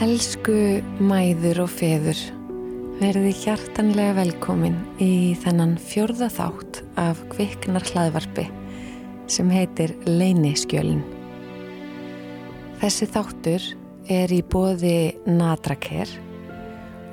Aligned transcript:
Elsku 0.00 0.80
mæður 1.04 1.58
og 1.66 1.74
feður, 1.76 2.16
verði 3.02 3.34
hjartanlega 3.36 4.14
velkomin 4.16 4.78
í 4.96 5.36
þennan 5.42 5.74
fjörða 5.76 6.30
þátt 6.32 6.78
af 7.02 7.20
kviknar 7.34 7.84
hlaðvarpi 7.84 8.46
sem 9.28 9.52
heitir 9.52 9.92
Leiniskjölin. 10.08 11.04
Þessi 12.80 13.10
þáttur 13.12 13.68
er 14.08 14.32
í 14.32 14.40
bóði 14.40 14.96
Nadraker 15.28 16.16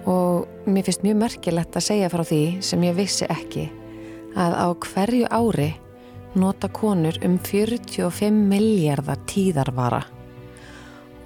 og 0.08 0.48
mér 0.64 0.88
finnst 0.88 1.04
mjög 1.04 1.24
merkilegt 1.26 1.76
að 1.76 1.90
segja 1.92 2.12
frá 2.16 2.24
því 2.24 2.44
sem 2.72 2.88
ég 2.88 2.96
vissi 3.04 3.28
ekki 3.28 3.68
að 4.40 4.62
á 4.64 4.68
hverju 4.88 5.28
ári 5.28 5.74
nota 6.40 6.72
konur 6.72 7.20
um 7.20 7.36
45 7.36 8.46
miljardar 8.48 9.20
tíðarvara 9.28 10.06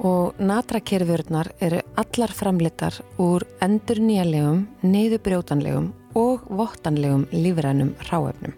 og 0.02 0.40
natrakerfurnar 0.42 1.52
eru 1.62 1.82
allar 2.02 2.34
framlitar 2.34 2.96
úr 3.22 3.46
endur 3.62 4.02
nýjalegum, 4.02 4.64
neyðubrjótanlegum 4.82 5.92
og 6.18 6.48
vottanlegum 6.50 7.28
lífrænum 7.32 7.94
ráefnum. 8.10 8.56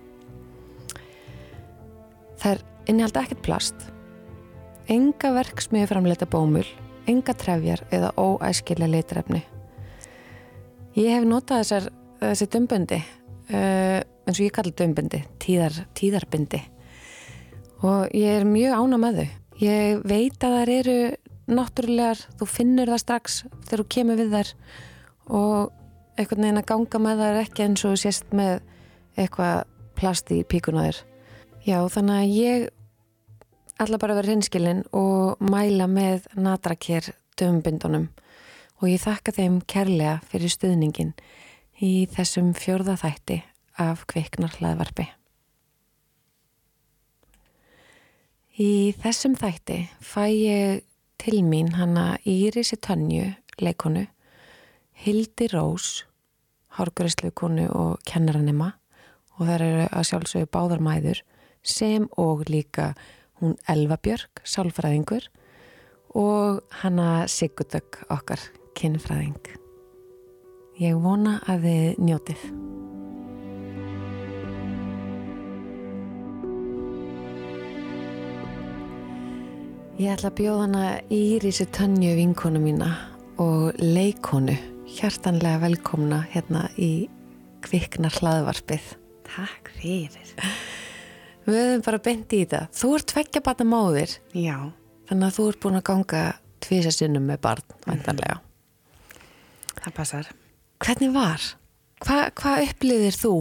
Það 2.40 2.52
er 2.56 2.64
innihalda 2.92 3.24
ekkert 3.24 3.44
plast, 3.44 3.88
enga 4.88 5.34
verksmiði 5.36 5.90
framleita 5.92 6.28
bómul, 6.28 6.66
enga 7.08 7.36
trefjar 7.36 7.84
eða 7.92 8.14
óæskilja 8.16 8.88
litrefni. 8.88 9.44
Ég 10.96 11.12
hef 11.18 11.28
notað 11.28 11.64
þessar, 11.64 11.90
þessi 12.24 12.52
dömbundi, 12.54 13.00
uh, 13.52 14.00
eins 14.00 14.38
og 14.38 14.46
ég 14.46 14.56
kalli 14.56 14.76
dömbundi, 14.78 15.24
tíðar, 15.44 15.84
tíðarbindi 15.98 16.62
og 17.84 18.14
ég 18.16 18.40
er 18.40 18.48
mjög 18.48 18.78
ána 18.80 19.00
með 19.02 19.18
þau. 19.20 19.32
Ég 19.64 20.04
veit 20.08 20.44
að 20.44 20.56
þær 20.58 20.72
eru 20.74 20.98
náttúrulegar, 21.50 22.20
þú 22.40 22.48
finnur 22.50 22.92
það 22.94 23.02
strax 23.04 23.40
þegar 23.68 23.84
þú 23.84 23.88
kemur 23.96 24.20
við 24.22 24.36
þær 24.38 24.52
og 25.34 25.74
einhvern 26.18 26.46
veginn 26.46 26.62
að 26.62 26.70
ganga 26.70 27.02
með 27.04 27.24
þær 27.24 27.42
ekki 27.42 27.66
eins 27.66 27.86
og 27.90 28.00
sést 28.00 28.36
með 28.36 28.62
eitthvað 29.18 29.66
plasti 29.98 30.40
í 30.42 30.48
píkuna 30.48 30.88
þér. 30.88 31.02
Já, 31.64 31.78
þannig 31.92 32.20
að 32.20 32.34
ég 32.38 32.70
ætla 33.84 34.00
bara 34.02 34.16
að 34.16 34.22
vera 34.22 34.36
hinskilinn 34.36 34.84
og 34.96 35.42
mæla 35.44 35.88
með 35.90 36.28
natrakér 36.38 37.14
dömbindunum 37.40 38.10
og 38.82 38.90
ég 38.92 39.02
þakka 39.02 39.34
þeim 39.38 39.60
kærlega 39.70 40.20
fyrir 40.30 40.52
stuðningin 40.52 41.14
í 41.84 42.06
þessum 42.12 42.54
fjörða 42.58 42.98
þætti 43.00 43.42
af 43.82 44.06
kviknar 44.12 44.54
hlaðvarpi. 44.60 45.08
Í 48.54 48.94
þessum 49.02 49.34
þætti 49.40 49.80
fæ 50.04 50.26
ég 50.30 50.84
til 51.24 51.40
mín 51.44 51.72
hana 51.72 52.18
Írisi 52.26 52.76
Tönju, 52.76 53.32
leikonu, 53.60 54.08
Hildi 54.92 55.48
Rós, 55.54 56.04
hárgræslukonu 56.76 57.70
og 57.72 58.02
kennaranema 58.04 58.74
og 59.38 59.48
þær 59.48 59.64
eru 59.64 59.86
að 59.88 60.08
sjálfsögja 60.10 60.50
báðarmæður 60.52 61.22
sem 61.64 62.10
og 62.20 62.44
líka 62.52 62.92
hún 63.40 63.56
Elva 63.72 63.96
Björg, 63.96 64.44
sálfræðingur 64.44 65.30
og 66.14 66.60
hana 66.84 67.26
Sigurdök 67.28 68.04
okkar, 68.12 68.44
kinnfræðing. 68.76 69.40
Ég 70.84 71.00
vona 71.00 71.40
að 71.48 71.70
þið 71.70 72.04
njótið. 72.04 72.48
Ég 80.02 80.10
ætla 80.10 80.32
að 80.32 80.38
bjóða 80.40 80.62
hana 80.66 80.86
Írísi 81.14 81.66
Tönju 81.74 82.14
vinkonu 82.18 82.60
mína 82.62 82.90
og 83.42 83.78
leikonu 83.82 84.56
hjartanlega 84.90 85.62
velkomna 85.62 86.24
hérna 86.34 86.66
í 86.82 87.08
kviknar 87.64 88.16
hlaðvarpið. 88.18 88.88
Takk 89.30 89.70
fyrir. 89.78 90.34
Við 91.46 91.60
höfum 91.60 91.86
bara 91.86 92.02
beint 92.04 92.34
í 92.34 92.42
þetta. 92.44 92.64
Þú 92.74 92.92
ert 92.98 93.08
tveggja 93.14 93.44
batna 93.46 93.68
móðir. 93.70 94.18
Já. 94.38 94.58
Þannig 95.10 95.28
að 95.30 95.38
þú 95.38 95.48
ert 95.52 95.62
búin 95.64 95.80
að 95.80 95.86
ganga 95.92 96.24
tvisa 96.64 96.94
sinnum 96.96 97.26
með 97.30 97.42
barn, 97.46 97.66
vantanlega. 97.86 98.38
Það 99.78 99.96
passar. 99.98 100.30
Hvernig 100.84 101.12
var? 101.16 101.50
Hva, 102.04 102.20
hvað 102.40 102.68
upplýðir 102.70 103.18
þú 103.20 103.34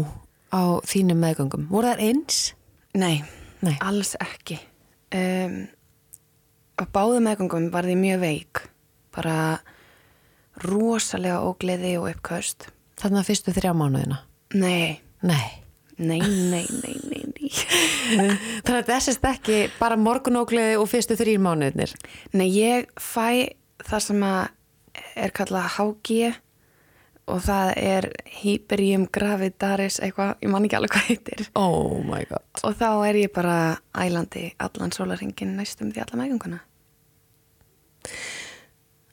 á 0.53 0.63
þínum 0.87 1.23
meðgöngum? 1.23 1.69
Voru 1.71 1.93
það 1.95 2.03
eins? 2.09 2.41
Nei, 2.99 3.23
Nei. 3.65 3.77
alls 3.81 4.13
ekki. 4.21 4.59
Um, 5.15 5.63
á 6.79 6.83
báðum 6.93 7.27
meðgöngum 7.29 7.71
var 7.75 7.87
því 7.89 7.97
mjög 8.01 8.23
veik. 8.23 8.63
Bara 9.13 9.37
rosalega 10.65 11.41
ógleði 11.47 11.95
og 12.01 12.11
uppköst. 12.13 12.69
Þannig 13.01 13.23
að 13.23 13.29
fyrstu 13.31 13.55
þrjá 13.57 13.73
mánuðina? 13.77 14.21
Nei, 14.55 15.01
Nei. 15.23 15.49
nei, 15.97 16.19
nei, 16.21 16.65
nei, 16.83 16.97
nei, 17.09 17.23
nei. 17.33 17.51
Þannig 18.65 18.79
að 18.83 18.91
þessist 18.91 19.25
ekki 19.29 19.59
bara 19.79 19.97
morgunógleði 20.01 20.77
og 20.81 20.89
fyrstu 20.91 21.17
þrýr 21.19 21.41
mánuðinir? 21.43 21.95
Nei, 22.37 22.49
ég 22.53 22.91
fæ 23.01 23.53
það 23.83 24.05
sem 24.09 24.25
að 24.29 24.43
er 25.17 25.33
kallað 25.35 25.71
HG 25.79 26.33
og 27.33 27.41
það 27.47 27.71
er 27.81 28.09
Hyperium 28.43 29.07
gravidaris 29.13 29.99
eitthvað, 30.05 30.35
ég 30.45 30.53
man 30.53 30.67
ekki 30.67 30.79
alveg 30.79 30.95
hvað 30.95 31.09
heitir. 31.09 31.45
Oh 31.59 31.99
my 32.05 32.23
god. 32.29 32.45
Og 32.67 32.77
þá 32.79 32.89
er 33.09 33.21
ég 33.23 33.33
bara 33.35 33.57
ælandi 33.97 34.51
allan 34.63 34.95
sólaringin 34.95 35.57
næstum 35.59 35.93
því 35.93 36.05
alla 36.05 36.21
meðgönguna. 36.21 36.63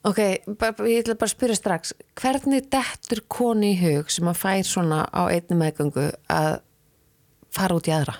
Ok, 0.00 0.18
ég 0.24 1.02
ætla 1.02 1.12
bara 1.20 1.28
að 1.28 1.34
spyrja 1.34 1.58
strax, 1.58 1.92
hvernig 2.16 2.70
dettur 2.72 3.20
koni 3.28 3.74
í 3.74 3.78
hug 3.82 4.08
sem 4.12 4.28
að 4.30 4.38
fær 4.40 4.64
svona 4.64 5.02
á 5.12 5.28
einni 5.28 5.58
meðgöngu 5.60 6.06
að 6.32 6.62
fara 7.52 7.76
út 7.76 7.90
í 7.90 7.92
aðra? 7.92 8.16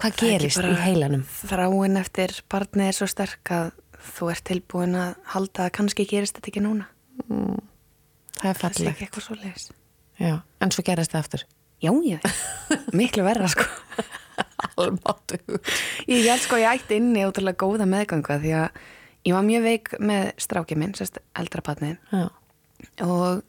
Hvað 0.00 0.16
Það 0.16 0.24
er 0.24 0.32
gerist 0.32 0.64
í 0.64 0.72
heilanum? 0.80 1.26
Þráin 1.28 2.00
eftir 2.00 2.32
barnið 2.50 2.88
er 2.88 2.96
svo 2.96 3.10
sterk 3.12 3.52
að 3.54 3.68
þú 4.16 4.32
ert 4.32 4.46
tilbúin 4.48 4.96
að 4.98 5.12
halda 5.34 5.68
að 5.68 5.74
kannski 5.76 6.08
gerist 6.08 6.38
þetta 6.38 6.50
ekki 6.50 6.64
núna. 6.64 6.88
Það 7.22 8.48
er 8.50 8.56
Það 8.56 8.56
sé 8.56 8.62
fallegt. 8.62 8.90
ekki 8.92 9.06
eitthvað 9.06 9.26
svo 9.26 9.36
leiðis. 9.38 9.68
En 10.62 10.72
svo 10.74 10.84
gerist 10.86 11.12
það 11.14 11.22
aftur. 11.24 11.44
Já, 11.82 11.90
já. 12.06 12.18
Miklu 12.94 13.24
verra, 13.26 13.48
sko. 13.50 13.64
Almáttu. 14.80 15.38
Ég 16.08 16.26
held 16.28 16.42
sko 16.44 16.56
að 16.58 16.62
ég 16.64 16.76
ætti 16.78 16.98
inni 17.00 17.24
ótrúlega 17.26 17.58
góða 17.60 17.86
meðganga 17.90 18.38
því 18.42 18.52
að 18.60 18.78
ég 19.28 19.34
var 19.36 19.46
mjög 19.46 19.66
veik 19.66 19.90
með 20.02 20.28
strákið 20.42 20.80
minn, 20.82 20.94
sérst 20.98 21.18
eldra 21.38 21.64
barnið. 21.66 21.98
Já, 22.14 22.28
Og 23.06 23.42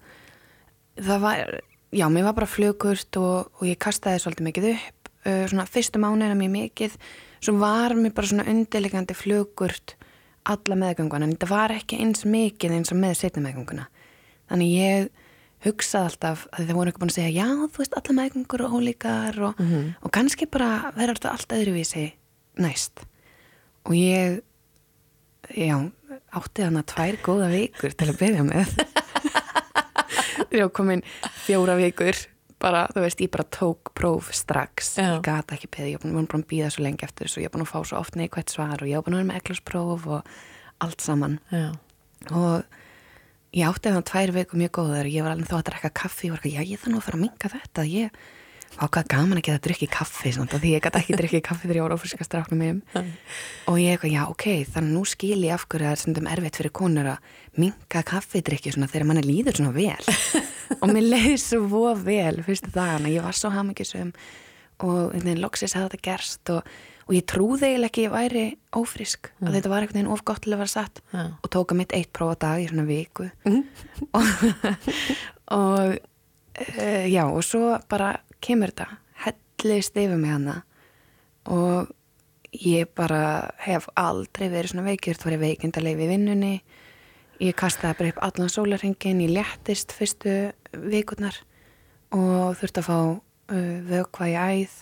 það 1.02 1.22
var, 1.24 1.54
já, 1.94 2.06
mér 2.14 2.28
var 2.28 2.36
bara 2.38 2.50
flugurt 2.50 3.18
og, 3.22 3.54
og 3.58 3.64
ég 3.70 3.80
kastaði 3.82 4.22
svolítið 4.22 4.48
mikið 4.50 4.68
upp. 4.74 5.12
Uh, 5.24 5.46
svona 5.50 5.66
fyrstu 5.70 6.02
mánuðina 6.04 6.36
mjög 6.38 6.52
mikið. 6.58 6.98
Svo 7.44 7.56
var 7.62 7.96
mér 7.98 8.14
bara 8.18 8.30
svona 8.30 8.46
undirleikandi 8.52 9.16
flugurt 9.18 9.96
alla 10.50 10.78
meðgönguna. 10.80 11.28
En 11.28 11.36
þetta 11.36 11.50
var 11.52 11.74
ekki 11.76 12.00
eins 12.04 12.26
mikið 12.28 12.78
eins 12.78 12.94
og 12.94 13.00
með 13.00 13.18
setna 13.20 13.44
meðgönguna. 13.46 13.88
Þannig 14.52 14.74
ég 14.76 15.12
hugsaði 15.64 16.10
alltaf 16.10 16.46
að 16.52 16.68
þið 16.68 16.78
voru 16.78 16.92
ekki 16.92 17.02
búin 17.04 17.12
að 17.14 17.18
segja 17.18 17.36
já, 17.38 17.48
þú 17.72 17.82
veist, 17.84 17.98
alla 18.00 18.16
meðgöngur 18.20 18.64
og 18.66 18.74
ólíkar 18.80 19.40
og, 19.48 19.62
og 20.04 20.14
kannski 20.16 20.48
bara 20.52 20.92
verður 20.98 21.20
þetta 21.20 21.32
allt 21.32 21.56
öðruvísi 21.56 22.06
næst. 22.64 23.06
Og 23.88 23.96
ég, 23.98 24.42
já, 25.56 25.78
átti 26.36 26.66
þarna 26.66 26.84
tvær 26.88 27.20
góða 27.24 27.50
vikur 27.54 27.96
til 27.96 28.10
að 28.12 28.20
byrja 28.20 28.46
með. 28.48 28.76
Þegar 30.54 30.60
ég 30.60 30.74
kom 30.76 30.92
inn 30.94 31.06
fjóra 31.46 31.78
vikur, 31.80 32.20
bara, 32.64 32.86
þú 32.94 33.04
veist, 33.04 33.24
ég 33.24 33.32
bara 33.34 33.46
tók 33.54 33.92
próf 33.98 34.32
strax. 34.36 34.96
Já. 34.98 35.10
Ég 35.18 35.26
gata 35.26 35.58
ekki 35.58 35.70
beðið, 35.74 35.92
ég 35.94 36.04
var 36.04 36.14
búin 36.16 36.30
að 36.40 36.48
býða 36.52 36.72
svo 36.74 36.86
lengi 36.86 37.08
eftir 37.08 37.28
þessu 37.28 37.40
og 37.40 37.44
ég 37.44 37.52
var 37.52 37.58
búin 37.58 37.66
að 37.68 37.74
fá 37.74 37.90
svo 37.90 38.00
oft 38.00 38.20
neikvægt 38.20 38.54
svar 38.56 38.84
og 38.84 38.90
ég 38.90 39.00
var 39.00 39.08
búin 39.08 39.18
að 39.18 39.22
vera 39.24 39.32
með 39.32 39.42
eklaspróf 39.42 40.08
og 40.08 40.32
allt 40.84 41.04
saman. 41.04 41.40
já. 41.52 41.68
Og 42.32 42.64
ég 43.54 43.68
átti 43.68 43.92
þannig 43.92 44.08
tvær 44.10 44.34
viku 44.38 44.60
mjög 44.62 44.72
góður 44.80 45.10
og 45.10 45.14
ég 45.14 45.26
var 45.26 45.36
alveg 45.36 45.52
þá 45.52 45.58
að 45.60 45.68
drekka 45.70 45.92
kaffi 46.02 46.30
og 46.30 46.38
var 46.38 46.42
ekki, 46.42 46.56
já, 46.56 46.64
ég 46.64 46.80
þarf 46.82 46.94
nú 46.94 47.02
að 47.02 47.08
fara 47.08 47.20
að 47.20 47.26
minga 47.26 47.52
þetta. 47.54 47.86
Ég 47.92 48.24
ákvað 48.82 49.10
gaman 49.14 49.40
ekki 49.40 49.54
að 49.54 49.62
drikki 49.68 49.88
kaffi, 49.94 50.34
svona, 50.36 50.60
því 50.60 50.74
ég 50.76 50.84
gæti 50.86 51.02
ekki 51.02 51.18
drikki 51.20 51.42
kaffi 51.46 51.68
þegar 51.68 51.80
ég 51.80 51.86
var 51.88 51.96
ófriska 51.98 52.28
stráknum 52.28 52.62
minn. 52.64 52.80
Og 53.70 53.80
ég 53.82 53.96
eitthvað, 53.96 54.16
já, 54.16 54.24
ok, 54.32 54.46
þannig 54.74 54.90
að 54.90 54.96
nú 54.98 55.04
skil 55.10 55.40
ég 55.44 55.56
af 55.56 55.68
hverju 55.70 55.88
það 55.88 55.96
er 55.96 56.02
stundum 56.04 56.30
erfitt 56.34 56.60
fyrir 56.62 56.74
konur 56.80 57.12
að 57.14 57.34
minga 57.62 58.06
kaffidrykki 58.10 58.74
svona 58.74 58.90
þegar 58.92 59.10
manni 59.10 59.26
líður 59.28 59.60
svona 59.60 59.76
vel. 59.76 60.16
og 60.82 60.88
mér 60.90 61.10
leiði 61.12 61.36
svo 61.42 61.92
vel 62.02 62.40
fyrstu 62.46 62.74
dagana, 62.74 63.12
ég 63.14 63.26
var 63.26 63.38
svo 63.38 63.54
hamingisum 63.54 64.14
og 64.84 65.14
einhvern 65.14 65.30
veginn 65.30 65.44
loksis 65.44 65.76
hefði 65.78 65.92
þetta 65.94 66.08
gerst 66.08 66.52
og, 66.54 66.72
og 67.08 67.16
ég 67.16 67.26
trúði 67.30 67.70
eiginlega 67.70 67.92
ekki 67.92 68.04
að 68.04 68.08
ég 68.08 68.16
væri 68.16 68.46
ófrisk, 68.80 69.30
að 69.44 69.58
þetta 69.58 69.72
var 69.72 69.86
einhvern 69.86 70.00
veginn 70.00 70.14
of 70.16 70.24
gott 70.28 70.44
til 70.44 70.56
að 70.56 70.64
vera 70.64 70.74
satt 70.74 71.04
Já. 71.14 71.24
og 71.30 71.52
tóka 71.54 71.78
mitt 71.78 71.96
eitt 71.96 72.12
próf 72.16 72.36
á 72.36 72.38
dag 72.48 72.64
í 72.64 72.68
svona 72.72 72.88
viku 72.90 73.30
og, 74.18 74.34
og 75.54 75.96
uh, 75.96 77.06
já, 77.10 77.24
og 77.28 77.44
svo 77.46 77.78
bara 77.92 78.16
kemur 78.44 78.74
þetta 78.74 78.88
hellist 79.24 79.98
yfir 79.98 80.20
mig 80.20 80.34
hana 80.34 80.62
og 81.52 81.92
ég 82.54 82.90
bara 82.96 83.52
hef 83.64 83.88
aldrei 83.98 84.50
verið 84.52 84.74
svona 84.74 84.88
veikjur, 84.88 85.18
þú 85.18 85.30
verið 85.30 85.46
veikindalegi 85.48 86.00
við 86.00 86.12
vinnunni. 86.14 86.54
Ég 87.42 87.56
kastaði 87.58 87.98
bara 88.00 88.12
upp 88.14 88.22
allan 88.28 88.52
sólarhengin, 88.54 89.24
ég 89.26 89.34
léttist 89.34 89.94
fyrstu 89.96 90.36
vikurnar 90.72 91.40
og 92.14 92.54
þurfti 92.60 92.84
að 92.84 92.88
fá 92.88 92.98
uh, 93.02 93.78
vökva 93.90 94.30
í 94.30 94.36
æð. 94.38 94.76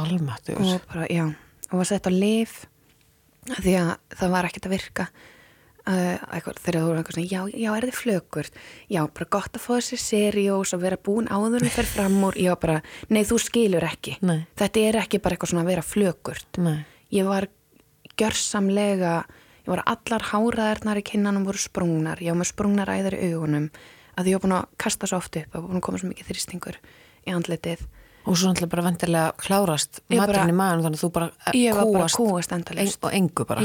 Almatur. 0.00 0.60
og 0.60 0.84
bara, 0.86 1.08
já, 1.10 1.24
og 1.70 1.80
var 1.80 1.88
sett 1.88 2.06
á 2.06 2.12
lif 2.14 2.60
því 3.48 3.72
að 3.80 3.88
það 4.20 4.34
var 4.36 4.46
ekkert 4.46 4.68
að 4.68 4.74
virka 4.76 5.06
uh, 5.88 6.16
eitthvað, 6.34 6.60
þegar 6.64 6.78
þú 6.78 6.86
voru 6.88 7.00
eitthvað 7.00 7.16
svona, 7.18 7.30
já, 7.30 7.60
já, 7.62 7.70
er 7.74 7.86
þið 7.88 7.98
flögur 7.98 8.50
já, 8.90 9.00
bara 9.18 9.28
gott 9.36 9.58
að 9.58 9.64
fá 9.64 9.70
þessi 9.76 10.00
seriós 10.04 10.74
og 10.76 10.82
vera 10.84 10.98
búin 11.08 11.30
áður 11.30 11.66
en 11.66 11.74
fer 11.74 11.88
fram 11.88 12.18
úr. 12.28 12.38
Já, 12.40 12.52
bara, 12.60 12.80
nei, 13.12 13.22
þú 13.28 13.40
skilur 13.42 13.86
ekki. 13.86 14.16
Nei. 14.26 14.42
þetta 14.60 14.84
er 14.88 15.00
ekki 15.04 15.22
bara 15.22 15.36
eitthvað 15.36 15.54
svona 15.54 15.64
að 15.66 15.72
vera 15.74 15.86
flögurt 15.86 16.60
Nei. 16.60 16.80
ég 17.14 17.28
var 17.28 17.48
gjörsamlega 18.20 19.14
ég 19.60 19.70
var 19.70 19.84
allar 19.86 20.26
háraðarnar 20.32 21.00
í 21.00 21.06
kinnanum 21.06 21.46
voru 21.48 21.60
sprungnar, 21.60 22.20
ég 22.24 22.34
var 22.34 22.42
með 22.42 22.52
sprungnar 22.52 22.90
æðar 22.90 23.16
í 23.16 23.30
augunum. 23.30 23.70
Að 24.18 24.32
ég 24.32 24.36
var 24.36 24.42
búin 24.44 24.58
að 24.58 24.68
kasta 24.80 25.08
svo 25.08 25.20
oft 25.20 25.36
upp 25.38 25.54
og 25.56 25.68
búin 25.68 25.78
að 25.78 25.86
koma 25.86 26.00
svo 26.00 26.10
mikið 26.10 26.32
þrýstingur 26.32 26.78
í 27.28 27.32
andletið 27.32 27.84
Og 28.28 28.36
svo 28.36 28.50
náttúrulega 28.50 28.70
bara 28.74 28.84
vendilega 28.84 29.32
klárast 29.40 30.02
maturinn 30.12 30.52
í 30.52 30.56
maðan 30.56 30.82
þannig 30.84 30.98
að 30.98 31.04
þú 31.04 31.10
bara 31.14 31.28
eh, 31.30 31.56
ég 31.56 31.76
var 31.76 31.88
bara 31.88 32.08
kúast 32.12 32.18
kúast 32.20 33.06
og 33.08 33.14
engu 33.16 33.46
bara. 33.48 33.64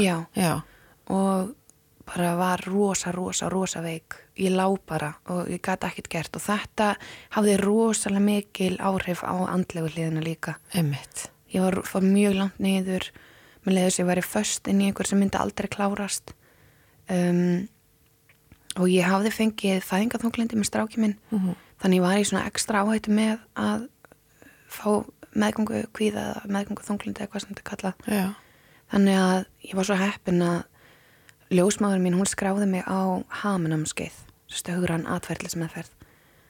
Bara 2.06 2.36
var 2.38 2.62
rosa, 2.66 3.10
rosa, 3.12 3.48
rosa 3.50 3.80
veik. 3.82 4.14
Ég 4.38 4.52
lá 4.54 4.66
bara 4.86 5.14
og 5.32 5.48
ég 5.50 5.60
gæti 5.60 5.88
ekkert 5.88 6.08
gert. 6.12 6.36
Og 6.38 6.42
þetta 6.44 6.92
hafði 7.34 7.56
rosalega 7.62 8.22
mikil 8.22 8.76
áhrif 8.78 9.24
á 9.26 9.34
andlegu 9.50 9.90
hliðina 9.90 10.22
líka. 10.22 10.56
Einmitt. 10.74 11.30
ég 11.52 11.62
var, 11.62 11.80
fór 11.82 12.04
mjög 12.04 12.34
langt 12.38 12.58
niður. 12.62 13.10
Með 13.66 13.74
leiðis 13.74 13.98
ég 13.98 14.06
væri 14.06 14.22
föst 14.22 14.68
inn 14.70 14.80
í 14.80 14.86
einhver 14.90 15.06
sem 15.08 15.18
myndi 15.18 15.38
aldrei 15.40 15.66
klárast. 15.68 16.34
Um, 17.10 17.66
og 18.76 18.86
ég 18.92 19.06
hafði 19.08 19.32
fengið 19.34 19.82
fæðingaþunglindi 19.86 20.58
með 20.58 20.68
stráki 20.70 21.00
minn. 21.02 21.16
Mhm. 21.30 21.54
þannig 21.82 21.98
ég 21.98 22.02
var 22.06 22.16
í 22.16 22.24
svona 22.24 22.46
ekstra 22.48 22.80
áhættu 22.82 23.12
með 23.12 23.38
að 23.54 23.88
fá 24.68 25.04
meðgangu 25.36 25.82
kvíða 25.92 26.22
eða 26.32 26.46
meðgangu 26.48 26.84
þunglindi 26.86 27.20
eða 27.20 27.30
hvað 27.32 27.42
sem 27.42 27.50
þetta 27.54 27.66
kallað. 27.70 27.94
Já. 28.08 28.34
Þannig 28.92 29.18
að 29.20 29.44
ég 29.68 29.74
var 29.74 29.84
svo 29.84 29.96
heppin 30.00 30.42
að 30.42 30.64
ljósmáður 31.50 32.00
mín, 32.02 32.14
hún 32.18 32.26
skráði 32.28 32.66
mig 32.68 32.84
á 32.86 33.22
haminamskeið, 33.42 34.16
stöðurann 34.50 35.06
atverðlis 35.06 35.56
meðferð 35.56 35.90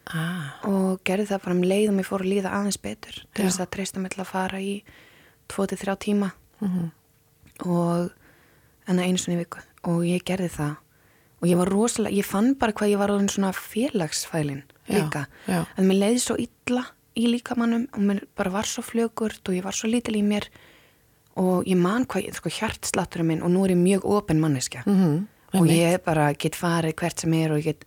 Ah. 0.06 0.54
og 0.62 1.00
gerði 1.02 1.26
það 1.26 1.42
bara 1.42 1.54
um 1.56 1.62
leið 1.66 1.88
og 1.90 1.94
mér 1.96 2.06
fór 2.06 2.22
að 2.22 2.30
líða 2.30 2.52
aðeins 2.54 2.76
betur 2.78 3.16
til 3.34 3.42
Já. 3.44 3.48
þess 3.48 3.60
að 3.64 3.70
treysta 3.74 3.98
mig 3.98 4.12
til 4.14 4.20
að 4.22 4.26
fara 4.30 4.58
í 4.62 4.82
2-3 5.48 5.96
tíma 5.98 6.28
Mhm. 6.62 6.90
og 7.66 8.10
enna 8.86 9.02
einu 9.02 9.18
sinni 9.18 9.36
í 9.40 9.44
viku 9.44 9.58
og 9.84 10.04
ég 10.06 10.22
gerði 10.22 10.48
það 10.48 10.76
og 11.42 11.48
ég 11.48 11.56
var 11.58 11.66
rosalega, 11.68 12.16
ég 12.16 12.24
fann 12.24 12.54
bara 12.54 12.72
hvað 12.72 12.90
ég 12.94 12.98
var 12.98 13.08
svona 13.28 13.52
félagsfælin 13.52 14.62
Já, 14.88 14.94
líka 14.94 15.26
já. 15.48 15.66
að 15.76 15.84
mér 15.84 15.98
leiði 15.98 16.20
svo 16.22 16.36
illa 16.38 16.86
í 17.16 17.26
líkamannum 17.26 17.88
og 17.92 17.98
mér 18.00 18.22
bara 18.36 18.50
var 18.50 18.62
svo 18.62 18.82
fljögurt 18.86 19.42
og 19.48 19.54
ég 19.54 19.64
var 19.64 19.72
svo 19.72 19.90
lítil 19.90 20.14
í 20.16 20.22
mér 20.22 20.46
og 21.36 21.64
ég 21.68 21.76
man 21.76 22.06
hvað, 22.06 22.30
sko 22.34 22.48
hjartslátturinn 22.48 23.26
minn 23.26 23.42
og 23.42 23.50
nú 23.52 23.64
er 23.66 23.74
ég 23.74 23.80
mjög 23.82 24.04
opin 24.04 24.40
manneskja 24.40 24.82
Mhm. 24.86 25.26
og 25.54 25.60
Einmitt. 25.66 25.76
ég 25.78 26.04
bara 26.04 26.32
get 26.34 26.52
farið 26.56 26.94
hvert 26.94 27.20
sem 27.20 27.34
er 27.34 27.52
og 27.52 27.58
ég 27.58 27.64
get 27.64 27.84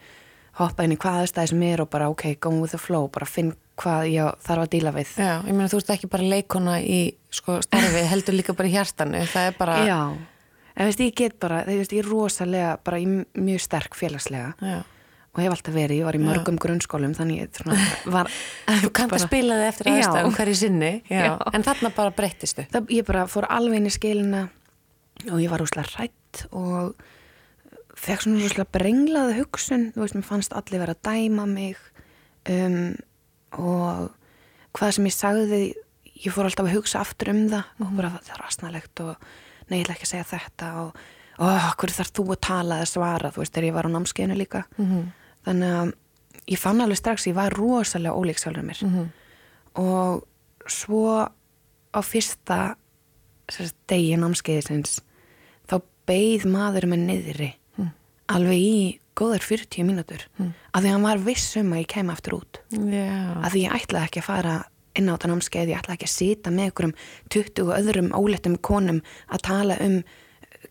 hoppað 0.60 0.84
inn 0.86 0.92
í 0.98 0.98
hvaða 0.98 1.28
stæði 1.28 1.50
sem 1.50 1.64
er 1.64 1.82
og 1.82 1.90
bara 1.90 2.10
ok, 2.10 2.36
go 2.40 2.50
with 2.62 2.72
the 2.72 2.78
flow, 2.78 3.08
bara 3.08 3.26
finn 3.26 3.54
hvað 3.80 4.10
ég 4.12 4.36
þarf 4.44 4.64
að 4.66 4.70
díla 4.70 4.92
við 4.94 5.08
Já, 5.18 5.42
ég 5.48 5.54
meina 5.54 5.70
þú 5.70 5.78
ert 5.78 5.90
ekki 5.96 6.10
bara 6.10 6.24
leikona 6.24 6.80
í 6.84 7.14
sko, 7.32 7.60
starfi, 7.64 8.04
heldur 8.12 8.36
líka 8.36 8.54
bara 8.56 8.68
í 8.68 8.72
hjartanu 8.74 9.22
það 9.26 9.48
er 9.48 9.56
bara 9.58 9.78
Já, 9.88 10.18
en 10.76 10.86
veist 10.88 11.00
ég 11.00 11.16
get 11.16 11.40
bara, 11.40 11.64
þú 11.66 11.78
veist 11.80 11.92
ég 11.96 12.00
er 12.04 12.10
rosalega 12.12 12.78
bara 12.84 12.98
mjög 13.00 13.60
sterk 13.62 13.96
félagslega 13.96 14.54
Já. 14.62 14.84
Og 15.40 15.46
hef 15.48 15.56
alltaf 15.56 15.76
verið, 15.76 16.02
ég 16.02 16.08
var 16.10 16.18
í 16.18 16.22
mörgum 16.24 16.58
grunnskólum 16.62 17.14
þannig 17.18 17.42
ég 17.46 17.60
svona 17.62 17.78
var 18.18 18.30
Þú 18.84 18.92
kannt 19.00 19.16
að 19.16 19.24
spila 19.26 19.58
þið 19.62 19.68
eftir 19.72 19.90
Já. 19.90 19.96
aðstæðum 19.96 20.36
hverju 20.38 20.58
sinni 20.60 20.92
já. 21.10 21.22
Já. 21.26 21.34
en 21.56 21.66
þarna 21.68 21.92
bara 21.96 22.14
breyttistu 22.20 22.66
það, 22.74 22.92
ég 23.00 23.08
bara 23.08 23.26
fór 23.32 23.48
alveg 23.50 23.80
inn 23.82 23.90
í 23.90 23.94
skilina 23.96 24.44
og 25.30 25.40
ég 25.44 25.50
var 25.52 25.64
rosalega 25.64 25.96
hrætt 25.98 26.46
og 26.56 26.94
fekk 28.00 28.24
svona 28.24 28.44
rosalega 28.46 28.72
brenglaða 28.78 29.34
hugsun, 29.42 29.90
þú 29.96 30.04
veist, 30.06 30.16
mér 30.16 30.28
fannst 30.30 30.54
allir 30.56 30.80
vera 30.84 30.94
að 30.96 31.02
dæma 31.10 31.48
mig 31.50 31.80
um, 32.48 32.96
og 33.60 34.10
hvað 34.78 34.94
sem 34.96 35.08
ég 35.10 35.16
sagði 35.18 35.62
ég 36.20 36.34
fór 36.36 36.48
alltaf 36.48 36.68
að 36.70 36.76
hugsa 36.78 37.02
aftur 37.04 37.32
um 37.34 37.46
það 37.52 37.84
og 37.84 37.96
bara 37.98 38.12
það 38.20 38.36
er 38.38 38.44
asnalegt 38.48 39.02
og 39.04 39.16
nei, 39.70 39.80
ég 39.80 39.86
ætla 39.86 39.96
ekki 39.98 40.08
að 40.08 40.12
segja 40.14 40.28
þetta 40.34 40.70
og 40.84 41.02
oh, 41.40 41.68
hverju 41.80 41.96
þarf 42.00 42.14
þú 42.20 42.26
að 42.34 42.40
tala 42.48 42.78
eða 42.82 42.90
svara, 42.92 43.30
þú 43.36 43.44
veist, 43.44 43.54
þegar 43.56 43.68
ég 43.70 43.76
var 43.80 43.88
á 43.88 43.96
námskeiðinu 43.96 44.38
líka 44.40 44.64
Mhm. 44.80 45.04
Þannig 45.48 45.76
að 45.80 45.94
ég 46.50 46.60
fann 46.62 46.82
alveg 46.82 46.98
strax 46.98 47.26
að 47.26 47.32
ég 47.32 47.38
var 47.40 47.56
rosalega 47.60 48.16
ólík 48.18 48.40
sjálfur 48.42 48.66
mér 48.66 48.84
Mhm. 48.84 49.10
og 49.76 50.24
svo 50.68 51.30
á 51.94 52.00
fyrsta 52.06 52.76
degi 53.90 54.18
námskeiðisins 54.20 55.00
þá 55.70 55.80
beigð 56.10 56.46
maður 56.50 56.86
með 56.92 57.06
niðri 57.08 57.52
alveg 58.30 58.60
í 58.62 59.00
góðar 59.18 59.42
40 59.44 59.84
mínútur 59.88 60.22
mm. 60.38 60.52
að 60.74 60.84
því 60.86 60.92
hann 60.94 61.02
var 61.08 61.18
viss 61.26 61.56
um 61.58 61.72
að 61.74 61.82
ég 61.82 61.88
kem 61.92 62.12
aftur 62.14 62.38
út 62.38 62.60
Já, 62.72 63.10
að 63.42 63.50
því 63.56 63.64
ég 63.66 63.74
ætlaði 63.80 64.06
ekki 64.06 64.22
að 64.22 64.28
fara 64.30 64.54
inn 65.00 65.10
á 65.10 65.14
þetta 65.16 65.30
námskeið, 65.32 65.72
ég 65.74 65.80
ætlaði 65.82 65.98
ekki 65.98 66.08
að 66.08 66.14
sita 66.14 66.52
með 66.54 66.70
einhverjum 66.70 66.94
20 67.34 67.64
og 67.66 67.74
öðrum 67.80 68.10
ólettum 68.20 68.58
konum 68.70 69.02
að 69.34 69.44
tala 69.50 69.78
um 69.86 69.98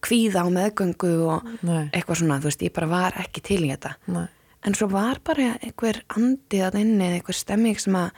kvíða 0.05 0.44
og 0.47 0.53
meðgöngu 0.55 1.12
og 1.32 1.47
Nei. 1.67 1.88
eitthvað 1.93 2.21
svona, 2.23 2.38
þú 2.43 2.50
veist, 2.50 2.62
ég 2.62 2.75
bara 2.79 2.91
var 2.93 3.19
ekki 3.25 3.43
til 3.43 3.61
í 3.67 3.71
þetta 3.73 3.94
Nei. 4.14 4.26
En 4.66 4.75
svo 4.75 4.88
var 4.90 5.20
bara 5.25 5.52
einhver 5.62 6.02
andið 6.16 6.64
að 6.66 6.81
inni, 6.81 7.05
eða 7.06 7.19
einhver 7.20 7.37
stemming 7.38 7.78
sem 7.81 7.94
að, 7.99 8.10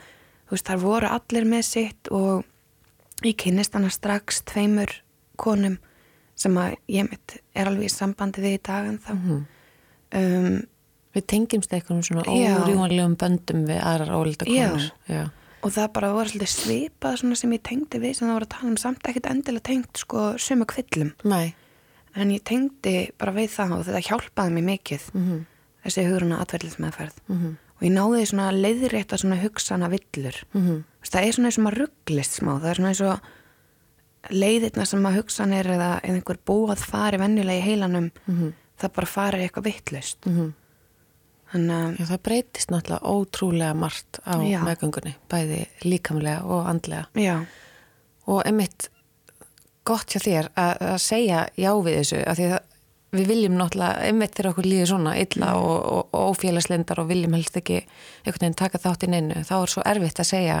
þú 0.47 0.55
veist, 0.57 0.67
þar 0.71 0.81
voru 0.81 1.07
allir 1.11 1.45
með 1.45 1.63
sitt 1.67 2.11
og 2.11 2.43
ég 3.27 3.37
kynnist 3.37 3.73
hana 3.77 3.89
strax 3.93 4.41
tveimur 4.49 4.95
konum 5.37 5.77
sem 6.35 6.55
að 6.57 6.75
ég 6.89 7.05
mitt 7.11 7.35
er 7.53 7.69
alveg 7.69 7.85
í 7.85 7.93
sambandi 7.93 8.41
við 8.41 8.57
í 8.57 8.61
dag 8.65 8.87
en 8.89 8.99
þá 9.05 9.11
um, 10.17 10.61
Við 11.11 11.25
tengjumst 11.27 11.73
eitthvað 11.75 12.05
svona 12.07 12.21
Já. 12.23 12.53
órjúanlegum 12.63 13.17
böndum 13.19 13.65
við 13.67 13.81
aðrar 13.83 14.13
ólita 14.15 14.45
Já. 14.47 14.69
konur 14.71 14.85
Já. 15.11 15.23
og 15.61 15.73
það 15.75 15.89
bara 15.97 16.11
voru 16.15 16.31
svolítið 16.31 16.51
svipað 16.53 17.17
svona 17.19 17.35
sem 17.41 17.51
ég 17.57 17.63
tengdi 17.67 17.99
við 17.99 18.13
sem 18.15 18.29
það 18.29 18.37
voru 18.37 18.47
að 18.47 18.53
tala 18.55 18.69
um 18.71 18.77
samt 18.79 19.09
ekkert 19.11 19.27
endilega 19.27 19.65
tengt 19.67 19.99
sko 19.99 20.23
sömu 20.39 20.67
kvillum 20.71 21.11
Nei 21.27 21.51
en 22.15 22.31
ég 22.31 22.41
tengdi 22.47 22.95
bara 23.19 23.31
við 23.35 23.51
það 23.57 23.73
og 23.77 23.83
þetta 23.89 24.01
hjálpaði 24.07 24.55
mér 24.55 24.65
mikið 24.71 25.09
Mhm. 25.13 25.41
Þessi 25.85 26.05
huguruna 26.07 26.39
atverðlismeðferð 26.45 27.15
Mhm. 27.27 27.57
og 27.77 27.81
ég 27.87 27.91
náði 27.95 28.25
svona 28.29 28.51
leiðrétta 28.53 29.17
svona 29.17 29.39
hugsana 29.41 29.89
villur. 29.89 30.35
Þú 30.53 30.83
veist, 31.01 31.13
það 31.15 31.27
er 31.27 31.31
svona 31.33 31.47
eins 31.49 31.57
og 31.57 31.63
maður 31.65 31.79
rugglist 31.87 32.39
smá 32.39 32.51
það 32.61 32.69
er 32.69 32.75
svona 32.75 32.89
eins 32.91 33.01
og 33.01 33.19
leiðirna 34.29 34.85
sem 34.85 35.01
maður 35.01 35.23
hugsan 35.23 35.53
er 35.57 35.65
eða 35.65 35.91
einhver 36.05 36.37
búað 36.45 36.77
fari 36.85 37.17
venjulega 37.17 37.59
í 37.61 37.65
heilanum 37.65 38.11
Mhm. 38.27 38.53
það 38.79 38.93
bara 38.93 39.07
fari 39.07 39.47
eitthvað 39.47 39.63
vittlust 39.65 40.25
Mhm. 40.25 40.53
þannig 41.53 41.97
að 41.99 42.07
það 42.07 42.21
breytist 42.23 42.69
náttúrulega 42.69 43.01
ótrúlega 43.03 43.75
margt 43.75 44.19
á 44.25 44.37
Já. 44.45 44.61
meðgöngunni, 44.63 45.15
bæði 45.29 45.67
líkamlega 45.83 46.43
og 46.45 46.65
andlega. 46.67 47.07
já, 47.15 47.45
Og 48.27 48.43
einmitt 48.45 48.87
gott 49.83 50.05
hjá 50.07 50.19
þér 50.21 50.49
að, 50.55 50.77
að 50.79 50.99
segja 50.99 51.49
já 51.57 51.71
við 51.83 51.97
þessu, 51.99 52.27
af 52.27 52.37
því 52.37 52.45
að 52.53 52.59
við 53.11 53.27
viljum 53.27 53.57
náttúrulega, 53.59 54.05
einmitt 54.07 54.35
þegar 54.37 54.51
okkur 54.53 54.67
líður 54.71 54.89
svona 54.93 55.15
illa 55.19 55.49
og, 55.59 55.71
og, 55.91 56.03
og 56.15 56.31
ófélagslendar 56.35 57.01
og 57.03 57.09
viljum 57.11 57.33
helst 57.35 57.57
ekki 57.59 57.81
einhvern 58.23 58.39
veginn 58.45 58.59
taka 58.61 58.79
þátt 58.79 59.03
inn 59.07 59.17
einu, 59.19 59.41
þá 59.47 59.55
er 59.61 59.73
svo 59.73 59.83
erfitt 59.85 60.21
að 60.23 60.29
segja 60.31 60.59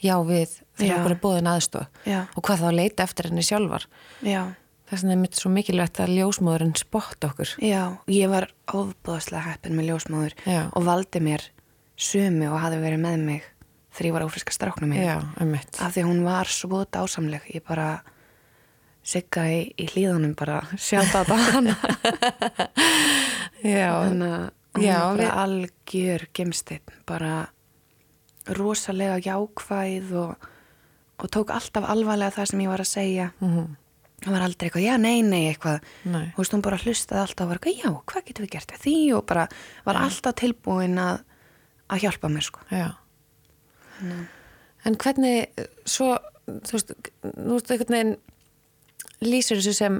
já 0.00 0.14
við 0.24 0.54
þegar 0.78 0.90
Já. 0.90 0.96
okkur 1.00 1.14
er 1.16 1.20
bóðin 1.24 1.50
aðstof 1.50 2.06
Já. 2.08 2.20
og 2.36 2.42
hvað 2.46 2.62
þá 2.62 2.66
að 2.70 2.78
leita 2.78 3.04
eftir 3.04 3.28
henni 3.30 3.42
sjálfar. 3.46 3.86
já, 4.24 4.42
Þess 4.90 5.04
vegna 5.04 5.12
er 5.14 5.20
mitt 5.20 5.36
svo 5.38 5.50
mikilvægt 5.54 6.00
að 6.02 6.14
ljósmóðurinn 6.16 6.72
spotta 6.78 7.28
okkur. 7.30 7.50
já 7.62 7.82
ég 8.10 8.30
var 8.32 8.48
ofbúðslega 8.74 9.44
heppin 9.52 9.76
með 9.78 9.90
ljósmáður 9.90 10.34
Já. 10.46 10.62
og 10.74 10.86
valdi 10.88 11.20
mér 11.22 11.44
sömu 12.00 12.48
og 12.50 12.58
hafði 12.62 12.80
verið 12.82 13.02
með 13.04 13.18
mig 13.26 13.44
þegar 13.90 14.06
ég 14.08 14.14
var 14.16 14.24
ófriska 14.26 14.54
stráknum 14.54 14.94
af 14.96 15.92
því 15.94 16.02
hún 16.06 16.24
var 16.24 16.46
svo 16.50 16.84
dásamleg 16.86 17.46
ég 17.54 17.62
bara 17.66 18.00
sigga 19.02 19.46
í, 19.50 19.60
í 19.80 19.86
hlýðanum 19.90 20.34
bara 20.38 20.60
sjáta 20.76 21.22
þetta 21.24 21.36
hana. 21.50 21.76
Já, 23.64 23.88
þannig 24.04 24.34
að 24.34 24.46
hún 24.76 24.84
Já, 24.86 24.94
var 24.98 25.16
bara 25.16 25.24
við- 25.24 25.40
algjör 25.44 26.24
gemsteinn 26.36 26.94
bara 27.08 27.32
rosalega 28.56 29.18
jákvæð 29.24 30.12
og, 30.20 30.48
og 31.20 31.30
tók 31.34 31.50
alltaf 31.54 31.84
alvarlega 31.92 32.34
það 32.38 32.50
sem 32.52 32.62
ég 32.64 32.70
var 32.72 32.82
að 32.84 32.90
segja. 32.94 33.30
Mhm. 33.44 33.76
það 34.20 34.34
var 34.36 34.42
aldrei 34.44 34.66
eitthvað, 34.68 34.84
já, 34.84 34.96
nei, 35.00 35.22
nei, 35.24 35.42
eitthvað. 35.48 35.84
Nei. 36.04 36.26
veist, 36.36 36.52
hún 36.52 36.60
bara 36.64 36.76
hlustaði 36.76 37.20
alltaf 37.22 37.46
og 37.46 37.48
var 37.54 37.56
eitthvað, 37.60 37.78
já, 37.80 37.90
hvað 38.12 38.24
getum 38.26 38.44
við 38.44 38.50
gert 38.52 38.74
því? 38.82 38.96
Og 39.16 39.22
bara 39.26 39.46
var 39.86 39.96
alltaf 39.96 40.34
tilbúin 40.36 40.98
að 41.00 41.22
að 41.90 42.02
hjálpa 42.04 42.28
mér, 42.30 42.44
sko. 42.44 42.60
Já. 42.70 42.90
En 44.84 44.96
hvernig, 45.00 45.48
svo, 45.88 46.12
þú 46.46 46.76
veist, 46.76 46.92
nú 47.34 47.56
veist 47.56 47.72
einhvern 47.74 47.96
veginn, 47.96 48.12
lýsir 49.24 49.60
þessu 49.60 49.74
sem 49.76 49.98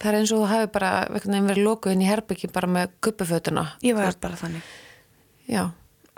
það 0.00 0.10
er 0.10 0.18
eins 0.20 0.32
og 0.34 0.42
þú 0.42 0.50
hafi 0.50 0.70
bara 0.74 0.92
verið 1.12 1.62
lokuð 1.64 1.94
inn 1.94 2.04
í 2.04 2.08
herbyggi 2.08 2.50
bara 2.52 2.70
með 2.70 2.94
kuppufötuna 3.04 3.66
Ég 3.84 3.98
var 3.98 4.16
bara 4.20 4.38
þannig. 4.40 4.70
Já, 5.50 5.66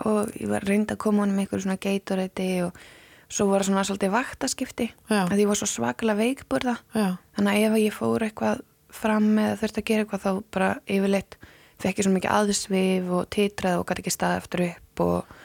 og 0.07 0.31
ég 0.37 0.47
var 0.49 0.63
reynd 0.65 0.93
að 0.93 1.01
koma 1.03 1.25
honum 1.25 1.41
einhver 1.43 1.61
svona 1.61 1.77
geituræti 1.81 2.47
og 2.65 2.79
svo 3.27 3.49
var 3.51 3.65
svona 3.67 3.83
svolítið 3.83 4.13
vaktaskipti. 4.13 4.87
Já. 5.11 5.25
að 5.27 5.41
ég 5.43 5.49
var 5.49 5.59
svo 5.59 5.67
svakalega 5.67 6.21
veikburða. 6.21 6.77
Já, 6.95 7.17
þannig 7.35 7.53
að 7.53 7.67
ef 7.67 7.77
ég 7.83 7.97
fór 7.97 8.25
eitthvað 8.27 8.63
fram 8.97 9.29
eða 9.41 9.59
þurfti 9.59 9.81
að 9.83 9.87
gera 9.89 10.05
eitthvað 10.05 10.23
þá 10.23 10.31
bara 10.55 10.69
yfirleitt 10.87 11.37
fekk 11.77 11.99
ég 11.99 12.07
svo 12.07 12.13
mikið 12.15 12.33
aðsvif 12.33 13.11
og 13.13 13.27
titrað 13.33 13.81
og 13.81 13.85
gæti 13.89 14.03
ekki 14.03 14.13
staði 14.15 14.41
eftir 14.41 14.63
upp 14.69 15.03
og 15.05 15.35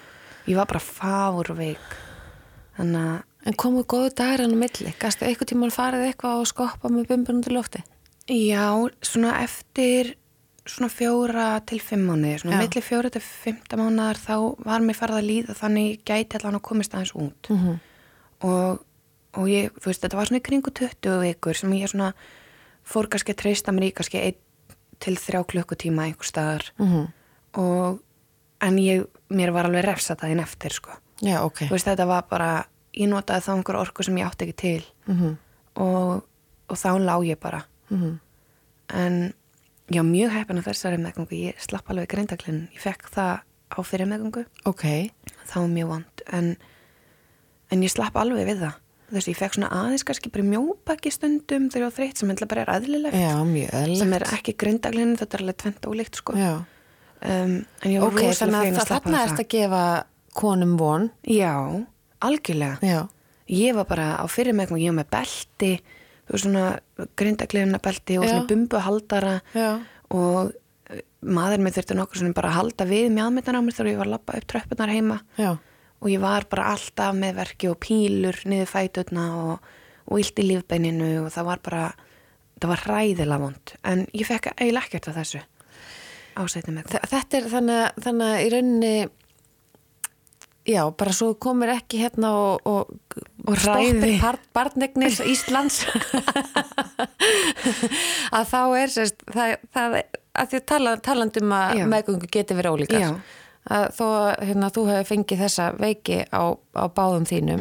ég 0.49 0.57
var 0.57 0.71
bara 0.71 0.83
fár 0.83 1.51
veik 1.59 1.97
þannig 2.79 3.03
að 3.03 3.19
en 3.47 3.57
komu 3.59 3.83
góðu 3.85 4.11
dagar 4.15 4.41
hann 4.45 4.55
á 4.55 4.63
milli 4.65 4.95
gastu 5.03 5.25
eitthvað 5.27 5.51
tíma 5.53 5.71
farið 5.75 6.07
eitthvað 6.09 6.41
og 6.43 6.47
skoppa 6.51 6.89
með 6.89 7.09
bumbunum 7.11 7.43
til 7.43 7.55
lofti 7.57 7.83
já, 8.29 8.67
svona 9.03 9.41
eftir 9.43 10.15
svona 10.67 10.89
fjóra 10.95 11.49
til 11.67 11.81
fimm 11.83 12.05
mánuði 12.07 12.37
svona 12.39 12.61
Já. 12.61 12.63
milli 12.63 12.83
fjóra 12.87 13.11
til 13.11 13.21
fimmta 13.25 13.77
mánuðar 13.77 14.21
þá 14.23 14.37
var 14.65 14.81
mér 14.81 14.95
farið 14.95 15.19
að 15.19 15.27
líða 15.31 15.57
þannig 15.59 16.05
gæti 16.07 16.39
allan 16.39 16.55
að 16.61 16.63
komist 16.69 16.95
aðeins 16.95 17.15
út 17.19 17.51
mm 17.51 17.59
-hmm. 17.59 17.79
og, 18.47 18.85
og 19.35 19.49
ég, 19.49 19.71
þú 19.81 19.87
veist, 19.91 20.03
þetta 20.03 20.17
var 20.17 20.27
svona 20.27 20.39
í 20.39 20.47
kringu 20.49 20.71
20 20.71 21.21
vikur 21.21 21.55
sem 21.57 21.73
ég 21.73 21.89
svona 21.91 22.13
fór 22.87 23.09
kannski 23.09 23.33
að 23.33 23.43
treysta 23.43 23.73
mér 23.73 23.91
í 23.91 23.93
kannski 23.95 24.19
1 24.19 24.37
til 25.01 25.17
3 25.17 25.45
klukkutíma 25.45 26.03
einhver 26.07 26.27
staðar 26.27 26.71
Mhm. 26.79 27.07
og 27.55 28.01
en 28.61 28.77
ég, 28.79 29.07
mér 29.31 29.51
var 29.53 29.65
alveg 29.67 29.85
refsa 29.85 30.15
daginn 30.15 30.41
eftir 30.41 30.71
sko. 30.73 30.91
já, 31.23 31.41
ok 31.43 31.59
þú 31.67 31.71
veist, 31.71 31.87
þetta 31.87 32.07
var 32.07 32.23
bara 32.31 32.65
ég 32.97 33.09
notaði 33.09 33.47
þá 33.47 33.53
einhver 33.57 33.81
orku 33.81 34.05
sem 34.07 34.19
ég 34.21 34.29
átti 34.29 34.49
ekki 34.49 34.61
til. 34.63 34.85
Mm 35.07 35.37
og, 35.81 36.25
og 36.69 36.77
þá 36.79 36.91
lá 37.01 37.17
ég 37.25 37.39
bara. 37.41 37.65
-hmm. 37.89 38.19
en 38.89 39.33
já, 39.89 40.03
mjög 40.03 40.31
heppin 40.31 40.59
að 40.59 40.69
þessari 40.69 40.99
meðgöngu. 40.99 41.33
Ég 41.33 41.61
slapp 41.61 41.91
alveg 41.91 42.09
greindaglinn, 42.09 42.69
ég 42.73 42.81
fekk 42.81 43.09
það 43.13 43.41
á 43.73 43.79
fyrir 43.85 44.07
meðgöngu, 44.07 44.45
ok, 44.65 45.11
það 45.47 45.61
var 45.63 45.69
mjög 45.69 45.89
vond. 45.89 46.23
En, 46.33 46.57
en 47.71 47.83
ég 47.83 47.91
slapp 47.91 48.17
alveg 48.17 48.47
við 48.47 48.65
það. 48.67 48.79
Þess 49.13 49.27
að 49.27 49.29
ég 49.29 49.37
fekk 49.37 49.55
svona 49.55 49.69
aðeins 49.69 50.05
kannski 50.09 50.31
bara 50.33 50.45
mjóbaki 50.45 51.11
stundum 51.13 51.69
þegar 51.69 51.83
ég 51.83 51.91
var 51.91 51.97
þreytt 51.99 52.19
sem 52.19 52.31
hefði 52.33 52.47
bara 52.49 52.63
er 52.63 52.71
aðlilegt 52.73 53.17
já, 53.21 53.97
sem 54.01 54.13
er 54.17 54.25
ekki 54.33 54.55
greindaglinn, 54.57 55.17
þetta 55.21 55.37
er 55.37 55.43
alveg 55.43 55.57
tvent 55.61 55.85
ólíkt 55.85 56.17
sko. 56.17 56.33
um, 56.33 57.65
en 57.83 57.91
ég 57.93 58.01
var 58.01 58.09
ok, 58.09 58.23
rosalega 58.23 58.39
þannig 58.41 58.65
fegin 58.65 58.81
að 58.81 58.87
slappa 58.87 59.11
það 59.11 59.43
að 59.43 59.49
gefa 59.53 59.83
konum 60.33 60.79
von. 60.81 61.11
Já, 61.29 61.85
algjörlega. 62.29 62.79
Já, 62.83 63.01
ég 63.53 63.75
var 63.77 63.87
bara 63.91 64.07
á 64.19 64.25
fyrir 64.31 64.55
meðgöngu, 64.57 64.81
ég 64.85 64.93
var 64.95 65.01
með 65.03 65.11
belti 65.17 65.73
svona 66.33 66.79
grindaglina 67.19 67.79
belti 67.83 68.17
og 68.19 68.25
svona 68.29 68.47
bumbuhaldara 68.49 69.33
já, 69.53 69.71
og 70.15 70.53
eh, 70.89 71.03
maður 71.27 71.61
með 71.67 71.75
þurfti 71.77 71.97
nokkur 71.99 72.21
svona 72.23 72.37
bara 72.39 72.53
að 72.53 72.59
halda 72.61 72.87
við 72.89 73.11
mjöðmyndan 73.13 73.59
á 73.59 73.65
mér 73.67 73.77
þegar 73.77 73.91
ég 73.93 73.99
var 74.01 74.09
að 74.09 74.15
lappa 74.17 74.39
upp 74.39 74.47
tröppunar 74.53 74.93
heima. 74.95 75.19
Já. 75.37 75.51
Og 76.03 76.09
ég 76.11 76.23
var 76.23 76.47
bara 76.51 76.71
alltaf 76.73 77.15
með 77.15 77.37
verki 77.43 77.69
og 77.71 77.77
pílur 77.85 78.39
niður 78.51 78.71
fætutna 78.73 79.27
og, 79.39 79.69
og 80.09 80.19
illt 80.23 80.41
í 80.43 80.47
lífbeininu 80.49 81.11
og 81.27 81.29
það 81.35 81.45
var 81.51 81.61
bara 81.63 81.85
það 82.63 82.69
var 82.73 82.83
hræðilega 82.87 83.39
vond. 83.43 83.75
En 83.87 84.07
ég 84.15 84.27
fekk 84.27 84.49
eiginlega 84.57 84.87
ekkert 84.89 85.09
af 85.13 85.19
þessu 85.21 85.43
ásættum 86.39 86.79
með. 86.79 86.89
Þa- 86.95 87.09
Þetta 87.13 87.39
er 87.39 87.49
þannig 87.53 88.27
að 88.27 88.43
í 88.47 88.51
rauninni 88.55 88.93
já, 90.69 90.83
bara 90.97 91.13
svo 91.13 91.35
komur 91.35 91.69
ekki 91.73 91.99
hérna 92.05 92.31
og, 92.39 92.61
og, 92.67 92.87
Og 93.47 93.57
stoppir 93.59 94.21
barnegnir 94.55 95.11
Íslands. 95.27 95.83
Að 98.37 98.49
þá 98.53 98.59
er 98.79 98.93
sérst, 98.93 99.23
það, 99.33 99.55
það, 99.75 99.97
að 100.39 100.51
því 100.53 100.59
að 100.61 100.67
tala, 100.73 100.93
talandum 101.05 101.55
að 101.57 101.83
meðgöngu 101.93 102.31
geti 102.33 102.57
verið 102.59 102.77
ólíkar. 102.77 103.17
Að 103.73 103.85
þó 103.95 104.05
að 104.11 104.31
hérna, 104.49 104.71
þú 104.75 104.85
hefur 104.91 105.09
fengið 105.13 105.43
þessa 105.45 105.67
veiki 105.79 106.17
á, 106.35 106.43
á 106.75 106.85
báðum 106.91 107.27
þínum 107.31 107.61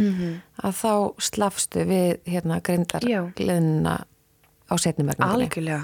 að 0.65 0.77
þá 0.79 0.93
slafstu 1.22 1.84
við 1.89 2.15
hérna, 2.29 2.58
grindar 2.65 3.05
Já. 3.05 3.22
gleðina 3.38 4.00
á 4.65 4.74
setni 4.81 5.05
meðgöngunni 5.05 5.46
algjörlega. 5.46 5.84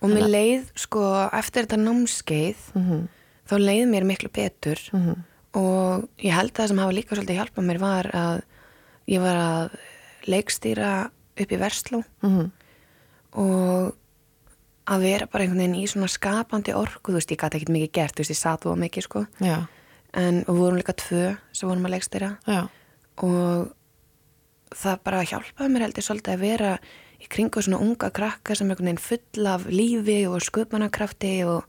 Og 0.00 0.12
mér 0.14 0.30
leið 0.32 0.70
sko 0.80 1.02
eftir 1.36 1.66
þetta 1.66 1.80
námskeið 1.82 2.60
Mhm. 2.78 3.00
þá 3.50 3.54
leið 3.58 3.84
mér 3.90 4.04
miklu 4.06 4.30
betur 4.32 4.78
og 5.58 6.08
ég 6.22 6.34
held 6.34 6.52
að 6.52 6.60
það 6.60 6.68
sem 6.72 6.82
hafa 6.82 6.96
líka 6.96 7.16
svolítið 7.16 7.40
hjálpað 7.40 7.66
mér 7.66 7.80
var 7.82 8.10
að 8.14 8.42
ég 9.10 9.22
var 9.24 9.40
að 9.40 9.78
leikstýra 10.30 10.90
upp 11.40 11.52
í 11.52 11.58
Versló. 11.60 12.04
Mhm. 12.22 12.50
og 13.32 13.94
að 14.90 15.02
vera 15.06 15.26
bara 15.30 15.44
einhvern 15.44 15.60
veginn 15.62 15.82
í 15.84 15.86
svona 15.86 16.08
skapandi 16.10 16.72
orku, 16.74 17.12
þú 17.12 17.18
veist, 17.20 17.30
ég 17.30 17.38
gæti 17.38 17.60
ekkert 17.60 17.74
mikið 17.76 17.92
gert, 17.94 18.14
þú 18.16 18.24
veist, 18.24 18.32
ég 18.34 18.40
satt 18.40 18.64
þú 18.64 18.72
mikið, 18.80 19.04
sko, 19.06 19.26
Já, 19.38 19.58
en 20.18 20.40
við 20.44 20.58
vorum 20.58 20.80
líka 20.80 20.94
tvö 20.98 21.36
sem 21.52 21.68
vorum 21.68 21.86
að 21.86 21.94
leikstýra. 21.94 22.30
Já, 22.50 22.62
og 23.22 23.70
það 24.74 25.04
bara 25.06 25.22
hjálpaði 25.22 25.70
mér 25.70 25.86
heldur 25.86 26.06
svolítið 26.06 26.34
að 26.34 26.42
vera 26.42 26.72
í 27.20 27.28
kringu 27.30 27.62
svona 27.62 27.80
unga 27.84 28.10
krakka 28.10 28.56
sem 28.56 28.70
einhvern 28.70 28.90
veginn 28.90 29.04
full 29.04 29.46
af 29.46 29.66
lífi 29.70 30.18
og 30.26 30.42
sköpunarkrafti 30.42 31.34
og, 31.46 31.64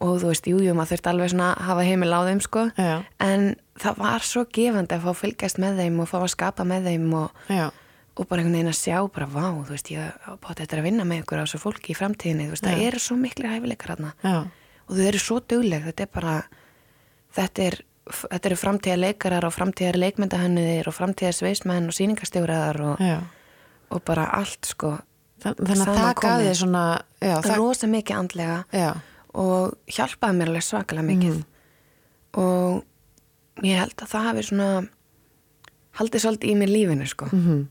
og 0.00 0.20
þú 0.22 0.28
veist, 0.30 0.46
jújú, 0.46 0.62
jú, 0.68 0.74
maður 0.78 0.92
þurfti 0.94 1.10
alveg 1.10 1.30
svona 1.32 1.48
að 1.56 1.64
hafa 1.68 1.84
heimil 1.88 2.12
á 2.14 2.20
þeim, 2.28 2.40
sko, 2.44 2.62
Já. 2.78 2.94
en 3.24 3.44
það 3.82 3.96
var 4.04 4.20
svo 4.26 4.44
gefandi 4.54 4.94
að 4.94 5.02
fá 5.04 5.10
að 5.10 5.20
fylgjast 5.24 5.58
með 5.62 5.80
þeim 5.82 6.00
og 6.04 6.08
fá 6.12 6.18
að 6.22 6.30
skapa 6.36 6.64
með 6.68 6.86
þeim 6.92 7.08
og, 7.18 7.42
og 8.18 8.28
bara 8.30 8.42
einhvern 8.42 8.54
veginn 8.58 8.70
að 8.72 8.78
sjá 8.78 8.98
bara, 9.14 9.26
vá, 9.26 9.44
þú 9.58 9.74
veist, 9.74 9.90
ég 9.90 10.30
bátt 10.44 10.62
þetta 10.62 10.78
að 10.78 10.86
vinna 10.86 11.04
með 11.08 11.24
ykkur 11.24 11.42
á 11.42 11.44
þessu 11.46 11.60
fólki 11.62 11.92
í 11.94 11.98
framtíðinni, 11.98 12.46
þú 12.46 12.54
veist, 12.54 12.66
það 12.68 12.78
Já. 12.78 12.86
eru 12.92 13.02
svo 13.02 13.16
miklu 13.18 13.50
hæfileikar 13.50 13.94
já, 14.22 14.36
og 14.88 14.94
þau 14.96 15.04
eru 15.10 15.18
svo 15.22 15.40
dugleg, 15.50 15.84
þetta 15.90 16.06
er 16.06 16.12
bara 16.14 16.36
þetta 17.36 17.66
er 17.68 17.78
þetta 18.08 18.48
eru 18.48 18.56
framtíðar 18.56 19.00
leikarar 19.02 19.44
og 19.44 19.52
framtíðar 19.52 19.98
leikmyndahannuðir 20.00 20.86
og 20.88 20.94
framtíðar 20.96 21.34
sveismenn 21.36 21.90
og 21.90 21.96
sýningastjóraðar 21.98 22.78
og, 22.94 23.02
og 23.92 24.00
bara 24.08 24.24
allt 24.38 24.64
sko. 24.64 24.94
Þa- 25.42 25.52
Þannig 25.58 25.82
að 25.92 25.98
það 26.22 26.46
þig 26.46 26.56
svona, 26.62 26.84
já, 27.20 27.34
það, 27.44 27.56
rosa 27.60 27.86
mikið 27.92 28.16
andlega. 28.16 28.56
Já, 28.72 28.88
og 29.34 29.74
hjálpaði 29.86 30.36
mér 30.38 30.48
alveg 30.52 30.62
svakalega 30.66 31.06
mikið 31.08 31.34
Mhm. 31.38 31.44
og 32.34 32.84
ég 33.64 33.78
held 33.78 33.96
að 33.96 34.08
það 34.12 34.26
hafi 34.28 34.42
svona 34.48 34.88
haldið 35.98 36.22
svolítið 36.24 36.52
í 36.52 36.56
mér 36.60 36.70
lífinu 36.72 37.06
sko 37.10 37.26
mhm, 37.32 37.66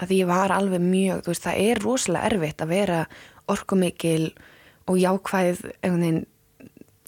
að 0.00 0.08
því 0.08 0.18
ég 0.22 0.26
var 0.30 0.50
alveg 0.54 0.80
mjög, 0.80 1.22
þú 1.24 1.32
veist, 1.34 1.44
það 1.44 1.60
er 1.70 1.82
rosalega 1.84 2.30
erfitt 2.30 2.62
að 2.64 2.68
vera 2.72 3.00
orkumikil 3.48 4.30
og 4.88 4.96
jákvæð 4.96 5.64
einhvern 5.82 6.00
veginn 6.00 6.26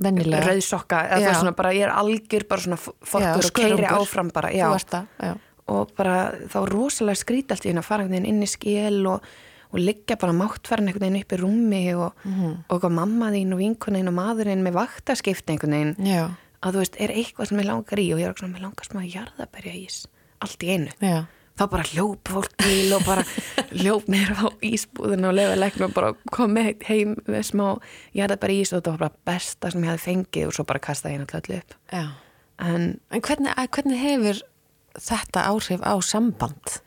vennilega. 0.03 0.47
rauðsokka 0.51 0.99
það 1.13 1.29
er 1.29 1.35
svona 1.39 1.55
bara, 1.57 1.73
ég 1.73 1.87
er 1.87 1.95
algjör 1.95 2.49
bara 2.49 2.61
svona 2.61 2.77
fokkur 2.81 3.47
og 3.47 3.53
keiri 3.57 3.87
áfram 3.87 4.33
bara, 4.35 4.51
já, 4.51 4.69
það, 4.91 5.07
já. 5.23 5.33
og 5.69 5.93
bara 5.97 6.33
þá 6.51 6.59
rosalega 6.69 7.17
skrít 7.23 7.51
allt 7.55 7.65
í 7.65 7.71
henni 7.71 7.81
að 7.81 7.89
fara 7.89 8.05
inn 8.05 8.43
í 8.43 8.49
skil 8.51 9.07
og, 9.07 9.23
og 9.73 9.79
liggja 9.81 10.17
bara 10.21 10.33
máttfærin 10.37 10.89
einhvern 10.91 11.01
veginn 11.07 11.23
upp 11.23 11.33
í 11.33 11.41
rúmi 11.41 11.83
og, 11.97 12.13
Mhm. 12.25 12.65
og 12.69 12.81
eitthvað 12.81 12.93
mamma 12.93 13.31
þín 13.33 13.53
og 13.55 13.59
vinkunin 13.59 14.09
og 14.09 14.15
maðurinn 14.15 14.63
með 14.63 14.73
vaktaskipti 14.79 15.53
einhvern 15.57 15.73
veginn. 15.73 15.97
Já, 16.07 16.31
að 16.63 16.73
þú 16.75 16.79
veist, 16.83 16.97
er 17.01 17.09
eitthvað 17.09 17.49
sem 17.49 17.59
ég 17.59 17.65
langar 17.67 17.99
í 17.99 18.13
og 18.15 18.21
ég 18.21 18.29
er 18.29 18.35
svona, 18.35 18.55
mér 18.55 18.63
langar 18.69 18.85
smá 18.85 19.01
jarðaberja 19.09 19.73
ís. 19.87 20.07
Allt 20.43 20.59
í 20.63 20.69
einu. 20.77 20.91
Já, 21.01 21.25
þá 21.59 21.67
bara 21.71 21.83
hljóp 21.85 22.25
fólk 22.25 22.53
til 22.59 22.93
og 22.95 23.05
bara 23.05 23.23
hljóp 23.81 24.07
mér 24.09 24.31
á 24.37 24.49
ísbúðinu 24.63 25.29
og 25.29 25.35
lefa 25.35 25.57
leiknum 25.57 25.89
og 25.89 25.95
bara 25.95 26.13
kom 26.31 26.55
með 26.55 26.83
heim 26.89 27.17
með 27.27 27.43
smá 27.51 27.81
jarðabæri 28.15 28.61
ís 28.63 28.73
og 28.73 28.83
þetta 28.83 28.91
var 28.97 28.99
bara 28.99 29.19
besta 29.27 29.71
sem 29.73 29.83
ég 29.83 29.91
hefði 29.93 30.07
fengið 30.09 30.47
og 30.47 30.53
svo 30.55 30.65
bara 30.67 30.79
kastaði 30.81 31.17
ég 31.17 31.21
náttúrulega 31.27 31.43
öllu 31.49 31.59
upp. 31.59 31.75
En 32.59 33.01
En 33.11 33.21
hvernig, 33.21 33.55
að- 33.57 33.69
hvernig 33.71 33.99
hefur 34.01 34.43
þetta 34.99 35.45
áhrif 35.49 35.81
á 35.83 35.95
samband? 36.03 36.81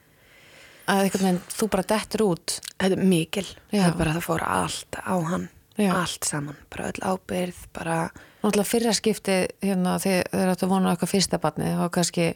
Að 0.86 1.04
veginn, 1.16 1.42
þú 1.50 1.68
bara 1.74 1.88
dettur 1.90 2.26
út. 2.28 2.60
þetta 2.78 2.94
er 2.94 3.06
mikil. 3.10 3.46
Það 3.72 3.86
er 3.88 4.00
bara 4.00 4.16
það 4.18 4.26
fór 4.28 4.44
allt 4.46 5.00
á 5.02 5.16
hann. 5.32 5.50
Já. 5.76 5.92
allt 5.92 6.24
saman, 6.24 6.56
bara 6.72 6.88
öll 6.88 7.02
ábyrð 7.04 7.58
bara, 7.76 7.96
Náttúrulega 8.40 8.70
fyrra 8.70 8.94
skipti 8.96 9.34
hérna 9.60 9.98
þegar 10.00 10.30
þeir 10.32 10.52
áttu 10.54 10.70
vonu 10.72 10.88
á 10.88 10.92
eitthvað 10.94 11.12
fyrsta 11.12 11.40
barni 11.44 11.72
og 11.76 11.90
kannski 11.92 12.28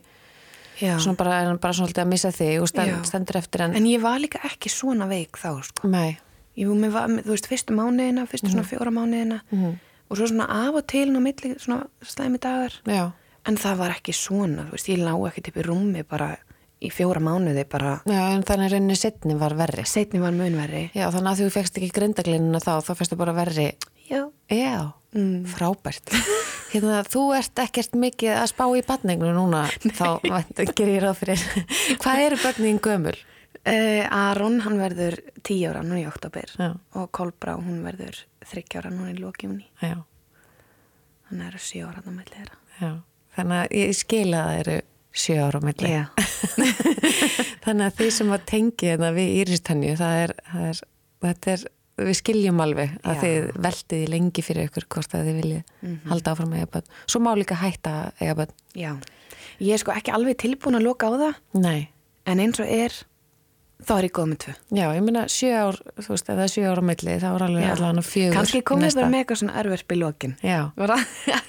já. 0.82 0.98
svona 1.00 1.16
bara, 1.16 1.38
er 1.40 1.48
hann 1.48 1.62
bara 1.64 1.78
svona 1.78 2.04
að 2.04 2.10
missa 2.12 2.34
þig 2.36 2.60
og 2.60 2.68
stend, 2.68 2.98
stendur 3.08 3.40
eftir 3.40 3.64
en, 3.64 3.78
en 3.80 3.88
ég 3.88 4.04
var 4.04 4.20
líka 4.20 4.42
ekki 4.50 4.72
svona 4.74 5.08
veik 5.08 5.40
þá 5.40 5.54
sko. 5.70 5.88
Ég, 6.60 6.68
var, 6.92 7.08
þú 7.08 7.32
veist, 7.32 7.48
fyrstu 7.48 7.78
mánuðina 7.78 8.28
fyrstu 8.28 8.52
svona 8.52 8.68
fjóra 8.68 8.92
mánuðina 8.92 9.40
og 9.56 10.20
svo 10.20 10.28
svona 10.28 10.50
af 10.52 10.76
og 10.76 10.88
til 10.92 11.08
ná 11.14 11.22
milli 11.24 11.56
svona 11.64 11.86
slæmi 12.04 12.44
dagar. 12.44 12.76
Já, 12.84 13.12
En 13.48 13.56
það 13.56 13.78
var 13.80 13.94
ekki 13.96 14.14
svona, 14.14 14.66
þú 14.68 14.76
veist, 14.76 14.90
ég 14.92 15.00
lá 15.00 15.14
ekkert 15.30 15.48
upp 15.54 15.58
í 15.62 15.64
rúmi 15.64 16.04
bara 16.04 16.34
í 16.80 16.90
fjóra 16.94 17.20
mánuði 17.24 17.66
bara, 17.70 17.98
já, 18.08 18.22
en 18.36 18.44
þannig 18.48 18.72
rauninni 18.74 18.96
setni 19.00 19.36
var 19.40 19.56
verri. 19.60 19.84
setni 19.90 20.20
var 20.24 20.32
munverri. 20.36 20.86
Já, 20.96 21.10
þannig 21.12 21.32
að 21.34 21.42
þú 21.44 21.50
fegst 21.58 21.78
ekki 21.82 21.90
grindaglinuna 21.98 22.62
þá, 22.64 22.72
þá 22.88 22.94
fegstu 23.02 23.18
bara 23.20 23.34
verri. 23.36 23.72
Já. 24.10 24.24
Já, 24.50 24.94
Mm. 25.10 25.42
frábært. 25.50 26.12
Hérna, 26.72 27.00
þú 27.10 27.24
ert 27.34 27.58
ekkert 27.64 27.96
mikið 27.98 28.36
að 28.44 28.52
spá 28.52 28.66
í 28.78 28.84
batninglu 28.86 29.32
núna, 29.34 29.64
þá 29.98 30.22
ger 30.78 30.86
ég 30.92 31.02
ráð 31.02 31.16
fyrir. 31.24 31.46
Hvað 32.04 32.22
eru 32.28 32.38
börnin 32.44 32.78
gömul? 32.80 33.16
Uh, 33.66 34.06
Aron, 34.14 34.60
hann 34.62 34.78
verður 34.80 35.18
10 35.44 35.66
ára 35.72 35.82
nú 35.84 35.98
í 35.98 36.06
oktober 36.08 36.46
Já. 36.56 36.70
og 36.96 37.10
Kolbrá, 37.12 37.58
hún 37.58 37.82
verður 37.84 38.22
30 38.46 38.78
ára 38.80 38.92
nú 38.94 39.10
í 39.10 39.16
lókjumni 39.18 39.66
Já, 39.82 39.98
hann 41.28 41.42
er 41.44 41.58
7 41.60 41.82
ára 41.90 42.04
milli 42.06 42.30
þeirra 42.38 42.56
já. 42.80 42.92
Þannig 43.36 43.60
að 43.66 43.76
ég 43.82 43.98
skila 44.00 44.40
að 44.46 44.48
það 44.54 44.62
eru 44.62 44.78
sjö 45.14 45.40
ára 45.42 45.60
á 45.60 45.66
milli. 45.66 45.90
Já, 45.90 46.04
Þannig 47.66 47.86
að 47.90 47.98
því 48.00 48.08
sem 48.16 48.32
að 48.36 48.46
tengi 48.50 48.90
þetta 48.94 49.10
við 49.16 49.34
Íristanju, 49.42 49.94
það 50.00 50.22
er, 50.24 50.34
það 50.52 50.66
er, 50.70 50.82
þetta 51.26 51.52
er, 51.56 51.64
við 52.00 52.18
skiljum 52.22 52.62
alveg 52.64 52.94
að 53.04 53.16
Já. 53.18 53.22
þið 53.24 53.50
veldið 53.66 54.04
í 54.06 54.10
lengi 54.14 54.44
fyrir 54.46 54.70
ykkur 54.70 54.86
hvort 54.96 55.16
að 55.18 55.26
þið 55.30 55.40
viljið 55.42 55.64
Mhm. 55.84 55.98
halda 56.14 56.32
áfram 56.34 56.54
að 56.56 56.60
eiga 56.62 56.72
bönn. 56.78 56.90
Svo 57.12 57.20
má 57.26 57.32
líka 57.36 57.58
hætta 57.60 57.92
að 58.00 58.24
eiga 58.24 58.36
bönn. 58.40 58.54
já 58.76 58.92
Ég 59.60 59.74
er 59.74 59.78
sko 59.82 59.92
ekki 59.92 60.12
alveg 60.16 60.38
tilbúin 60.40 60.78
að 60.80 60.86
loka 60.88 61.08
á 61.08 61.12
það 61.20 61.34
Nei. 61.60 61.90
en 62.26 62.40
eins 62.40 62.60
og 62.64 62.68
er 62.72 62.94
þá 63.84 63.92
er 63.98 64.04
ég 64.08 64.12
góð 64.16 64.28
með 64.32 64.38
tvö 64.44 64.54
Já, 64.80 64.86
ég 64.96 65.04
meina 65.04 65.24
sjö 65.28 65.52
ár, 65.56 65.76
þú 66.00 66.08
veist, 66.14 66.30
er 66.30 66.48
sjö 66.48 66.64
ára 66.72 66.80
á 66.80 66.88
milli, 66.88 67.18
þá 67.20 67.28
er 67.36 67.44
alveg 67.44 67.70
allan 67.74 68.00
fjögur. 68.04 68.34
Kannski 68.38 68.62
komið 68.64 68.96
bara 68.96 69.10
með 69.12 69.20
eitthvað 69.26 69.40
svona 69.42 69.60
erverf 69.60 69.84
í 69.92 70.00
lokin 70.00 70.36
Já, 70.44 70.72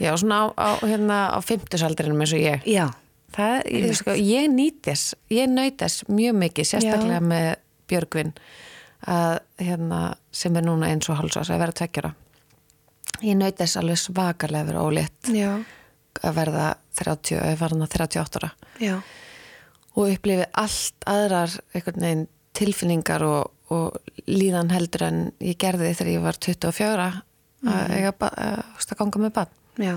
já, 0.00 0.11
svona 0.19 0.40
á, 0.43 0.45
á, 0.59 0.69
hérna, 0.83 1.19
á 1.31 1.38
fimmtusaldrinum 1.43 2.21
eins 2.21 2.35
og 2.35 2.43
ég. 2.43 2.67
Já, 2.67 2.90
Það, 3.37 3.56
ég, 3.70 3.92
sko, 3.99 4.16
ég 4.18 4.49
nýt 4.50 4.80
þess, 4.88 5.14
ég 5.30 5.50
þess 5.84 6.04
mjög 6.10 6.38
mikið, 6.40 6.68
sérstaklega 6.72 7.20
Já. 7.20 7.28
með 7.30 7.49
Björgvin 7.90 8.32
að, 9.06 9.37
hérna, 9.62 10.00
sem 10.34 10.56
er 10.58 10.66
núna 10.66 10.90
eins 10.90 11.08
og 11.10 11.20
hálsás 11.20 11.50
að 11.50 11.62
vera 11.62 11.76
tveggjara. 11.78 12.12
Ég 13.22 13.38
þess 13.60 13.78
alveg 13.80 14.00
svakalega 14.00 14.66
vera 14.72 14.84
ólétt 14.87 15.30
já, 15.34 15.50
að 16.25 16.37
verða 16.40 16.66
30, 17.00 17.40
að 17.40 17.58
verða 17.60 17.88
38 17.94 18.40
ára 18.40 18.52
já 18.80 18.94
og 19.99 20.06
upplifið 20.14 20.46
allt 20.60 21.06
aðrar 21.10 21.54
veginn 22.04 22.26
tilfinningar 22.56 23.25
og, 23.26 23.50
og 23.75 23.96
líðan 24.30 24.70
heldur 24.75 25.06
en 25.08 25.18
ég 25.42 25.58
gerði 25.60 25.92
þegar 25.99 26.12
ég 26.12 26.25
var 26.25 26.38
24 26.46 27.06
að, 28.08 28.14
ba- 28.22 28.30
að, 28.32 28.62
að 28.94 29.00
ganga 29.02 29.22
með 29.25 29.32
bann. 29.37 29.50
Já, 29.80 29.94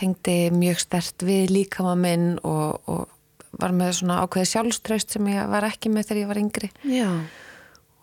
tengdi 0.00 0.36
mjög 0.54 0.82
stert 0.82 1.24
við 1.26 1.54
líkama 1.54 1.94
minn 1.98 2.34
og, 2.46 2.80
og 2.90 3.08
var 3.60 3.74
með 3.76 3.96
svona 4.00 4.20
ákveði 4.24 4.50
sjálfströst 4.52 5.16
sem 5.16 5.26
ég 5.32 5.48
var 5.50 5.66
ekki 5.68 5.90
með 5.92 6.10
þegar 6.10 6.22
ég 6.22 6.30
var 6.30 6.40
yngri. 6.40 6.70
Já, 6.88 7.08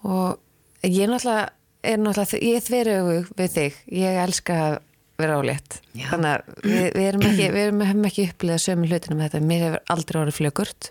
og 0.08 0.86
ég 0.86 1.10
náttúrulega 1.10 1.48
er 1.88 2.02
náttúrulega, 2.02 2.42
ég 2.44 2.60
er 2.60 2.66
þverjögu 2.68 3.18
við 3.38 3.56
þig, 3.56 3.80
ég 4.02 4.20
elska 4.24 4.60
að 4.66 4.78
vera 5.18 5.40
álétt 5.42 5.80
þannig 5.96 6.30
að 6.30 6.50
við, 6.62 6.84
við 6.94 7.08
erum 7.08 7.24
ekki 7.26 7.46
við 7.50 7.64
erum, 7.64 7.84
hefum 7.88 8.08
ekki 8.10 8.26
upplýðað 8.30 8.64
sömu 8.68 8.90
hlutinu 8.90 9.18
með 9.18 9.28
þetta. 9.28 9.48
Mér 9.50 9.64
hefur 9.66 9.94
aldrei 9.96 10.20
orðið 10.22 10.38
flögurt 10.38 10.90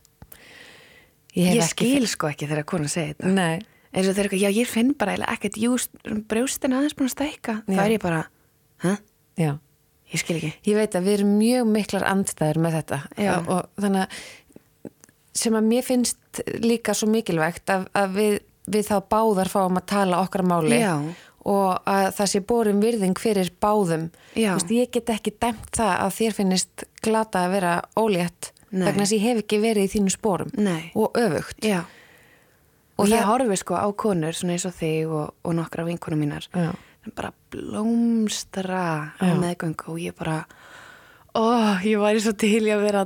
ég 1.36 1.58
ég 1.60 1.68
skil 1.68 2.08
sko 2.10 2.30
ekki 2.32 2.48
þegar 2.50 2.66
kona 2.72 2.90
segir 2.90 3.14
þetta. 3.14 3.34
Nei, 3.36 3.60
eins 3.92 4.08
og 4.08 4.16
þeir 4.16 4.28
eitthvað, 4.28 4.42
já 4.42 4.56
ég 4.56 4.72
finn 4.72 4.96
bara 4.98 5.14
ekkert, 5.36 5.60
brjóstin 6.30 6.74
aðeins 6.74 6.96
búin 6.98 7.10
að 7.10 7.14
stækka. 7.14 7.60
Það 7.68 7.84
er 7.84 7.94
ég 7.94 8.02
bara, 8.02 8.24
hæ? 8.82 8.92
já 9.36 9.52
Ég 10.16 10.22
skil 10.24 10.36
ekki 10.40 10.52
Ég 10.72 10.80
veit 10.80 10.96
að 10.98 11.06
við 11.10 11.18
erum 11.20 11.36
mjög 11.38 11.70
miklar 11.76 12.08
andstæður 12.10 12.60
með 12.66 12.76
þetta 12.80 13.00
Já. 13.20 13.32
og, 13.44 13.62
þannig 13.84 14.02
að 14.06 14.18
sem 15.36 15.56
að 15.58 15.66
mér 15.68 15.84
finnst 15.84 16.42
líka 16.64 16.94
svo 16.96 17.08
mikilvægt 17.12 17.68
að, 17.74 17.86
að 17.96 18.14
við, 18.16 18.36
við 18.72 18.86
þá 18.88 18.96
báðar 19.12 19.50
fáum 19.52 19.76
að 19.80 19.88
tala 19.92 20.20
okkar 20.24 20.44
máli 20.48 20.78
Já. 20.80 20.94
og 21.46 21.82
að 21.92 22.06
það 22.16 22.30
sé 22.32 22.40
borum 22.48 22.80
virðing 22.82 23.18
fyrir 23.20 23.50
báðum 23.62 24.06
veist, 24.34 24.72
ég 24.72 24.88
get 24.96 25.12
ekki 25.12 25.34
dæmt 25.36 25.68
það 25.76 25.92
að 26.06 26.14
þér 26.20 26.36
finnist 26.40 26.86
glata 27.04 27.44
að 27.44 27.52
vera 27.58 27.74
ólétt 28.00 28.50
Nei. 28.72 28.86
vegna 28.88 29.04
þess 29.04 29.12
að 29.12 29.18
ég 29.20 29.26
hef 29.28 29.42
ekki 29.44 29.60
verið 29.62 29.84
í 29.86 29.92
þínu 29.98 30.14
spórum 30.16 30.50
Nei. 30.56 30.88
og 30.96 31.12
öfugt 31.20 31.68
Já 31.68 31.82
Og, 32.96 33.04
Og 33.04 33.10
ég 33.12 33.18
það- 33.20 33.26
horfi 33.28 33.56
sko 33.60 33.74
á 33.76 33.86
konur 33.92 34.32
svona 34.32 34.54
eins 34.56 34.64
og 34.64 34.72
þig 34.72 35.10
og, 35.12 35.34
og 35.44 35.52
nokkra 35.58 35.84
vinkonum 35.84 36.22
mínar 36.24 36.46
Já. 36.56 36.70
Bara 37.14 37.32
blómstra 37.52 39.12
meðgöngu 39.20 39.92
og 39.92 40.00
ég 40.00 40.16
bara 40.18 40.44
ó, 41.36 41.76
ég 41.84 42.00
væri 42.00 42.22
svo 42.24 42.32
til 42.38 42.64
í 42.64 42.72
að 42.72 42.84
vera 42.86 43.04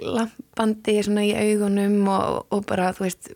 glampandi 0.00 0.96
svona 1.04 1.24
í 1.26 1.34
augunum 1.36 2.08
og, 2.08 2.46
og 2.50 2.64
bara, 2.68 2.90
þú 2.96 3.04
veist 3.06 3.32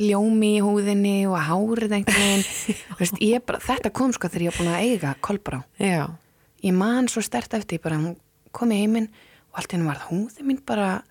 ljómi 0.00 0.54
í 0.56 0.62
húðinni 0.64 1.14
og 1.28 1.36
hárið 1.36 1.92
einhvern 1.98 2.22
veginn. 2.22 3.18
Ég 3.32 3.42
bara, 3.44 3.58
þetta 3.60 3.90
kom 3.92 4.12
sko 4.16 4.30
þegar 4.32 4.46
ég 4.46 4.54
var 4.54 4.60
búin 4.62 4.70
að 4.72 4.84
eiga 4.86 5.10
kolbrá. 5.20 5.58
Já, 5.76 6.06
ég 6.64 6.72
man 6.72 7.10
svo 7.12 7.20
stert 7.24 7.52
eftir 7.58 7.82
bara 7.84 7.98
hún 8.00 8.14
kom 8.56 8.72
í 8.72 8.78
heiminn 8.80 9.10
og 9.52 9.60
allt 9.60 9.74
henni 9.74 9.88
var 9.88 10.00
húðin 10.08 10.48
mín 10.48 10.62
bara, 10.64 11.02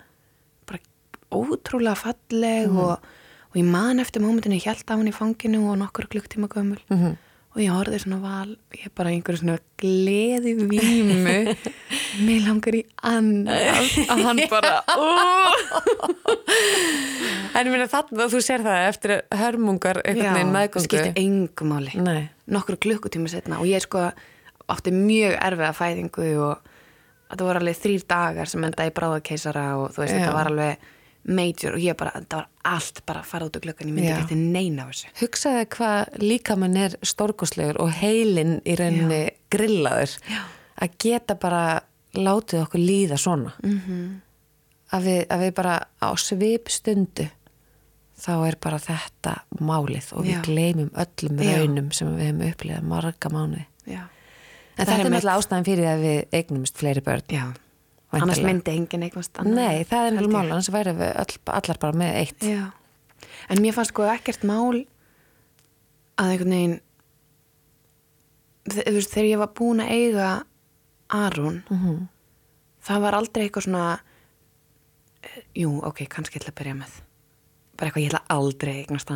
bara 0.66 0.82
ótrúlega 1.30 1.94
falleg 2.00 2.74
og, 2.74 2.96
og 3.52 3.58
ég 3.60 3.68
man 3.70 4.02
eftir 4.02 4.24
mómentinu 4.24 4.58
ég 4.58 4.66
held 4.66 4.82
á 4.90 4.98
henni 4.98 5.14
í 5.14 5.18
fanginu 5.18 5.62
og 5.70 5.78
nokkur 5.78 6.10
klukktíma 6.10 6.50
gömul. 6.50 6.82
Mhm. 6.90 7.14
Og 7.52 7.60
ég 7.60 7.68
horfði 7.74 7.98
svona 8.00 8.18
val 8.22 8.54
ég 8.78 8.92
bara 8.96 9.12
í 9.12 9.18
einhverju 9.18 9.42
svona 9.42 9.58
gleði 9.80 10.54
vímu 10.56 11.54
mér 12.26 12.40
langar 12.46 12.78
í 12.78 12.82
annað. 13.04 13.90
Að 14.08 14.22
hann 14.24 14.40
bara 14.54 14.72
en 17.52 17.68
ég 17.68 17.72
meina 17.74 17.88
þarna 17.92 18.28
þú 18.32 18.40
sér 18.44 18.64
það 18.64 18.86
eftir 18.88 19.14
hörmungar 19.42 20.00
einhvern 20.04 20.38
veginn 20.38 20.54
meðgöngu. 20.56 20.84
skipti 20.86 21.12
engum 21.24 21.72
máli. 21.74 21.92
Nei. 22.00 22.22
nokkur 22.52 22.78
klukkutíma 22.80 23.28
setna 23.32 23.60
og 23.60 23.68
ég 23.68 23.84
sko 23.84 24.08
átti 24.72 24.92
mjög 24.94 25.36
erfiða 25.36 25.72
fæðingu 25.76 26.28
og 26.46 26.72
þetta 27.32 27.46
voru 27.48 27.60
alveg 27.62 27.78
þrýr 27.82 28.08
dagar 28.08 28.48
sem 28.48 28.64
enda 28.64 28.88
í 28.88 28.94
bráðakeisara 28.96 29.66
og 29.80 29.92
þú 29.92 30.04
veist 30.04 30.14
Já. 30.14 30.18
þetta 30.22 30.34
var 30.36 30.50
alveg 30.52 30.90
major 31.24 31.76
og 31.76 31.78
ég 31.84 31.96
bara, 31.96 32.10
þetta 32.16 32.36
var 32.36 32.48
allt 32.64 33.02
bara 33.06 33.20
að 33.22 33.28
fara 33.30 33.46
út 33.46 33.56
úr 33.56 33.62
klukkan, 33.66 33.88
ég 33.88 33.94
myndi 33.94 34.08
Já. 34.08 34.16
ekki 34.16 34.24
eftir 34.24 34.40
neina 34.42 34.84
á 34.84 34.90
þessu 34.90 35.12
Hugsaði 35.20 35.66
hvað 35.76 36.18
líkamann 36.22 36.76
er 36.76 36.96
stórkoslegur 37.02 37.78
og 37.80 37.92
heilin 38.00 38.56
í 38.66 38.74
rauninni 38.78 39.20
grillaður 39.50 40.16
Já. 40.30 40.42
að 40.82 40.96
geta 40.98 41.34
bara 41.38 41.80
látið 42.14 42.64
okkur 42.66 42.80
líða 42.82 43.18
svona 43.18 43.52
mm 43.62 43.78
Mhm. 43.86 44.20
að, 44.92 45.02
við, 45.06 45.20
að 45.32 45.40
við 45.46 45.54
bara 45.54 45.76
á 46.02 46.08
svip 46.20 46.68
stundu 46.68 47.28
þá 48.22 48.32
er 48.48 48.56
bara 48.60 48.78
þetta 48.78 49.36
málið 49.60 50.12
og 50.12 50.24
við 50.26 50.34
Já. 50.36 50.42
gleymum 50.42 50.90
öllum 50.94 51.38
Já. 51.42 51.56
raunum 51.56 51.92
sem 51.92 52.08
við 52.16 52.26
hefum 52.26 52.42
upplifað 52.50 52.82
marga 52.82 53.28
mánuði 53.32 53.64
Já, 53.86 54.02
en 54.02 54.86
Það 54.86 54.86
þetta 54.86 54.92
er 54.92 55.10
mitt- 55.10 55.12
náttúrulega 55.22 55.38
ástæðan 55.38 55.64
fyrir 55.64 55.86
að 55.94 56.02
við 56.02 56.24
eignumst 56.32 56.76
fleiri 56.78 57.00
börn 57.00 57.22
já. 57.28 57.44
Annars 58.12 58.38
Væntanlega. 58.38 58.52
myndi 58.52 58.72
enginn 58.76 59.02
eignast 59.08 59.38
annað 59.40 59.54
Nei, 59.58 59.84
það 59.88 60.06
er 60.06 60.12
ég. 60.26 60.32
mál, 60.32 60.46
annars 60.52 60.68
væri 60.74 60.92
við 60.98 61.12
öll, 61.22 61.36
allar 61.58 61.78
bara 61.82 61.98
með 62.02 62.14
eitt 62.20 62.46
Já, 62.46 62.64
en 63.48 63.62
mér 63.64 63.72
fannst 63.76 63.92
sko 63.94 64.02
ekkert 64.12 64.42
mál 64.48 64.82
að 66.20 66.32
einhvern 66.34 66.54
veginn 66.56 66.80
þú 68.72 68.94
veist, 68.94 69.12
þegar 69.14 69.28
ég 69.30 69.40
var 69.42 69.52
búin 69.58 69.82
að 69.82 69.90
eiga 69.96 70.30
Aron 71.12 71.62
Mhm. 71.70 72.08
það 72.84 73.00
var 73.00 73.14
aldrei 73.14 73.48
eitthvað 73.48 73.66
svona 73.66 74.00
eh, 75.22 75.42
jú, 75.62 75.80
ok, 75.84 76.04
kannski 76.08 76.38
ég 76.38 76.42
ætla 76.42 76.52
að 76.52 76.60
byrja 76.60 76.74
með 76.82 76.92
bara 77.76 77.90
eitthvað, 77.90 78.02
ég 78.04 78.10
ætla 78.12 78.24
aldrei 78.28 78.72
að 78.74 78.80
eignast 78.86 79.08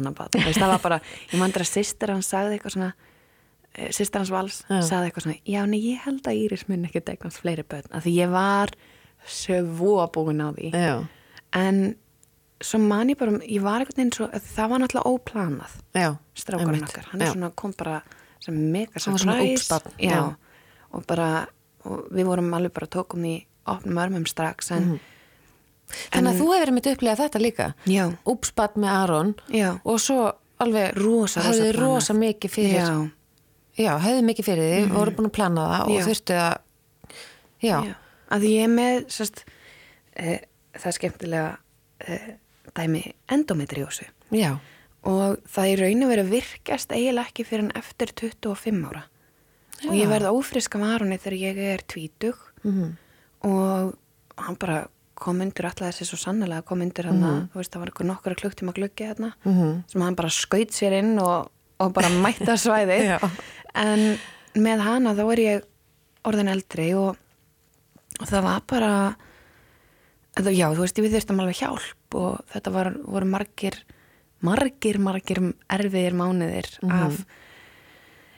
veist, 0.45 0.59
það 0.61 0.69
var 0.73 0.79
bara, 0.83 1.01
ég 1.33 1.39
mandur 1.39 1.63
að 1.63 1.71
sýstir 1.73 2.11
hans 2.13 2.27
sagði 2.31 2.59
eitthvað 2.59 2.73
svona 2.77 2.93
eh, 3.77 3.91
sýstir 3.95 4.19
hans 4.23 4.31
vals 4.35 4.63
Já. 4.69 4.81
sagði 4.83 5.11
eitthvað 5.11 5.27
svona, 5.27 5.39
já, 5.47 5.63
nei, 5.71 5.81
ég 5.93 6.03
held 6.07 6.23
að 6.27 6.41
Íris 6.43 6.67
mun 6.69 6.85
ekki 6.89 7.03
eignast 7.05 7.43
fleiri 7.43 7.63
börn, 7.69 7.89
af 7.93 8.05
því 8.07 8.15
ég 8.17 8.31
var 8.35 8.73
svo 9.27 10.07
búin 10.15 10.41
á 10.43 10.49
því. 10.57 10.71
Já, 10.73 11.07
en 11.53 11.97
svo 12.61 12.79
man 12.81 13.09
ég 13.13 13.19
bara, 13.21 13.33
ég 13.45 13.61
var 13.63 13.81
einhvern 13.83 13.97
veginn 13.97 14.13
svo, 14.17 14.29
það 14.33 14.71
var 14.71 14.79
náttúrulega 14.81 15.11
óplanað 15.13 15.75
strákurinn 16.35 16.87
okkar, 16.89 17.11
hann 17.13 17.23
er 17.23 17.33
svona, 17.35 17.51
kom 17.55 17.73
bara 17.77 18.03
sem 18.41 18.55
mega 18.73 18.99
surprise. 19.01 19.81
og 20.93 21.07
bara 21.07 21.47
og 21.85 22.09
við 22.11 22.25
vorum 22.27 22.55
alveg 22.55 22.73
bara 22.73 22.87
tókum 22.87 23.23
því 23.23 23.45
opnum 23.67 23.99
örmum 23.99 24.27
strax 24.27 24.71
en, 24.73 24.85
Mhm. 24.97 25.01
Þannig 26.11 26.33
að 26.33 26.41
þú 26.41 26.47
hefur 26.55 26.73
mitt 26.75 26.87
upplegað 26.91 27.21
þetta 27.23 27.41
líka? 27.41 27.75
Úpspatt 28.27 28.75
með 28.75 28.89
Aron 28.91 29.35
já, 29.55 29.81
og 29.85 30.01
svo 30.01 30.33
alveg 30.59 30.97
Rosa, 30.97 31.41
rosa 31.47 31.73
rosa 31.73 32.13
mikið 32.13 32.51
fyrir 32.51 32.81
já, 32.81 33.11
Já, 33.77 33.93
höfðu 34.01 34.23
mikið 34.25 34.47
fyrir 34.49 34.69
því, 34.73 34.93
voru 34.95 35.13
búin 35.19 35.29
að 35.29 35.35
plana 35.37 35.65
það 35.73 35.83
og 35.87 35.97
Já. 35.99 36.05
þurftu 36.07 36.37
að 36.41 36.55
Já, 37.63 37.77
já. 37.85 37.95
að 38.31 38.41
því 38.45 38.51
ég 38.57 38.63
er 38.67 38.73
með 38.73 39.11
sest, 39.13 39.45
e, 40.17 40.39
það 40.77 40.87
er 40.91 40.97
skemmtilega 40.99 41.51
e, 42.07 42.19
dæmi 42.77 43.03
endometriósu 43.33 44.07
já, 44.37 44.51
og 45.07 45.39
það 45.49 45.71
í 45.73 45.77
rauninu 45.81 46.09
verið 46.11 46.33
virkast 46.35 46.93
eiginlega 46.93 47.31
ekki 47.31 47.45
fyrir 47.49 47.65
en 47.69 47.73
eftir 47.79 48.13
25 48.17 48.83
ára 48.91 49.05
og 49.87 49.93
ég 49.93 50.07
Já. 50.07 50.11
verði 50.15 50.33
ófrisk 50.33 50.77
af 50.79 50.87
Aroni 50.89 51.19
þegar 51.21 51.39
ég 51.45 51.59
er 51.75 51.83
tvítug 51.89 52.37
Mhm. 52.65 52.97
og 53.45 53.95
hann 54.37 54.57
bara 54.59 54.87
kom 55.15 55.41
undir 55.41 55.65
alltaf 55.69 55.93
þessi 55.95 56.05
svo 56.09 56.17
sannlega 56.19 56.65
kom 56.65 56.81
undir 56.83 57.05
hann 57.07 57.23
að, 57.23 57.37
þú 57.53 57.61
veist, 57.61 57.71
það 57.73 57.81
var 57.81 57.89
eitthvað 57.91 58.09
nokkura 58.11 58.35
klukktíma 58.41 58.73
gluggi 58.75 59.07
hérna, 59.07 59.33
Mhm. 59.45 59.85
sem 59.89 60.01
hann 60.03 60.15
bara 60.15 60.29
skaut 60.29 60.69
sér 60.73 60.93
inn 60.99 61.19
og, 61.19 61.51
og 61.81 61.93
bara 61.93 62.09
mætta 62.09 62.57
svæði 62.57 62.99
Já. 63.17 63.19
En 63.77 64.05
með 64.57 64.85
hana 64.87 65.15
þá 65.17 65.25
er 65.27 65.43
ég 65.45 65.67
orðin 66.27 66.53
eldri 66.53 66.91
og, 66.99 67.19
og 68.21 68.27
það 68.27 68.47
var 68.49 68.65
bara 68.73 68.93
það, 70.37 70.55
já, 70.57 70.67
þú 70.73 70.83
veist, 70.85 71.03
við 71.05 71.17
þurftum 71.17 71.43
alveg 71.45 71.61
hjálp 71.61 72.19
og 72.21 72.41
þetta 72.55 72.73
var, 72.75 72.93
voru 73.05 73.29
margir 73.31 73.79
margir, 74.45 74.99
margir 75.01 75.41
erfiðir 75.73 76.17
mánuðir 76.17 76.69
af 76.93 77.23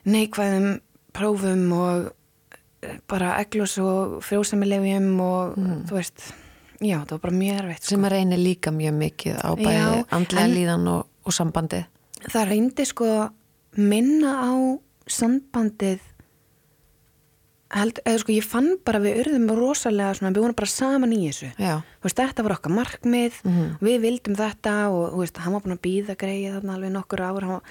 neikvæðum 0.08 0.78
prófum 1.16 1.64
og 1.74 2.10
eh, 2.84 2.98
bara 3.10 3.36
eglus 3.42 3.76
og 3.82 4.18
frjósamilefjum 4.26 5.08
og 5.24 5.56
þú 5.88 5.98
veist, 5.98 6.28
já, 6.78 7.00
það 7.02 7.14
var 7.16 7.22
bara 7.26 7.38
mjög 7.40 7.62
erfitt 7.62 7.82
sko. 7.82 7.94
sem 7.94 8.06
að 8.06 8.14
reynir 8.14 8.42
líka 8.42 8.74
mjög 8.74 8.98
mikið 9.02 9.40
á 9.42 9.50
bæði 9.58 10.02
andlega 10.18 10.52
líðan 10.52 10.90
og, 10.92 11.08
og 11.24 11.34
sambandi. 11.34 11.82
Það 12.28 12.48
reyndi 12.52 12.86
sko 12.88 13.10
minna 13.78 14.36
á 14.38 14.52
sambandið 15.08 16.00
held, 17.76 17.98
eða 18.08 18.20
sko 18.22 18.32
ég 18.32 18.46
fann 18.48 18.70
bara 18.86 19.00
við 19.02 19.18
urðum 19.24 19.50
rosalega 19.58 20.14
svona, 20.16 20.32
við 20.32 20.44
vorum 20.46 20.56
bara 20.56 20.70
saman 20.72 21.12
í 21.12 21.18
þessu. 21.26 21.50
Veist, 22.04 22.16
þetta 22.22 22.44
var 22.46 22.54
okkar 22.56 22.72
markmið 22.72 23.42
Mhm. 23.44 23.66
við 23.84 23.98
vildum 24.06 24.36
þetta 24.38 24.76
og 24.90 25.18
veist, 25.20 25.36
hann 25.36 25.52
var 25.52 25.60
búin 25.62 25.76
að 25.76 25.84
býða 25.84 26.16
greið 26.16 26.54
þarna 26.56 26.74
alveg 26.78 26.92
nokkur 26.92 27.20
ár 27.20 27.40
hann 27.42 27.50
var, 27.58 27.62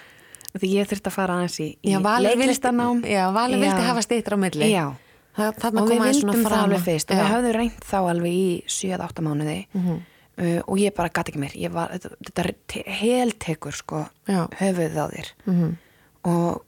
því 0.57 0.69
ég 0.73 0.87
þurfti 0.87 1.09
að 1.09 1.17
fara 1.17 1.33
aðeins 1.39 1.59
í, 1.59 1.77
í 1.83 1.93
leiklistanám 1.97 3.01
já, 3.05 3.31
Valur 3.33 3.59
vildi 3.59 3.81
hafa 3.89 4.01
stýttir 4.01 4.33
á 4.33 4.37
milli. 4.37 4.69
Já. 4.71 4.95
það, 5.37 5.81
og 5.81 5.89
við 5.89 6.01
vildum 6.01 6.43
það 6.45 6.63
alveg 6.63 6.81
fyrst 6.81 7.11
og 7.11 7.17
við 7.17 7.27
höfðum 7.33 7.53
reynt 7.57 7.81
þá 7.85 7.97
alveg 8.09 8.33
í 8.33 8.63
7-8 8.67 9.21
mánuði. 9.21 9.65
Mhm. 9.73 9.99
uh, 10.39 10.61
og 10.67 10.77
ég 10.77 10.93
bara 10.93 11.09
gæti 11.09 11.31
ekki 11.33 11.39
mér 11.41 11.71
var, 11.71 11.89
þetta, 11.89 12.09
þetta 12.25 12.53
te- 12.67 12.83
heltekur 12.85 13.73
sko 13.73 14.07
höfuð 14.27 14.93
á 14.93 15.05
þér. 15.09 15.27
Mhm. 15.47 15.77
og, 16.25 16.61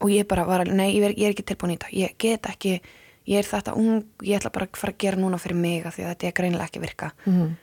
og 0.00 0.08
ég 0.10 0.26
bara 0.28 0.44
var 0.48 0.60
alveg, 0.64 0.74
nei, 0.76 0.94
ég 0.96 1.02
er, 1.04 1.14
ég 1.16 1.26
er 1.28 1.34
ekki 1.34 1.44
tilbúin 1.50 1.74
í 1.74 1.78
þetta 1.78 1.92
ég 1.96 2.14
get 2.18 2.46
ekki, 2.48 2.80
ég 3.26 3.38
er 3.38 3.44
þetta 3.44 3.74
ung 3.76 4.04
ég 4.22 4.38
ætla 4.38 4.50
bara 4.54 4.66
að 4.66 4.76
fara 4.80 4.92
að 4.92 4.98
gera 4.98 5.16
núna 5.20 5.38
fyrir 5.38 5.56
mig 5.60 5.82
því 5.84 6.04
að 6.06 6.14
þetta 6.14 6.26
er 6.30 6.32
greinilega 6.32 6.64
ekki 6.70 6.80
að 6.80 6.86
virka 6.86 7.10
Mhm. 7.26 7.56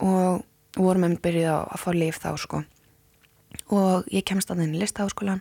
og 0.00 0.44
vorum 0.76 1.02
með 1.02 1.20
byrjuð 1.20 1.50
á 1.50 1.58
að 1.74 1.78
fá 1.82 1.90
lif 1.94 2.20
þá 2.22 2.30
sko 2.38 2.64
og 3.74 4.04
ég 4.12 4.24
kemst 4.24 4.50
að 4.50 4.62
þenni 4.62 4.78
listaháskólan 4.80 5.40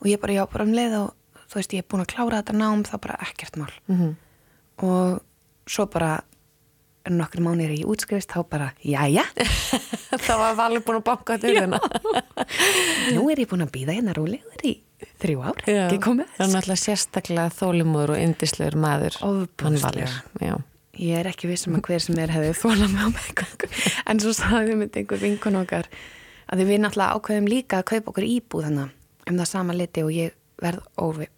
og 0.00 0.06
ég 0.06 0.20
bara, 0.20 0.32
já, 0.32 0.46
bara 0.50 0.64
um 0.64 0.72
leið 0.72 0.94
og 1.00 1.14
þú 1.50 1.54
veist, 1.58 1.72
ég 1.74 1.82
er 1.82 1.88
búin 1.90 2.04
að 2.04 2.12
klára 2.14 2.42
þetta 2.42 2.54
nám 2.58 2.84
þá 2.86 3.00
bara 3.00 3.18
ekkert 3.26 3.56
mál 3.56 3.72
Mhm. 3.88 4.16
og 4.78 5.20
svo 5.66 5.86
bara 5.90 6.22
nokkur 7.12 7.42
mánir 7.44 7.72
í 7.74 7.82
útskrifist 7.88 8.32
þá 8.32 8.40
bara, 8.48 8.68
jæja, 8.84 9.24
það 10.26 10.40
var 10.40 10.58
Valur 10.60 10.84
búin 10.86 11.00
að 11.00 11.06
banka 11.10 11.38
til 11.42 11.54
hérna 11.58 11.80
nú 13.14 13.26
er 13.32 13.42
ég 13.42 13.50
búin 13.50 13.64
að 13.66 13.72
býða 13.74 13.96
hérna 13.98 14.14
rólegur 14.16 14.64
í 14.64 14.76
þrjú 15.20 15.42
ár, 15.44 15.64
ekki 15.68 15.98
komið 16.04 16.30
það 16.36 16.46
er 16.46 16.52
náttúrulega 16.54 16.82
sérstaklega 16.84 17.50
þólimur 17.58 18.14
og 18.14 18.22
yndislegur 18.22 18.78
maður 18.80 19.18
já. 20.40 20.54
Ég 20.94 21.18
er 21.18 21.26
ekki 21.26 21.48
vissum 21.50 21.74
að 21.74 21.88
hver 21.88 22.02
sem 22.04 22.18
er 22.22 22.30
hefði 22.30 22.52
þólað 22.54 22.92
með 22.92 23.02
á 23.02 23.08
meðgöngu. 23.16 23.68
En 24.06 24.20
svo 24.22 24.30
sagði 24.36 24.76
mynd 24.78 24.98
einhver 25.00 25.22
vinkun 25.24 25.58
okkar 25.58 25.88
að 26.46 26.62
við 26.62 26.80
náttúrulega 26.84 27.18
ákveðum 27.18 27.48
líka 27.50 27.80
að 27.80 27.88
kaupa 27.90 28.12
okkur 28.12 28.26
íbúð 28.28 28.68
þannig 28.68 28.92
um 29.30 29.40
það 29.40 29.50
sama 29.50 29.74
liti 29.74 30.04
og 30.06 30.12
ég 30.14 30.36
verð 30.62 30.84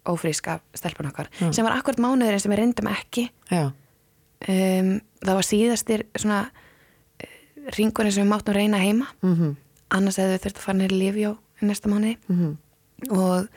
ófrísk 0.05 0.51
af 0.53 0.61
stelpun 0.77 1.09
okkar. 1.09 1.31
Sem 1.49 1.65
var 1.65 1.73
akkurat 1.79 2.01
mánuðurinn 2.03 2.43
sem 2.43 2.53
við 2.53 2.61
reyndum 2.61 2.91
ekki. 2.91 3.27
já, 3.49 3.71
Um, 4.47 4.99
það 5.25 5.33
var 5.39 5.45
síðastir 5.47 6.03
svona 6.15 6.41
uh, 6.51 7.71
ringurinn 7.77 8.13
sem 8.13 8.23
við 8.25 8.29
máttum 8.35 8.53
reyna 8.57 8.77
heima. 8.83 9.07
Mhm. 9.25 9.55
Annars 9.97 10.17
hefðu 10.19 10.35
við 10.35 10.43
þurft 10.43 10.57
að 10.59 10.65
fara 10.67 10.77
neyri 10.81 10.99
lífi 10.99 11.23
á 11.25 11.33
næsta 11.63 11.89
mánuði. 11.89 12.17
Mhm. 12.27 12.51
Og 13.15 13.47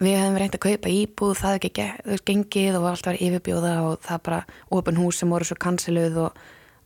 við 0.00 0.16
hefðum 0.16 0.38
reynd 0.40 0.54
að 0.56 0.64
kaupa 0.64 0.88
íbúð, 0.94 1.34
það 1.36 1.58
ekki 1.58 1.70
þú 2.00 2.10
veist, 2.14 2.24
gengið 2.30 2.76
og 2.78 2.82
var 2.86 2.94
alltaf 2.96 3.12
verið 3.12 3.26
yfirbjóða 3.28 3.72
og 3.84 4.00
það 4.06 4.22
bara 4.24 4.38
opin 4.70 4.96
hús 4.96 5.18
sem 5.20 5.28
voru 5.30 5.44
svo 5.44 5.56
kansiluð 5.60 6.16
og, 6.24 6.38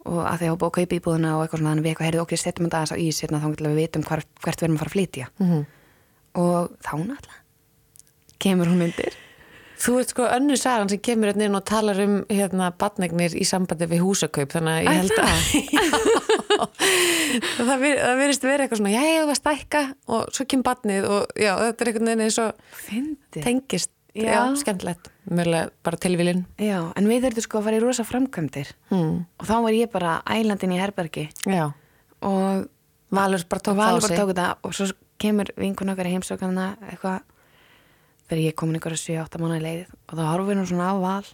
og 0.04 0.18
að 0.26 0.38
því 0.42 0.48
að 0.50 0.58
búið 0.58 0.70
að 0.70 0.76
kaupa 0.80 0.96
íbúðuna 0.98 1.30
og 1.36 1.42
eitthvað 1.44 1.60
svona, 1.62 1.70
þannig 1.70 1.84
við 1.86 1.90
eitthvað 1.92 2.08
heyrðu 2.08 2.22
okkur, 2.24 2.40
setjum 2.42 2.66
þetta 2.66 2.80
aðeins 2.80 2.94
á 2.94 3.02
ís 3.04 3.20
hérna 3.22 3.40
þá 3.40 3.46
að 3.46 3.68
við 3.70 3.78
vitum 3.78 4.02
hvar, 4.08 4.24
hvert 4.42 4.58
við 4.60 4.66
erum 4.66 4.74
að 4.76 4.82
fara 4.82 4.90
að 4.90 4.96
flytja 4.96 5.26
Mhm. 5.38 5.60
og 6.34 6.70
þá 6.82 6.92
náttúrulega 6.98 7.40
kemur 8.42 8.66
hún 8.66 8.82
undir 8.88 9.14
Þú 9.80 9.94
veit 9.98 10.12
sko 10.12 10.26
önnu 10.30 10.56
sagan 10.60 10.88
sem 10.92 11.00
kemur 11.02 11.32
hérna 11.32 11.48
inn 11.48 11.58
og 11.58 11.64
talar 11.66 11.98
um 12.04 12.14
hérna 12.30 12.68
badnegnir 12.78 13.34
í 13.34 13.44
sambandi 13.48 13.88
við 13.90 14.04
húsakaup 14.04 14.52
þannig 14.54 14.74
að 14.74 14.84
ég 14.84 14.94
held 15.00 15.12
að 15.18 15.32
það, 17.58 17.84
virðist 18.20 18.46
verið 18.46 18.64
eitthvað 18.66 18.80
svona 18.80 18.94
já, 18.94 19.02
ég 19.08 19.26
var 19.30 19.40
stækka 19.40 19.82
og 20.14 20.30
svo 20.36 20.46
kemur 20.50 20.68
badnið 20.70 21.08
og 21.10 21.34
já, 21.34 21.52
þetta 21.64 21.84
er 21.84 21.90
einhvern 21.90 22.10
veginn 22.10 22.24
eins 22.28 22.38
og 22.42 22.50
tengist, 23.34 23.90
já, 24.14 24.30
Já. 24.30 24.40
skemmtilegt 24.62 25.10
mjögulega 25.30 25.72
bara 25.86 26.00
tilvílin 26.04 26.44
Já, 26.60 26.78
en 26.94 27.10
við 27.10 27.26
þurftum 27.26 27.46
sko 27.48 27.60
að 27.60 27.66
fara 27.68 27.80
í 27.80 27.82
rosa 27.82 28.06
framkvæmdir. 28.06 28.70
Hmm. 28.92 29.24
og 29.40 29.48
þá 29.48 29.54
var 29.66 29.76
ég 29.76 29.90
bara 29.92 30.14
ælandin 30.30 30.74
í 30.76 30.80
herbergi. 30.80 31.28
Já, 31.48 31.72
og 32.22 32.70
Valur 33.14 33.44
bara 33.50 33.62
tók 33.62 33.78
það 33.78 33.94
á 33.94 34.00
sig. 34.02 34.18
og 34.64 34.74
svo 34.74 34.86
kemur 35.22 35.50
vinkun 35.56 35.92
okkar 35.92 36.08
í 36.08 36.14
heimsókana 36.16 36.74
eitthvað 36.90 37.22
þegar 38.28 38.42
ég 38.42 38.52
er 38.52 38.58
komin 38.60 38.78
ykkur 38.80 38.96
að 38.96 39.02
7-8 39.04 39.40
mánu 39.42 39.60
leið 39.62 39.86
og 39.94 40.16
þá 40.16 40.22
horfum 40.30 40.50
við 40.50 40.60
nú 40.60 40.66
svona 40.70 40.90
á 40.90 40.96
val 41.02 41.26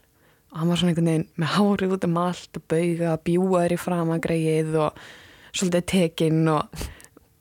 og 0.50 0.58
hann 0.58 0.72
var 0.72 0.80
svona 0.80 0.92
einhvern 0.92 1.10
veginn 1.10 1.28
með 1.38 1.52
hárið 1.56 1.94
út 1.96 2.06
um 2.08 2.20
allt 2.24 2.58
og 2.58 2.66
bauga, 2.72 3.16
bjúaður 3.28 3.76
í 3.76 3.80
framagreið 3.80 4.76
og 4.82 5.00
svolítið 5.54 5.86
tekinn 5.94 6.42
og, 6.50 6.84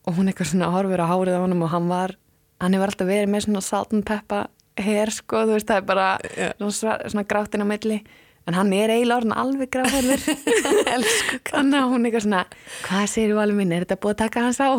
og 0.05 0.17
hún 0.17 0.29
eitthvað 0.29 0.51
svona 0.53 0.71
horfur 0.73 1.01
á 1.01 1.11
hárið 1.11 1.37
á 1.37 1.43
honum 1.43 1.65
og 1.65 1.73
hann 1.73 1.89
var 1.89 2.15
hann 2.59 2.75
hefur 2.75 2.91
alltaf 2.91 3.09
verið 3.09 3.33
með 3.33 3.45
svona 3.47 3.65
salt 3.65 3.93
and 3.95 4.05
pepper 4.07 4.49
hair 4.79 5.11
sko, 5.11 5.43
þú 5.47 5.57
veist, 5.57 5.67
það 5.67 5.81
er 5.81 5.85
bara 5.89 6.07
Já. 6.23 6.49
svona, 6.71 6.97
svona 7.11 7.27
gráttinn 7.27 7.65
á 7.65 7.67
milli 7.67 7.99
en 8.47 8.57
hann 8.57 8.71
er 8.73 8.93
eiginlega 8.93 9.19
orðin 9.19 9.35
alveg 9.37 9.71
gráðherður 9.73 10.21
Elsku 10.95 11.41
Þannig 11.51 11.79
að 11.81 11.91
hún 11.93 12.07
eitthvað 12.07 12.25
svona, 12.25 12.43
hvað 12.85 13.05
segir 13.13 13.33
þú 13.33 13.41
alveg 13.43 13.59
minn, 13.59 13.73
er 13.75 13.85
þetta 13.85 14.01
búið 14.03 14.15
að 14.15 14.21
taka 14.23 14.45
hans 14.47 14.61
á? 14.61 14.69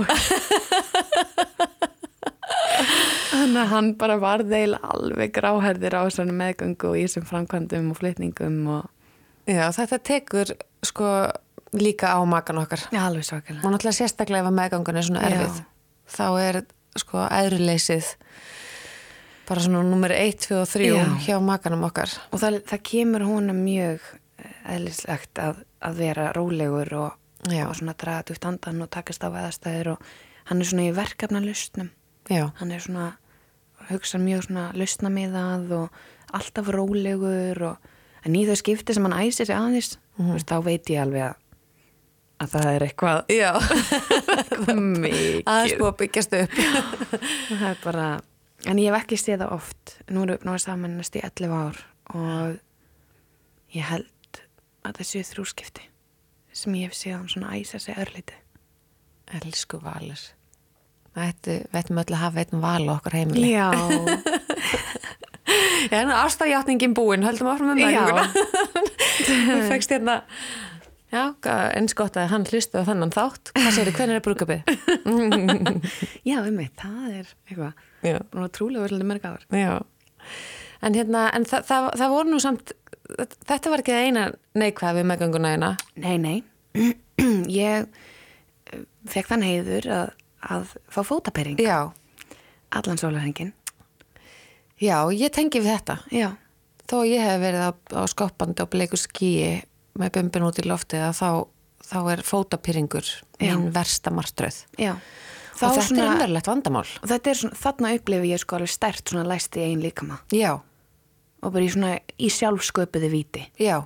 Þannig 3.30 3.60
að 3.62 3.70
hann 3.74 3.90
bara 4.00 4.16
varð 4.20 4.50
eiginlega 4.52 4.90
alveg 4.94 5.32
gráherðir 5.36 5.94
á 5.96 6.02
svona 6.10 6.34
meðgöngu 6.34 6.88
og 6.90 6.96
í 6.98 7.04
þessum 7.06 7.26
framkvæmdum 7.28 7.90
og 7.92 7.98
flytningum 8.00 8.58
og 8.78 8.88
Já, 9.50 9.64
þetta 9.74 9.98
tekur 10.06 10.50
sko 10.86 11.08
líka 11.74 12.12
á 12.14 12.20
makan 12.28 12.60
okkar 12.62 12.82
já, 12.92 13.00
alveg 13.06 13.24
svakalega. 13.26 13.62
og 13.64 13.72
náttúrulega 13.72 13.98
sérstaklega 14.00 14.42
ef 14.44 14.48
að 14.50 14.56
meðgangun 14.58 14.98
er 15.00 15.06
svona 15.06 15.22
Já. 15.22 15.30
erfið 15.30 15.60
þá 16.10 16.26
er 16.42 16.58
sko 17.00 17.22
æðruleysið 17.30 18.08
bara 19.48 19.64
svona 19.64 19.82
nummer 19.86 20.14
1, 20.14 20.36
2 20.46 20.58
og 20.60 20.68
3 20.70 20.88
Já. 20.90 21.04
hjá 21.26 21.36
makanum 21.42 21.86
okkar 21.88 22.12
Og 22.30 22.42
það, 22.42 22.60
það 22.70 22.82
kemur 22.90 23.24
honum 23.26 23.62
mjög 23.64 24.04
eðlislegt 24.70 25.40
að, 25.42 25.62
að 25.82 26.02
vera 26.04 26.28
rólegur 26.36 26.92
og, 27.00 27.16
Já. 27.50 27.64
og 27.68 27.74
svona 27.78 27.94
draga 27.98 28.26
djúpt 28.30 28.46
andan 28.50 28.82
og 28.84 28.90
takast 28.92 29.24
á 29.24 29.28
veðastæðir 29.32 29.94
og 29.94 30.04
hann 30.50 30.60
er 30.62 30.68
svona 30.70 30.86
í 30.88 30.94
verkefna 30.96 31.42
lustnum. 31.44 31.90
Já, 32.30 32.44
Hann 32.60 32.70
er 32.70 32.82
svona, 32.84 33.06
hugsa 33.90 34.20
mjög 34.22 34.44
svona 34.46 34.68
lustnamiðað 34.78 35.72
og 35.74 35.86
alltaf 36.36 36.68
rólegur 36.70 37.58
og 37.72 37.76
en 38.24 38.36
í 38.38 38.44
þau 38.46 38.56
skipti 38.60 38.94
sem 38.94 39.06
hann 39.08 39.16
æsir 39.18 39.46
sig 39.48 39.56
aðeins, 39.56 39.96
mm 40.20 40.34
veist, 40.36 40.50
þá 40.50 40.56
veit 40.66 40.90
ég 40.92 41.00
alveg 41.02 41.22
að, 41.26 41.34
að 42.44 42.48
það 42.54 42.68
er 42.70 42.82
eitthvað, 42.86 43.18
aðeins 45.50 45.76
búið 45.80 45.90
að 45.90 45.98
byggjast 46.04 46.36
upp. 46.40 46.56
Það 47.50 47.66
er 47.70 47.78
bara, 47.84 48.06
en 48.70 48.80
ég 48.82 48.90
hef 48.92 48.98
ekki 49.02 49.18
séð 49.20 49.42
það 49.42 49.54
oft. 49.56 49.84
Nú 50.08 50.18
erum 50.24 50.36
við 50.36 50.44
náttúrulega 50.44 50.64
saman 50.66 50.96
næst 51.00 51.18
í 51.18 51.24
11 51.26 51.56
ár 51.56 51.80
og 52.14 52.58
ég 53.74 53.88
held 53.90 54.42
að 54.86 55.00
það 55.00 55.10
séu 55.10 55.24
þrjúskipti 55.30 55.84
sem 56.60 56.76
ég 56.78 56.90
hef 56.90 56.96
séð 56.98 57.16
hann 57.18 57.30
svona 57.30 57.54
æsa 57.58 57.78
sig 57.82 57.98
örlíti 58.00 58.36
Elsku 59.40 59.76
Valur 59.82 60.22
Þetta, 61.18 61.54
við 61.66 61.78
ættum 61.80 61.98
öll 62.00 62.12
að 62.14 62.20
hafa 62.22 62.42
einn 62.44 62.60
val 62.62 62.84
á 62.86 62.92
okkar 62.94 63.16
heimili. 63.18 63.50
Já, 63.50 63.68
Já, 65.90 65.96
en 66.04 66.12
ástæðjátningin 66.14 66.94
búin, 66.94 67.24
höldum 67.26 67.48
áfram 67.50 67.72
með 67.72 67.80
Já. 67.82 67.86
meðganguna 67.90 68.26
Þú 69.26 69.58
fegst 69.66 69.90
hérna 69.94 70.16
Já, 71.10 71.34
eins 71.74 71.90
gott 71.98 72.14
að 72.20 72.28
hann 72.30 72.44
hlustu 72.46 72.78
á 72.78 72.86
þannan 72.86 73.10
þátt. 73.10 73.50
Hvað 73.56 73.72
segir 73.74 73.88
þið, 73.88 73.96
hvernig 73.96 74.14
er 74.20 74.22
brúkabið? 74.22 74.60
já, 76.30 76.36
um 76.38 76.54
mig, 76.54 76.68
það 76.78 77.08
er 77.08 77.26
eitthvað, 77.48 77.72
að 78.14 78.46
trúlega 78.54 78.84
verið 78.84 79.02
mörg 79.10 79.24
ár 79.26 79.42
já. 79.50 79.72
En 80.86 80.94
hérna, 80.94 81.24
en 81.34 81.42
það, 81.50 81.64
það, 81.66 81.88
það 81.98 82.12
voru 82.14 82.30
nú 82.34 82.38
samt 82.42 82.70
Þetta 83.10 83.70
var 83.72 83.80
ekki 83.82 83.90
það 83.90 84.04
eina 84.06 84.22
neikvæð 84.62 84.94
við 85.00 85.06
meðganguna 85.10 85.50
eina 85.56 85.70
nei, 85.98 86.14
nei, 86.22 86.38
ég 87.50 87.88
eh, 88.70 88.84
fekk 89.10 89.26
þann 89.32 89.42
heiður 89.48 89.88
að, 89.90 90.12
að 90.42 90.74
fá 90.88 91.00
fótapering 91.04 91.60
Já, 91.60 91.90
allan 92.72 92.98
sólarhengin 93.00 93.52
já, 94.80 94.96
ég 95.12 95.28
tengi 95.34 95.60
við 95.60 95.74
þetta. 95.76 95.98
Já, 96.14 96.30
Þó 96.90 97.04
ég 97.06 97.20
hef 97.22 97.36
verið 97.38 97.62
á, 97.62 97.70
á 97.70 98.02
skoppandi 98.10 98.62
og 98.64 98.70
bleiku 98.72 98.98
skíi 98.98 99.60
með 100.00 100.14
bumbin 100.16 100.46
út 100.48 100.56
í 100.58 100.64
loftið 100.66 101.04
að 101.06 101.12
þá, 101.20 101.28
þá 101.86 101.98
er 102.14 102.22
fótapyrringur 102.26 103.06
Já. 103.38 103.52
mín 103.54 103.68
versta 103.74 104.10
martröð. 104.10 104.64
já. 104.78 104.96
Og 105.60 105.76
þetta 105.76 106.00
er 106.00 106.08
umverlegt 106.08 106.48
vandamál. 106.48 106.86
og 107.02 107.06
þetta 107.10 107.30
er 107.30 107.36
svona, 107.36 107.58
þarna 107.60 107.92
upplifi 107.98 108.30
ég 108.32 108.40
sko 108.40 108.56
alveg 108.56 108.72
stert 108.72 109.04
svona 109.12 109.26
læst 109.28 109.56
í 109.60 109.62
einn 109.68 109.82
líkama. 109.84 110.18
Já, 110.32 110.56
og 111.42 111.52
bara 111.52 111.64
í 111.64 111.70
svona 111.70 111.92
í 112.18 112.30
sjálfsköpuði 112.32 113.10
viti 113.12 113.44
já, 113.60 113.82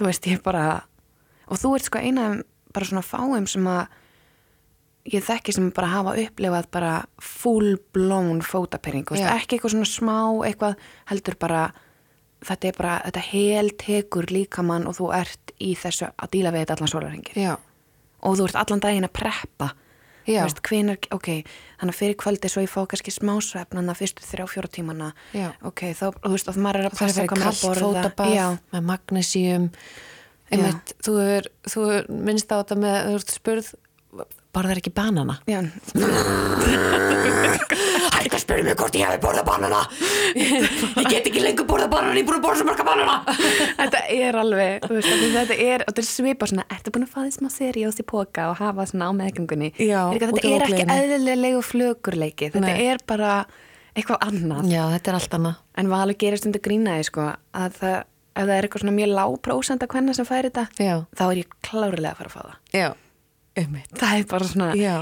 þú 0.00 0.08
veist 0.08 0.26
ég 0.26 0.42
bara 0.42 0.64
og 1.46 1.60
þú 1.60 1.74
ert 1.76 1.86
sko 1.90 1.98
eina 2.00 2.24
bara 2.72 2.88
svona 2.88 3.04
fáum 3.04 3.46
sem 3.50 3.66
að 3.68 3.86
ég 5.08 5.24
þekki 5.24 5.54
sem 5.56 5.70
bara 5.74 5.92
hafa 5.94 6.16
upplifað 6.20 6.66
bara 6.74 6.94
full 7.22 7.76
blown 7.94 8.42
fótapering, 8.44 9.08
ekki 9.16 9.56
eitthvað 9.56 9.76
svona 9.76 9.88
smá 9.88 10.18
eitthvað 10.48 10.76
heldur 11.08 11.38
bara 11.40 11.68
þetta 12.46 12.70
er 12.70 12.78
bara, 12.78 12.94
þetta 13.06 13.22
hel 13.30 13.70
tekur 13.80 14.30
líkamann 14.32 14.88
og 14.88 14.96
þú 14.98 15.10
ert 15.16 15.54
í 15.60 15.74
þessu 15.78 16.08
að 16.10 16.32
díla 16.36 16.52
við 16.54 16.64
þetta 16.64 16.76
allan 16.78 16.92
sólarhengir 16.94 17.38
og 18.20 18.36
þú 18.38 18.48
ert 18.48 18.60
allan 18.60 18.82
daginn 18.84 19.08
að 19.08 19.16
preppa. 19.16 19.70
Veist, 20.30 20.60
hvenar, 20.62 20.98
ok, 21.10 21.28
þannig 21.80 21.94
að 21.94 21.96
fyrir 21.98 22.16
kvöldi 22.20 22.48
svo 22.52 22.62
ég 22.62 22.70
fá 22.70 22.84
kannski 22.86 23.10
smá 23.10 23.32
svefn 23.42 23.80
þannig 23.80 23.94
að 23.96 23.98
fyrstu 23.98 24.26
þrjá 24.28 24.44
fjóra 24.52 24.68
tímana 24.70 25.08
Já. 25.34 25.48
ok, 25.66 25.80
þá, 25.96 26.04
þú 26.20 26.32
veist, 26.36 26.50
og 26.52 26.58
maður 26.60 26.78
er 26.82 26.88
að 26.90 26.98
passa 27.00 27.24
að 27.24 27.32
borða 27.32 27.80
fótabað 27.80 28.34
Já, 28.36 28.44
með 28.70 28.84
einmitt, 30.50 30.92
þú 31.02 31.14
er, 31.24 31.48
þú 31.72 31.86
er 31.96 32.08
minnst 32.28 32.52
á 32.52 32.60
þetta 32.60 32.78
með, 32.78 32.98
þú 33.08 33.16
ert 33.18 33.34
spurð 33.34 33.72
borðar 34.54 34.80
ekki 34.80 34.92
banana? 34.94 35.38
Já, 35.50 35.60
Hætti 38.10 38.36
að 38.36 38.42
spyrja 38.42 38.64
mig 38.66 38.76
hvort 38.78 38.96
ég 38.98 39.06
hefði 39.06 39.20
borðað 39.22 39.46
banana. 39.48 39.80
Ég 40.36 41.06
get 41.08 41.28
ekki 41.30 41.42
lengur 41.42 41.66
borðað 41.68 41.92
banana 41.94 42.16
Ég 42.18 42.24
er 42.24 42.28
búin 42.28 42.38
að 42.38 42.44
borða 42.44 42.58
svo 42.60 42.66
marga 42.68 42.86
banana. 42.86 43.14
Þetta 43.80 44.02
er 44.16 44.38
alveg 44.40 44.86
veist, 44.90 45.24
þetta 45.36 45.56
er, 45.64 45.84
er 45.88 46.06
svipa 46.06 46.48
svona 46.50 46.66
ertu 46.74 46.92
búin 46.94 47.06
að 47.06 47.12
fá 47.14 47.20
því 47.22 47.32
smá 47.38 47.48
seriós 47.54 48.00
í 48.02 48.06
póka 48.10 48.50
og 48.50 48.58
hafa 48.60 48.86
svona 48.90 49.08
á 49.08 49.12
meðgöngunni? 49.16 49.72
Þetta 49.78 50.44
er 50.50 50.66
ekki 50.66 50.86
eðlilegu 50.96 51.62
flögurleiki 51.64 52.50
þetta 52.50 52.66
Nei. 52.66 52.86
er 52.90 53.02
bara 53.08 53.32
eitthvað 53.96 54.22
annað. 54.28 54.70
Já, 54.70 54.82
þetta 54.94 55.10
er 55.12 55.18
allt 55.20 55.36
annað. 55.38 55.60
En 55.80 55.90
hvað 55.90 56.04
alveg 56.06 56.20
gerist 56.24 56.46
undir 56.48 56.62
grínaði 56.64 57.06
sko 57.08 57.26
að 57.30 57.78
það, 57.80 57.96
ef 58.34 58.44
það 58.44 58.54
er 58.56 58.66
eitthvað 58.68 58.84
svona 58.84 58.96
mjög 58.98 59.14
lág 59.18 59.36
prósent 59.46 59.84
að 59.86 59.94
hvenna 59.94 60.16
sem 60.16 60.28
fær 60.28 60.48
þetta 60.50 60.66
Já. 60.78 60.94
þá 61.18 61.24
er 61.30 61.40
ég 61.42 61.56
klárlega 61.66 62.12
að 62.12 62.20
fara 62.20 62.30
að 62.30 62.36
fá 62.36 62.42
það. 62.44 62.58
Já, 62.76 62.88
einmitt 63.60 63.92
það 64.00 64.16
er 64.18 64.26
bara 64.30 64.48
svona, 64.50 64.70
Já. 64.78 64.94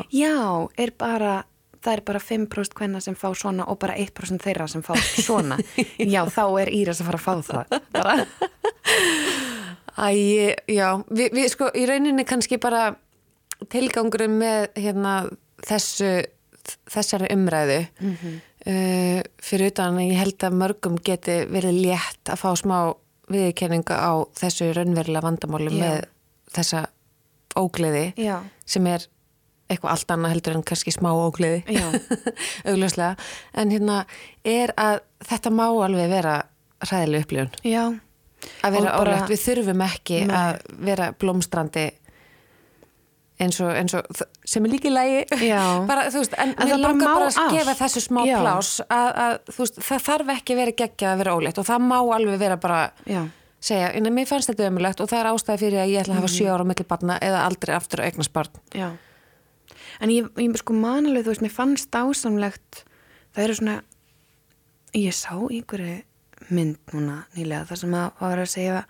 er 0.78 0.92
bara 0.98 1.32
það 1.78 1.92
er 1.94 2.02
bara 2.06 2.22
5% 2.22 2.78
hvenna 2.78 3.00
sem 3.02 3.16
fá 3.18 3.28
svona 3.38 3.66
og 3.70 3.78
bara 3.82 3.96
1% 3.98 4.42
þeirra 4.44 4.68
sem 4.70 4.82
fá 4.82 4.94
svona 5.28 5.58
já, 5.98 6.22
þá 6.26 6.44
er 6.62 6.72
Íris 6.74 7.02
að 7.02 7.10
fara 7.10 7.20
að 7.20 7.26
fá 7.26 7.34
það 7.48 7.80
bara, 7.94 8.16
Æ, 9.98 10.54
já, 10.70 10.88
við, 11.10 11.32
við 11.34 11.46
sko 11.50 11.70
í 11.74 11.84
rauninni 11.88 12.26
kannski 12.28 12.58
bara 12.62 12.92
tilgangurinn 13.72 14.36
með 14.38 14.68
hérna 14.78 15.14
þessu 15.66 16.10
þessari 16.92 17.30
umræðu 17.34 17.80
uh, 17.82 19.20
fyrir 19.42 19.72
utan 19.72 19.98
að 19.98 20.10
ég 20.10 20.20
held 20.20 20.46
að 20.46 20.58
mörgum 20.60 20.98
geti 21.02 21.40
verið 21.50 21.80
létt 21.88 22.30
að 22.30 22.42
fá 22.42 22.50
smá 22.60 22.76
viðurkenninga 23.28 23.96
á 23.98 24.12
þessu 24.38 24.70
raunverulega 24.76 25.24
vandamáli 25.24 25.72
Já. 25.72 25.80
með 25.82 26.06
þessa 26.54 26.84
ógleði 27.60 28.04
já, 28.18 28.38
sem 28.66 28.86
er 28.90 29.06
eitthvað 29.68 29.92
allt 29.92 30.12
annað 30.14 30.32
heldur 30.32 30.54
en 30.56 30.64
kannski 30.64 30.92
smá 30.94 31.10
ógleði. 31.12 31.60
Augljóslega. 32.70 33.16
En 33.52 33.72
hérna 33.74 33.98
er 34.48 34.72
að 34.80 35.02
þetta 35.28 35.52
má 35.52 35.66
alveg 35.68 36.08
vera 36.08 36.38
hræðileg 36.86 37.26
upplifun? 37.26 37.50
Já. 37.68 37.82
Að 38.64 38.76
vera 38.78 38.92
bara- 38.94 39.00
ólægt, 39.02 39.32
við 39.34 39.42
þurfum 39.44 39.82
ekki 39.84 40.22
Nei. 40.28 40.34
að 40.38 40.60
vera 40.88 41.10
blómstrandi 41.20 41.88
eins 43.38 43.58
og, 43.62 43.70
eins 43.78 43.94
og 43.94 44.06
sem 44.48 44.64
er 44.66 44.72
líki 44.72 44.90
lægi 44.90 45.20
bara, 45.90 46.06
veist, 46.10 46.34
en, 46.38 46.54
bara 46.58 46.78
langar 46.80 47.12
bara 47.14 47.28
að 47.30 47.52
gefa 47.54 47.74
þessu 47.78 48.02
smá 48.08 48.22
Já. 48.26 48.38
plás 48.42 48.70
að, 48.88 49.10
að 49.24 49.34
veist, 49.58 49.78
það 49.88 50.06
þarf 50.08 50.32
ekki 50.34 50.54
að 50.56 50.60
vera 50.62 50.76
geggjað 50.82 51.12
að 51.12 51.20
vera 51.22 51.34
ólétt 51.38 51.60
og 51.62 51.68
það 51.68 51.84
má 51.86 51.96
alveg 52.00 52.40
vera 52.40 52.56
bara 52.62 52.80
Já. 53.06 53.20
Segja, 53.60 53.90
en 53.94 54.08
mér 54.14 54.28
fannst 54.28 54.50
þetta 54.50 54.68
ömulegt 54.68 55.02
og 55.02 55.10
það 55.10 55.20
er 55.20 55.30
ástæði 55.32 55.62
fyrir 55.64 55.82
að 55.82 55.92
ég 55.92 56.02
ætla 56.02 56.14
að 56.16 56.20
hafa 56.22 56.32
sjö 56.34 56.48
ára 56.52 56.66
á 56.66 56.70
milli 56.70 56.86
barna 56.88 57.18
eða 57.24 57.44
aldrei 57.46 57.74
aftur 57.76 58.02
að 58.02 58.10
eignast 58.10 58.34
barn. 58.34 58.60
Já, 58.76 58.88
en 60.00 60.14
ég, 60.14 60.28
ég 60.38 60.58
sko 60.60 60.76
manalegu, 60.76 61.26
þú 61.26 61.34
veist, 61.34 61.44
mér 61.46 61.54
fannst 61.54 61.98
ásamlegt, 61.98 62.82
það 63.34 63.44
eru 63.44 63.58
svona, 63.58 63.76
ég 64.96 65.16
sá 65.16 65.34
einhverju 65.34 65.98
mynd 66.54 66.94
núna 66.94 67.22
nýlega 67.34 67.66
þar 67.68 67.82
sem 67.82 67.96
að 67.98 68.22
var 68.22 68.42
að 68.44 68.52
segja 68.52 68.82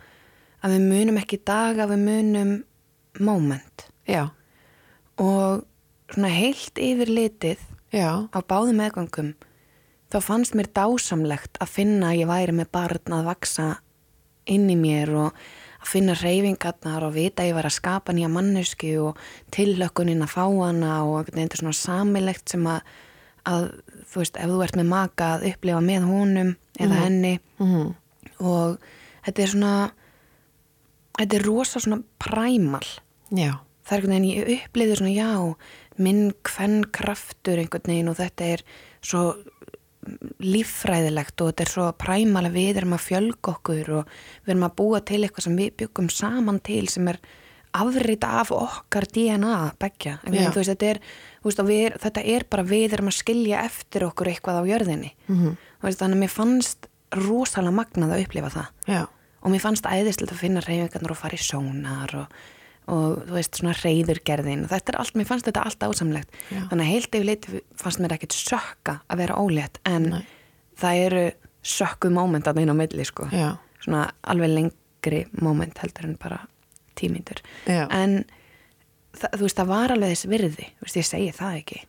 að 0.63 0.75
við 0.75 0.89
munum 0.93 1.21
ekki 1.23 1.41
daga, 1.49 1.89
við 1.89 2.05
munum 2.05 2.55
moment. 3.25 3.89
Já, 4.09 4.29
og 5.19 5.65
svona 6.13 6.31
heilt 6.33 6.79
yfir 6.81 7.11
litið 7.11 7.61
já, 7.93 8.29
á 8.29 8.39
báðum 8.41 8.81
meðgangum 8.81 9.35
þá 10.13 10.19
fannst 10.25 10.57
mér 10.57 10.71
dásamlegt 10.77 11.61
að 11.61 11.75
finna 11.75 12.13
að 12.13 12.23
ég 12.23 12.31
væri 12.31 12.55
með 12.57 12.71
barn 12.73 13.17
að 13.19 13.29
vaksa 13.29 13.69
inn 14.51 14.69
í 14.73 14.77
mér 14.79 15.15
og 15.17 15.43
að 15.79 15.91
finna 15.93 16.17
reyfingarnar 16.19 17.07
og 17.07 17.15
vita 17.15 17.45
að 17.45 17.53
ég 17.53 17.59
var 17.59 17.69
að 17.69 17.77
skapa 17.77 18.15
nýja 18.15 18.31
mannesku 18.33 18.95
og 19.11 19.21
tillökkunin 19.55 20.25
að 20.27 20.35
fá 20.35 20.45
hana 20.47 20.97
og 21.07 21.31
er 21.33 21.61
svona 21.61 21.77
samilegt 21.77 22.55
sem 22.55 22.67
að, 22.67 22.81
að 23.47 23.69
þú 24.09 24.23
veist, 24.23 24.41
ef 24.41 24.51
þú 24.51 24.63
ert 24.67 24.81
með 24.81 24.91
maka 24.91 25.31
að 25.37 25.47
upplifa 25.53 25.85
með 25.85 26.09
honum 26.11 26.53
eða 26.81 27.01
henni. 27.05 27.35
Mhm, 27.63 27.95
og 28.39 28.79
þetta 29.27 29.45
er 29.45 29.53
svona 29.55 29.75
þetta 31.19 31.39
er 31.39 31.47
rosa 31.47 31.83
svona 31.83 32.03
præmal 32.23 32.85
já, 33.35 33.59
það 33.87 33.95
er 33.95 33.99
einhvern 33.99 34.15
veginn, 34.15 34.29
ég 34.31 34.65
upplifði 34.65 34.99
svona 35.01 35.15
já, 35.15 35.31
minn 35.99 36.23
hvern 36.47 36.83
kraftur 36.95 37.63
einhvern 37.63 37.93
veginn 37.93 38.13
og 38.13 38.19
þetta 38.21 38.53
er 38.55 38.65
svo 39.03 39.25
líffræðilegt 40.43 41.41
og 41.43 41.51
þetta 41.51 41.65
er 41.65 41.73
svo 41.73 41.89
præmala 41.99 42.53
við 42.55 42.83
erum 42.83 42.97
að 42.97 43.05
fjölga 43.07 43.53
okkur 43.55 43.93
og 44.01 44.15
við 44.45 44.55
erum 44.55 44.67
að 44.69 44.79
búa 44.81 45.03
til 45.05 45.21
eitthvað 45.23 45.47
sem 45.49 45.59
við 45.59 45.77
byggum 45.83 46.11
saman 46.13 46.61
til 46.65 46.87
sem 46.93 47.11
er 47.13 47.21
afrita 47.79 48.31
af 48.41 48.53
okkar 48.55 49.07
DNA 49.13 49.57
begja, 49.79 50.19
Já. 50.25 50.49
veist, 50.55 50.71
þetta, 50.73 50.93
er, 50.95 51.01
þú 51.43 51.51
veist, 51.51 51.63
við, 51.69 51.99
þetta 52.05 52.25
er 52.35 52.47
bara 52.51 52.65
við 52.67 52.97
erum 52.97 53.11
að 53.11 53.19
skilja 53.19 53.65
eftir 53.69 54.07
okkur 54.09 54.31
eitthvað 54.33 54.63
á 54.65 54.71
jörðinni. 54.71 55.13
Mhm, 55.29 55.57
veist, 55.85 56.01
þannig 56.01 56.17
að 56.17 56.23
mér 56.25 56.33
fannst 56.33 56.89
rosalega 57.15 57.77
magnað 57.77 58.15
að 58.17 58.25
upplifa 58.25 58.53
það. 58.57 58.71
Já, 58.89 59.03
og 59.43 59.53
mér 59.53 59.63
fannst 59.63 59.87
æðislegt 59.87 60.33
að 60.33 60.43
finna 60.43 60.65
reyfingarnar 60.65 61.15
og 61.15 61.21
fara 61.21 61.39
í 61.39 61.45
sónar 61.45 62.15
og, 62.19 62.41
og 62.89 63.19
þú 63.29 63.37
veist 63.37 63.59
svona 63.61 63.75
reyðurgerðin 63.79 64.65
og 64.65 64.73
þetta 64.73 64.95
er 64.95 64.99
allt, 65.03 65.17
mér 65.19 65.29
fannst 65.29 65.49
þetta 65.49 65.65
allt 65.69 65.85
ásamlegt 65.85 66.39
Já. 66.49 66.63
þannig 66.71 66.85
að 66.87 66.93
heilt 66.93 67.19
yfir 67.19 67.29
leiti 67.29 67.61
fannst 67.83 68.03
mér 68.03 68.15
ekkert 68.17 68.37
sökka 68.37 68.95
að 69.07 69.23
vera 69.23 69.37
ólétt 69.43 69.81
en 69.89 70.09
Nei. 70.15 70.23
það 70.81 71.03
eru 71.07 71.25
sökku 71.69 72.11
móment 72.15 72.49
að 72.49 72.63
inn 72.63 72.73
á 72.73 72.77
milli 72.79 73.05
sko. 73.07 73.29
Já, 73.35 73.57
svona 73.85 74.09
alveg 74.23 74.55
lengri 74.55 75.25
móment 75.43 75.79
heldur 75.83 76.09
en 76.09 76.19
bara 76.21 76.41
tímyndur. 76.99 77.43
En 77.69 78.23
það, 79.17 79.35
þú 79.37 79.45
veist 79.45 79.61
það 79.61 79.73
var 79.73 79.95
alveg 79.95 80.15
þess 80.15 80.31
virði 80.33 80.69
þú 80.79 80.87
veist 80.87 81.01
ég 81.01 81.09
segi 81.09 81.35
það 81.37 81.59
ekki. 81.63 81.81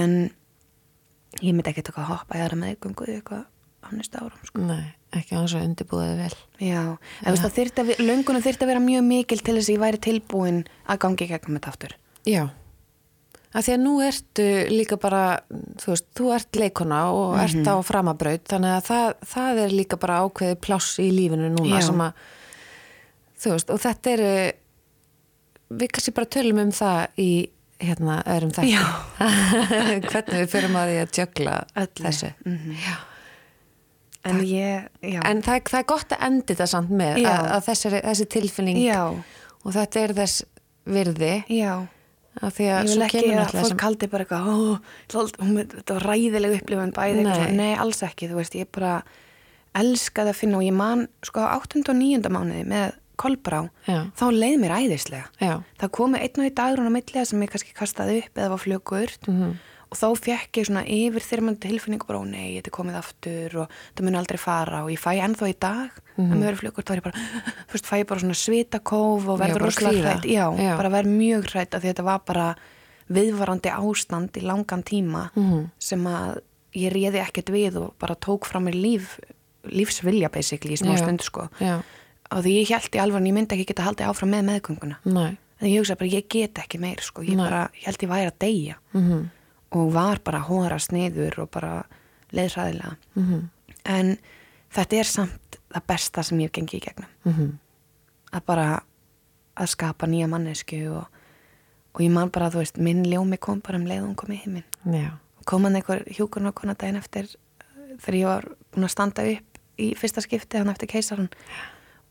En 0.00 0.14
ég 1.40 1.54
myndi 1.54 1.72
ekki 1.72 1.86
taka 1.86 2.04
að 2.04 2.12
hoppa 2.14 2.38
í 2.38 2.44
aðra 2.44 2.60
meðgöngu 2.60 3.08
eitthvað 3.08 3.46
á 3.80 3.88
næsta 3.96 4.20
árum 4.22 4.46
sko 4.46 4.62
nei, 4.68 4.84
ekki 5.16 5.34
án 5.38 5.48
svo 5.50 5.60
undirbúðið 5.64 6.16
vel 6.20 6.34
Já, 6.60 6.82
en 6.84 7.26
þú 7.26 7.34
veist 7.34 7.44
það 7.46 7.54
þyrfti 7.58 7.82
að, 7.84 7.92
löngunum 8.04 8.42
þyrfti 8.44 8.66
að 8.66 8.70
vera 8.74 8.82
mjög 8.84 9.04
mikil 9.08 9.38
til 9.40 9.54
þess 9.56 9.68
að 9.70 9.74
ég 9.76 9.84
væri 9.84 10.00
tilbúin 10.06 10.58
að 10.86 10.98
gangi 11.04 11.24
í 11.24 11.30
gegnum 11.30 11.56
þetta 11.58 11.70
aftur. 11.72 11.94
Já, 12.28 12.42
að 13.50 13.64
því 13.66 13.72
að 13.74 13.80
nú 13.82 13.94
ertu 14.06 14.48
líka 14.70 14.98
bara, 15.00 15.22
þú 15.80 15.88
veist, 15.94 16.06
þú 16.14 16.28
ert 16.36 16.60
leikona 16.60 17.00
og 17.10 17.34
Mhm. 17.34 17.42
ert 17.46 17.66
á 17.72 17.74
framabraut 17.82 18.44
þannig 18.46 18.76
að 18.76 18.84
það, 18.90 19.14
það 19.34 19.62
er 19.64 19.70
líka 19.74 19.96
bara 19.98 20.20
ákveði 20.22 20.60
pláss 20.60 20.98
í 21.02 21.08
lífinu 21.10 21.48
núna 21.56 21.80
Já. 21.80 21.86
sem 21.88 21.98
að, 22.04 22.12
þú 23.40 23.50
veist, 23.56 23.70
og 23.70 23.80
þetta 23.80 24.12
eru, 24.14 24.52
við 25.80 25.88
kannski 25.96 26.14
bara 26.14 26.26
tölum 26.36 26.60
um 26.62 26.70
það 26.70 27.08
í 27.18 27.30
hérna 27.80 28.22
öðrum 28.28 28.52
þætti. 28.52 28.74
Já. 28.76 28.84
Hvernig 30.10 30.36
við 30.44 30.50
fyrir 30.52 30.68
maður 30.70 30.92
í 30.92 31.00
að 31.00 31.20
Öllu. 31.24 32.04
þessu. 32.04 32.30
Já. 32.76 32.96
En 34.28 34.40
ég. 34.44 34.88
En 35.24 35.38
það, 35.42 35.62
það 35.70 35.78
er 35.80 35.86
gott 35.88 36.10
að 36.12 36.24
endi 36.26 36.52
þetta 36.52 36.66
samt 36.68 36.90
með 36.92 37.22
Já. 37.22 37.30
að, 37.32 37.46
að 37.56 37.62
þessi, 37.70 37.90
þessi 38.04 38.26
tilfinning 38.34 38.80
já, 38.82 39.00
og 39.64 39.72
þetta 39.76 40.00
er 40.04 40.12
þess 40.18 40.42
virði 40.90 41.32
já. 41.48 41.72
að 42.40 42.52
því 42.58 42.66
að 42.68 42.82
Ég 42.84 42.92
vil 42.92 43.06
ekki 43.06 43.22
að 43.40 43.54
fólk 43.64 43.84
haldi 43.86 44.08
bara 44.12 44.26
eitthvað, 44.26 44.82
þetta 45.08 45.96
var 45.96 46.06
ræðileg 46.10 46.56
upplifun 46.60 46.92
bæði. 46.96 47.24
Nei. 47.26 47.50
Nei, 47.56 47.70
alls 47.80 48.02
ekki, 48.06 48.28
þú 48.30 48.38
veist, 48.42 48.54
ég 48.60 48.68
bara 48.76 48.98
elskaði 49.80 50.32
að 50.34 50.38
finna 50.40 50.58
og 50.60 50.66
ég 50.66 50.74
man, 50.76 51.06
sko, 51.24 51.40
á 51.46 51.56
8. 51.60 51.82
og 51.88 51.96
9. 51.96 52.30
mánuði 52.34 52.64
með 52.68 52.96
kolbrá, 53.20 53.64
Já. 53.88 53.98
þá 54.16 54.24
leið 54.32 54.54
mér 54.62 54.72
æðislega. 54.80 55.26
Já. 55.44 55.54
Það 55.80 55.90
komi 55.96 56.20
einn 56.24 56.40
og 56.40 56.46
einn 56.46 56.56
dagur 56.60 56.88
á 56.88 56.92
millega 56.92 57.24
sem 57.28 57.42
ég 57.44 57.50
kannski 57.52 57.74
kastaði 57.76 58.22
upp 58.24 58.40
eða 58.40 58.52
var 58.54 58.62
fljögurt 58.64 59.28
Mhm. 59.28 59.58
Og 59.90 59.98
þá 59.98 60.06
fekk 60.22 60.52
ég 60.60 60.66
svona 60.68 60.84
yfir 60.86 61.20
þyrmandi 61.26 61.60
tilfinning 61.66 62.04
bara, 62.06 62.20
ó 62.20 62.24
nei, 62.24 62.56
þetta 62.60 62.70
er 62.70 62.76
komið 62.78 62.98
aftur 63.00 63.56
og 63.64 63.68
það 63.96 64.04
mun 64.06 64.14
aldrei 64.20 64.38
fara 64.38 64.84
og 64.84 64.90
ég 64.94 65.00
fæ 65.02 65.12
ennþá 65.18 65.48
í 65.50 65.56
dag 65.60 65.90
Mhm. 66.20 66.32
að 66.32 66.36
mér 66.36 66.46
verið 66.50 66.60
fljögurt, 66.60 66.84
þá 66.86 66.92
er 66.92 67.00
ég 67.00 67.02
bara 67.02 67.20
fyrst 67.72 67.86
fæ 67.88 67.94
ég 68.00 68.06
bara 68.06 68.20
svona 68.20 68.36
svitakóf 68.36 69.28
og 69.28 69.38
verður 69.40 69.62
rosalega 69.66 70.02
hrætt 70.14 70.24
já, 70.28 70.46
Já. 70.58 70.76
bara 70.76 70.90
verður 70.90 71.16
mjög 71.16 71.44
hrætt 71.50 71.74
af 71.74 71.82
því 71.82 71.88
þetta 71.94 72.04
var 72.04 72.20
bara 72.26 72.48
viðvarandi 73.10 73.70
ástand 73.72 74.30
í 74.38 74.42
langan 74.44 74.82
tíma 74.84 75.30
Mhm. 75.34 75.70
sem 75.78 76.04
að 76.06 76.40
ég 76.74 76.92
réði 76.92 77.18
ekkert 77.24 77.50
við 77.50 77.76
og 77.76 77.94
bara 77.98 78.14
tók 78.14 78.44
frá 78.46 78.60
mér 78.62 78.74
líf 78.78 79.18
lífsvilja 79.64 80.30
basically 80.32 80.74
í 80.74 80.78
smá 80.78 80.96
stund 80.98 81.20
sko 81.22 81.48
Já. 81.60 81.82
og 82.30 82.44
því 82.44 82.52
ég 82.62 82.68
held 82.70 82.90
í 82.94 83.00
alveg 83.02 83.20
að 83.22 83.26
ég 83.26 83.34
myndi 83.34 83.56
ekki 83.56 83.66
geta 83.66 83.82
haldið 83.88 84.06
áfram 84.08 84.30
með 84.30 84.44
meðgönguna 84.50 84.96
Nei. 85.04 85.36
en 85.60 85.68
ég 85.68 85.78
hugsa 85.80 85.96
bara, 85.98 86.10
ég 86.10 86.28
get 86.28 86.54
ekki 86.54 86.78
meir 86.80 87.00
sko, 87.02 87.22
ég 87.22 87.36
bara, 87.36 87.70
ég 87.74 87.84
held 87.84 87.98
ég 87.98 88.08
væri 88.08 88.30
að 88.30 88.38
deyja 88.38 88.74
Mhm. 88.94 89.30
Og 89.72 89.92
var 89.94 90.18
bara 90.24 90.40
hóra 90.48 90.78
sniður 90.82 91.38
og 91.44 91.50
bara 91.50 91.84
leiðræðilega 92.32 92.96
Mhm. 93.16 93.48
en 93.84 94.18
þetta 94.74 94.98
er 95.00 95.04
samt 95.04 95.56
það 95.72 95.86
besta 95.86 96.22
sem 96.24 96.38
ég 96.38 96.42
hef 96.50 96.52
gengið 96.52 96.74
í 96.80 96.84
gegnum 96.86 97.08
Mhm. 97.24 97.58
að 98.32 98.44
bara 98.46 98.82
að 99.56 99.66
skapa 99.68 100.06
nýja 100.06 100.28
mannesku 100.28 100.80
og, 100.96 101.06
og 101.94 102.00
ég 102.00 102.10
man 102.10 102.28
bara 102.30 102.50
þú 102.50 102.58
veist 102.62 102.78
minn 102.78 103.04
ljómi 103.04 103.38
kom 103.38 103.60
bara 103.60 103.78
um 103.78 103.84
leið 103.86 104.02
og 104.02 104.08
hún 104.08 104.16
kom 104.16 104.30
í 104.34 104.40
heiminn 104.44 104.64
Já. 104.86 105.10
kom 105.44 105.64
hann 105.64 105.74
einhver 105.76 106.04
hjúkurna 106.06 106.52
kona 106.54 106.74
daginn 106.74 106.96
eftir 106.96 107.24
eh, 107.60 107.96
þegar 107.98 108.14
ég 108.20 108.24
var 108.26 108.44
búin 108.72 108.84
að 108.84 108.90
standa 108.90 109.22
upp 109.22 109.58
í 109.78 109.94
fyrsta 109.96 110.20
skipti 110.22 110.58
hann 110.58 110.68
eftir 110.68 110.86
keisaran 110.88 111.28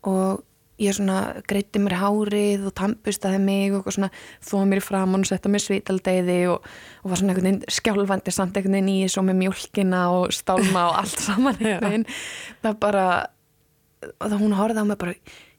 og 0.04 0.44
ég 0.80 0.94
svona 0.96 1.16
greitti 1.50 1.80
mér 1.82 1.96
hárið 2.00 2.62
og 2.70 2.74
tampustaði 2.80 3.40
mig 3.42 3.74
og 3.76 3.88
svona 3.92 4.08
þóða 4.44 4.68
mér 4.70 4.80
í 4.80 4.84
framann 4.86 5.26
og 5.26 5.28
setta 5.30 5.52
mér 5.52 5.64
svítaldeiði 5.64 6.38
og, 6.54 6.64
og 7.04 7.12
var 7.12 7.20
svona 7.20 7.34
einhvern 7.34 7.50
veginn 7.50 7.76
skjálfandi 7.80 8.32
samt 8.34 8.56
einhvern 8.56 8.78
veginn 8.78 8.94
í 8.94 9.02
þessu 9.04 9.24
með 9.28 9.38
mjólkina 9.42 10.00
og 10.16 10.32
stálma 10.36 10.86
og 10.92 10.98
allt 11.02 11.20
saman 11.26 11.60
einhvern 11.60 11.86
veginn. 11.90 12.08
Það 12.64 12.80
bara 12.86 13.04
það 14.00 14.38
hún 14.40 14.54
horfði 14.56 14.80
á 14.80 14.84
mig 14.88 14.96
bara 15.02 15.14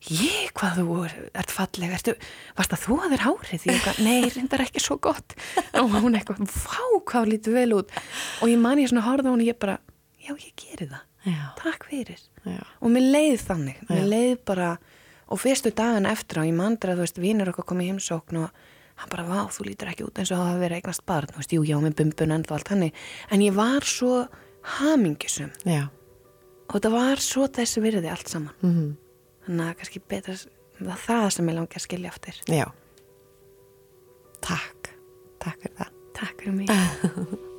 ég, 0.10 0.48
hvað 0.58 0.80
þú 0.80 0.96
er- 1.06 1.18
ert 1.44 1.52
falleg 1.54 1.92
ertu, 1.94 2.16
varst 2.58 2.72
að 2.74 2.82
þú 2.88 2.96
að 3.04 3.12
þér 3.14 3.24
hárið? 3.28 3.68
Ég 3.68 3.76
eitthvað, 3.76 4.00
nei, 4.08 4.32
reyndar 4.34 4.64
ekki 4.66 4.82
svo 4.82 4.98
gott. 4.98 5.36
Og 5.78 5.94
hún 6.02 6.18
eitthvað, 6.18 6.42
fá 6.50 6.80
hvað 6.82 7.20
þú 7.20 7.30
lítur 7.30 7.54
vel 7.60 7.76
út. 7.78 7.94
Og 8.42 8.50
ég 8.50 8.58
man 8.64 8.82
ég 8.82 8.90
svona 8.90 9.06
horfði 9.06 9.30
á 9.30 9.34
hún 9.36 9.44
og 9.46 9.52
ég 9.52 9.60
bara, 9.62 9.78
já, 10.18 10.34
ég 10.34 10.56
geri 10.58 10.90
það. 10.90 11.06
Já. 11.22 11.42
takk 11.60 11.84
fyrir. 11.86 12.18
Já. 12.50 12.58
og 12.82 12.90
mér 12.90 13.04
leið 13.14 13.44
þannig, 13.46 13.82
mér 13.92 14.00
Já. 14.02 14.06
leið 14.10 14.32
bara 14.50 14.70
og 15.32 15.40
fyrstu 15.40 15.72
dagan 15.72 16.06
eftir 16.10 16.42
á, 16.42 16.44
ég 16.46 16.54
mandra 16.58 16.94
þú 16.98 17.06
veist, 17.06 17.18
vinur 17.24 17.50
okkar 17.54 17.66
komið 17.72 17.90
heimsókn 17.94 18.42
og 18.44 18.50
hann 19.02 19.10
bara, 19.14 19.24
vá, 19.26 19.40
þú 19.50 19.66
lítur 19.70 19.90
ekki 19.94 20.04
út 20.06 20.20
eins 20.20 20.32
og 20.32 20.38
það 20.42 20.50
hafa 20.52 20.62
verið 20.66 20.78
eignast 20.82 21.06
barn, 21.08 21.32
þú 21.32 21.40
veist, 21.42 21.54
jú, 21.56 21.64
já, 21.66 21.78
með 21.82 21.96
bumbun 22.02 22.36
en 22.36 22.46
allt 22.52 22.68
hannig, 22.74 22.94
en 23.32 23.42
ég 23.46 23.56
var 23.56 23.88
svo 23.88 24.28
hamingisum 24.78 25.50
Já. 25.66 25.88
og 26.70 26.76
þetta 26.76 26.92
var 26.94 27.18
svo 27.24 27.48
þessi 27.48 27.82
virði 27.82 28.12
allt 28.12 28.28
saman 28.30 28.54
Mhm. 28.62 28.92
þannig 29.48 29.66
að 29.72 29.78
kannski 29.80 30.02
betra 30.08 30.36
það 30.82 30.98
það 31.08 31.30
sem 31.32 31.48
ég 31.50 31.56
langi 31.56 31.76
að 31.80 31.86
skilja 31.88 32.10
eftir 32.14 32.42
Já. 32.48 32.68
Takk. 34.42 34.90
Takk 35.40 35.58
fyrir 35.62 35.76
það. 35.78 35.92
takk 36.14 36.42
fyrir 36.42 36.54
mig 36.54 36.70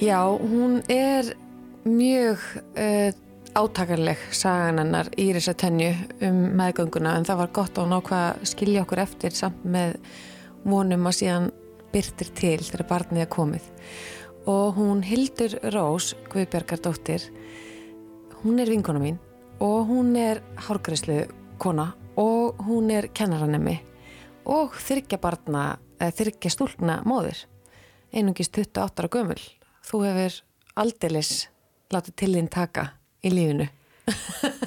Já, 0.00 0.20
hún 0.38 0.82
er 0.88 1.36
mjög 1.84 2.38
uh, 2.78 3.10
átakarleg 3.54 4.18
sagan 4.30 4.78
hennar 4.78 5.08
Írisa 5.20 5.54
Tönju 5.54 5.92
um 6.24 6.40
meðgönguna 6.58 7.14
en 7.18 7.26
það 7.28 7.40
var 7.42 7.52
gott 7.54 7.78
ákvað 7.78 8.14
að 8.20 8.48
skilja 8.50 8.82
okkur 8.82 9.02
eftir 9.04 9.36
samt 9.36 9.62
með 9.64 9.98
vonum 10.64 11.06
að 11.06 11.18
síðan 11.20 11.50
byrtir 11.92 12.32
til 12.34 12.58
þegar 12.64 12.88
barnið 12.88 13.24
er 13.26 13.30
komið. 13.30 13.68
Og 14.50 14.74
hún 14.76 15.04
Hildur 15.06 15.54
Rós 15.72 16.12
Guðbjargardóttir 16.32 17.28
hún 18.42 18.58
er 18.60 18.68
vinkona 18.72 19.00
mín 19.00 19.20
og 19.62 19.86
hún 19.88 20.16
er 20.18 20.42
hárgræslu 20.66 21.22
kona 21.62 21.92
og 22.16 22.60
hún 22.66 22.90
er 22.90 23.08
kennaranemi 23.14 23.78
og 24.44 24.74
þyrkja 24.76 25.20
barna, 25.22 25.78
þyrkja 26.00 26.50
stúlna 26.52 27.00
móðir. 27.06 27.46
Einungis 28.12 28.50
28 28.52 29.00
ára 29.00 29.10
gömul. 29.10 29.40
Þú 29.84 30.04
hefur 30.04 30.36
aldeilis 30.76 31.48
látið 31.92 32.16
til 32.20 32.30
þín 32.36 32.50
taka 32.52 32.86
í 33.24 33.32
lífinu. 33.32 33.66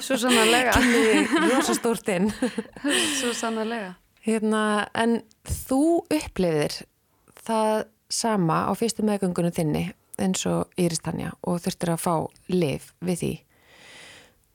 Svo 0.02 0.18
sannarlega. 0.18 0.74
kynniði 0.76 1.50
rosa 1.52 1.74
stórt 1.78 2.10
inn. 2.14 2.30
Svo 3.20 3.32
sannarlega. 3.36 3.94
hérna, 4.26 4.88
en 4.94 5.20
þú 5.46 6.04
upplifðir 6.04 6.82
það 7.46 7.86
sama 8.12 8.64
á 8.68 8.72
fyrstu 8.76 9.04
meðgöngunum 9.06 9.54
þinni 9.54 9.84
eins 10.18 10.42
og 10.50 10.72
Íris 10.80 11.00
Tanja 11.04 11.32
og 11.46 11.60
þurftir 11.64 11.94
að 11.94 12.02
fá 12.02 12.14
lif 12.52 12.92
við 13.04 13.20
því. 13.22 13.34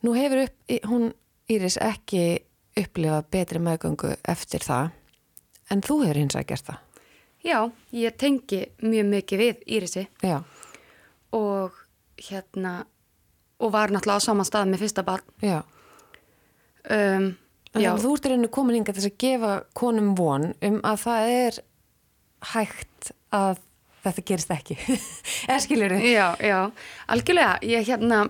Nú 0.03 0.15
hefur 0.17 0.43
upp, 0.43 0.57
hún 0.89 1.13
Íris 1.51 1.77
ekki 1.81 2.43
upplifað 2.79 3.29
betri 3.31 3.61
meðgöngu 3.63 4.15
eftir 4.29 4.65
það 4.65 4.91
en 5.71 5.83
þú 5.85 5.99
hefur 6.03 6.19
hins 6.21 6.37
að 6.37 6.49
gert 6.51 6.67
það. 6.69 6.81
Já, 7.43 7.57
ég 7.91 8.15
tengi 8.19 8.59
mjög 8.83 9.07
mikið 9.11 9.41
við 9.41 9.63
Írisi. 9.77 10.03
Já, 10.23 10.37
og 11.35 11.82
hérna 12.17 12.85
og 13.63 13.71
var 13.71 13.89
náttúrulega 13.93 14.19
á 14.19 14.27
saman 14.27 14.45
stað 14.45 14.69
með 14.73 14.83
fyrsta 14.85 15.03
barn. 15.07 15.23
já 15.41 15.61
Um, 16.91 17.29
já, 17.79 17.93
þú 17.95 18.09
ert 18.17 18.25
rauninu 18.27 18.49
komin 18.51 18.83
til 18.83 18.93
þess 18.97 19.07
að 19.07 19.13
gefa 19.23 19.51
konum 19.79 20.09
von 20.19 20.49
um 20.67 20.81
að 20.83 20.97
það 21.05 21.29
er 21.31 21.59
hægt 22.53 23.11
að 23.31 23.61
þetta 24.03 24.23
gerist 24.27 24.51
ekki. 24.51 24.75
Eða 25.47 25.59
skilur 25.63 25.95
þið? 25.95 26.03
já, 26.11 26.25
já, 26.43 26.57
algjörlega. 27.15 27.53
Ég 27.63 27.87
hérna, 27.87 28.25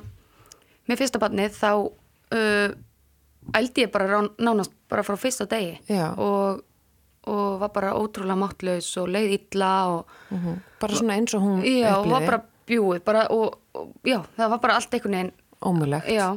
með 0.85 1.01
fyrsta 1.01 1.21
barnið 1.23 1.57
þá 1.57 1.71
uh, 1.81 2.75
ældi 3.57 3.87
ég 3.87 3.91
bara 3.95 4.11
rán, 4.13 4.29
nánast 4.37 4.75
bara 4.87 5.01
frá 5.07 5.17
fyrsta 5.17 5.49
degi 5.49 5.79
og, 6.21 6.61
og 7.25 7.57
var 7.65 7.73
bara 7.73 7.95
ótrúlega 7.97 8.37
máttlaus 8.37 8.91
og 9.01 9.09
leið 9.17 9.33
illa 9.39 9.73
og 9.97 10.19
Mhm. 10.29 10.61
Bara 10.83 10.95
svona 10.97 11.13
eins 11.17 11.33
og 11.37 11.41
hún 11.41 11.59
já, 11.65 11.89
upplifði. 11.97 12.11
var 12.11 12.23
bara 12.29 12.39
bjúið 12.67 13.03
bara, 13.05 13.25
og, 13.33 13.57
og 13.75 13.93
já, 14.07 14.19
það 14.37 14.49
var 14.55 14.61
bara 14.63 14.75
allt 14.79 14.93
einhvern 14.93 15.17
veginn 15.17 15.33
Ómulegt. 15.63 16.09
Já, 16.11 16.27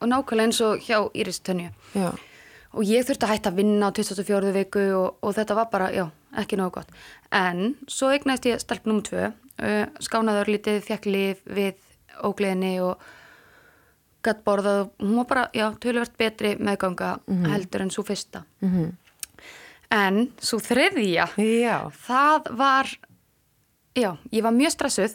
og 0.00 0.08
nákvæmlega 0.10 0.50
eins 0.50 0.58
og 0.60 0.82
hjá 0.84 0.98
Íris 1.16 1.38
Tönju. 1.40 1.70
Já. 1.96 2.10
Og 2.76 2.84
ég 2.84 3.06
þurfti 3.08 3.24
að 3.24 3.30
hætta 3.32 3.48
að 3.54 3.56
vinna 3.62 3.88
á 3.88 3.96
24. 3.96 4.50
viku 4.52 4.82
og, 4.98 5.14
og 5.24 5.32
þetta 5.38 5.56
var 5.56 5.70
bara, 5.72 5.86
já, 5.96 6.04
ekki 6.36 6.58
nógu 6.60 6.74
gott. 6.74 6.90
En 7.32 7.70
svo 7.88 8.10
eignæst 8.12 8.44
ég 8.50 8.60
stelp 8.60 8.84
nr. 8.84 9.00
2, 9.06 9.22
uh, 9.64 9.86
skánaður 10.04 10.50
lítið, 10.52 10.82
fekk 10.84 11.08
lif 11.08 11.40
við 11.48 11.80
ógleðinni 12.20 12.74
og 12.84 13.00
gætt 14.26 14.44
borðað 14.44 14.82
og 14.82 14.92
hún 15.06 15.16
var 15.22 15.28
bara, 15.32 15.46
já, 15.56 15.70
töluvert 15.80 16.16
betri 16.20 16.52
meðganga 16.60 17.14
heldur 17.48 17.86
en 17.86 17.92
svo 17.94 18.04
fyrsta. 18.04 18.44
Mhm. 18.60 18.92
En 19.94 20.16
svo 20.42 20.58
þriðja, 20.58 21.28
Já. 21.38 21.76
það 21.94 22.48
var, 22.58 22.88
já, 23.96 24.10
ég 24.32 24.42
var 24.44 24.52
mjög 24.52 24.74
stressuð 24.76 25.14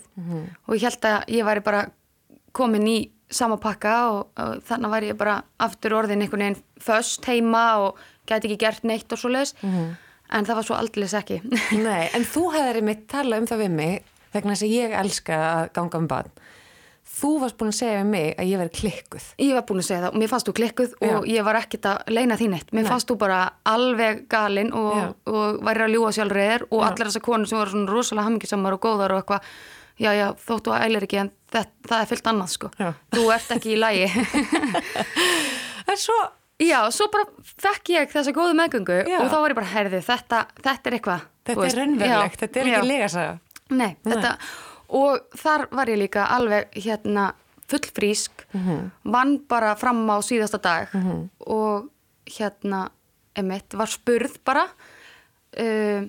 og 0.67 0.76
ég 0.76 0.84
held 0.88 1.06
að 1.06 1.34
ég 1.38 1.46
væri 1.46 1.63
bara 1.65 1.86
komin 2.52 2.88
í 2.88 3.00
sama 3.32 3.56
pakka 3.58 3.94
og, 4.12 4.32
og 4.36 4.63
þannig 4.67 4.91
væri 4.91 5.12
ég 5.13 5.17
bara 5.17 5.41
aftur 5.60 5.94
orðin 5.96 6.22
einhvern 6.26 6.41
veginn 6.44 6.63
föst 6.84 7.26
heima 7.30 7.65
og 7.80 8.00
gæti 8.28 8.50
ekki 8.50 8.58
gert 8.65 8.84
neitt 8.84 9.12
og 9.12 9.20
svo 9.22 9.30
leis 9.32 9.56
en 10.32 10.46
það 10.46 10.56
var 10.56 10.63
svo 10.67 10.76
aldrei 10.76 11.08
ekki. 11.20 11.41
Nei, 11.88 12.10
en 12.15 12.24
þú 12.24 12.52
hefðir 12.56 12.82
einmitt 12.82 13.08
talað 13.12 13.44
um 13.44 13.48
það 13.48 13.63
við 13.63 13.72
mig 13.76 14.04
vegna 14.34 14.54
þess 14.56 14.63
að 14.67 14.76
ég 14.76 14.94
elska 14.96 15.38
að 15.38 15.72
ganga 15.76 15.98
um 15.98 16.08
barn. 16.08 16.32
Þú 17.22 17.32
varst 17.42 17.58
búin 17.60 17.70
að 17.72 17.78
segja 17.78 17.98
við 18.00 18.08
mig 18.12 18.30
að 18.42 18.48
ég 18.50 18.62
veri 18.62 18.74
klikkuð. 18.78 19.26
ég 19.46 19.54
var 19.58 19.66
búin 19.70 19.82
að 19.84 19.88
segja 19.90 20.02
það 20.02 20.10
og 20.16 20.22
mér 20.22 20.32
fannst 20.32 20.48
þú 20.50 20.54
klikkuð 20.58 20.94
Já. 20.96 21.12
og 21.12 21.28
ég 21.30 21.46
var 21.46 21.60
ekkert 21.60 21.86
að 21.92 22.14
leina 22.18 22.38
því 22.40 22.48
neitt 22.56 22.72
mér 22.74 22.88
Nei. 22.88 22.90
fannst 22.92 23.12
þú 23.12 23.18
bara 23.22 23.40
alveg 23.70 24.24
galinn 24.32 24.74
og, 24.74 25.14
og 25.30 25.62
væri 25.68 25.86
að 25.86 25.94
ljúa 25.96 26.12
sjálfreðir 26.18 26.66
og 26.72 26.82
Já. 26.82 26.88
allar 26.90 27.12
þessar 27.12 27.26
konur 27.28 27.52
sem 27.52 27.62
voru 27.62 27.76
svona 27.76 27.94
rosalega 27.94 28.26
hammingisamar 28.30 28.78
og 28.78 28.84
góðar 28.88 29.14
og 29.16 29.22
eitthvað 29.22 29.54
já, 30.02 30.12
já, 30.18 30.28
þóttu 30.48 30.74
að 30.74 30.86
ælir 30.88 31.06
ekki 31.06 31.22
en 31.22 31.32
það, 31.54 31.72
það 31.92 32.02
er 32.02 32.12
fyllt 32.14 32.30
annað 32.34 32.54
sko 32.56 32.72
Já. 32.80 32.90
þú 33.14 33.26
ert 33.38 33.56
ekki 33.58 33.76
í 33.76 33.80
lægi 33.82 34.08
En 35.91 35.98
svo, 36.00 36.16
Já, 36.62 36.78
svo 36.93 37.08
bara 37.12 37.26
fekk 37.62 37.89
ég 37.95 38.12
þessa 38.14 38.34
góðu 38.36 38.54
meðgöngu 38.60 38.98
Já. 39.10 39.18
og 39.24 39.32
þá 39.32 39.38
var 39.41 39.54
ég 39.54 39.58
bara, 39.58 39.70
herði, 39.72 40.02
þetta, 40.06 40.41
þetta 40.62 40.91
er 40.91 40.98
eitthvað. 40.98 41.24
þetta 41.50 41.62
veist. 41.62 41.74
er 41.74 41.82
raunverulegt, 41.82 42.43
þetta 42.43 42.62
er 42.62 42.70
ekki 42.70 42.89
legasaga. 42.91 43.32
Nei, 43.72 43.89
þetta, 44.06 44.34
og 44.92 45.22
þar 45.39 45.68
var 45.72 45.88
ég 45.88 45.98
líka 46.02 46.26
alveg 46.36 46.72
hérna 46.76 47.30
fullfrísk, 47.72 48.32
Mhm. 48.54 48.92
vann 49.06 49.38
bara 49.48 49.76
fram 49.80 50.04
á 50.12 50.20
síðasta 50.20 50.60
dag 50.62 50.88
og 51.48 51.89
hérna, 52.28 52.89
emitt, 53.36 53.74
var 53.74 53.88
spurð 53.88 54.38
bara, 54.44 54.66
uh, 55.58 56.04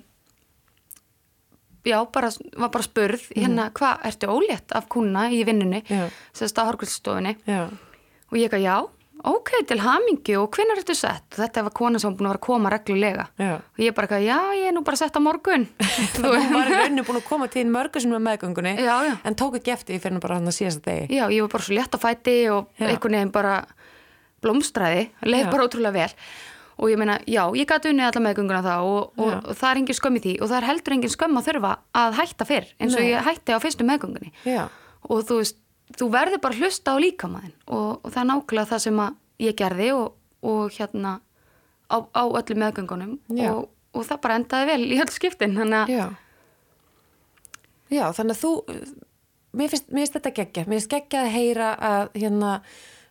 já, 1.85 2.05
bara, 2.13 2.31
var 2.57 2.69
bara 2.71 2.83
spurð, 2.87 3.23
hérna, 3.37 3.71
hvað, 3.75 4.03
ertu 4.11 4.27
ólétt 4.31 4.73
af 4.75 4.89
kuna 4.89 5.29
í 5.31 5.45
vinnunni, 5.47 5.83
sérst 6.35 6.59
á 6.59 6.67
Hárkvöldsstofinni 6.67 7.37
Já. 7.47 7.65
og 8.31 8.39
ég 8.39 8.49
ekki, 8.51 8.63
já, 8.63 8.89
ok, 9.29 9.51
til 9.69 9.79
hamingi 9.83 10.35
og 10.41 10.49
hvenær 10.57 10.81
ertu 10.83 10.95
sett? 10.99 11.27
Þetta 11.37 11.63
var 11.69 11.75
kona 11.77 12.01
sem 12.03 12.15
búin 12.17 12.27
að 12.29 12.33
vera 12.35 12.41
að 12.41 12.47
koma 12.47 12.73
reglulega. 12.73 13.27
Já. 13.39 13.53
og 13.63 13.83
ég 13.85 13.95
bara, 13.97 14.09
eitthvað, 14.09 14.25
já, 14.27 14.39
ég 14.59 14.69
er 14.71 14.77
nú 14.77 14.83
bara 14.87 15.01
sett 15.01 15.17
á 15.17 15.21
morgun. 15.23 15.67
Þú 16.17 16.25
var 16.33 16.71
í 16.71 16.77
rauninu 16.79 17.05
búin 17.09 17.21
að 17.21 17.29
koma 17.29 17.49
til 17.53 17.67
mörgu 17.71 18.03
sem 18.03 18.15
var 18.15 18.25
meðgöngunni 18.27 18.75
Já, 18.83 18.95
já. 19.09 19.15
en 19.25 19.39
tók 19.39 19.59
ekki 19.61 19.75
eftir 19.77 20.01
fyrir 20.03 20.23
bara 20.23 20.41
hann 20.41 20.51
að 20.51 20.59
síðast 20.59 20.85
degi. 20.87 21.07
Já, 21.15 21.27
ég 21.31 21.45
var 21.47 21.53
bara 21.55 21.67
svo 21.69 21.77
létt 21.79 21.95
á 21.95 21.99
fæti 22.03 22.37
og 22.53 22.83
einhvern 22.83 23.19
veginn 23.21 23.35
bara 23.35 23.55
blómstræði, 24.43 25.07
leið 25.29 25.51
bara 25.53 25.69
ótrúlega 25.69 25.95
vel. 25.95 26.11
Og 26.83 26.89
ég 26.91 26.99
meina, 26.99 27.19
já, 27.29 27.45
ég 27.55 27.69
gæti 27.69 27.91
unnið 27.93 28.09
alla 28.09 28.23
meðgönguna 28.25 28.63
það 28.65 28.87
og, 28.91 29.11
og, 29.21 29.33
og 29.53 29.59
það 29.61 29.69
er 29.71 29.81
engin 29.83 29.99
skömm 29.99 30.17
í 30.19 30.23
því. 30.25 30.33
Og 30.43 30.49
það 30.51 30.57
er 30.59 30.67
heldur 30.71 30.95
engin 30.97 31.13
skömm 31.13 31.39
að 31.39 31.51
þurfa 31.51 31.73
að 32.01 32.17
hætta 32.19 32.47
fyrr 32.49 32.71
eins 32.81 32.97
og 32.97 33.05
Nei. 33.05 33.11
ég 33.13 33.27
hætti 33.29 33.55
á 33.55 33.59
fyrstu 33.63 33.87
meðgöngunni. 33.87 34.33
Og 35.13 35.23
þú 35.29 35.39
veist, 35.43 35.59
þú 35.99 36.09
verður 36.13 36.43
bara 36.43 36.57
að 36.57 36.65
hlusta 36.65 36.95
á 36.95 37.03
líkamæðin 37.03 37.55
og, 37.67 37.91
og 38.01 38.09
það 38.09 38.23
er 38.23 38.29
nákvæmlega 38.31 38.71
það 38.73 38.83
sem 38.87 39.05
ég 39.43 39.57
gerði 39.59 39.93
og, 39.97 40.09
og 40.47 40.75
hérna 40.77 41.15
á, 41.93 41.97
á 42.01 42.23
öllu 42.25 42.59
meðgöngunum 42.63 43.15
og, 43.49 43.65
og 43.93 44.07
það 44.09 44.21
bara 44.25 44.41
endaði 44.41 44.71
vel 44.73 44.85
í 44.89 45.01
öll 45.03 45.13
skiptin 45.13 45.57
þannig 45.59 45.81
að 45.83 45.97
Já. 45.97 46.05
Já, 47.93 48.07
þannig 48.17 48.39
að 48.39 48.41
þú, 48.41 48.51
mér 49.59 49.73
finnst, 49.73 49.91
mér 49.93 50.05
finnst 50.07 50.15
þetta 50.17 50.35
geggja, 50.39 50.65
mér 50.65 50.79
finnst 50.79 50.93
geggja 50.95 51.25
að 51.27 51.35
heyra 51.35 51.73
að 51.77 52.15
hérna, 52.17 52.53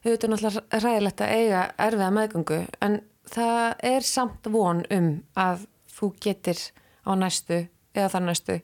auðvitað 0.01 0.23
er 0.25 0.31
náttúrulega 0.33 0.79
ræðilegt 0.81 1.21
að 1.21 1.33
eiga 1.37 1.65
erfiða 1.85 2.07
meðgöngu, 2.15 2.57
en 2.81 2.97
það 3.29 3.67
er 3.91 4.07
samt 4.07 4.49
von 4.55 4.81
um 4.97 5.11
að 5.37 5.67
þú 5.99 6.09
getur 6.25 6.63
á 7.05 7.11
næstu, 7.21 7.61
eða 7.93 8.09
þar 8.15 8.25
næstu, 8.25 8.57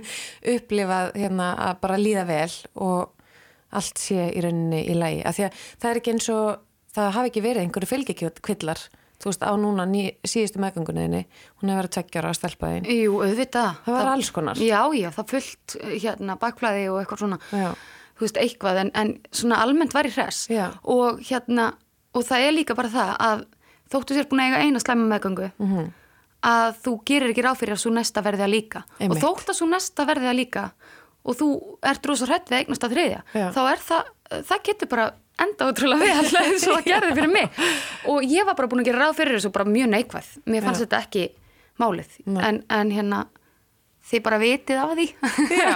upplifað 0.54 1.12
hérna 1.18 1.50
að 1.66 1.80
bara 1.84 2.00
líða 2.00 2.24
vel 2.30 2.56
og 2.88 3.17
allt 3.72 3.98
sé 3.98 4.30
í 4.32 4.40
rauninni 4.44 4.84
í 4.88 4.94
lægi. 4.96 5.24
Af 5.28 5.36
því 5.36 5.44
að 5.48 5.58
það 5.82 5.90
er 5.90 6.00
ekki 6.00 6.12
eins 6.14 6.28
og, 6.32 6.58
það 6.96 7.10
hafi 7.18 7.30
ekki 7.32 7.42
verið 7.44 7.62
einhverju 7.66 7.90
fylgikvillar, 7.90 8.80
þú 9.18 9.28
veist, 9.32 9.42
á 9.44 9.52
núna 9.58 9.84
ný, 9.90 10.02
síðustu 10.24 10.60
meðgöngunniðinni, 10.62 11.24
hún 11.60 11.70
hefur 11.72 11.82
verið 11.82 11.94
tveggjara 11.98 12.30
að 12.32 12.38
stelpa 12.38 12.72
þín. 12.72 12.88
jú, 13.02 13.18
auðvitað 13.22 13.70
Það 13.84 13.96
var 13.98 14.10
alls 14.14 14.30
konar. 14.30 14.56
Já, 14.62 14.80
já, 14.94 15.08
það 15.10 15.28
fullt 15.34 15.76
hérna 16.04 16.36
bakflæði 16.38 16.88
og 16.92 17.00
eitthvað 17.02 17.22
svona 17.24 17.38
Já. 17.52 17.70
þú 18.18 18.20
veist, 18.26 18.36
eitthvað, 18.42 18.80
en, 18.84 18.90
en 18.94 19.12
svona 19.32 19.60
almennt 19.62 19.92
var 19.94 20.06
í 20.06 20.12
hress 20.14 20.46
Já. 20.50 20.68
og 20.84 21.18
hérna 21.28 21.72
og 22.14 22.24
það 22.24 22.46
er 22.46 22.52
líka 22.56 22.74
bara 22.78 22.88
það 22.88 23.10
að 23.20 23.44
þóttu 23.92 24.14
sér 24.16 24.28
búin 24.30 24.40
að 24.42 24.48
eiga 24.52 24.62
eina 24.64 24.80
slæma 24.80 25.08
meðgöngu 25.10 25.50
Mhm. 25.58 25.90
að 26.46 26.76
þú 26.84 26.92
gerir 27.04 27.32
ekki 27.34 27.42
ráð 27.42 27.58
fyrir 27.58 27.74
að 27.74 27.82
svo 27.82 27.90
næsta 27.90 28.22
verði 28.22 28.44
að 28.46 28.52
líka 28.54 28.84
Einmitt. 29.00 29.18
og 29.18 29.22
þótt 29.24 29.48
að 29.50 29.56
svo 29.58 29.66
næsta 29.66 30.06
verði 30.06 30.28
að 30.30 30.38
líka 30.38 30.70
og 31.28 31.36
þú 31.38 31.48
ert 31.92 32.08
rosa 32.08 32.28
hrætt 32.28 32.50
við 32.52 32.62
eignast 32.62 32.84
að 32.86 32.94
þriðja 32.96 33.22
Já. 33.36 33.46
þá 33.54 33.60
er 33.68 33.82
það, 33.84 34.12
það 34.50 34.62
getur 34.68 34.90
bara 34.92 35.08
enda 35.38 35.68
ótrúlega 35.70 36.02
vel 36.18 36.38
eins 36.42 36.66
og 36.66 36.78
það 36.78 36.86
gerði 36.88 37.16
fyrir 37.20 37.32
mig. 37.34 37.58
Og 38.10 38.24
ég 38.26 38.46
var 38.48 38.56
bara 38.58 38.70
búin 38.70 38.82
að 38.82 38.88
gera 38.90 39.04
ráð 39.04 39.18
fyrir 39.20 39.38
þessu 39.38 39.52
bara 39.54 39.68
mjög 39.70 39.90
neikvæð, 39.94 40.30
mér 40.50 40.66
fannst 40.66 40.82
Já. 40.82 40.86
þetta 40.86 41.02
ekki 41.06 41.26
málið, 41.78 42.16
en, 42.42 42.62
en 42.74 42.90
hérna 42.96 43.20
þið 44.08 44.24
bara 44.24 44.40
vitið 44.42 44.80
af 44.82 44.94
því 44.98 45.06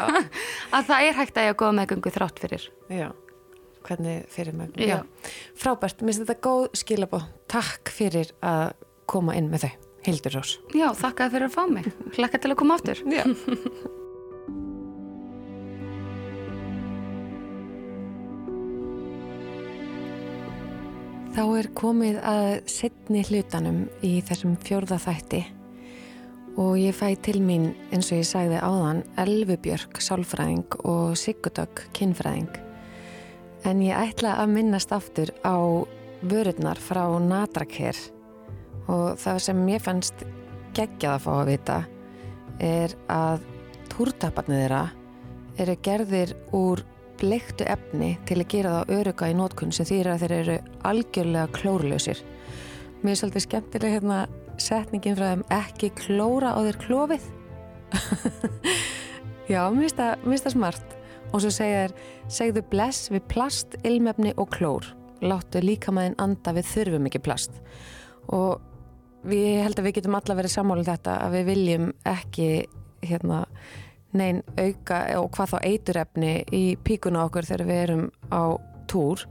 að 0.78 0.88
það 0.88 1.06
er 1.06 1.18
hægt 1.20 1.38
að 1.38 1.46
ég 1.46 1.54
að 1.54 1.60
góða 1.62 1.76
meðgöngu 1.78 2.14
þrátt 2.16 2.42
fyrir. 2.42 2.66
Já, 2.90 3.08
hvernig 3.86 4.26
fyrir 4.32 4.58
mig 4.58 4.82
Já. 4.82 4.98
Frábært, 5.58 6.02
mér 6.02 6.16
finnst 6.16 6.24
þetta 6.24 6.38
góð 6.48 6.68
skilabó 6.82 7.22
Takk 7.52 7.92
fyrir 7.94 8.32
að 8.42 8.72
koma 9.10 9.36
inn 9.38 9.50
með 9.52 9.68
þau 9.68 9.72
Hildur 10.02 10.40
Rós. 10.40 10.56
Já, 10.74 10.88
þakkaði 10.98 11.36
fyrir 11.36 11.46
að 11.46 11.54
fá 11.54 11.64
mig, 11.70 11.90
hlakka 12.16 12.42
til 12.42 12.50
að 12.56 12.62
koma 12.64 12.80
aftur 12.80 13.04
Þá 21.32 21.44
er 21.56 21.66
komið 21.72 22.18
að 22.28 22.50
setni 22.68 23.22
hlutanum 23.24 23.86
í 24.04 24.18
þessum 24.28 24.58
fjórða 24.60 24.98
þætti. 25.00 25.38
Og 26.60 26.74
ég 26.76 26.92
fæ 26.92 27.14
til 27.24 27.38
mín 27.40 27.70
eins 27.88 28.10
og 28.12 28.20
ég 28.20 28.28
sagði 28.28 28.58
áðan 28.60 29.00
Elfubjörg 29.22 29.96
sálfræðing 30.04 30.76
og 30.84 31.16
Sigurdögg 31.16 31.86
kinnfræðing 31.96 32.52
en 33.64 33.82
ég 33.84 33.96
ætla 33.96 34.36
að 34.42 34.54
minnast 34.56 34.92
aftur 34.92 35.30
á 35.46 35.56
vörurnar 36.22 36.80
frá 36.82 37.04
Nadraker 37.22 37.96
og 38.90 39.18
það 39.22 39.42
sem 39.46 39.60
ég 39.70 39.84
fannst 39.84 40.24
geggjað 40.76 41.14
að 41.14 41.24
fá 41.24 41.32
að 41.34 41.50
vita 41.52 41.78
er 42.62 42.96
að 43.12 43.44
túrtaparnir 43.92 44.64
þeirra 44.66 44.82
eru 45.62 45.76
gerðir 45.84 46.34
úr 46.56 46.82
bleiktu 47.20 47.66
efni 47.68 48.14
til 48.28 48.38
að 48.40 48.48
gera 48.52 48.76
það 48.78 48.94
öruga 48.98 49.28
í 49.30 49.36
nótkunn 49.38 49.74
sem 49.74 49.88
þýr 49.88 50.12
að 50.12 50.24
þeir 50.24 50.34
eru 50.38 50.56
algjörlega 50.88 51.52
klórlausir. 51.56 52.22
Mér 53.02 53.14
er 53.14 53.20
svolítið 53.20 53.46
skemmtileg 53.46 53.94
hérna 53.96 54.18
setningin 54.62 55.16
frá 55.18 55.28
þeim 55.32 55.44
ekki 55.56 55.92
klóra 55.98 56.54
á 56.54 56.60
þeir 56.62 56.80
klófið. 56.86 57.28
Já, 59.52 59.62
mér 59.70 59.88
finnst 59.88 60.00
það- 60.00 60.50
smart. 60.56 60.98
Og 61.32 61.40
svo 61.40 61.50
segja 61.50 61.86
þær, 61.86 61.94
segðu 62.28 62.62
bless 62.68 63.08
við 63.10 63.22
plast, 63.28 63.76
ilmefni 63.88 64.34
og 64.36 64.50
klór. 64.52 64.84
Láttu 65.22 65.62
líkamæðin 65.62 66.18
anda 66.20 66.52
við 66.52 66.68
þurfum 66.68 67.06
ekki 67.08 67.22
plast. 67.24 67.54
Og 68.28 68.60
við 69.24 69.46
ég 69.46 69.62
held 69.64 69.78
að 69.78 69.86
við 69.86 69.94
getum 69.98 70.18
alla 70.18 70.36
verið 70.36 70.52
sammálið 70.52 70.90
þetta 70.90 71.14
að 71.24 71.36
við 71.38 71.48
viljum 71.48 71.88
ekki 72.04 72.48
hérna 73.02 73.38
nein 74.16 74.42
auka 74.56 75.02
og 75.20 75.30
hvað 75.36 75.52
þá 75.54 75.58
eiturefni 75.68 76.32
í 76.52 76.62
píkuna 76.84 77.26
okkur 77.26 77.48
þegar 77.48 77.68
við 77.68 77.82
erum 77.86 78.06
á 78.28 78.42
túr. 78.90 79.26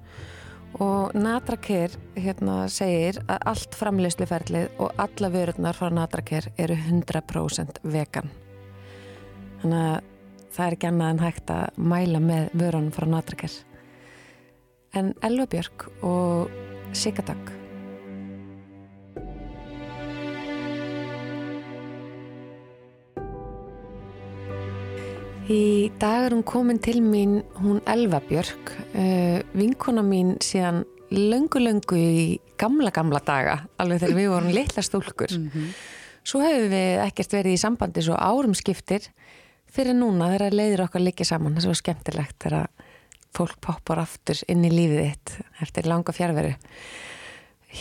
Og 0.81 1.15
Natraker 1.17 1.97
hérna 2.15 2.61
segir 2.71 3.19
að 3.25 3.47
allt 3.51 3.75
framleysluferlið 3.75 4.77
og 4.79 5.01
alla 5.03 5.31
vörurnar 5.33 5.75
frá 5.75 5.91
Natraker 5.91 6.47
eru 6.55 6.77
100% 6.79 7.81
vegan. 7.83 8.31
Þannig 9.61 9.89
að 9.89 10.07
það 10.51 10.63
er 10.67 10.77
ekki 10.77 10.89
annað 10.91 11.11
en 11.11 11.25
hægt 11.25 11.51
að 11.53 11.83
mæla 11.91 12.23
með 12.23 12.55
vörunum 12.55 12.95
frá 12.95 13.07
Natraker 13.11 13.59
en 14.93 15.13
Elva 15.23 15.47
Björk 15.47 15.87
og 16.03 16.51
Sigadag 16.93 17.60
Í 25.49 25.89
dag 25.97 26.27
er 26.27 26.35
hún 26.35 26.43
komin 26.45 26.77
til 26.83 26.99
mín, 27.01 27.39
hún 27.57 27.79
Elva 27.89 28.19
Björk, 28.21 28.73
uh, 28.93 29.39
vinkona 29.57 30.03
mín 30.05 30.35
síðan 30.43 30.83
löngu-löngu 31.11 31.97
í 31.97 32.25
gamla, 32.61 32.91
gamla 32.93 33.19
daga, 33.25 33.57
alveg 33.81 34.03
þegar 34.03 34.19
við 34.19 34.29
vorum 34.31 34.53
litla 34.53 34.83
stúlkur. 34.85 35.33
Svo 36.21 36.43
hefur 36.43 36.69
við 36.69 37.01
ekkert 37.07 37.33
verið 37.33 37.57
í 37.57 37.61
sambandi 37.61 38.03
svo 38.05 38.15
árum 38.15 38.53
skiptir 38.53 39.09
fyrir 39.71 39.97
núna 39.97 40.29
þegar 40.35 40.53
leiðir 40.59 40.85
okkar 40.85 41.01
líka 41.01 41.25
saman. 41.25 41.55
Það 41.57 41.63
er 41.63 41.67
svo 41.67 41.77
skemmtilegt 41.81 42.37
þegar 42.45 42.69
fólk 43.33 43.57
poppar 43.63 44.03
aftur 44.03 44.39
inn 44.51 44.63
í 44.67 44.71
lífið 44.71 45.07
þitt 45.07 45.35
eftir 45.65 45.89
langa 45.89 46.13
fjárveru. 46.13 46.53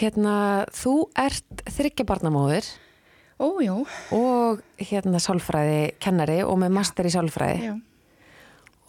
Hérna, 0.01 0.65
þú 0.73 1.11
ert 1.19 1.65
þryggjabarnamóður 1.69 2.65
Ójó, 3.41 3.86
og 4.12 4.61
hérna 4.76 5.20
sálfræði 5.22 5.95
kennari 6.03 6.43
og 6.45 6.59
með 6.61 6.74
master 6.76 7.09
í 7.09 7.12
sálfræði 7.14 7.70
já. 7.70 7.74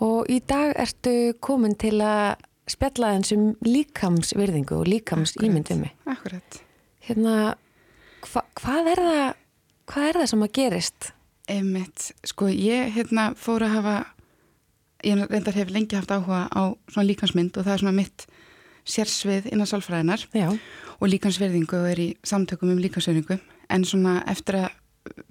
og 0.04 0.28
í 0.28 0.42
dag 0.44 0.74
ertu 0.76 1.14
komin 1.40 1.78
til 1.80 1.96
að 2.04 2.42
spjalla 2.72 3.14
eins 3.16 3.32
um 3.36 3.54
líkamsvirðingu 3.64 4.82
og 4.82 4.90
líkamsýmynd 4.92 5.72
við 5.72 5.80
mig. 5.86 5.94
Akkurat. 6.10 6.60
Hérna, 7.08 7.36
hva, 8.28 8.44
hvað 8.60 8.92
er 8.92 9.02
það 9.08 9.24
hvað 9.92 10.08
er 10.08 10.20
það 10.20 10.30
sem 10.32 10.46
að 10.46 10.54
gerist? 10.58 11.12
Einmitt, 11.52 12.10
sko 12.28 12.48
ég 12.52 12.92
hérna 12.96 13.32
fór 13.40 13.66
að 13.66 13.76
hafa, 13.78 13.96
ég 15.08 15.24
reyndar 15.32 15.58
hef 15.58 15.72
lengi 15.74 15.98
haft 15.98 16.12
áhuga 16.14 16.46
á 16.48 16.76
svona 16.92 17.08
líkansmynd 17.10 17.58
og 17.58 17.66
það 17.66 17.74
er 17.74 17.84
svona 17.84 17.98
mitt 17.98 18.28
sérsvið 18.88 19.50
innan 19.52 19.70
sálfræðinar 19.70 20.28
Já, 20.34 20.50
og 20.52 21.10
líkansverðingu 21.12 21.82
og 21.82 21.90
er 21.92 22.02
í 22.02 22.10
samtökum 22.26 22.72
um 22.74 22.82
líkansverðingu 22.82 23.38
en 23.72 23.86
svona 23.88 24.20
eftir 24.32 24.60
að 24.62 24.70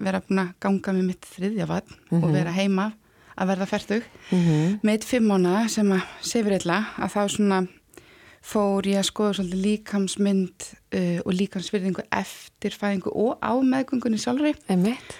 vera 0.03 0.19
búin 0.25 0.41
að 0.43 0.49
ganga 0.63 0.93
með 0.97 1.05
mitt 1.11 1.27
þriðja 1.35 1.67
vatn 1.69 1.93
og 2.11 2.25
Mhm. 2.25 2.33
vera 2.35 2.51
heima 2.55 2.89
að 3.37 3.47
verða 3.53 3.67
færtug 3.71 4.03
mm 4.31 4.79
með 4.83 4.91
eitt 4.97 5.05
fimm 5.07 5.29
mánuða 5.31 5.69
sem 5.69 5.87
að 5.95 6.01
sefur 6.21 6.57
illa 6.57 6.79
að 6.97 7.13
þá 7.15 7.21
svona 7.37 7.61
fór 8.41 8.87
ég 8.89 8.97
að 8.99 9.05
skoða 9.11 9.33
svolítið 9.37 9.61
líkamsmynd 9.65 10.67
uh, 10.97 11.19
og 11.25 11.33
líkamsvirðingu 11.37 12.03
eftir 12.11 12.73
fæðingu 12.73 13.11
og 13.13 13.37
á 13.37 13.53
meðgöngunni 13.61 14.17
sjálfri 14.17 14.55
einmitt. 14.67 15.13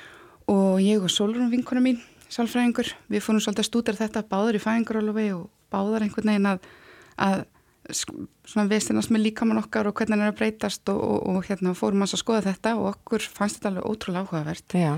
og 0.50 0.80
ég 0.82 1.02
og 1.04 1.10
Solrún 1.14 1.52
vinkona 1.54 1.82
mín 1.82 2.00
sálfræðingur, 2.32 2.88
við 3.12 3.22
fórum 3.22 3.42
svolítið 3.44 3.60
að 3.60 3.68
stúdra 3.70 3.96
þetta 4.00 4.24
báður 4.24 4.56
í 4.58 4.64
fæðingarálufi 4.64 5.26
og 5.36 5.50
báðar 5.72 6.02
einhvern 6.06 6.30
veginn 6.32 6.48
að, 6.48 6.60
að 7.20 7.46
svona 7.92 8.68
vestinast 8.70 9.12
með 9.14 9.26
líkamann 9.28 9.62
okkar 9.62 9.90
og 9.90 9.98
hvernig 9.98 10.18
hann 10.18 10.28
er 10.28 10.34
að 10.34 10.40
breytast 10.42 10.92
og, 10.94 11.02
og, 11.02 11.26
og 11.32 11.50
hérna 11.50 11.74
fórum 11.78 12.06
að 12.06 12.16
skoða 12.22 12.46
þetta 12.52 12.76
og 12.80 12.92
okkur 12.94 13.26
fannst 13.26 13.60
þetta 13.60 13.72
alveg 13.72 13.90
ótrúlega 13.90 14.26
áhugavert. 14.26 14.78
Já, 14.78 14.94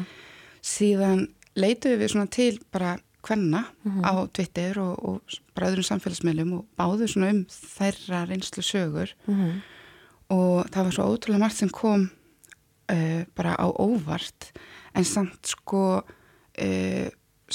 síðan 0.63 1.27
leituðum 1.59 2.03
við 2.03 2.13
svona 2.15 2.31
til 2.33 2.53
bara 2.73 2.97
hvenna 3.23 3.63
á 4.03 4.13
Twitter 4.35 4.81
og, 4.83 4.97
og 4.99 5.37
bara 5.55 5.69
öðrum 5.71 5.87
samfélagsmeilum 5.87 6.57
og 6.57 6.65
báðu 6.79 7.07
svona 7.07 7.31
um 7.31 7.45
þeirra 7.47 8.25
reynslu 8.27 8.65
sögur. 8.65 9.15
Mm 9.29 9.61
og 10.33 10.69
það 10.71 10.87
var 10.87 10.95
svo 10.95 11.07
ótrúlega 11.11 11.43
margt 11.43 11.59
sem 11.59 11.71
kom 11.73 12.05
uh, 12.91 13.21
bara 13.35 13.55
á 13.59 13.67
óvart. 13.67 14.51
En 14.93 15.05
samt 15.07 15.53
sko 15.55 15.83
uh, 15.99 17.07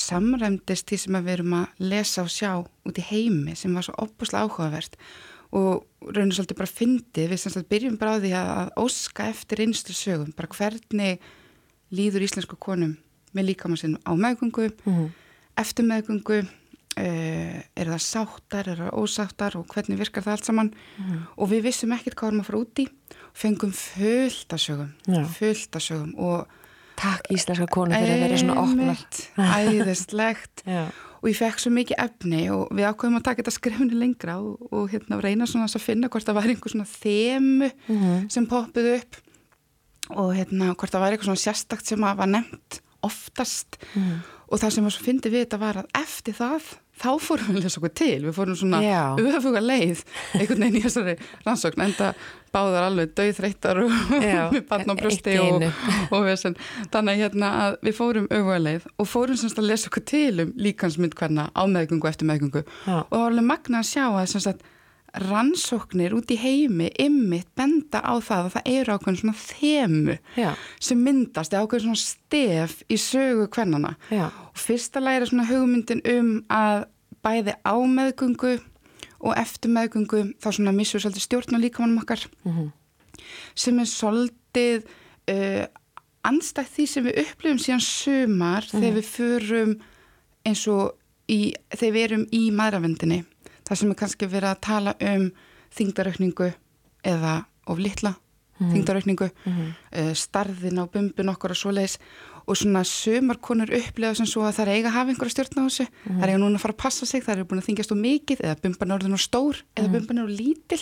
samræmdist 0.03 0.87
því 0.91 0.99
sem 1.05 1.17
að 1.19 1.27
við 1.29 1.35
erum 1.39 1.57
að 1.61 1.83
lesa 1.93 2.23
og 2.25 2.31
sjá 2.33 2.53
út 2.89 2.99
í 3.01 3.05
heimi 3.11 3.57
sem 3.59 3.75
var 3.75 3.87
svo 3.87 3.95
opuslega 4.05 4.47
áhugavert 4.49 4.97
og 5.59 5.87
raunir 6.13 6.37
svolítið 6.37 6.59
bara 6.61 6.69
fyndið. 6.77 7.29
Við 7.33 7.41
sem 7.41 7.53
sagt 7.55 7.69
byrjum 7.73 7.97
bara 8.01 8.17
á 8.17 8.21
því 8.21 8.33
að, 8.37 8.49
að 8.61 8.73
óska 8.85 9.29
eftir 9.33 9.63
einslu 9.65 9.95
sögum, 9.97 10.33
bara 10.37 10.49
hvernig 10.53 11.23
líður 11.95 12.27
íslensku 12.27 12.59
konum 12.61 12.97
með 13.37 13.47
líkamann 13.51 13.81
sinn 13.81 13.97
á 14.05 14.13
meðgöngu 14.13 14.71
Mhm. 14.85 15.07
eftir 15.57 15.85
meðgöngu 15.89 16.39
uh, 16.99 17.59
eru 17.77 17.91
það 17.95 18.05
sáttar, 18.05 18.69
eru 18.73 18.89
það 18.89 18.99
ósáttar 19.03 19.57
og 19.57 19.67
hvernig 19.73 19.99
virkar 20.01 20.23
það 20.27 20.35
allt 20.37 20.45
saman? 20.49 20.71
Og 21.39 21.49
við 21.53 21.63
vissum 21.69 21.93
ekkert 21.97 22.17
hvað 22.19 22.29
varum 22.29 22.41
að 22.43 22.49
fara 22.51 22.63
út 22.63 22.83
í. 22.83 22.87
Fengum 23.39 23.73
fullt 23.73 24.53
af 24.53 24.61
sögum 24.61 24.93
Já. 25.07 25.25
fullt 25.39 25.77
af 25.79 25.83
sögum 25.85 26.15
og 26.19 26.47
Takk 26.99 27.29
íslenska 27.31 27.67
konu 27.71 27.95
fyrir 27.95 28.15
að 28.17 28.23
vera 28.25 28.39
svona. 28.41 28.65
Einmitt, 28.65 29.19
æðislegt 29.59 30.65
og 31.19 31.29
ég 31.31 31.37
fekk 31.39 31.59
svo 31.63 31.71
mikið 31.75 31.99
efni 32.05 32.41
og 32.55 32.69
við 32.75 32.89
ákveðum 32.91 33.19
að 33.21 33.25
taka 33.29 33.43
þetta 33.43 33.55
skrifni 33.55 33.99
lengra 33.99 34.37
og, 34.43 34.69
og 34.73 34.89
hérna 34.93 35.19
reyna 35.23 35.47
svona 35.51 35.67
að 35.71 35.83
finna 35.83 36.11
hvort 36.11 36.27
það 36.27 36.39
væri 36.41 36.55
einhver 36.57 36.75
svona 36.75 36.89
þemu 36.91 37.71
Mhm. 37.89 38.29
sem 38.31 38.47
poppuð 38.51 38.91
upp 38.99 39.17
og 40.17 40.35
hérna 40.39 40.75
hvort 40.75 40.91
það 40.95 41.03
væri 41.05 41.17
eitthvað 41.19 41.31
svona 41.31 41.45
sérstakt 41.47 41.87
sem 41.91 42.01
að 42.07 42.17
var 42.23 42.31
nefnt 42.35 42.81
oftast 43.07 43.79
Mhm. 43.95 44.19
og 44.51 44.59
það 44.63 44.73
sem 44.73 44.85
var 44.85 44.91
svo 44.95 45.05
fyndi 45.05 45.31
við 45.31 45.45
þetta 45.47 45.59
var 45.61 45.75
að 45.83 45.91
eftir 46.03 46.35
það 46.35 46.63
þá 46.99 47.11
fórum 47.23 47.49
við 47.53 47.61
að 47.61 47.67
lesa 47.67 47.81
okkur 47.81 47.95
til 48.01 48.19
við 48.27 48.37
fórum 48.37 48.59
svona 48.59 48.81
öfuga 49.39 49.63
leið 49.63 50.05
einhvern 50.39 50.65
veginn 50.65 50.79
í 50.79 50.85
þessari 50.85 51.17
rannsókn 51.47 51.85
enda 51.87 52.13
báðar 52.55 52.87
alveg 52.89 53.13
döðþreyttar 53.19 53.83
og 53.85 53.93
með 54.23 54.59
barn 54.71 54.93
á 54.93 54.95
brösti 54.99 55.35
eitt 55.35 55.37
í 55.37 55.43
og, 55.43 55.67
og 56.17 56.25
vesen. 56.29 56.57
þannig 56.95 57.23
hérna 57.25 57.53
að 57.67 57.79
við 57.89 57.99
fórum 57.99 58.31
öfuga 58.31 58.59
leið 58.65 58.89
og 58.97 59.11
fórum 59.11 59.41
semst 59.41 59.61
að 59.61 59.71
lesa 59.73 59.91
okkur 59.93 60.07
til 60.09 60.33
um 60.47 60.57
líkansmynd 60.57 61.17
hverna 61.19 61.49
á 61.53 61.63
meðgöngu 61.69 62.11
eftir 62.11 62.31
meðgöngu 62.31 62.65
Já. 62.65 63.05
og 63.05 63.13
það 63.13 63.23
var 63.23 63.31
alveg 63.33 63.49
magna 63.53 63.83
að 63.83 63.91
sjá 63.93 64.05
að 64.09 64.29
semst 64.35 64.53
að 64.55 64.67
rannsóknir 65.25 66.15
út 66.17 66.31
í 66.31 66.37
heimi 66.41 66.89
ymmit 67.01 67.49
benda 67.59 68.01
á 68.05 68.15
það 68.23 68.45
að 68.49 68.55
það 68.57 68.71
eru 68.75 68.95
ákveðin 68.97 69.21
svona 69.21 69.37
þemu 69.41 70.17
Já. 70.39 70.51
sem 70.81 71.03
myndast, 71.05 71.53
eða 71.53 71.67
ákveðin 71.67 71.87
svona 71.87 72.03
stef 72.03 72.77
í 72.89 72.97
sögu 73.01 73.49
hvernana 73.55 73.95
Já. 74.11 74.29
og 74.31 74.59
fyrsta 74.59 75.03
er 75.13 75.27
svona 75.29 75.47
hugmyndin 75.49 76.03
um 76.15 76.33
að 76.49 76.87
bæði 77.25 77.55
á 77.67 77.75
meðgöngu 77.77 78.55
og 79.19 79.35
eftir 79.37 79.71
meðgöngu 79.75 80.21
þá 80.39 80.49
svona 80.55 80.73
missur 80.77 81.01
svolítið 81.03 81.25
stjórn 81.27 81.59
á 81.59 81.65
líkamannum 81.65 82.03
okkar 82.05 82.27
Mhm. 82.45 82.71
sem 83.55 83.79
er 83.79 83.85
svolítið 83.91 84.85
uh, 85.29 85.67
anstætt 86.25 86.71
því 86.77 86.87
sem 86.89 87.05
við 87.05 87.19
upplifum 87.25 87.59
síðan 87.59 87.83
sumar 87.85 88.63
þegar 88.71 88.95
við 88.99 89.09
förum 89.11 89.73
eins 90.47 90.63
og 90.71 90.95
í, 91.29 91.53
þegar 91.75 91.93
við 91.97 92.05
erum 92.07 92.27
í 92.33 92.43
maðravendinni 92.55 93.25
þar 93.69 93.83
sem 93.83 93.93
er 93.93 94.01
kannski 94.01 94.31
verið 94.31 94.55
að 94.55 94.65
tala 94.69 94.97
um 95.13 95.29
þingdaraukningu 95.79 96.51
eða 97.07 97.37
of 97.69 97.79
litla 97.79 98.15
mm 98.15 98.25
þingdaraukningu 98.59 99.29
uh, 99.31 100.13
starðin 100.19 100.81
á 100.83 100.85
bumbun 100.91 101.31
okkur 101.31 101.53
og 101.55 101.59
svoleiðis 101.61 101.93
og 102.49 102.57
svona 102.59 102.83
sumarkonur 102.83 103.71
upplifa 103.77 104.17
sem 104.19 104.27
svo 104.27 104.43
að 104.43 104.57
það 104.57 104.65
er 104.65 104.73
eiga 104.73 104.89
að 104.89 104.97
hafa 104.97 105.13
einhverja 105.13 105.35
stjórn 105.35 105.61
á 105.61 105.65
þessu. 105.69 105.87
Það 106.09 106.23
er 106.25 106.33
eiga 106.33 106.41
núna 106.43 106.59
að 106.59 106.63
fara 106.65 106.75
að 106.75 106.83
passa 106.83 107.07
sig, 107.07 107.23
það 107.23 107.35
er 107.37 107.49
búin 107.51 107.61
að 107.61 107.67
þingjast 107.69 107.93
of 107.93 107.99
mikið 108.01 108.45
eða 108.45 108.61
bumban 108.63 108.91
er 108.91 108.97
orðin 108.97 109.17
og 109.19 109.23
stór 109.23 109.61
eða 109.77 109.91
bumban 109.93 110.19
er 110.19 110.25
of 110.25 110.33
lítil. 110.33 110.79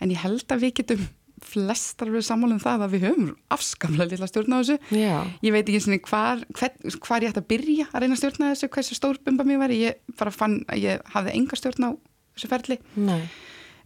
En 0.00 0.14
ég 0.14 0.22
held 0.22 0.54
að 0.54 0.62
við 0.64 0.74
getum 0.80 1.08
flestar 1.50 2.10
við 2.12 2.24
sammálum 2.28 2.60
það 2.60 2.84
að 2.84 2.94
við 2.94 3.04
höfum 3.08 3.30
afskamlega 3.50 4.10
lilla 4.12 4.28
stjórn 4.28 4.54
á 4.54 4.58
þessu. 4.60 4.76
Já. 4.92 5.16
ég 5.42 5.54
veit 5.54 5.64
ekki 5.64 5.80
svona 5.80 6.00
hvar, 6.06 6.44
hver, 6.54 6.74
hvar 7.00 7.24
ég 7.24 7.32
ætti 7.32 7.42
að 7.42 7.50
byrja 7.52 7.86
að 7.90 8.04
reyna 8.04 8.16
að 8.16 8.20
stjórna 8.22 8.50
þessu, 8.52 8.70
hversu 8.76 8.98
stór 8.98 9.20
bumba 9.24 9.46
mér 9.48 9.62
var 9.62 9.74
ég 9.74 10.00
bara 10.20 10.30
fann 10.34 10.60
að 10.68 10.84
ég 10.84 11.04
hafði 11.14 11.36
enga 11.40 11.56
stjórn 11.56 11.88
á 11.88 11.90
þessu 12.36 12.50
ferli. 12.50 12.78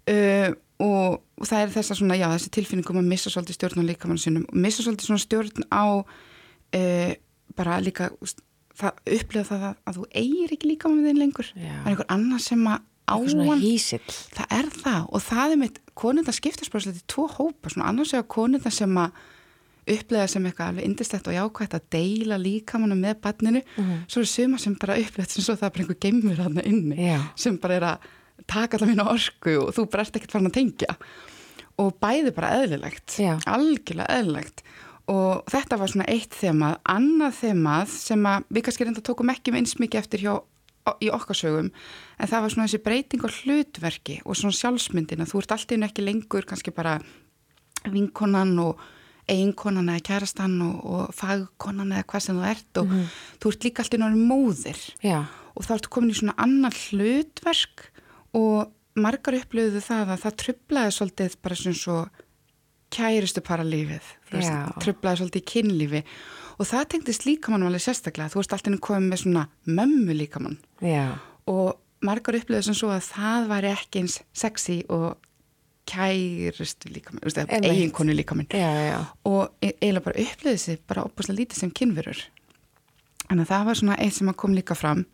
Uh, 0.05 0.51
og, 0.85 1.21
og 1.41 1.47
það 1.49 1.63
er 1.65 1.75
þess 1.77 1.93
að 1.95 2.01
svona, 2.01 2.17
já, 2.19 2.27
þessi 2.35 2.51
tilfinningum 2.59 2.99
að 3.01 3.07
missa 3.13 3.31
svolítið 3.33 3.57
stjórn 3.59 3.85
á 3.87 3.91
líkamann 3.91 4.21
sinum 4.21 4.45
og 4.51 4.57
missa 4.67 4.85
svolítið 4.85 5.09
svona 5.09 5.23
stjórn 5.23 5.69
á 5.73 5.85
uh, 6.05 7.13
bara 7.57 7.79
líka 7.81 8.11
það 8.75 8.99
upplifa 9.17 9.45
það 9.55 9.69
að, 9.71 9.77
að 9.87 10.01
þú 10.01 10.09
eigir 10.21 10.57
ekki 10.57 10.73
líkamann 10.73 11.07
þinn 11.07 11.23
lengur. 11.23 11.53
Já. 11.55 11.71
það 11.71 11.87
er 11.87 11.93
einhver 11.95 12.11
annar 12.17 12.43
sem 12.43 12.67
að 12.69 12.83
á 13.05 13.15
Eitthvað 13.15 13.31
svona 13.35 13.47
hann. 13.53 13.63
hísill. 13.63 14.17
það 14.35 14.57
er 14.59 14.69
það. 14.81 15.07
Og 15.15 15.23
það 15.29 15.55
er 15.55 15.61
mitt 15.61 15.79
konunda 15.95 16.35
skiptast 16.35 16.73
bara 16.73 16.85
svolítið 16.87 17.07
tvo 17.15 17.27
hópa. 17.37 17.71
Svona 17.73 17.89
annars 17.93 18.13
vegar 18.17 18.29
konunda 18.35 18.73
sem 18.75 18.99
að 18.99 19.23
upplega 19.95 20.27
sem 20.33 20.47
eitthvað 20.49 20.71
alveg 20.73 20.87
indislegt 20.89 21.27
og 21.29 21.35
jákvægt 21.37 21.75
að 21.77 21.89
deila 21.93 22.39
líkamannu 22.41 22.97
með 22.97 23.19
barninu. 23.27 23.61
Svo 24.09 24.23
eru 24.23 24.31
suma 24.33 24.61
sem 24.63 24.77
bara 24.81 24.97
upplega 25.01 25.29
sem 25.29 25.45
svo 25.45 25.57
það 25.61 25.67
er 25.69 25.75
bara 25.75 25.85
einhver 25.85 26.01
geimur 26.01 26.41
þarna 26.41 26.65
inni 26.71 27.09
Já. 27.13 27.19
sem 27.37 27.59
bara 27.61 27.77
er 27.77 27.87
að 27.93 28.07
taka 28.51 28.79
allar 28.79 28.91
mína 28.93 29.09
orku 29.13 29.59
og 29.63 29.75
þú 29.77 29.87
bara 29.93 30.07
ert 30.07 30.19
ekkert 30.19 30.35
farin 30.37 30.51
að 30.51 30.59
tengja. 30.59 30.97
Og 31.83 31.95
bæði 32.03 32.33
bara 32.37 32.55
eðlilegt 32.61 33.19
Já. 33.19 33.35
algjörlega 33.51 34.19
eðlilegt. 34.21 34.65
Og 35.11 35.45
þetta 35.53 35.77
var 35.81 35.91
svona 35.91 36.09
eitt 36.09 36.33
þemað. 36.33 36.79
Annað 36.89 37.39
þemað 37.43 37.95
sem 37.99 38.29
að 38.31 38.47
við 38.49 38.67
kannski 38.67 38.87
reynda 38.87 39.05
tókum 39.05 39.33
ekki 39.35 39.53
eins 39.53 39.77
mikið 39.81 40.01
eftir 40.01 40.25
hjá 40.25 40.35
í 41.01 41.09
okkar 41.13 41.39
sögum 41.39 41.71
en 42.21 42.29
það 42.29 42.43
var 42.45 42.53
svona 42.53 42.67
þessi 42.69 42.83
breyting 42.85 43.25
á 43.25 43.29
hlutverki 43.33 44.17
og 44.25 44.37
svona 44.37 44.57
sjálfsmyndin 44.59 45.25
að 45.25 45.31
þú 45.33 45.41
ert 45.41 45.55
alltaf 45.57 45.87
ekki 45.89 46.05
lengur 46.05 46.49
kannski 46.49 46.75
bara 46.77 46.99
vinkonan 47.89 48.53
og 48.61 48.83
eiginkonan 49.31 49.89
eða 49.95 50.05
kærastan 50.05 50.59
og, 50.65 50.77
og 50.85 51.15
fagkonan 51.17 51.95
eða 51.97 52.09
hvað 52.11 52.27
sem 52.27 52.41
þú 52.41 52.47
ert 52.51 52.81
og 52.83 52.93
þú 53.41 53.53
ert 53.55 53.67
líka 53.67 53.85
alltaf 53.85 54.03
náttúrulega 54.03 54.29
móðir. 54.29 54.83
Já. 55.01 55.19
og 55.55 55.65
þá 55.65 55.75
ertu 55.79 55.93
komin 55.95 56.13
í 56.13 56.19
svona 56.19 56.37
annar 56.45 56.77
hlutverk 56.77 57.87
og 58.37 59.01
margar 59.01 59.39
upplöfuðu 59.41 59.83
það 59.83 60.15
að 60.15 60.23
það 60.25 60.39
trublaði 60.43 60.95
svolítið 60.97 61.37
bara 61.43 61.59
svona 61.59 61.81
svo 61.81 61.99
kæristu 62.95 63.43
para 63.45 63.67
lífið, 63.67 64.11
trublaði 64.83 65.21
svolítið 65.21 65.47
kynlífi. 65.51 66.03
Og 66.55 66.69
það 66.71 66.85
tengdist 66.93 67.25
líkamann 67.27 67.67
alveg 67.67 67.83
sérstaklega, 67.83 68.31
þú 68.31 68.39
veist 68.39 68.53
alltaf 68.55 68.81
komið 68.85 69.09
með 69.11 69.23
svona 69.25 69.47
mömmu 69.67 70.15
líkamann 70.15 70.61
Já. 70.79 71.19
og 71.51 71.81
margar 72.05 72.39
upplöfuðu 72.39 72.69
sem 72.69 72.77
svo 72.79 72.93
að 72.95 73.09
það 73.09 73.49
væri 73.51 73.73
ekki 73.73 74.05
eins 74.05 74.21
sexy 74.37 74.77
og 74.95 75.17
kæristu 75.91 76.93
líkamann, 76.95 77.27
eiginkonu 77.59 78.15
líkamann 78.15 78.47
Já, 78.55 78.71
já. 78.71 79.01
og 79.27 79.51
e- 79.61 79.75
eiginlega 79.81 80.07
bara 80.07 80.23
upplöðu 80.23 80.63
sig 80.63 80.79
bara 80.87 81.05
opaslega 81.05 81.41
lítið 81.43 81.59
sem 81.65 81.75
kynverur 81.75 82.23
en 83.31 83.45
það 83.47 83.67
var 83.69 83.79
svona 83.79 83.97
eitt 84.03 84.17
sem 84.17 84.31
kom 84.37 84.55
líka 84.57 84.77
fram. 84.79 85.05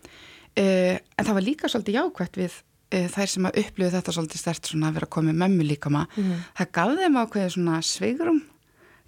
Uh, 0.59 0.99
en 0.99 1.27
það 1.27 1.37
var 1.37 1.47
líka 1.47 1.71
svolítið 1.71 1.99
jákvægt 2.01 2.39
við 2.41 2.57
þær 2.91 3.31
sem 3.35 3.47
að 3.47 3.61
upplöðu 3.65 3.95
þetta 3.97 4.15
svolítið 4.17 4.43
stert 4.43 4.71
svona 4.71 4.91
að 4.91 4.99
vera 4.99 5.11
komið 5.17 5.39
mömmu 5.45 5.67
líkama 5.69 6.07
það 6.17 6.73
gaf 6.79 6.97
þeim 6.99 7.21
ákveðið 7.21 7.53
svona 7.55 7.83
sveigrum 7.87 8.41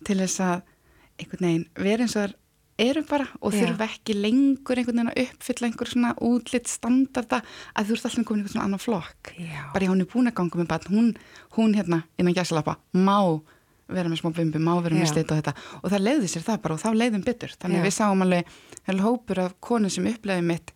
til 0.07 0.19
þess 0.23 0.45
að 0.45 0.63
einhvern 1.23 1.49
veginn 1.49 1.67
vera 1.79 2.07
eins 2.07 2.17
og 2.17 2.27
þær 2.27 2.39
eru 2.83 3.03
bara 3.07 3.27
og 3.41 3.55
þurfa 3.55 3.87
ekki 3.87 4.17
lengur 4.17 4.81
einhvern 4.81 5.03
veginn 5.03 5.13
að 5.13 5.21
uppfylla 5.27 5.69
einhver 5.69 5.91
svona 5.91 6.13
útlitt 6.25 6.71
standarda 6.71 7.43
að 7.77 7.91
þú 7.91 7.97
ert 7.97 8.07
alltaf 8.09 8.27
komin 8.27 8.43
einhvern 8.43 8.55
svona 8.55 8.67
annan 8.69 8.83
flokk. 8.83 9.33
Já. 9.37 9.65
bara 9.75 9.91
hún 9.91 10.03
er 10.03 10.09
búin 10.11 10.31
að 10.31 10.39
ganga 10.41 10.63
með 10.63 10.71
barn 10.73 10.95
hún, 10.95 11.11
hún 11.57 11.75
hérna 11.77 12.03
innan 12.19 12.37
gæsalappa 12.37 12.79
má 12.95 13.43
vera 13.93 14.09
með 14.09 14.23
smá 14.23 14.33
bumbi, 14.33 14.61
má 14.63 14.73
vera 14.81 14.97
með 14.97 15.11
slit 15.11 15.33
og 15.33 15.41
þetta. 15.41 15.53
Og 15.83 15.93
það 15.93 16.05
leiði 16.07 16.29
sér 16.33 16.45
það 16.47 16.61
bara 16.65 16.77
og 16.77 16.81
þá 16.81 16.91
leiðum 16.97 17.25
betur. 17.27 17.53
Þannig 17.61 17.83
Já. 17.83 17.85
við 17.85 17.95
sáum 17.99 18.25
alveg, 18.25 18.53
alveg 18.89 19.05
hópur 19.05 19.41
af 19.43 19.57
konu 19.61 19.91
sem 19.93 20.07
upplegaði 20.09 20.47
mitt 20.49 20.73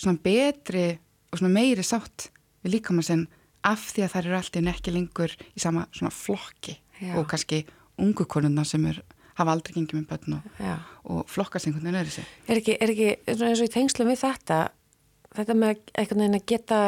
svona 0.00 0.22
betri 0.24 0.86
og 1.30 1.40
svona 1.40 1.52
meiri 1.52 1.84
sátt 1.84 2.30
við 2.64 2.76
líkamann 2.78 3.06
sinn 3.06 3.26
af 3.64 3.88
því 3.92 4.04
að 4.04 4.14
þær 4.14 4.28
eru 4.28 4.38
alltaf 4.38 4.70
ekki 4.74 4.94
lengur 4.94 5.34
í 5.54 5.62
sama 5.62 5.86
svona 5.94 6.12
flokki 6.14 6.76
Já. 7.00 7.14
og 7.18 7.28
kannski 7.30 7.64
ungu 8.00 8.26
konuna 8.28 8.64
sem 8.68 8.84
er, 8.90 9.00
hafa 9.38 9.54
aldrei 9.54 9.76
gengið 9.78 10.00
með 10.00 10.10
börn 10.12 10.36
og, 10.38 10.84
og 11.04 11.24
flokkast 11.30 11.68
einhvern 11.68 11.88
veginn 11.88 12.00
öðru 12.02 12.14
sig 12.18 12.28
Er 12.48 12.60
ekki, 12.60 12.76
er 12.78 12.92
ekki 12.94 13.10
eins 13.30 13.62
og 13.62 13.66
í 13.66 13.72
tengslum 13.72 14.10
við 14.12 14.20
þetta, 14.24 14.60
þetta 15.38 15.58
með 15.58 15.82
einhvern 15.94 16.24
veginn 16.24 16.38
að 16.40 16.46
geta, 16.52 16.80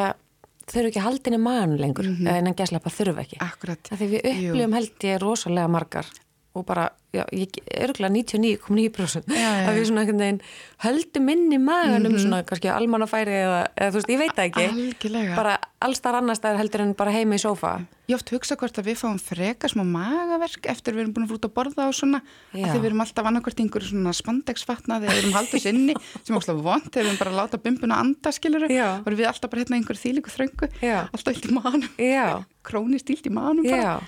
þurfu 0.67 0.93
ekki 0.93 1.07
haldinni 1.07 1.41
mann 1.43 1.77
lengur, 1.81 2.07
mm 2.07 2.21
-hmm. 2.21 2.31
en 2.35 2.53
að 2.53 2.61
gæsla 2.61 2.83
bara 2.83 2.99
þurfu 2.99 3.25
ekki. 3.25 3.41
Akkurat, 3.41 3.91
Því 3.93 4.11
við 4.13 4.31
upplifum 4.33 4.79
held 4.79 5.09
ég 5.09 5.21
rosalega 5.23 5.69
margar 5.71 6.11
og 6.57 6.65
bara, 6.69 6.87
já, 7.13 7.23
ég 7.37 7.59
örgulega 7.85 8.13
99,9% 8.15 9.33
Já, 9.33 9.37
já, 9.37 9.67
að 9.69 9.77
við 9.77 9.89
svona 9.91 10.05
einhvern 10.05 10.23
veginn 10.23 10.41
höldum 10.85 11.31
inn 11.35 11.47
í 11.53 11.61
maganum 11.61 12.17
svona 12.21 12.43
kannski 12.49 12.71
almannafæri 12.73 13.37
eða, 13.43 13.61
eða 13.77 13.93
þú 13.93 14.01
veist, 14.01 14.13
ég 14.13 14.23
veit 14.23 14.41
ekki. 14.47 14.65
Algjörlega. 14.73 15.37
Bara 15.37 15.59
allstar 15.87 16.17
annar 16.19 16.39
staðar 16.39 16.63
heldur 16.63 16.83
en 16.87 16.95
bara 16.97 17.13
heima 17.15 17.37
í 17.37 17.43
sófa. 17.43 17.77
Ég 18.07 18.17
oft 18.17 18.31
hugsa 18.31 18.57
hvort 18.59 18.79
að 18.79 18.89
við 18.89 18.99
fáum 19.01 19.19
freka 19.21 19.69
smá 19.69 19.83
magaverk 19.87 20.69
eftir 20.71 20.95
við 20.95 21.05
erum 21.05 21.15
búin 21.17 21.27
að 21.27 21.33
fara 21.33 21.41
út 21.41 21.49
að 21.49 21.55
borða 21.57 21.87
og 21.91 21.97
svona 21.99 22.21
Já. 22.55 22.63
að 22.63 22.69
því 22.71 22.79
við 22.79 22.89
erum 22.91 23.03
alltaf 23.03 23.31
annarkvort 23.31 23.63
einhver 23.65 23.87
svona 23.89 24.13
spandexfatnaði 24.15 25.09
eða 25.09 25.17
við 25.17 25.23
erum 25.25 25.35
haldið 25.37 25.65
sinni 25.65 25.97
sem 26.23 26.31
er 26.31 26.39
óslega 26.39 26.67
vond 26.69 26.87
þegar 26.87 27.03
við 27.03 27.11
erum 27.11 27.21
bara 27.25 27.33
að 27.35 27.41
láta 27.41 27.61
bumbuna 27.65 27.99
anda 28.05 28.33
skiluru 28.37 28.71
og 28.71 29.11
við 29.11 29.27
alltaf 29.33 29.51
bara 29.51 29.65
hérna 29.65 29.81
einhver 29.81 29.99
þýliku 29.99 30.35
þröngu 30.37 30.71
alltaf 31.03 31.33
illt 31.35 31.51
í 31.51 31.57
manum 31.59 31.89
Já. 31.99 32.27
króni 32.69 33.03
stílt 33.03 33.27
í 33.27 33.35
manum 33.35 33.67
bara 33.67 33.99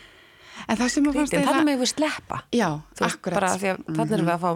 en 0.69 0.77
það 0.81 0.89
sem 0.95 1.05
að 1.11 1.19
fannst 1.21 1.37
þannig 1.39 1.69
með 1.69 1.79
við 1.85 1.93
sleppa. 1.95 2.41
Já, 2.53 2.71
veist, 3.01 3.21
bara 3.29 3.53
því 3.59 3.69
að 3.75 3.85
þannig 3.95 4.17
erum 4.19 4.27
við 4.27 4.35
að 4.37 4.43
fá 4.47 4.51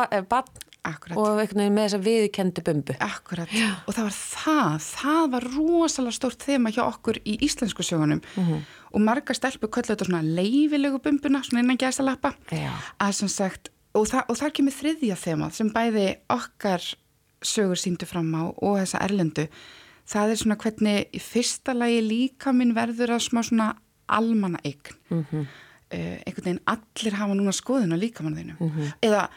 ba 0.00 0.08
eh, 0.10 0.24
Akkurat. 0.82 1.16
og 1.20 1.40
einhvern 1.42 1.58
veginn 1.60 1.74
með 1.76 1.84
þess 1.84 1.96
að 1.98 2.04
viðkendu 2.08 2.62
bumbu. 2.64 2.94
Akkurat, 3.04 3.50
og 3.84 3.92
það 3.92 4.06
var 4.06 4.14
það, 4.16 4.76
það 4.86 5.24
var 5.34 5.46
rosalega 5.56 6.16
stórt 6.16 6.46
þema 6.46 6.70
hjá 6.72 6.80
okkur 6.86 7.18
í 7.28 7.34
íslensku 7.44 7.84
sögunum 7.84 8.22
Mhm. 8.36 8.62
og 8.94 9.00
margar 9.04 9.36
stelpur 9.36 9.68
köllu 9.68 9.92
þetta 9.92 10.06
svona 10.08 10.22
leifilegu 10.24 10.98
bumbuna, 11.04 11.42
svona 11.44 11.60
innan 11.60 11.76
gæsalappa 11.76 12.32
Já. 12.50 12.72
að 12.98 13.12
sem 13.12 13.28
sagt, 13.28 13.68
og, 13.94 14.06
það, 14.08 14.24
og 14.30 14.36
þar 14.40 14.50
kemur 14.56 14.72
þriðja 14.72 15.16
þema 15.20 15.52
sem 15.52 15.68
bæði 15.70 16.16
okkar 16.30 16.94
sögur 17.44 17.76
síndu 17.76 18.06
fram 18.08 18.32
á 18.32 18.42
og 18.48 18.78
þessa 18.80 19.04
erlendu 19.04 19.48
það 20.08 20.30
er 20.32 20.36
svona 20.40 20.56
hvernig 20.56 21.06
í 21.12 21.20
fyrsta 21.20 21.74
lagi 21.76 22.00
líka 22.08 22.54
minn 22.56 22.72
verður 22.74 23.16
að 23.18 23.28
smá 23.28 23.42
svona 23.44 23.74
almanna 24.18 24.58
eign 24.64 24.96
mm 25.10 25.24
-hmm. 25.30 25.46
uh, 25.94 26.18
einhvern 26.26 26.44
veginn 26.44 26.66
allir 26.66 27.14
hafa 27.20 27.34
núna 27.34 27.52
skoðun 27.52 27.94
á 27.94 27.98
líkamanninum 27.98 28.56
mm 28.60 28.70
-hmm. 28.70 28.92
eða 29.02 29.28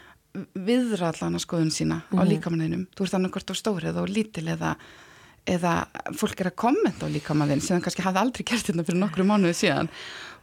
viðra 0.54 1.12
allan 1.12 1.36
að 1.38 1.44
skoðun 1.46 1.70
sína 1.70 2.02
á 2.10 2.22
Mhm. 2.22 2.28
líkamanninum 2.28 2.86
þú 2.96 3.04
ert 3.04 3.14
annarkvort 3.14 3.50
á 3.50 3.54
stórið 3.54 3.96
og 4.02 4.08
lítil 4.08 4.48
eða, 4.48 4.76
eða 5.46 5.86
fólk 6.18 6.40
er 6.40 6.50
að 6.50 6.56
kommenta 6.56 7.06
á 7.06 7.14
líkamanninn 7.14 7.60
sem 7.60 7.76
það 7.76 7.84
kannski 7.84 8.02
hafði 8.02 8.20
aldrei 8.20 8.44
gert 8.44 8.66
þetta 8.66 8.84
fyrir 8.84 8.98
nokkru 9.00 9.24
mánuði 9.24 9.54
síðan 9.54 9.88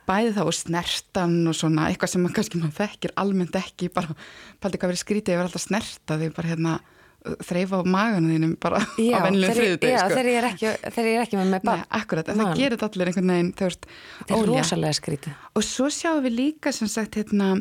bæði 0.08 0.32
þá 0.34 0.42
og 0.46 0.54
snertan 0.54 1.48
og 1.48 1.56
svona 1.56 1.90
eitthvað 1.90 2.10
sem 2.10 2.28
kannski 2.30 2.58
maður 2.58 2.80
þekkir 2.82 3.12
almennt 3.16 3.56
ekki 3.56 3.90
bara, 3.94 4.16
paldi 4.60 4.78
hvað 4.78 4.92
verið 4.92 5.04
skrítið 5.04 5.34
ég 5.34 5.38
verið 5.40 5.50
alltaf 5.52 5.62
snerta 5.68 6.18
því 6.18 6.34
bara 6.36 6.48
hérna 6.48 6.80
þreifa 7.22 7.82
á 7.82 7.82
maganu 7.86 8.32
þínum 8.34 8.54
bara 8.62 8.80
Já, 8.98 9.20
á 9.22 9.30
þriðudeg 9.30 9.92
Já, 9.92 10.00
sko. 10.00 10.16
þegar 10.16 10.30
ég 10.32 10.38
er 10.40 10.48
ekki, 10.48 11.36
er 11.38 11.42
með 11.42 11.52
með 11.52 11.66
barn. 11.68 11.84
akkurat, 12.00 12.32
en 12.32 12.40
Man. 12.40 12.48
það 12.48 12.62
gerir 12.62 12.86
allir 12.88 13.12
einhvern 13.12 13.34
veginn 13.34 13.52
Þetta 13.62 14.38
er 14.38 14.50
rosalega 14.50 14.98
skrítið. 14.98 15.36
og 15.54 15.66
svo 15.68 15.90
sjáum 15.94 16.24
við 16.26 16.36
líka 16.40 16.74
sem 16.74 16.90
sagt 16.90 17.20
hérna, 17.20 17.52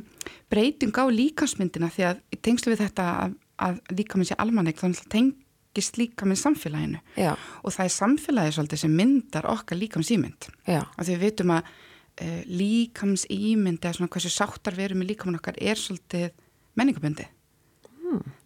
breyting 0.50 0.96
á 0.96 1.04
líkansmyndina 1.12 1.90
því 1.92 2.06
að 2.08 2.22
í 2.32 2.40
tengslu 2.40 2.72
við 2.72 2.84
þetta 2.86 3.08
að, 3.26 3.34
að 3.68 3.80
líkaminn 3.98 4.30
sé 4.30 4.38
almanneik 4.40 4.80
þannig 4.80 5.02
að 5.04 5.12
tengist 5.16 6.00
líkaminn 6.00 6.40
samfélaginu 6.40 7.02
Já, 7.20 7.34
og 7.36 7.76
það 7.76 7.84
er 7.84 7.94
samfélagi 7.98 8.54
svolítið 8.56 8.82
sem 8.86 8.96
myndar 8.96 9.50
okkar 9.52 9.76
líkamsýmynd 9.76 10.48
já, 10.64 10.80
og 10.88 11.04
því 11.04 11.18
við 11.18 11.26
vitum 11.26 11.52
að 11.58 11.68
uh, 11.68 12.40
líkamsýmynd 12.48 13.84
eða 13.84 13.98
svona 13.98 14.14
hversu 14.16 14.32
sáttar 14.32 14.78
við 14.78 14.88
erum 14.88 15.04
með 15.04 15.12
líkamann 15.12 15.38
okkar 15.40 15.61
er 15.61 15.76
svolítið 15.76 16.32
menningabundi 16.80 17.28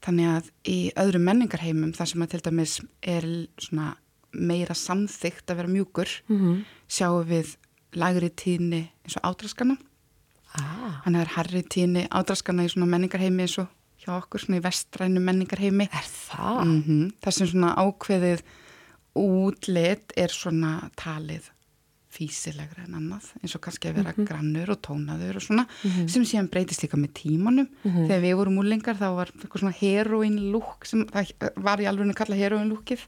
þannig 0.05 0.29
að 0.37 0.51
í 0.69 0.79
öðrum 1.01 1.25
menningarheimum 1.29 1.93
þar 1.97 2.11
sem 2.11 2.23
að 2.25 2.31
til 2.35 2.41
dæmis 2.49 2.75
er 3.03 3.27
svona 3.59 3.95
meira 4.35 4.75
samþygt 4.75 5.47
að 5.53 5.57
vera 5.63 5.69
mjúkur 5.77 6.11
Mhm. 6.29 6.65
sjáum 6.89 7.25
við 7.29 7.57
lagri 7.95 8.31
tíðni 8.31 8.89
eins 9.05 9.17
og 9.21 9.23
ádraskana 9.31 9.77
ah, 10.59 11.01
hann 11.05 11.15
er 11.17 11.27
herri 11.37 11.63
tíðni 11.63 12.09
ádraskana 12.11 12.65
í 12.67 12.73
svona 12.73 12.87
menningarheimi 12.91 13.43
eins 13.47 13.59
og 13.63 13.69
hjá 14.05 14.19
okkur 14.21 14.41
svona 14.43 14.59
í 14.59 14.65
vestrænu 14.67 15.21
menningarheimi 15.23 15.87
er 15.93 16.05
það? 16.05 16.65
mm 16.67 17.13
það 17.23 17.33
sem 17.39 17.47
svona 17.53 17.75
ákveðið 17.79 18.43
útlit 19.15 20.13
er 20.19 20.29
svona 20.35 20.91
talið 20.99 21.51
físilegra 22.15 22.87
en 22.87 22.97
annað 23.01 23.29
eins 23.41 23.57
og 23.57 23.63
kannski 23.65 23.91
að 23.91 23.99
vera 24.01 24.15
grannur 24.17 24.73
og 24.75 24.81
tónaður 24.87 25.41
og 25.41 25.45
svona 25.45 25.67
sem 25.83 26.25
síðan 26.25 26.51
breytist 26.53 26.85
líka 26.85 26.99
með 27.01 27.13
tímanum. 27.21 27.69
Þegar 27.83 28.25
við 28.25 28.35
vorum 28.41 28.59
úlingar 28.63 28.99
þá 29.01 29.07
var 29.19 29.35
eitthvað 29.35 29.65
svona 29.65 29.79
heroin 29.81 30.41
lúk 30.55 30.89
sem 30.89 31.05
það 31.11 31.35
var 31.67 31.83
í 31.83 31.89
alveg 31.91 32.15
að 32.15 32.19
kalla 32.23 32.41
heroin 32.41 32.73
lúkið 32.73 33.07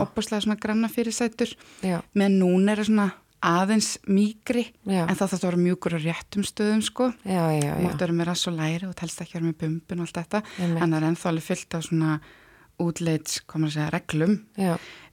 opaslega 0.00 0.46
svona 0.46 0.60
granna 0.60 0.88
fyrirsætur. 0.92 1.56
Já, 1.84 2.00
með 2.16 2.40
núna 2.40 2.72
er 2.74 2.82
það 2.82 2.90
svona 2.92 3.10
aðeins 3.44 3.90
mýgri 4.08 4.64
Já. 4.88 5.02
en 5.04 5.16
þá 5.16 5.26
þarf 5.26 5.34
það 5.34 5.42
að 5.42 5.48
vera 5.50 5.64
mjúkur 5.64 5.96
á 5.96 5.98
réttum 6.00 6.46
stöðum 6.48 6.80
sko. 6.84 7.10
Já, 7.28 7.42
já, 7.58 7.74
máttu 7.84 8.00
vera 8.06 8.16
með 8.16 8.30
rass 8.30 8.48
og 8.48 8.56
læri 8.56 8.88
og 8.88 8.94
telst 8.96 9.20
ekki 9.20 9.36
vera 9.36 9.50
með 9.50 9.58
bumbun 9.60 10.00
og 10.00 10.08
allt 10.08 10.20
þetta. 10.22 10.40
En 10.64 10.78
það 10.80 10.96
er 10.96 11.06
ennþá 11.10 11.30
alveg 11.32 11.46
fyllt 11.50 11.76
af 11.76 11.84
svona 11.88 12.14
útleits, 12.82 13.40
komur 13.46 13.70
að 13.70 13.76
segja, 13.76 13.92
reglum. 13.94 14.38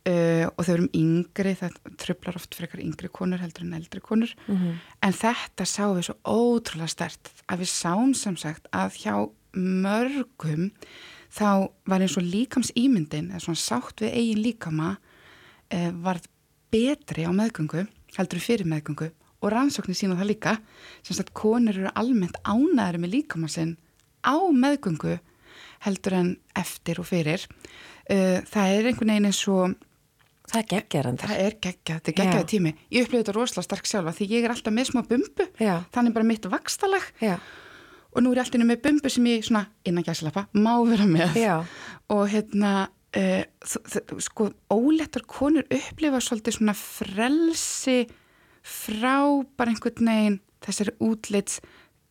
Uh, 0.01 0.47
og 0.57 0.65
þau 0.65 0.73
erum 0.73 0.89
yngri, 0.97 1.51
það 1.59 1.75
tröflar 2.01 2.39
oft 2.39 2.55
frekar 2.57 2.81
yngri 2.81 3.09
konur 3.13 3.41
heldur 3.43 3.67
en 3.67 3.75
eldri 3.77 4.01
konur. 4.01 4.33
Mhm. 4.47 4.79
en 5.03 5.13
þetta 5.13 5.65
sáum 5.65 5.97
við 5.97 6.07
svo 6.09 6.15
ótrúlega 6.25 6.89
stert 6.89 7.29
að 7.47 7.59
við 7.61 7.69
sáum 7.69 8.15
sem 8.15 8.35
sagt 8.35 8.67
að 8.73 8.97
hjá 8.97 9.29
mörgum 9.53 10.71
þá 11.31 11.69
var 11.85 12.01
eins 12.01 12.17
og 12.17 12.23
líkams 12.23 12.71
ímyndin 12.75 13.31
eða 13.31 13.43
svona 13.45 13.61
sátt 13.61 14.01
við 14.01 14.15
eigin 14.15 14.43
líkama 14.43 14.97
uh, 14.97 15.91
varð 16.03 16.27
betri 16.71 17.27
á 17.27 17.31
meðgöngu 17.31 17.85
heldur 18.17 18.39
fyrir 18.39 18.65
meðgöngu 18.65 19.11
og 19.41 19.51
rannsóknir 19.51 19.97
sína 19.97 20.17
það 20.19 20.31
líka 20.31 20.57
sem 21.01 21.15
sagt 21.17 21.33
konur 21.37 21.77
eru 21.77 21.91
almennt 21.95 22.37
ánæðari 22.45 23.01
með 23.01 23.15
líkama 23.17 23.49
sinn 23.51 23.77
á 24.25 24.37
meðgöngu 24.37 25.19
heldur 25.85 26.17
en 26.17 26.35
eftir 26.57 27.01
og 27.01 27.07
fyrir. 27.09 27.47
Uh, 28.09 28.41
það 28.49 28.75
er 28.75 28.91
einhvern 28.91 29.13
veginn 29.13 29.29
eins 29.29 29.41
og 29.51 29.75
það 30.51 30.61
er 30.61 30.69
geggjarandi. 30.75 31.25
það 31.25 31.41
er 31.45 31.57
geggjað, 31.63 31.97
þetta 31.97 32.11
er 32.11 32.17
geggjaði 32.19 32.47
tími. 32.51 32.71
Ég 32.91 33.05
upplifði 33.05 33.23
þetta 33.23 33.35
rosalega 33.37 33.67
stark 33.67 33.89
sjálfa 33.89 34.15
því 34.17 34.29
ég 34.31 34.47
er 34.47 34.55
alltaf 34.55 34.75
með 34.75 34.89
smá 34.91 35.01
bumbu. 35.07 35.49
Já. 35.61 35.75
þannig 35.95 36.15
bara 36.17 36.27
mitt 36.27 36.47
vakstalag 36.51 37.05
Já, 37.21 37.35
og 38.11 38.23
nú 38.23 38.31
er 38.31 38.41
ég 38.41 38.45
alltaf 38.45 38.65
með 38.65 38.81
bumbu 38.87 39.11
sem 39.11 39.29
ég 39.31 39.45
svona 39.47 39.65
innan 39.87 40.07
gæslappa 40.07 40.47
má 40.53 40.73
vera 40.89 41.07
með. 41.09 41.37
Já, 41.39 41.55
og 42.11 42.23
hérna 42.31 42.73
uh, 43.15 43.43
sko 44.19 44.51
ólettar 44.73 45.25
konur 45.29 45.67
upplifa 45.67 46.21
svolítið 46.23 46.59
svona 46.59 46.75
frelsi 46.77 48.03
frá 48.61 49.17
bara 49.57 49.73
einhvern 49.73 50.11
veginn 50.11 50.41
þessari 50.61 50.93
útlits 51.01 51.61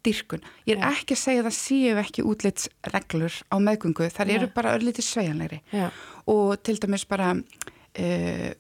dyrkun. 0.07 0.43
Ég 0.69 0.79
er 0.79 0.87
ekki 0.93 1.17
að 1.17 1.23
segja 1.23 1.43
að 1.43 1.49
það 1.51 1.57
séu 1.59 2.01
ekki 2.01 2.25
útlitsreglur 2.31 3.37
á 3.53 3.57
meðgöngu, 3.61 4.09
þar 4.15 4.33
eru 4.37 4.51
bara 4.55 4.75
örlítið 4.79 5.07
sveigjanlegri 5.07 5.61
já, 5.75 5.87
og 6.31 6.57
til 6.65 6.77
dæmis 6.81 7.07
bara 7.11 7.35
uh, 7.37 8.51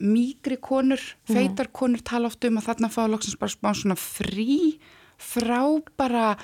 mýgri 0.00 0.56
konur, 0.60 1.02
feitar 1.28 1.68
konur 1.72 2.04
tala 2.04 2.30
oft 2.30 2.44
um 2.48 2.60
að 2.60 2.70
þarna 2.70 2.92
fá 2.92 3.02
loksins 3.08 3.38
bara 3.40 3.52
smá 3.52 3.72
svona 3.76 3.98
frí 4.00 4.76
frá 5.16 5.60
bara 5.96 6.34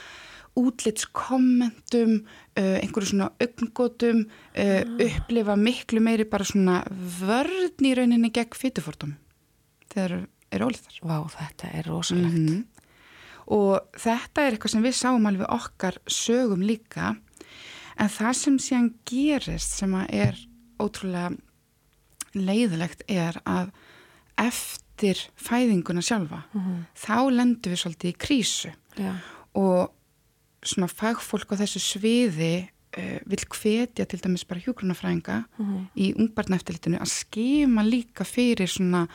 útlitskommentum, 0.57 2.19
uh, 2.59 2.77
einhverju 2.83 3.09
svona 3.15 3.31
augngótum, 3.41 4.27
uh, 4.57 4.83
upplifa 5.01 5.57
miklu 5.57 6.03
meiri 6.05 6.27
bara 6.29 6.45
svona 6.45 6.83
vörn 6.91 7.89
í 7.89 7.95
rauninni 7.97 8.33
gegn 8.33 8.59
fytufórtum 8.59 9.17
þegar 9.93 10.19
eru, 10.53 10.69
ólítar. 10.69 11.01
vá, 11.01 11.19
þetta 11.33 11.73
er 11.73 11.89
rosalegt. 11.89 12.37
Mhm. 12.37 12.65
Og 13.53 13.99
þetta 14.01 14.47
er 14.47 14.55
eitthvað 14.55 14.75
sem 14.75 14.85
við 14.87 14.97
sáum 14.97 15.29
alveg 15.29 15.49
okkar 15.53 15.99
sögum 16.09 16.63
líka. 16.65 17.15
En 18.01 18.11
það 18.13 18.37
sem 18.39 18.59
síðan 18.63 18.93
gerist 19.09 19.77
sem 19.77 19.95
er 20.09 20.39
ótrúlega 20.81 21.35
leiðilegt 22.33 23.05
er 23.13 23.37
að 23.45 23.73
eftir 24.41 25.19
fæðinguna 25.37 26.03
sjálfa 26.05 26.41
þá 26.97 27.17
lendum 27.35 27.75
við 27.75 27.83
svolítið 27.83 28.13
í 28.13 28.19
krísu. 28.25 28.73
Já, 28.97 29.13
og 29.59 29.93
svona 30.65 30.89
fagfólk 30.89 31.53
á 31.53 31.61
þessu 31.61 31.83
sviði 31.83 32.55
uh, 32.63 33.19
vil 33.29 33.43
hvetja 33.45 34.07
til 34.09 34.21
dæmis 34.23 34.47
bara 34.49 34.63
hjúgrunafræðinga 34.65 35.39
í 35.99 36.13
ungbarneftilitinu 36.17 37.01
að 37.03 37.13
skema 37.13 37.85
líka 37.85 38.27
fyrir 38.29 38.71
svona 38.71 39.07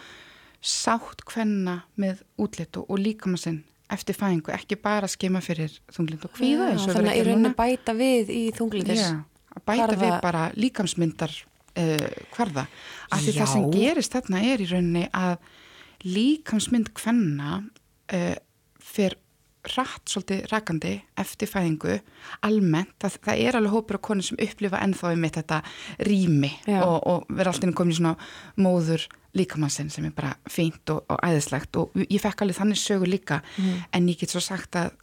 sátt 0.61 1.23
hvenna 1.29 1.81
með 1.95 2.23
útlit 2.41 2.77
og, 2.77 2.89
og 2.89 3.01
líkama 3.01 3.39
sinn 3.39 3.63
eftir 3.89 4.15
fæðingu, 4.17 4.51
ekki 4.55 4.75
bara 4.83 5.07
skema 5.07 5.39
fyrir 5.43 5.71
þunglind 5.95 6.25
og 6.27 6.33
kvíða 6.35 6.71
já 6.73 6.79
þannig 6.85 7.11
að 7.13 7.19
í 7.31 7.35
núna. 7.37 7.53
bæta 7.55 7.93
við 7.95 8.31
í 8.35 8.41
þungliðis. 8.57 9.03
Já, 9.03 9.21
að 9.55 9.63
bæta 9.69 9.85
Hvarfa- 9.85 10.01
við 10.01 10.17
bara 10.25 10.41
líkamsmyndar 10.55 11.35
uh, 11.77 12.09
hvarða. 12.35 12.65
Af 13.11 13.21
því 13.23 13.35
það 13.37 13.51
sem 13.53 13.63
Já. 13.63 13.71
gerist 13.77 14.17
þarna 14.17 14.41
er 14.43 14.63
í 14.65 14.67
rauninni 14.71 15.05
að 15.13 15.37
líkamsmynd 16.07 16.91
hvenna 16.99 17.53
uh, 18.13 18.35
fer 18.83 19.15
rætt 19.75 20.11
svolítið 20.11 20.47
rakandi 20.51 20.93
eftir 21.19 21.49
fæðingu 21.51 21.97
almennt, 22.47 22.93
það, 23.01 23.17
það 23.27 23.41
er 23.45 23.59
alveg 23.59 23.75
hópur 23.75 23.99
af 23.99 24.05
konur 24.07 24.27
sem 24.27 24.41
upplifa 24.47 24.81
ennþá 24.83 25.13
um 25.15 25.25
þetta 25.37 25.61
rými 26.07 26.51
og, 26.79 26.97
og 26.97 27.25
vera 27.29 27.53
alltaf 27.53 27.73
komin 27.77 27.95
í 27.95 27.99
svona 27.99 28.15
móður 28.61 29.07
líkamannsinn 29.37 29.91
sem 29.93 30.07
er 30.07 30.15
bara 30.17 30.35
fínt 30.49 30.89
og, 30.93 31.03
og 31.11 31.19
æðislegt. 31.25 31.77
Og 31.77 31.97
ég 32.07 32.21
fekk 32.23 32.45
alveg 32.45 32.59
þannig 32.61 32.81
sögu 32.81 33.09
líka 33.09 33.41
en 33.91 34.09
ég 34.09 34.19
get 34.21 34.33
svo 34.33 34.41
sagt 34.43 34.79
að 34.79 34.95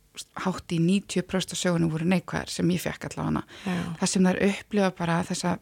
hátt 0.45 0.71
í 0.71 0.79
90% 0.79 1.55
af 1.55 1.59
sögunum 1.59 1.91
voru 1.91 2.07
neikvæðar 2.07 2.51
sem 2.53 2.69
ég 2.71 2.83
fekk 2.83 3.09
allavega. 3.11 3.43
Það 4.01 4.11
sem 4.13 4.29
þær 4.29 4.43
upplifa 4.49 4.91
bara 4.99 5.23
þessa 5.27 5.57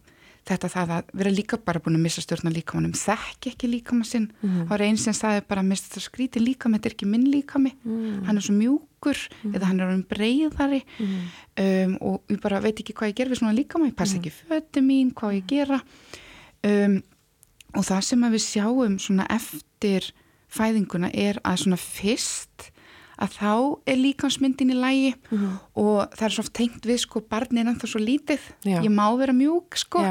þetta 0.49 0.68
það 0.72 0.90
að 0.97 1.11
vera 1.14 1.30
líka 1.30 1.57
bara 1.64 1.78
búin 1.80 1.95
að 1.97 2.03
missa 2.03 2.22
stjórna 2.24 2.51
líkamannum, 2.51 2.93
þekki 2.99 3.53
ekki 3.53 3.68
líkamann 3.70 4.05
sinn. 4.09 4.32
Mhm. 4.43 4.64
það 4.64 4.68
var 4.72 4.80
einn 4.82 4.97
sem 4.99 5.14
sagði 5.14 5.45
bara 5.49 5.62
mist 5.62 5.84
þetta 5.88 6.01
skríti 6.03 6.40
líkami, 6.43 6.78
þetta 6.80 6.86
er 6.90 6.95
ekki 6.97 7.07
minn 7.07 7.26
líkami. 7.32 7.72
Mhm. 7.84 8.24
hann 8.26 8.36
er 8.36 8.40
svo 8.43 8.55
mjúkur 8.59 9.18
eða 9.53 9.62
hann 9.64 9.80
er 9.80 9.86
orðin 9.86 10.07
breyðari 10.07 10.82
Mhm. 10.99 11.20
um, 11.59 11.99
og 12.01 12.22
ég 12.28 12.40
bara 12.40 12.61
veit 12.61 12.76
ekki 12.80 12.93
hvað 12.95 13.09
ég 13.12 13.14
ger 13.16 13.28
við 13.28 13.38
svona 13.38 13.55
líkami, 13.57 13.90
ég 13.90 13.95
passa 13.97 14.16
ekki 14.18 14.32
föti 14.32 14.80
mín 14.82 15.12
hvað 15.14 15.34
ég 15.38 15.43
að 15.43 15.47
gera. 15.47 15.80
Um, 16.64 17.03
og 17.74 17.84
það 17.84 18.03
sem 18.05 18.20
að 18.22 18.32
við 18.36 18.43
sjáum 18.53 18.99
svona 19.01 19.26
eftir 19.30 20.12
fæðinguna 20.51 21.11
er 21.14 21.40
að 21.45 21.57
svona 21.64 21.78
fyrst 21.78 22.70
að 23.23 23.37
þá 23.39 23.53
er 23.93 24.01
líkansmyndin 24.01 24.73
í 24.75 24.79
lægi 24.79 25.11
og 25.79 26.14
það 26.16 26.27
er 26.27 26.35
svo 26.37 26.45
tengt 26.59 26.87
við 26.89 27.03
sko 27.05 27.23
barnið 27.31 27.62
er 27.62 27.73
ennþá 27.73 27.91
svo 27.93 28.03
lítið. 28.03 28.47
Já. 28.66 28.79
ég 28.83 28.91
má 28.93 29.07
vera 29.20 29.35
mjúk 29.37 29.79
sko. 29.79 30.03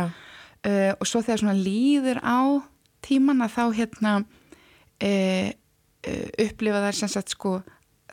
Uh, 0.61 0.93
og 1.01 1.07
svo 1.09 1.23
þegar 1.25 1.41
svona 1.41 1.57
líður 1.57 2.19
á 2.21 2.61
tíman 3.01 3.41
að 3.41 3.55
þá 3.55 3.63
hérna 3.79 4.11
uh, 4.21 5.47
uh, 5.49 6.27
upplifa 6.45 6.83
þær 6.85 6.99
sem 6.99 7.09
sagt 7.09 7.33
sko 7.33 7.55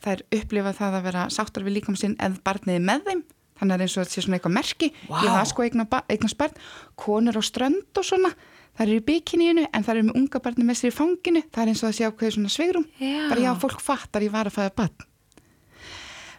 þær 0.01 0.23
upplifa 0.33 0.73
það 0.77 0.97
að 0.97 1.09
vera 1.11 1.27
sáttar 1.35 1.67
við 1.67 1.79
líkam 1.79 1.99
sinn 1.99 2.17
eða 2.17 2.41
barnið 2.47 2.79
er 2.79 2.87
með 2.89 3.11
þeim. 3.11 3.25
Þannig 3.59 3.75
að 3.75 3.85
eins 3.85 3.97
og 3.97 4.05
þetta 4.05 4.15
sé 4.15 4.23
svona 4.25 4.39
eitthvað 4.39 4.55
merki. 4.55 4.89
Vá. 5.09 5.19
ég 5.25 5.35
var 5.35 5.49
sko 5.51 5.65
eigna, 5.67 5.87
eignast 6.09 6.39
barn 6.39 6.61
konur 6.97 7.39
á 7.39 7.43
strönd 7.43 7.99
og 7.99 8.07
svona 8.07 8.31
það 8.79 8.85
eru 8.87 8.97
í 9.01 9.05
bikiníinu 9.11 9.67
en 9.75 9.83
það 9.85 9.95
eru 9.97 10.07
með 10.09 10.19
unga 10.23 10.41
barni 10.45 10.65
með 10.65 10.79
sér 10.81 10.93
í 10.93 10.97
fanginu. 10.97 11.43
Það 11.51 11.63
er 11.65 11.69
eins 11.73 11.83
og 11.83 11.89
það 11.91 11.97
sé 11.99 12.07
ákveður 12.09 12.35
svona 12.39 12.55
svegrum 12.55 12.87
Já. 13.03 13.29
bara 13.29 13.41
já, 13.43 13.53
fólk 13.59 13.81
fattar 13.83 14.23
ég 14.23 14.31
var 14.33 14.47
að 14.47 14.55
fæða 14.55 14.75
barn. 14.79 15.07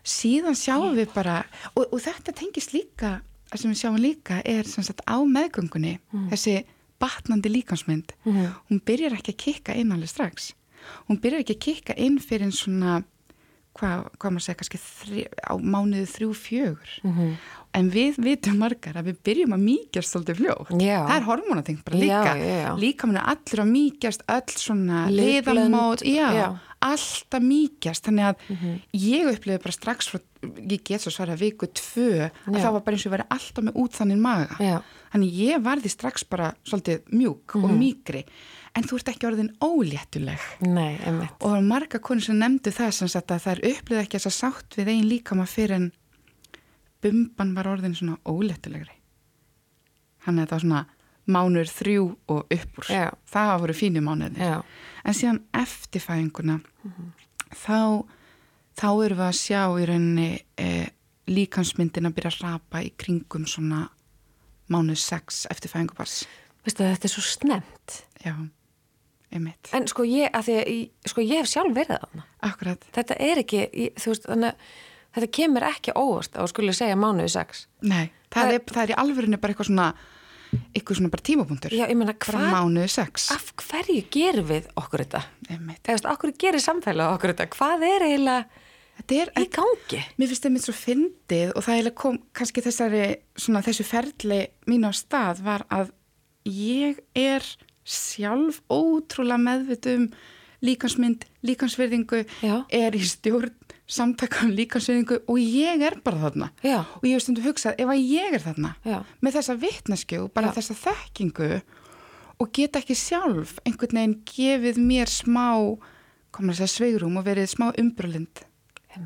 Síðan 0.10 0.56
sjáum 0.58 0.96
við 0.98 1.12
bara 1.14 1.42
og, 1.76 1.84
og 1.92 2.00
þetta 2.02 2.34
tengist 2.40 2.72
líka 2.74 3.18
það 3.52 3.62
sem 3.64 3.72
við 3.74 3.80
sjáum 3.82 4.00
líka 4.02 4.38
er 4.48 4.64
sem 4.70 4.86
sagt 4.86 5.02
á 5.06 5.18
meðgöngunni 5.26 5.98
þessi 6.32 6.62
batnandi 7.00 7.50
líkansmynd 7.52 8.14
Mhm. 8.26 8.48
hún 8.70 8.82
byrjar 8.86 9.14
ekki 9.20 9.34
að 9.36 9.38
kikka 9.44 9.76
inn 9.76 9.92
alveg 9.92 10.10
strax. 10.10 10.54
Hún 11.10 11.20
byrjar 11.22 11.44
ekki 11.44 11.56
að 11.56 11.64
kikka 11.68 11.94
inn 11.98 12.18
fyrir 12.20 12.44
en 12.48 12.52
svona 12.56 13.04
hvað, 13.78 14.10
hvað 14.20 14.32
maður 14.34 14.46
segja, 14.46 14.60
kannski 14.60 14.80
þri, 14.82 15.24
á 15.46 15.54
mánuðu 15.58 16.08
þrjú 16.16 16.30
fjögur 16.36 16.90
Mhm. 17.04 17.34
en 17.74 17.92
við 17.92 18.16
vitum 18.18 18.58
margar 18.58 18.94
að 18.98 19.06
við 19.12 19.18
byrjum 19.24 19.54
að 19.54 19.62
mýkjast 19.70 20.10
svolítið 20.16 20.40
fljótt, 20.42 20.72
Já. 20.82 21.06
það 21.08 21.18
er 21.18 21.28
hormonatengt 21.30 21.84
bara 21.86 21.98
líka, 21.98 22.34
já, 22.36 22.66
já. 22.66 22.76
líka 22.78 23.08
mann 23.08 23.18
er 23.18 23.30
allur 23.30 23.62
að 23.64 23.72
mýkjast 23.72 24.22
öll 24.28 24.56
svona 24.58 25.08
liðamót, 25.10 26.02
já, 26.04 26.28
já. 26.34 26.60
allt 26.82 27.30
að 27.32 27.44
mýkjast 27.44 28.04
þannig 28.08 28.26
að 28.26 28.36
Mhm. 28.50 28.82
ég 28.94 29.26
upplifði 29.36 29.62
bara 29.64 29.72
strax 29.72 30.08
frá, 30.10 30.20
ég 30.42 30.84
get 30.84 31.02
svo 31.02 31.12
svara 31.12 31.36
viku 31.38 31.68
tvö, 31.68 32.32
að 32.48 32.56
það 32.56 32.72
var 32.74 32.82
bara 32.82 32.96
eins 32.96 33.06
og 33.06 33.12
ég 33.12 33.18
væri 33.20 33.28
alltaf 33.30 33.64
með 33.64 33.74
út 33.76 33.92
þannig 33.92 34.18
maga 34.18 34.56
þannig 35.14 35.32
ég 35.34 35.62
varði 35.64 35.90
strax 35.90 36.24
bara 36.30 36.54
svolítið 36.66 37.02
mjúk 37.12 37.56
og 37.56 37.70
Mhm. 37.72 37.80
En 38.78 38.86
þú 38.86 39.00
ert 39.00 39.12
ekki 39.14 39.28
orðin 39.30 39.50
óléttuleg. 39.64 40.44
Nei, 40.66 41.00
og 41.46 41.58
marga 41.66 42.02
konur 42.04 42.26
sem 42.26 42.38
nefndu 42.40 42.74
það 42.76 42.94
sem 43.00 43.12
sagt 43.12 43.34
að 43.34 43.44
það 43.46 43.56
er 43.56 43.64
upplýð 43.74 44.04
ekki 44.04 44.20
þess 44.20 44.30
að 44.30 44.38
sátt 44.38 44.78
við 44.80 44.94
einn 44.94 45.10
líkama 45.10 45.48
fyrir 45.50 45.76
en 45.78 45.90
bumban 47.04 47.56
var 47.58 47.72
orðin 47.72 47.98
svona 47.98 48.20
óléttulegri. 48.28 48.96
Þannig 50.26 50.46
að 50.46 50.54
það 50.54 50.64
svona 50.66 50.86
mánur 51.30 51.70
þrjú 51.70 52.06
og 52.34 52.54
uppúr 52.56 52.90
Já. 52.90 53.10
það 53.30 53.56
voru 53.64 53.76
fínu 53.78 54.02
mánuðir. 54.06 54.64
En 55.06 55.16
síðan 55.16 55.44
eftirfæðinguna 55.56 56.60
þá 57.56 58.06
þá 58.80 58.90
erum 59.06 59.20
við 59.20 59.26
að 59.28 59.38
sjá 59.38 59.62
í 59.76 59.88
rauninni 59.90 60.30
e, 60.60 60.68
líkansmyndin 61.30 62.10
að 62.10 62.16
byrja 62.18 62.32
að 62.34 62.44
rapa 62.46 62.84
í 62.86 62.92
kringum 62.98 63.46
svona 63.50 63.88
mánuð 64.70 65.02
sex 65.02 65.44
eftirfæðingubars 65.52 66.24
Veistu 66.66 66.86
þetta 66.86 67.08
er 67.08 67.14
svo 67.14 67.24
snemt. 67.26 68.00
já, 68.24 68.34
einmitt 69.34 69.70
En 69.74 69.88
sko 69.88 70.04
ég, 70.04 70.30
að 70.34 70.48
að 70.54 70.70
ég- 70.74 71.10
sko 71.10 71.22
ég 71.22 71.38
hef 71.44 71.48
sjálf 71.52 71.74
verið 71.76 72.00
þarna. 72.00 72.24
akkurat, 72.42 72.86
Þetta 72.96 73.16
er 73.20 73.38
ekki, 73.44 73.60
ég, 73.74 73.94
þú 73.96 74.14
veist, 74.14 74.24
þannig 74.30 74.54
að 74.54 75.20
þetta 75.20 75.32
kemur 75.40 75.64
ekki 75.70 75.92
óvast 75.96 76.34
á 76.38 76.42
að 76.44 76.50
skulle 76.54 76.74
segja 76.74 76.96
mánuði 76.96 77.30
sex. 77.30 77.68
nei, 77.82 78.12
það, 78.32 78.42
Það- 78.44 78.54
er, 78.54 78.60
það 78.60 78.84
er 78.84 78.94
í 78.96 79.00
alvörinu 79.04 79.38
bara 79.42 79.54
eitthvað 79.54 79.70
svona 79.72 79.94
eitthvað 80.74 80.98
svona 80.98 81.10
bara 81.14 81.22
tímapunktur 81.22 81.70
Já, 81.78 81.86
ég 81.86 81.96
meina, 81.98 82.14
hvað, 82.14 82.48
mánuð 82.50 82.90
sex 82.90 83.30
af 83.32 83.52
hverju 83.56 84.06
gerum 84.10 84.48
við 84.50 84.66
okkur 84.76 85.04
þetta? 85.06 85.24
einmitt. 85.50 85.84
Þú 85.84 85.94
veist, 85.94 86.06
hverju 86.10 86.38
gerir 86.42 86.60
samfélag 86.64 87.14
okkur 87.14 87.34
þetta? 87.36 87.46
Hvað 87.54 87.84
er 87.86 88.02
eiginlega 88.08 88.46
er, 89.10 89.30
í 89.38 89.46
gangi? 89.54 90.00
mér 90.18 90.28
finnst 90.28 90.44
það 90.44 90.52
mitt 90.52 90.66
svo 90.66 90.74
fyndið 90.74 91.54
og 91.56 91.64
það 91.64 91.76
eiginlega 91.78 91.96
kom 91.96 92.18
kannski 92.34 92.62
þessari 92.66 93.04
svona 93.38 93.62
þessu 93.62 93.86
ferli 93.86 94.40
mín 94.68 94.90
á 94.90 94.92
stað 94.92 95.42
var 95.46 95.66
að 95.70 95.92
ég 96.46 96.98
er 97.16 97.46
sjálf 97.90 98.62
ótrúlega 98.70 99.40
meðvitum 99.42 100.10
líkansmynd, 100.62 101.24
líkansverðingu 101.48 102.24
Já. 102.44 102.56
er 102.70 102.96
í 102.98 103.02
stjórn 103.08 103.54
samtakum 103.90 104.52
líkansverðingu 104.54 105.22
og 105.32 105.40
ég 105.42 105.82
er 105.88 105.96
bara 106.06 106.20
þarna 106.28 106.50
Já. 106.62 106.84
og 107.00 107.04
ég 107.08 107.16
hef 107.16 107.24
stundu 107.26 107.42
hugsað 107.46 107.80
ef 107.80 107.88
að 107.90 108.04
ég 108.06 108.36
er 108.38 108.44
þarna 108.44 108.74
Já. 108.86 109.00
með 109.24 109.38
þessa 109.40 109.56
vitneskju 109.64 110.20
og 110.26 110.34
bara 110.36 110.52
þessa 110.54 110.76
þekkingu 110.84 111.50
og 112.40 112.52
geta 112.56 112.80
ekki 112.84 112.96
sjálf 112.96 113.56
einhvern 113.66 113.98
veginn 113.98 114.18
gefið 114.30 114.78
mér 114.84 115.10
smá 115.12 115.48
komur 116.36 116.54
þess 116.54 116.68
að 116.68 116.76
sveigrúm 116.76 117.18
og 117.20 117.26
verið 117.26 117.50
smá 117.56 117.72
umbrölind 117.74 118.44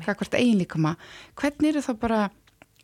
hvað 0.02 0.18
hvort 0.20 0.34
eiginlíkama 0.36 0.96
hvernig 1.38 1.70
eru 1.72 1.82
það 1.86 1.98
bara 2.02 2.20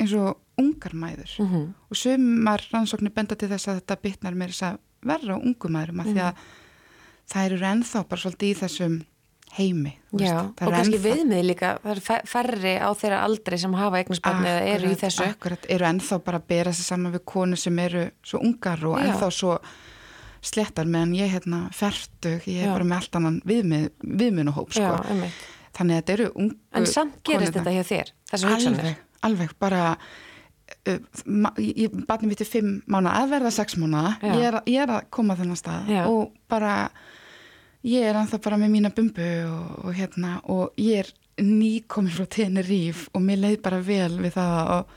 eins 0.01 0.15
og 0.17 0.39
ungar 0.61 0.95
mæður 0.97 1.33
Mhm. 1.43 1.75
og 1.91 1.97
sumar 1.97 2.63
rannsóknir 2.73 3.13
benda 3.15 3.35
til 3.37 3.49
þess 3.51 3.69
að 3.69 3.81
þetta 3.83 3.97
bitnar 4.03 4.35
með 4.39 4.55
þess 4.55 4.63
að 4.71 4.79
verra 5.07 5.37
á 5.37 5.39
ungum 5.41 5.73
mæðurum 5.77 6.01
af 6.05 6.11
því 6.11 6.21
að 6.27 6.43
það 7.31 7.47
eru 7.51 7.67
ennþá 7.71 8.03
bara 8.11 8.21
svolítið 8.25 8.51
í 8.51 8.59
þessum 8.61 8.99
heimi 9.51 9.93
Já, 10.15 10.35
og 10.47 10.55
kannski 10.61 10.95
ennþá- 10.95 11.05
viðmið 11.09 11.45
líka, 11.49 11.69
það 11.83 11.91
eru 11.97 12.03
færri 12.31 12.75
á 12.79 12.89
þeirra 12.95 13.21
aldri 13.27 13.59
sem 13.59 13.73
hafa 13.75 13.99
eignarsbarni 13.99 14.47
eða 14.47 14.67
eru 14.75 14.91
í 14.93 14.99
þessu. 15.01 15.25
Akkurat, 15.27 15.67
eru 15.69 15.85
ennþá 15.89 16.19
bara 16.25 16.39
að 16.39 16.47
bera 16.53 16.73
sig 16.73 16.85
saman 16.87 17.13
við 17.17 17.25
konur 17.27 17.59
sem 17.59 17.79
eru 17.83 18.05
svo 18.23 18.39
ungar 18.47 18.85
og 18.87 18.99
Já. 18.99 19.05
ennþá 19.09 19.31
svo 19.35 19.57
slettar 20.41 20.87
meðan 20.87 21.15
ég 21.19 21.33
hérna 21.35 21.65
fertug, 21.75 22.47
ég 22.49 22.63
er 22.65 22.71
bara 22.73 22.85
með 22.87 22.97
allt 23.01 23.17
annan 23.19 23.41
viðmið, 23.45 23.91
viðminuhóp 24.23 24.71
sko. 24.73 24.81
Já. 24.81 25.31
Þannig 25.77 25.95
að 25.97 26.01
þetta 26.01 26.15
eru 26.17 26.29
ungu 26.35 26.57
En 26.73 26.87
samt 26.87 27.19
gerist 27.25 27.53
konurnar. 27.53 27.59
þetta 27.59 27.75
hjá 27.75 27.85
þér. 27.91 28.13
Alveg, 28.71 28.97
alveg, 29.23 29.53
bara 29.59 29.83
barnið 32.09 32.28
mitt 32.30 32.43
er 32.45 32.49
fimm 32.51 32.70
mánu 32.91 33.11
að 33.12 33.32
verða 33.34 33.53
sex 33.55 33.76
mánu 33.80 34.03
ég, 34.22 34.45
er- 34.51 34.62
ég 34.66 34.82
er 34.84 34.93
að 34.97 35.09
koma 35.11 35.36
þennan 35.38 35.59
stað 35.61 35.88
Já. 35.93 36.05
og 36.11 36.32
bara 36.51 36.91
ég 37.86 38.03
er 38.11 38.18
ennþá 38.20 38.41
bara 38.45 38.59
með 38.61 38.72
mína 38.74 38.91
bumbu 38.95 39.28
og, 39.49 39.84
og 39.86 39.95
hérna 39.97 40.38
og 40.53 40.72
ég 40.80 41.05
er 41.05 41.12
nýkomin 41.41 42.12
frá 42.12 42.26
Teneríf 42.28 43.07
og 43.14 43.22
mér 43.24 43.41
leið 43.47 43.61
bara 43.64 43.78
vel 43.80 44.18
við 44.20 44.34
það 44.36 44.72
að, 44.74 44.97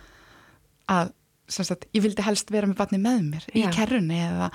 að 0.92 1.14
sagt, 1.54 1.86
ég 1.96 2.04
vildi 2.04 2.26
helst 2.26 2.52
vera 2.52 2.68
með 2.68 2.80
barnið 2.82 3.04
með 3.06 3.22
mér 3.30 3.46
í 3.54 3.64
Já. 3.64 3.70
kerrunni 3.76 4.20
eða 4.26 4.50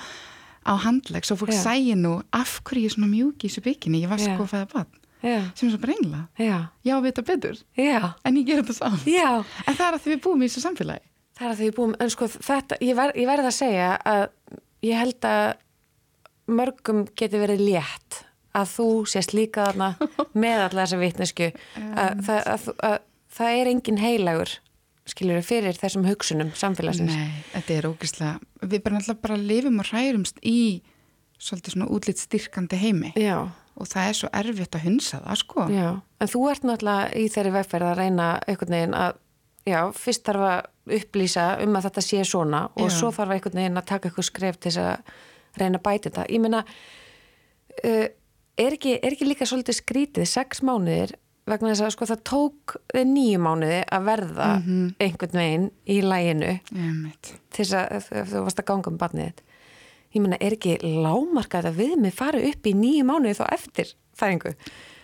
á 0.69 0.73
handlegg. 0.85 1.25
Svo 1.25 1.39
fólk 1.41 1.55
Já. 1.55 1.63
sægi 1.65 1.95
nú 1.97 2.19
af 2.35 2.59
hverju 2.67 2.83
ég 2.85 2.91
er 2.91 2.95
svona 2.99 3.09
mjúki 3.09 3.47
í 3.47 3.49
þessu 3.49 3.63
bygginni, 3.65 4.03
ég 4.05 4.11
var 4.11 4.21
sko 4.21 4.45
að 4.45 4.51
fæða 4.53 4.67
barn. 4.75 4.91
Já, 5.23 5.39
sem 5.57 5.67
er 5.67 5.73
svo 5.73 5.81
brengla, 5.83 6.19
já, 6.39 6.59
já 6.87 6.95
vita 7.03 7.23
betur. 7.27 7.57
Já, 7.75 8.13
en 8.29 8.37
ég 8.39 8.45
ger 8.47 8.61
þetta 8.63 8.91
já. 9.09 9.31
En 9.65 9.75
það 9.79 9.87
er 9.89 9.97
að 9.97 10.03
því 10.05 10.13
við 10.13 10.21
búum 10.27 10.45
í 10.45 10.49
þessu 10.51 10.63
samfélagi. 10.67 11.08
Það 11.39 11.47
er 11.47 11.53
að 11.53 11.61
því 11.63 11.69
búum, 11.77 11.97
en 12.03 12.11
sko 12.11 12.29
þetta, 12.35 12.79
ég, 12.83 12.97
ver, 12.99 13.15
ég 13.15 13.29
verð 13.31 13.51
að 13.51 13.57
segja 13.59 13.91
að 14.11 14.25
ég 14.89 14.99
held 14.99 15.29
að 15.29 15.45
mörgum 16.49 17.05
geti 17.19 17.39
verið 17.39 17.63
létt 17.63 18.23
að 18.59 18.73
þú 18.73 18.89
sést 19.11 19.35
líka 19.37 19.69
þarna 19.69 19.93
með 20.43 20.65
alla 20.65 20.85
þessa 20.85 21.01
vitnesku 21.03 21.51
að, 21.53 22.25
að, 22.27 22.41
að, 22.41 22.71
að 22.89 22.97
það 23.39 23.61
er 23.61 23.71
engin 23.75 24.03
heilagur 24.03 24.55
skiljur 25.09 25.45
fyrir 25.47 25.79
þessum 25.79 26.05
hugsunum 26.05 26.51
samfélagsins. 26.59 27.15
Nei, 27.17 27.45
þetta 27.55 27.77
er 27.79 27.89
ógislega, 27.89 28.35
við 28.65 28.83
bara 28.85 28.99
náttúrulega 28.99 29.25
bara 29.25 29.39
lifum 29.41 29.81
og 29.81 29.89
hrærumst 29.89 30.43
í 30.45 30.59
svolítið 31.39 31.77
svona 31.77 31.89
útlitt 31.95 32.21
styrkandi 32.21 32.81
heimi 32.81 33.13
Já, 33.17 33.47
og 33.79 33.89
það 33.89 34.11
er 34.11 34.19
svo 34.19 34.31
erfitt 34.41 34.77
að 34.77 34.85
hunsa 34.89 35.23
það, 35.23 35.41
sko. 35.45 35.67
já, 35.73 35.89
en 36.19 36.33
þú 36.33 36.43
ert 36.51 36.67
náttúrulega 36.67 37.09
í 37.15 37.31
þeirri 37.33 37.55
vegferð 37.55 37.91
að 37.93 38.01
reyna 38.03 38.29
einhvern 38.45 38.77
veginn 38.77 38.97
að, 38.99 39.21
já, 39.69 39.81
fyrst 39.95 40.27
þarf 40.27 40.45
að 40.49 40.99
upplýsa 40.99 41.47
um 41.65 41.77
að 41.79 41.89
þetta 41.89 42.05
sé 42.05 42.25
svona 42.27 42.63
og 42.75 42.89
Já. 42.89 42.95
svo 42.97 43.11
þarf 43.15 43.35
einhvern 43.35 43.61
veginn 43.61 43.81
að 43.81 43.89
taka 43.91 44.09
eitthvað 44.09 44.29
skref 44.31 44.59
til 44.59 44.73
þess 44.73 44.83
að 44.85 45.15
reyna 45.61 45.81
að 45.81 45.85
bæta 45.89 46.09
þetta. 46.09 46.27
Ég 46.33 46.43
meina, 46.45 46.63
uh, 47.85 48.07
er, 48.09 48.77
ekki, 48.77 48.99
er 48.99 49.15
ekki 49.15 49.29
líka 49.29 49.49
svolítið 49.49 49.81
skrítið, 49.81 50.29
sex 50.31 50.63
mánuðir 50.65 51.15
vegna 51.49 51.73
þess 51.73 51.85
að 51.87 51.93
sko 51.95 52.09
það 52.11 52.25
tók 52.29 52.75
nýju 53.09 53.39
mánuði 53.41 53.79
að 53.97 54.09
verða 54.09 54.49
einhvern 55.01 55.39
veginn 55.39 55.69
í 55.89 56.01
læginu 56.05 56.51
veit. 56.69 57.31
til 57.55 57.65
þess 57.65 57.79
að 57.79 58.29
þú 58.33 58.43
varst 58.45 58.61
að 58.61 58.69
ganga 58.69 58.93
um 58.93 58.99
barnið 59.01 59.31
þitt. 59.31 59.43
Ég 60.13 60.25
meina, 60.25 60.39
er 60.41 60.57
ekki 60.57 60.77
lámarkað 60.83 61.71
að 61.71 61.81
við 61.83 61.97
með 62.01 62.15
fara 62.17 62.45
upp 62.51 62.69
í 62.69 62.75
nýju 62.77 63.09
mánuði 63.09 63.39
þá 63.41 63.45
eftir 63.57 63.95
fæðingu? 64.17 64.55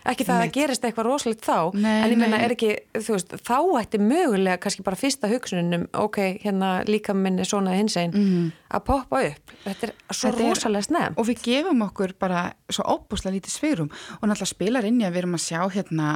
Ekki 0.05 0.27
það 0.29 0.35
að 0.35 0.43
Einmitt. 0.43 0.55
gerist 0.59 0.85
eitthvað 0.85 1.07
rosalegt 1.09 1.47
þá, 1.47 1.59
Nei, 1.81 1.95
en 2.05 2.11
ég 2.13 2.19
meina, 2.21 2.37
nei. 2.37 2.45
er 2.45 2.53
ekki, 2.53 2.71
þú 2.99 3.15
veist, 3.15 3.31
þá 3.47 3.57
ætti 3.81 4.01
mögulega 4.03 4.59
kannski 4.61 4.85
bara 4.85 4.99
fyrsta 5.01 5.31
hugsunum, 5.33 5.87
ok, 5.97 6.19
hérna 6.43 6.73
líka 6.85 7.15
minni 7.17 7.47
svona 7.49 7.73
hins 7.79 7.97
einn, 7.97 8.53
að 8.69 8.85
poppa 8.85 9.23
upp. 9.31 9.57
Þetta 9.65 9.89
er 9.89 9.95
svo. 10.11 10.29
Þetta 10.29 10.51
rosalega 10.51 10.89
snem. 10.91 11.17
Og 11.17 11.29
við 11.31 11.43
gefum 11.49 11.83
okkur 11.89 12.13
bara 12.21 12.45
svo 12.69 12.85
óbúslega 12.99 13.39
lítið 13.39 13.57
sveirum 13.57 13.89
og 13.91 14.29
náttúrulega 14.29 14.53
spilar 14.53 14.85
inn 14.85 15.01
í 15.01 15.09
að 15.09 15.17
við 15.17 15.23
erum 15.25 15.39
að 15.41 15.47
sjá 15.49 15.61
hérna 15.73 16.13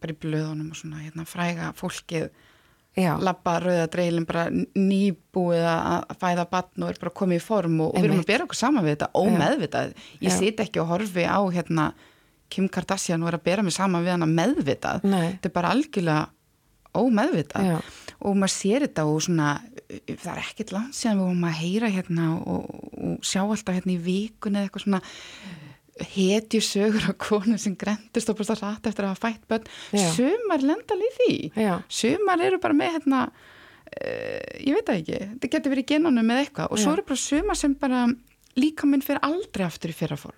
bara 0.00 0.12
í 0.12 0.20
blöðunum 0.22 0.70
og 0.72 0.76
svona 0.82 1.00
hérna 1.04 1.24
fræga 1.28 1.72
fólkið 1.76 2.30
Já, 2.92 3.14
labba 3.16 3.54
rauða 3.56 3.86
dreilin 3.88 4.26
bara 4.28 4.50
nýbúið 4.76 5.62
að 5.64 6.02
að 6.12 6.18
fæða 6.20 6.44
batn 6.50 6.84
og 6.84 6.90
er 6.92 6.98
bara 7.00 7.12
komið 7.22 7.38
í 7.38 7.44
form 7.44 7.78
og, 7.80 7.94
og 7.94 8.02
við 8.02 8.08
erum 8.10 8.20
að 8.20 8.28
bera 8.28 8.44
okkur 8.44 8.58
saman 8.58 8.84
við 8.84 8.94
þetta 8.98 9.08
ómeðvitað. 9.16 9.94
Ég 10.20 10.34
sit 10.36 10.60
ekki 10.60 10.82
og 10.82 10.90
horfi 10.90 11.24
á 11.24 11.40
hérna 11.54 11.86
Kim 12.52 12.68
Kardashian 12.72 13.24
og 13.24 13.32
er 13.32 13.38
að 13.40 13.46
bera 13.48 13.64
mig 13.66 13.74
saman 13.76 14.04
við 14.04 14.14
hana 14.16 14.28
meðvitað. 14.28 15.08
Nei. 15.08 15.34
Þetta 15.34 15.50
er 15.50 15.56
bara 15.56 15.72
algjörlega 15.74 16.28
ómeðvitað 16.92 17.68
Já. 17.70 17.76
og 18.20 18.34
maður 18.36 18.52
sér 18.52 18.84
þetta 18.86 19.04
og 19.08 19.22
svona 19.24 19.48
það 20.06 20.30
er 20.34 20.40
ekkert 20.42 20.72
langt 20.74 20.96
síðan 20.96 21.20
við 21.20 21.26
vorum 21.26 21.46
að 21.48 21.58
heyra 21.62 21.90
hérna 21.92 22.26
og, 22.36 22.66
og 22.92 23.26
sjá 23.26 23.40
alltaf 23.42 23.78
hérna 23.78 23.94
í 23.94 24.00
vikun 24.04 24.58
eða 24.58 24.68
eitthvað 24.68 24.84
svona 24.86 25.00
hetju 26.12 26.60
sögur 26.64 27.08
á 27.08 27.12
konu 27.20 27.58
sem 27.60 27.76
grendist 27.78 28.30
og 28.32 28.38
bara 28.40 28.56
rætt 28.60 28.88
eftir 28.90 29.06
að 29.06 29.12
hafa 29.12 29.28
fætt 29.28 29.48
börn 29.48 29.66
Já. 29.92 30.06
sumar 30.16 30.64
lenda 30.64 30.96
alveg 30.96 31.08
í 31.08 31.16
því 31.18 31.64
Já. 31.66 31.74
sumar 31.88 32.44
eru 32.44 32.60
bara 32.62 32.76
með 32.76 32.96
hérna 32.96 33.24
uh, 33.28 34.52
ég 34.60 34.76
veit 34.76 34.88
það 34.88 34.98
ekki, 35.02 35.20
þetta 35.34 35.52
getur 35.56 35.74
verið 35.74 35.84
í 35.86 35.90
genunum 35.92 36.28
með 36.28 36.44
eitthvað 36.46 36.72
og 36.72 36.80
svo 36.80 36.92
Já. 36.92 36.96
eru 36.96 37.06
bara 37.12 37.24
sumar 37.24 37.60
sem 37.60 37.76
bara 37.80 38.06
líka 38.58 38.88
minn 38.88 39.04
fyrir 39.04 39.22
aldrei 39.24 39.64
aftur 39.64 39.92
í 39.92 39.96
fyrra 39.96 40.18
form. 40.20 40.36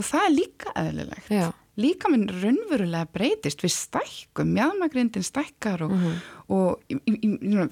Og 0.00 0.06
það 0.08 0.26
er 0.26 0.36
líka 0.36 0.72
eðlilegt. 0.80 1.28
Já. 1.30 1.50
líka 1.80 2.10
minn 2.12 2.26
raunverulega 2.28 3.06
breytist 3.14 3.62
við 3.64 3.70
stækkum, 3.72 4.50
mjadmagrindin 4.52 5.24
stækkar 5.24 5.80
og, 5.86 5.92
Mhm. 5.94 6.16
og 6.52 6.82
í, 6.92 6.96
í, 7.08 7.12
í, 7.24 7.30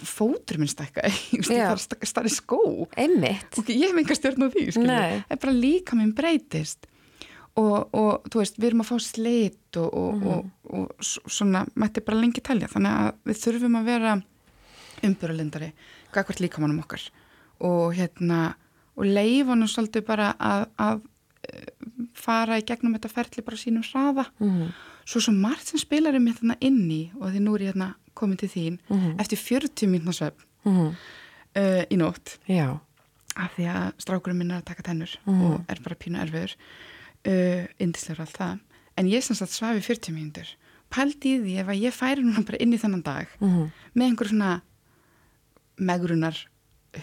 fótur 0.09 0.57
minn 0.63 0.71
stækka 0.71 1.03
starri 2.09 2.31
skó. 2.33 2.57
Og 3.59 3.69
ég 3.69 3.85
hef 3.91 3.99
enga 4.01 4.17
stjórn 4.17 4.47
á 4.47 4.49
því 4.55 4.65
bara 5.43 5.53
líka 5.53 5.99
minn 5.99 6.15
breytist. 6.17 6.87
Og, 7.59 7.91
og 7.93 8.25
þú 8.31 8.39
veist, 8.41 8.57
við 8.57 8.69
erum 8.71 8.81
að 8.87 8.89
fá 8.93 8.97
slit 9.03 9.77
og, 9.77 9.93
og, 9.93 10.15
Mhm. 10.15 10.27
og, 10.29 10.51
og 10.71 10.95
s- 11.05 11.19
svona, 11.29 11.67
mætti 11.77 12.01
bara 12.07 12.21
lengi 12.23 12.41
telja. 12.41 12.69
Þannig 12.71 12.95
að 13.03 13.13
við 13.27 13.43
þurfum 13.45 13.77
að 13.81 13.85
vera 13.85 14.23
umbyrulindari, 15.05 15.73
gagvart 16.15 16.41
líkamannum 16.41 16.81
okkar. 16.85 17.03
Og 17.61 17.93
hérna 17.99 18.55
og 18.97 19.05
leifunum 19.05 19.69
svolítið 19.69 20.07
bara 20.07 20.33
að, 20.41 20.67
að 20.79 21.03
fara 22.15 22.59
í 22.61 22.65
gegnum 22.67 22.95
þetta 22.97 23.11
ferli 23.11 23.45
bara 23.45 23.57
sínum 23.57 23.83
hraða 23.85 24.27
Mhm. 24.41 24.73
svo 25.07 25.21
svo 25.21 25.33
margt 25.33 25.67
sem 25.67 25.79
spilar 25.79 26.15
um 26.17 26.27
þetta 26.27 26.57
inn 26.61 26.89
í 26.91 27.11
og 27.21 27.33
því 27.33 27.41
nú 27.41 27.55
er 27.55 27.61
ég 27.61 27.73
hérna 27.75 27.95
komin 28.15 28.37
til 28.39 28.49
þín 28.49 28.79
Mhm. 28.91 29.19
eftir 29.21 29.39
40 29.39 29.87
mínúna 29.89 30.13
svefn 30.13 30.45
Mhm. 30.65 30.97
uh, 31.57 31.85
í 31.91 31.97
nótt 31.97 32.39
Já. 32.49 32.81
af 33.37 33.51
því 33.57 33.65
að 33.73 33.93
strákurinn 33.99 34.37
minn 34.39 34.51
er 34.51 34.61
að 34.63 34.65
taka 34.65 34.83
tennur 34.83 35.17
Mhm. 35.27 35.43
og 35.45 35.65
er 35.69 35.79
bara 35.83 35.95
pínu 35.97 36.19
erfiður 36.21 36.55
uh, 37.27 37.67
indislegur 37.81 38.21
allt 38.21 38.37
það 38.39 38.59
en 38.97 39.07
ég 39.07 39.23
sem 39.23 39.37
sagt 39.37 39.53
svafi 39.53 39.81
40 39.83 40.13
mínútur 40.13 40.47
pældi 40.91 41.37
í 41.37 41.41
því 41.43 41.59
ef 41.61 41.67
að 41.67 41.81
ég 41.83 41.93
færi 41.93 42.23
núna 42.25 42.45
bara 42.45 42.59
inn 42.61 42.73
í 42.73 42.79
þennan 42.79 43.03
dag 43.03 43.27
Mhm. 43.41 43.71
með 43.97 44.05
einhver 44.11 44.29
svona 44.29 44.63
megrunar 45.79 46.37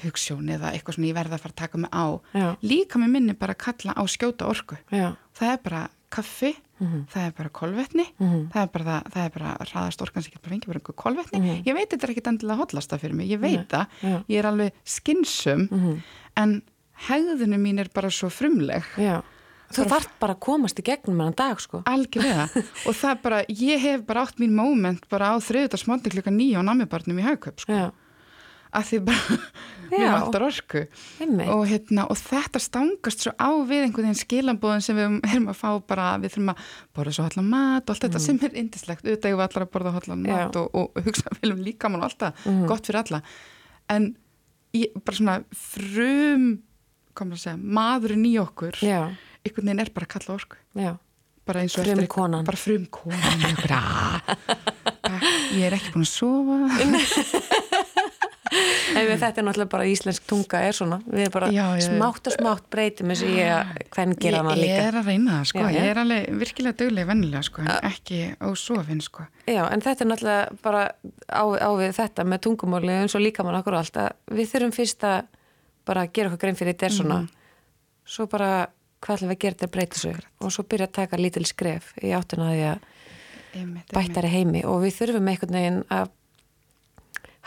hugssjón 0.03 0.49
eða 0.49 0.71
eitthvað 0.73 0.95
svona 0.97 1.07
ég 1.11 1.15
verða 1.17 1.35
að 1.37 1.43
fara 1.45 1.53
að 1.53 1.61
taka 1.61 1.77
mig 1.77 1.91
á 1.93 2.05
Já. 2.33 2.47
líka 2.63 2.99
með 2.99 3.09
minni 3.15 3.33
bara 3.37 3.53
að 3.53 3.63
kalla 3.65 3.93
á 3.93 4.03
skjóta 4.09 4.47
orku 4.49 4.77
Já. 4.91 5.15
það 5.37 5.51
er 5.53 5.59
bara 5.63 5.89
kaffi 6.09 6.55
Mhm. 6.79 7.05
það 7.07 7.25
er 7.27 7.31
bara 7.37 7.49
kolvetni 7.49 8.05
Mhm. 8.19 8.49
það 8.51 8.61
er 8.61 8.67
bara, 8.67 8.83
það, 8.85 9.11
það 9.13 9.25
er 9.25 9.29
bara 9.29 9.57
hraðast 9.63 10.01
orkan 10.01 10.23
sem 10.23 10.31
getur 10.31 10.41
bara 10.43 10.55
fengið 10.55 10.67
bara 10.67 10.79
einhver 10.79 10.95
kolvetni 10.95 11.39
Mhm. 11.39 11.63
ég 11.65 11.73
veit 11.73 11.89
þetta 11.89 12.03
er 12.03 12.09
ekkit 12.15 12.27
endilega 12.27 12.57
hotlasta 12.59 12.97
fyrir 12.99 13.13
mig, 13.15 13.29
ég 13.29 13.39
veit 13.39 13.69
það 13.69 13.87
ég 14.27 14.39
er 14.39 14.43
alveg 14.45 14.71
skinsum 14.83 15.69
Mhm. 15.71 16.01
en 16.37 16.61
hegðunum 17.07 17.61
mín 17.61 17.79
er 17.79 17.87
bara 17.93 18.09
svo 18.09 18.29
frumleg 18.29 18.83
Já. 18.97 19.21
Þú 19.71 19.85
þarft 19.89 20.09
bara 20.19 20.35
að 20.35 20.39
komast 20.39 20.77
í 20.79 20.83
gegnum 20.83 21.15
meðan 21.17 21.35
dag, 21.35 21.57
sko. 21.59 21.81
algjörlega 21.85 22.49
og 22.87 22.93
það 22.93 23.11
er 23.11 23.19
bara, 23.23 23.43
ég 23.49 23.79
hef 23.79 24.05
bara 24.05 24.21
átt 24.25 24.37
mín 24.37 24.51
moment 24.53 25.07
bara 25.09 25.31
á 25.33 25.35
þriðutags 25.41 25.87
móndi 25.87 26.11
klukka 26.11 26.29
nýja 26.31 26.59
á 26.59 26.63
namibarnum 26.63 27.17
í 27.19 27.23
haugköp 27.23 27.59
sko. 27.59 27.91
Að 28.73 28.83
því 28.89 28.97
bara 29.05 29.23
mér 29.91 30.01
Já. 30.01 30.09
vantar 30.15 30.41
orku 30.47 30.81
og, 31.53 31.63
hérna, 31.69 32.01
og 32.09 32.17
þetta 32.17 32.59
stangast 32.63 33.19
svo 33.21 33.31
á 33.37 33.49
við 33.69 33.83
einhvern 33.85 34.07
veginn 34.09 34.23
skilambóðin 34.23 34.81
sem 34.81 34.95
við 34.97 35.05
erum 35.29 35.47
að 35.53 35.59
fá 35.61 35.69
bara, 35.87 36.07
við 36.19 36.29
þurfum 36.33 36.53
að 36.55 36.59
borða 36.97 37.13
svo 37.19 37.23
allan 37.29 37.49
mat 37.53 37.85
og 37.85 37.89
allt 37.93 38.03
þetta 38.07 38.19
sem 38.25 38.39
er 38.41 38.57
indislegt, 38.63 39.05
auðvitað 39.05 39.31
ég 39.31 39.37
var 39.39 39.47
allar 39.51 39.65
að 39.67 39.73
borða 39.75 39.93
allan 40.01 40.21
Mm. 40.25 40.29
Já. 40.31 40.35
mat 40.41 40.55
og, 40.55 40.67
og 40.73 40.85
hugsa 41.05 41.29
vel 41.41 41.51
um 41.53 41.61
líkamann 41.63 42.01
og 42.01 42.05
allt 42.09 42.19
það, 42.25 42.33
Mhm. 42.45 42.65
gott 42.67 42.85
fyrir 42.89 42.99
alla 43.03 43.19
en 43.89 44.15
ég, 44.73 44.87
bara 45.05 45.17
svona 45.17 45.43
frum, 45.53 46.59
segja 47.15 47.55
maðurinn 47.57 48.25
í 48.27 48.35
okkur, 48.41 48.73
Já. 48.81 49.09
einhvern 49.45 49.65
veginn 49.69 49.79
er 49.85 49.89
bara 49.93 50.05
að 50.09 50.13
kalla 50.17 50.33
orku 50.39 50.55
Já. 50.75 50.97
bara 51.45 51.59
eins 51.61 51.77
og 51.77 51.85
eitthvað- 51.85 52.07
Frumkonan. 52.07 52.43
bara 52.45 52.57
frum 52.57 52.85
konan 52.89 53.21
ég 55.55 55.63
er 55.69 55.73
ekki 55.77 55.91
búin 55.93 56.03
að 56.03 56.09
sofa 56.09 56.55
Ef 58.45 59.07
þetta 59.19 59.41
er 59.41 59.45
náttúrulega 59.47 59.69
bara 59.71 59.85
íslensk 59.89 60.25
tunga 60.29 60.59
er 60.67 60.75
svona. 60.77 60.99
Við 61.09 61.23
erum 61.25 61.33
bara 61.33 61.47
Já, 61.51 61.63
já. 61.79 61.85
smátt 61.87 62.27
og 62.29 62.33
smátt 62.35 62.67
breytum 62.69 63.09
þessu 63.09 63.29
í 63.33 63.39
að 63.41 63.71
hvern 63.95 64.13
gera 64.21 64.41
ég 64.43 64.59
líka. 64.61 64.83
er 64.89 64.97
að 64.99 65.09
reyna 65.09 65.31
það 65.39 65.47
sko, 65.49 65.59
Já, 65.63 65.69
ég 65.75 65.89
er 65.91 65.99
alveg 66.03 66.27
virkilega 66.43 66.77
duglega 66.83 67.09
vennilega 67.09 67.43
sko, 67.47 67.61
en 67.65 67.71
ekki 67.89 68.19
ósofin 68.45 69.01
sko 69.01 69.25
Já, 69.49 69.63
en 69.73 69.81
þetta 69.81 70.05
er 70.05 70.09
náttúrulega 70.11 70.57
bara 70.61 70.83
á, 71.25 71.43
á 71.57 71.69
við 71.79 71.93
þetta 71.97 72.27
með 72.29 72.43
tungumáli 72.45 72.93
eins 73.01 73.15
og 73.17 73.25
líkamann 73.25 73.57
okkur 73.63 73.73
og 73.79 73.81
allt 73.83 73.97
að 74.05 74.37
við 74.37 74.51
þurfum 74.53 74.75
fyrst 74.77 75.03
að 75.09 75.25
bara 75.85 76.05
gera 76.07 76.29
okkur 76.29 76.43
grein 76.45 76.55
fyrir 76.61 76.73
þetta 76.77 76.85
er 76.91 76.95
svona 77.01 77.19
Mhm. 77.25 77.29
svo 78.05 78.27
bara 78.29 78.67
hvað 79.01 79.17
ætlum 79.17 79.29
við 79.29 79.35
að 79.35 79.41
gera 79.41 79.55
þetta 79.55 79.71
breyta 79.73 79.97
svo 79.99 80.13
og 80.41 80.51
svo 80.53 80.63
byrja 80.69 80.87
að 80.87 80.91
taka 81.01 81.17
lítil 81.17 81.45
skref 81.45 81.93
í 82.01 82.13
áttuna 82.13 82.51
að 82.51 82.55
því 82.55 82.67
að 82.69 83.81
bættari 83.93 84.29
heimi 84.29 84.61
og 84.67 84.81
við 84.83 84.93
þurfum 84.99 85.29
einhvern 85.31 85.57
veginn 85.57 85.83
að 85.89 86.09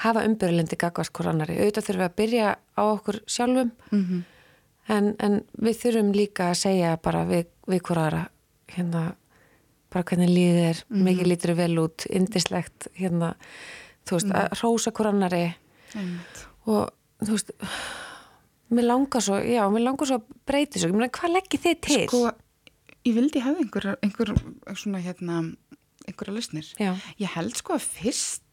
hafa 0.05 0.25
umbyrjulendi 0.29 0.79
gagvast 0.79 1.13
hvort 1.13 1.33
annari. 1.33 1.59
Auðvitað 1.59 1.89
þurfum 1.89 2.03
við 2.03 2.09
að 2.09 2.19
byrja 2.23 2.51
á 2.57 2.83
okkur 2.87 3.23
sjálfum 3.27 3.73
mm 3.91 4.27
en, 4.93 5.13
en 5.21 5.39
við 5.61 5.81
þurfum 5.83 6.13
líka 6.17 6.51
að 6.53 6.61
segja 6.63 6.97
bara 7.05 7.25
við, 7.29 7.49
við 7.69 7.83
hvort 7.87 8.03
aðra 8.03 8.25
hérna 8.73 9.05
bara 9.89 10.05
hvernig 10.05 10.33
líðið 10.33 10.67
er, 10.67 10.83
mikið 10.93 11.31
lítur 11.31 11.55
vel 11.57 11.73
út 11.81 12.05
indislegt 12.13 12.91
hérna 12.99 13.33
þú 14.09 14.19
veist, 14.19 14.35
að 14.37 14.59
rósa 14.61 14.93
hvort 14.93 15.13
annari 15.15 15.45
og 16.69 16.91
þú 17.23 17.31
veist 17.31 17.55
mér 18.69 18.89
langar 18.91 19.25
svo, 19.25 19.39
já, 19.41 19.63
mér 19.73 19.87
langar 19.87 20.11
svo 20.11 20.21
að 20.21 20.27
breyti 20.49 20.81
svo, 20.81 20.91
ég 20.91 20.99
meina, 20.99 21.13
hvað 21.17 21.35
leggir 21.39 21.65
þið 21.65 21.79
til? 21.87 22.03
sko, 22.05 22.21
ég 23.09 23.17
vildi 23.17 23.45
hafa 23.45 23.65
einhver, 23.65 23.89
einhver 24.05 24.35
svona 24.77 25.01
hérna 25.05 25.41
einhverja 26.09 26.35
lausnir. 26.37 26.69
Já, 26.81 26.93
ég 27.21 27.33
held 27.33 27.57
sko 27.57 27.79
að 27.79 27.87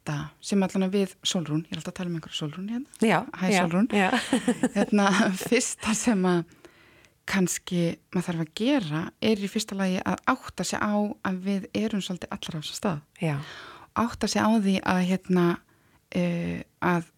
fyrsta 0.05 0.29
sem 0.41 0.61
allan 0.63 0.85
að 0.85 0.93
við 0.95 1.13
Solrún, 1.25 1.63
ég 1.65 1.73
er 1.73 1.79
alltaf 1.79 1.93
að 1.93 1.97
tala 1.97 2.09
um 2.09 2.15
einhverja 2.19 2.37
Solrún 2.37 2.69
hérna 2.69 3.07
já, 3.09 3.25
Hæ, 3.33 3.45
já, 3.49 3.61
Sólrún. 3.63 3.87
já. 3.91 4.09
hérna, 4.75 5.07
fyrsta 5.39 5.93
sem 5.95 6.25
að 6.25 6.43
kannski 7.25 7.97
maður 8.13 8.27
þarf 8.27 8.43
að 8.43 8.51
gera 8.59 9.01
er 9.21 9.41
í 9.41 9.49
fyrsta 9.49 9.75
lagi 9.75 9.97
að 10.05 10.19
átta 10.29 10.63
sig 10.63 10.79
á 10.79 10.93
að 11.25 11.39
við 11.47 11.65
erum 11.73 12.03
svolítið 12.05 12.35
allra 12.35 12.53
á 12.53 12.61
þessum 12.61 12.77
stað 12.77 12.99
já, 13.21 13.35
átta 13.97 14.27
sig 14.29 14.41
á 14.45 14.49
því 14.61 14.75
að 14.85 15.01
hérna 15.09 15.45
uh, 16.15 16.59
að 16.85 17.09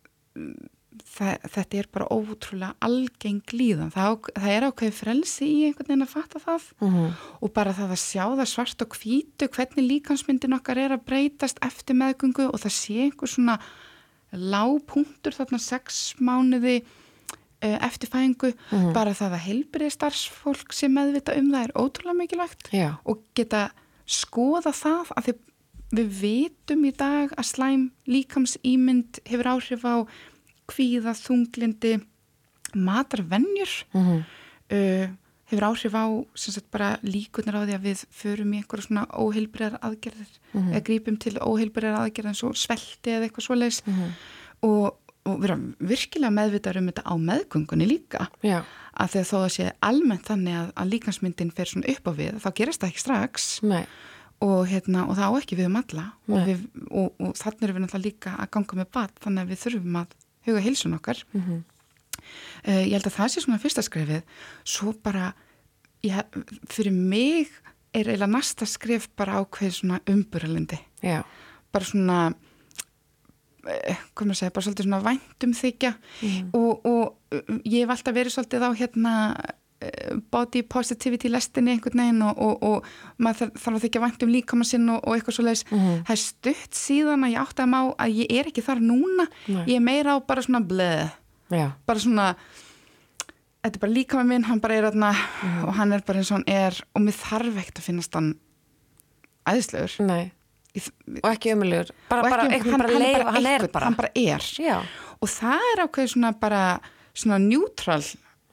þetta 1.17 1.79
er 1.79 1.87
bara 1.93 2.09
ótrúlega 2.13 2.75
algeng 2.83 3.53
líðan, 3.55 3.89
það, 3.93 4.29
það 4.35 4.53
er 4.53 4.65
ákveði 4.67 4.93
frelsi 4.97 5.47
í 5.47 5.63
einhvern 5.67 5.89
veginn 5.89 6.05
að 6.05 6.13
fatta 6.13 6.41
það. 6.43 6.67
Mhm. 6.83 7.07
og 7.41 7.53
bara 7.55 7.73
það 7.73 7.95
að 7.95 8.03
sjá 8.03 8.23
það 8.27 8.51
svart 8.51 8.85
og 8.85 8.97
hvítu 8.99 9.49
hvernig 9.55 9.87
líkansmyndin 9.87 10.57
okkar 10.59 10.77
er 10.77 10.95
að 10.97 11.05
breytast 11.09 11.59
eftir 11.65 11.97
meðgöngu 11.97 12.47
og 12.51 12.61
það 12.61 12.75
sé 12.77 12.99
einhver 13.07 13.31
svona 13.31 13.57
lágpunktur 14.33 15.33
þarna 15.33 15.59
sex 15.63 16.13
mánuði 16.19 16.81
uh, 16.83 17.77
eftir 17.87 18.11
fæðingu. 18.11 18.53
Mhm. 18.71 18.93
bara 18.93 19.15
það 19.15 19.37
að 19.39 19.45
heilbriði 19.47 19.95
starfsfólk 19.95 20.73
sem 20.73 20.93
meðvita 20.93 21.37
um 21.39 21.51
það 21.51 21.63
er 21.63 21.75
ótrúlega 21.75 22.21
mikilvægt. 22.21 22.71
Já, 22.71 22.97
og 23.05 23.23
geta 23.33 23.69
skoða 24.07 24.71
það 24.75 25.13
að 25.15 25.23
því 25.25 25.37
við 25.97 26.07
vitum 26.19 26.83
í 26.83 26.91
dag 26.91 27.31
að 27.37 27.47
slæm 27.47 27.83
líkamsýmynd 28.11 29.21
hefur 29.27 29.47
áhrif 29.55 29.85
á 29.87 29.95
kvíða, 30.67 31.13
þunglindi, 31.17 31.95
matarvenjur. 32.75 33.71
Mhm, 33.93 34.19
uh, 34.71 35.07
hefur 35.47 35.63
áhrif 35.63 35.93
á 35.95 36.05
líkunar 37.07 37.55
á 37.55 37.63
því 37.63 37.75
að 37.77 37.85
við 37.87 38.01
förum 38.11 38.51
í 38.53 38.57
einhverja 38.59 38.83
svona 38.87 39.05
óheilbriðar 39.15 39.77
aðgerðir 39.79 40.33
Mhm. 40.53 40.71
eða 40.73 40.83
grípum 40.83 41.17
til 41.19 41.33
óheilbriðar 41.39 42.01
aðgerðir 42.03 42.31
eins 42.33 42.43
og 42.43 42.55
svelti 42.59 43.13
eða 43.15 43.29
eitthvað 43.29 43.47
svoleiðis. 43.47 43.81
Mhm, 43.87 44.11
og, 44.63 44.97
og 45.25 45.39
vera 45.39 45.55
virkilega 45.79 46.31
meðvitað 46.35 46.77
um 46.81 46.87
þetta 46.91 47.03
á 47.07 47.13
meðgöngunni 47.15 47.87
líka. 47.87 48.27
Já, 48.43 48.63
að 48.99 49.15
að 49.21 49.29
þó 49.31 49.37
að 49.45 49.49
sé 49.55 49.71
almennt 49.81 50.25
þannig 50.27 50.53
að, 50.59 50.73
að 50.75 50.91
líkansmyndin 50.91 51.51
fer 51.55 51.65
svona 51.65 51.89
upp 51.95 52.03
á 52.07 52.11
við 52.11 52.33
þá 52.43 52.49
gerist 52.53 52.81
það 52.81 52.89
ekki 52.91 52.99
strax. 53.05 53.61
Nei, 53.63 53.85
og, 54.41 54.67
hérna, 54.67 55.07
og 55.07 55.15
það 55.15 55.31
á 55.31 55.33
ekki 55.39 55.55
við 55.55 55.65
um 55.71 55.75
alla. 55.79 56.05
Og, 56.27 56.45
við, 56.45 56.67
og, 56.91 57.13
og 57.23 57.33
þannig 57.39 57.63
erum 57.63 57.75
við 57.77 57.83
náttúrulega 57.87 58.03
líka 58.11 58.35
að 58.37 58.51
ganga 58.51 58.73
með 58.83 58.91
bat 58.91 59.11
þannig 59.23 59.41
að 59.41 59.47
við 59.55 59.63
þurfum 59.63 59.95
að 60.03 60.07
huga 60.47 60.63
heilsun 60.63 60.97
okkar. 60.97 61.21
Mhm, 61.33 61.63
uh, 62.67 62.83
ég 62.83 62.95
held 62.97 63.09
að 63.09 63.17
það 63.19 63.31
sé 63.33 63.43
svona 63.43 63.61
fyrsta 63.61 63.85
skrefið. 63.85 64.23
Svo 64.63 64.93
bara 65.03 65.33
ég, 66.05 66.37
fyrir 66.71 66.93
mig 66.95 67.51
er 67.93 68.09
eiginlega 68.11 68.31
næsta 68.31 68.67
skref 68.69 69.07
bara 69.17 69.41
ákveð 69.41 69.73
svona 69.79 70.01
umburalindi 70.09 70.77
já, 71.01 71.23
bara 71.73 71.85
svona 71.85 72.19
hvað 73.67 74.27
maður 74.29 74.39
segja, 74.39 74.53
bara 74.55 74.65
svolítið 74.65 74.87
svona 74.87 75.03
væntum 75.03 75.53
þykja. 75.57 75.93
Mhm. 76.21 76.49
og, 76.55 76.85
og 76.85 77.35
uh, 77.35 77.57
ég 77.65 77.83
hef 77.83 77.93
alltaf 77.95 78.15
verið 78.15 78.35
svolítið 78.35 78.63
á 78.63 78.71
hérna 78.79 79.13
body 80.33 80.63
positivity 80.65 81.29
lestinni 81.29 81.75
einhvern 81.75 81.99
veginn 82.01 82.21
og, 82.25 82.39
og, 82.41 82.63
og 82.63 82.85
maður 83.21 83.51
þarf- 83.53 83.75
að 83.77 83.83
þykja 83.85 84.01
vænt 84.01 84.23
um 84.25 84.31
líkama 84.33 84.65
sinn 84.65 84.89
og, 84.89 85.03
og 85.05 85.13
eitthvað 85.17 85.35
svo 85.37 85.43
leiðis 85.45 85.65
Mhm. 85.69 85.99
það 86.07 86.13
er 86.15 86.21
stutt 86.23 86.73
síðan 86.79 87.25
að 87.27 87.33
ég 87.35 87.41
átti 87.43 87.61
að 87.65 87.69
má 87.75 87.79
að 87.93 88.15
ég 88.17 88.31
er 88.39 88.49
ekki 88.49 88.63
þar 88.65 88.81
núna. 88.81 89.27
Nei. 89.47 89.65
ég 89.69 89.75
er 89.75 89.85
meira 89.85 90.15
á 90.17 90.25
bara 90.25 90.41
svona 90.41 90.63
bleð 90.65 91.11
já, 91.51 91.67
bara 91.85 91.99
svona 91.99 92.35
þetta 93.63 93.75
er 93.75 93.83
bara 93.85 93.91
líka 93.93 94.17
með 94.17 94.27
minn, 94.31 94.43
hann 94.49 94.59
bara 94.63 94.73
er 94.79 94.83
þarna 94.89 95.11
og 95.67 95.73
hann 95.77 95.93
er 95.93 96.01
bara 96.07 96.19
eins 96.23 96.31
og 96.31 96.37
hann 96.39 96.47
er 96.47 96.81
og 96.95 97.01
mér 97.05 97.13
þarf 97.21 97.57
ekkert 97.61 97.77
að 97.81 97.87
finnast 97.91 98.13
hann 98.17 98.33
æðislegur. 99.47 99.99
Nei. 100.07 100.31
Og 101.23 101.29
ekki 101.31 101.53
ömulegur, 101.55 101.89
bara, 102.09 102.21
bara, 102.29 102.43
ekki- 102.49 102.57
ekki, 102.59 102.77
bara 102.77 102.99
leif, 102.99 103.23
hann 103.33 103.45
er 103.49 103.67
bara. 103.73 103.85
hann 103.85 103.95
bara 103.97 104.09
er. 104.15 104.43
Já, 104.61 104.81
og 105.21 105.27
það 105.29 105.61
er 105.73 105.81
ákveð 105.87 106.09
svona 106.13 106.31
bara 106.39 106.79
svona 107.17 107.39
neutral 107.41 108.03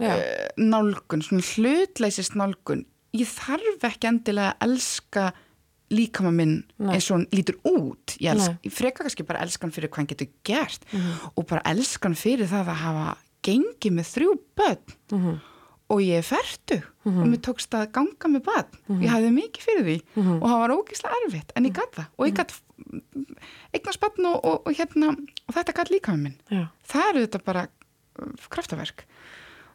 Já. 0.02 0.14
uh, 0.16 0.48
nálgun, 0.58 1.22
svona 1.22 1.44
hlutleisist 1.54 2.34
nálgun 2.38 2.84
ég 3.14 3.28
þarf 3.30 3.84
ekki 3.86 4.08
endilega 4.10 4.54
að 4.56 4.64
elska 4.66 5.28
líkama 5.94 6.32
minn 6.34 6.54
Nei. 6.82 6.96
eins 6.96 7.06
og 7.12 7.18
hann 7.20 7.26
lítur 7.30 7.58
út. 7.68 8.16
Ég, 8.18 8.32
elsk, 8.32 8.64
freka 8.74 9.04
kannski 9.04 9.26
bara 9.28 9.44
elskan 9.44 9.70
fyrir 9.74 9.90
hvað 9.92 10.00
hann 10.02 10.08
getur 10.10 10.30
gert 10.48 10.86
og 11.36 11.44
bara 11.46 11.62
elskan 11.70 12.16
fyrir 12.18 12.48
það 12.50 12.72
að 12.72 12.80
hafa 12.80 13.04
gengið 13.44 13.92
með 13.98 14.08
þrjú 14.10 14.32
börn. 14.58 14.96
Og 15.92 16.00
ég 16.00 16.16
er 16.22 16.26
ferdu 16.26 16.78
og 17.04 17.26
mér 17.28 17.42
tókst 17.44 17.74
að 17.76 17.90
ganga 17.94 18.30
með 18.32 18.46
börn 18.48 19.02
ég 19.04 19.12
hafði 19.12 19.30
mikið 19.36 19.66
fyrir 19.68 19.84
því. 19.90 19.96
Og 20.40 20.46
það 20.48 20.58
var 20.64 20.74
ógeðslega 20.78 21.20
erfitt 21.28 21.52
en 21.54 21.68
ég 21.68 21.76
gatt 21.76 21.94
það. 22.00 22.08
Og 22.18 22.26
ég 22.30 22.34
gatt 22.40 22.54
eignast 23.76 24.00
börn 24.02 24.30
og, 24.32 24.38
og, 24.42 24.56
og 24.66 24.74
hérna 24.80 25.12
og 25.14 25.54
þetta 25.54 25.76
gatt 25.76 25.92
líka 25.92 26.16
með 26.16 26.22
minn. 26.24 26.38
Já. 26.50 26.64
það 26.90 27.10
eru 27.12 27.26
þetta 27.28 27.42
bara 27.44 27.66
uh, 27.68 28.48
kraftaverk 28.50 29.04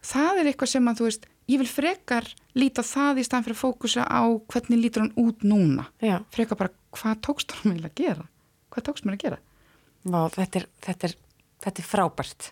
það 0.06 0.42
er 0.42 0.52
eitthvað 0.52 0.74
sem 0.74 0.90
að 0.92 1.02
þú 1.02 1.10
veist 1.10 1.30
ég 1.50 1.62
vil 1.62 1.70
frekar 1.70 2.28
líta 2.56 2.86
það 2.86 3.22
í 3.22 3.28
staðan 3.28 3.48
fyrir 3.48 3.58
að 3.58 3.64
fókusa 3.66 4.06
á 4.06 4.22
hvernig 4.52 4.84
lítur 4.84 5.06
hann 5.06 5.16
út 5.20 5.44
núna 5.44 5.90
Já. 6.04 6.20
frekar 6.34 6.60
bara 6.60 6.76
hvað 6.96 7.22
tókst 7.26 7.56
hann 7.58 7.74
með 7.74 7.90
að 7.90 7.96
gera 8.04 8.26
hvað 8.70 8.90
tókst 8.90 9.08
mér 9.08 9.18
að 9.18 9.24
gera 9.28 9.40
Vá, 10.08 10.30
þetta 10.32 10.62
er, 10.62 10.68
þetta, 10.86 11.10
er, 11.10 11.16
þetta 11.66 11.84
er 11.84 11.88
frábært. 11.88 12.50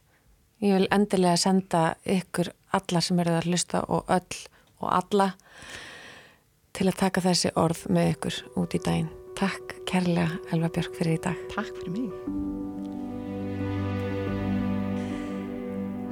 Ég 0.63 0.79
vil 0.79 0.89
endilega 0.91 1.39
senda 1.39 1.83
ykkur 2.03 2.51
alla 2.77 3.03
sem 3.03 3.19
eru 3.23 3.37
að 3.37 3.49
hlusta 3.51 3.83
og 3.87 4.09
öll 4.11 4.39
og 4.81 4.89
alla 4.91 5.31
til 6.77 6.89
að 6.89 6.99
taka 6.99 7.23
þessi 7.25 7.53
orð 7.57 7.87
með 7.93 8.13
ykkur 8.15 8.41
út 8.59 8.77
í 8.77 8.83
daginn. 8.83 9.11
Takk 9.37 9.77
kærlega 9.89 10.41
Elva 10.51 10.73
Björk 10.73 10.97
fyrir 10.97 11.19
í 11.19 11.23
dag. 11.29 11.45
takk 11.53 11.71
fyrir 11.77 11.93
mig 11.93 12.66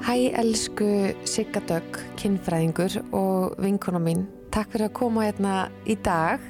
Hæ 0.04 0.32
elsku 0.36 0.88
Sigga 1.24 1.62
Dögg, 1.70 2.02
kinnfræðingur 2.20 2.98
og 3.16 3.56
vinkona 3.62 4.02
mín. 4.04 4.26
Takk 4.52 4.74
fyrir 4.74 4.90
að 4.90 4.98
koma 5.00 5.24
hérna 5.28 5.56
í 5.88 5.96
dag. 6.04 6.44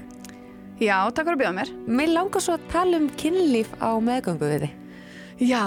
Já, 0.82 0.98
takk 1.14 1.28
fyrir 1.30 1.38
að 1.38 1.44
bjóða 1.44 1.56
mér. 1.60 1.72
Mér 1.88 2.12
langar 2.16 2.44
svo 2.44 2.58
að 2.58 2.66
tala 2.74 2.98
um 2.98 3.08
kynlíf 3.22 3.72
á 3.78 3.94
meðgöngu 4.02 4.50
við 4.50 4.66
þið. 4.66 4.76
Já, 5.46 5.64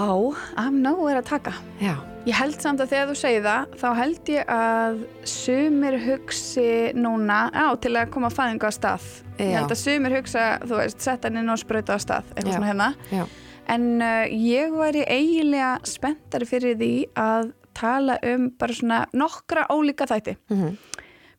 nóg 0.73 1.03
er 1.11 1.19
að 1.21 1.27
taka. 1.29 1.53
Já. 1.79 1.95
Ég 2.27 2.35
held 2.35 2.57
samt 2.61 2.81
að 2.83 2.91
þegar 2.91 3.09
þú 3.09 3.17
segir 3.17 3.43
það, 3.45 3.75
þá 3.79 3.89
held 3.97 4.29
ég 4.33 4.49
að 4.53 4.97
sumir 5.29 5.95
hugsi 6.03 6.71
núna, 6.97 7.37
já, 7.55 7.67
til 7.81 7.93
að 7.95 8.09
koma 8.13 8.31
fæðingu 8.33 8.67
á 8.67 8.73
stað. 8.75 9.05
Ég 9.39 9.53
Já. 9.53 9.59
held 9.61 9.71
að 9.71 9.79
sumir 9.79 10.15
hugsa, 10.17 10.47
þú 10.65 10.81
veist, 10.81 10.99
setja 10.99 11.29
hann 11.29 11.39
inn 11.39 11.53
og 11.53 11.61
sprauta 11.61 11.95
á 11.95 11.99
stað, 12.03 12.33
eitthvað 12.35 12.51
Já. 12.51 12.57
svona 12.57 12.71
hérna. 12.73 12.89
Já. 13.13 13.23
En 13.69 13.85
uh, 14.01 14.25
ég 14.33 14.73
væri 14.73 15.05
eiginlega 15.05 15.71
spenntari 15.87 16.47
fyrir 16.49 16.77
því 16.79 16.93
að 17.21 17.51
tala 17.79 18.19
um 18.33 18.49
bara 18.59 18.75
svona 18.75 19.03
nokkra 19.15 19.67
ólíka 19.73 20.09
þætti. 20.09 20.37
Mm 20.53 20.75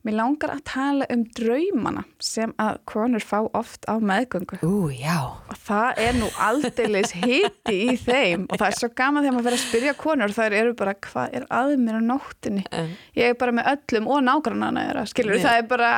Mér 0.00 0.14
langar 0.16 0.54
að 0.54 0.60
tala 0.64 1.06
um 1.12 1.26
draumana 1.36 2.06
sem 2.24 2.54
að 2.62 2.78
konur 2.88 3.20
fá 3.20 3.42
oft 3.44 3.84
á 3.84 4.00
meðgöngu. 4.00 4.56
Ú, 4.64 4.88
já. 4.96 5.28
og 5.44 5.58
það 5.60 6.00
er 6.06 6.16
nú 6.16 6.30
aldeilis 6.40 7.12
hiti 7.18 7.74
í 7.92 7.98
þeim 8.00 8.46
og 8.46 8.54
það 8.54 8.64
er 8.70 8.78
svo 8.78 8.88
gaman 8.96 9.26
þegar 9.26 9.36
maður 9.36 9.48
verður 9.50 9.58
að 9.58 9.66
spyrja 9.66 9.94
konur 10.00 10.32
þær 10.38 10.56
eru 10.56 10.72
bara 10.78 10.94
hvað 11.04 11.36
er 11.36 11.44
að 11.52 11.74
mér 11.82 12.00
á 12.00 12.02
nóttinni 12.06 12.64
ég 13.18 13.26
er 13.26 13.36
bara 13.42 13.56
með 13.58 13.68
öllum 13.74 14.08
og 14.08 14.24
nágrannana 14.24 14.86
þeirra 14.86 15.04
skilur 15.12 15.36
Já. 15.36 15.44
það 15.44 15.60
er 15.60 15.68
bara 15.74 15.92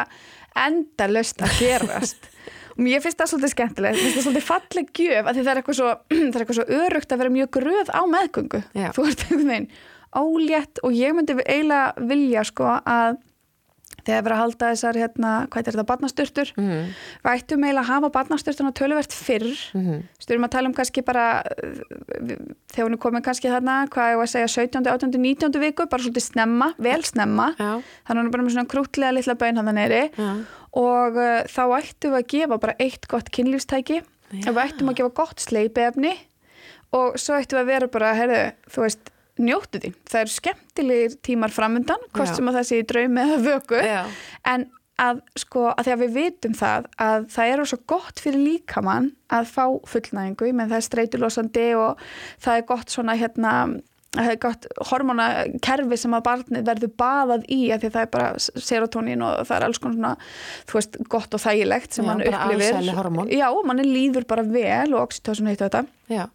endalust 0.66 1.47
að 1.47 1.57
gerast 1.61 2.28
og 2.72 2.82
mér 2.82 3.05
finnst 3.05 3.22
það 3.22 3.32
svolítið 3.36 3.55
skemmtilegt 3.55 4.01
mér 4.01 4.03
finnst 4.03 4.18
það 4.18 4.26
svolítið 4.26 4.49
falleg 4.51 4.93
gjöf 4.99 5.30
að 5.30 5.38
það 5.38 5.53
er 5.53 5.62
eitthvað 5.62 5.78
svo, 5.78 5.95
það 6.34 6.43
er 6.43 6.59
svo 6.59 6.68
örugt 6.82 7.14
að 7.14 7.22
vera 7.22 7.36
mjög 7.38 7.55
gröð 7.61 7.95
á 7.95 8.03
meðgöngu 8.16 8.64
Já. 8.74 8.90
þú 8.97 9.07
ert 9.12 9.26
einhvern 9.28 9.53
veginn 9.55 9.72
ólétt 10.17 10.83
og 10.85 10.97
ég 10.97 11.15
myndi 11.17 11.37
eiginlega 11.41 12.09
vilja 12.09 12.45
sko 12.49 12.69
að 12.81 13.21
þegar 14.03 14.25
verið 14.27 14.35
að 14.35 14.41
halda 14.41 14.69
þessar 14.73 14.99
hérna, 14.99 15.33
hvað 15.51 15.61
er 15.61 15.77
þetta, 15.77 15.85
barnasturtur 15.89 16.51
mm, 16.59 16.87
við 17.23 17.29
ættum 17.33 17.67
eiginlega 17.67 17.83
að 17.83 17.91
hafa 17.91 18.11
barnasturtuna 18.17 18.73
töluvert 18.79 19.15
fyrr 19.15 19.47
mm, 19.79 20.01
styrum 20.23 20.47
að 20.47 20.55
tala 20.57 20.71
um 20.71 20.75
kannski 20.77 21.05
bara 21.07 21.27
þegar 22.73 22.89
hún 22.89 22.97
er 22.97 23.03
komin 23.05 23.27
kannski 23.27 23.53
þarna 23.53 23.77
hvað 23.93 24.15
ég 24.15 24.19
var 24.21 24.31
að 24.31 24.33
segja 24.35 24.51
17. 24.57 24.91
18. 24.95 25.15
19. 25.23 25.61
viku 25.63 25.87
bara 25.93 26.07
svolítið 26.07 26.27
snemma, 26.27 26.73
vel 26.83 26.99
snemma 27.07 27.53
já. 27.55 27.71
þannig 27.79 28.11
að 28.11 28.19
hún 28.19 28.27
er 28.27 28.35
bara 28.35 28.49
með 28.49 28.57
svona 28.57 28.73
krútlega 28.75 29.15
litla 29.19 29.39
bön 29.39 29.63
hann 29.63 29.73
neyri 29.79 30.03
Já. 30.17 30.33
og 30.83 31.21
uh, 31.21 31.39
þá 31.47 31.63
ættum 31.79 32.17
við 32.17 32.21
að 32.21 32.29
gefa 32.35 32.61
bara 32.67 32.77
eitt 32.83 33.09
gott 33.11 33.31
kynlífstæki 33.35 34.03
og 34.49 34.63
ættum 34.65 34.91
að 34.91 35.03
gefa 35.03 35.17
gott 35.23 35.45
sleipiefni 35.45 36.17
og 36.97 37.19
svo 37.21 37.39
ættum 37.39 37.61
við 37.61 37.63
að 37.63 37.71
vera 37.71 37.93
bara, 37.93 38.15
heyrðu, 38.17 38.45
þú 38.73 38.87
veist 38.87 39.12
njóttu 39.41 39.80
því, 39.80 39.93
það 40.11 40.20
eru 40.24 40.35
skemmtilegir 40.37 41.18
tímar 41.24 41.55
framundan, 41.55 42.03
hvort 42.12 42.33
Já. 42.33 42.37
sem 42.37 42.51
að 42.51 42.59
það 42.61 42.68
sé 42.68 42.80
í 42.83 42.87
draumi 42.93 43.24
eða 43.26 43.39
vöku 43.47 43.80
Já. 43.80 44.03
en 44.53 44.66
að 45.03 45.22
sko, 45.41 45.62
að 45.72 45.87
því 45.87 45.93
að 45.95 46.03
við 46.03 46.12
vitum 46.18 46.53
það 46.59 46.91
að 47.01 47.24
það 47.33 47.53
eru 47.55 47.64
svo 47.70 47.78
gott 47.91 48.20
fyrir 48.22 48.43
líkamann 48.45 49.09
að 49.33 49.49
fá 49.51 49.64
fullnæðingu, 49.89 50.53
menn 50.53 50.68
það 50.70 50.78
er 50.78 50.87
streitulosandi 50.87 51.70
og 51.80 52.05
það 52.45 52.61
er 52.61 52.68
gott 52.68 52.93
svona 52.93 53.16
hérna 53.18 53.55
það 54.12 54.28
er 54.28 54.39
gott 54.43 54.66
hormonakerfi 54.91 55.97
sem 55.97 56.14
að 56.16 56.24
barnið 56.26 56.66
verður 56.68 56.93
baðað 57.01 57.47
í 57.49 57.61
að 57.72 57.80
því 57.85 57.89
að 57.89 57.95
það 57.95 58.03
er 58.05 58.11
bara 58.12 58.61
serotonin 58.68 59.24
og 59.24 59.47
það 59.49 59.57
er 59.57 59.66
alls 59.68 59.80
konar 59.80 59.97
svona, 59.97 60.12
þú 60.68 60.78
veist, 60.78 60.99
gott 61.14 61.37
og 61.39 61.43
þægilegt 61.43 61.97
sem 61.97 62.05
Já, 62.05 62.11
mann 62.11 62.22
bara 62.26 62.43
upplifir. 62.45 62.76
alsæli 62.76 62.97
hormón. 62.99 63.33
Já, 63.33 63.49
mann 63.64 63.83
líður 63.87 64.28
bara 64.28 64.45
vel 64.45 64.93
og 64.93 65.07
oxytocin 65.07 65.49
heitt 65.49 65.64
þetta 65.64 65.87
Já. 66.12 66.26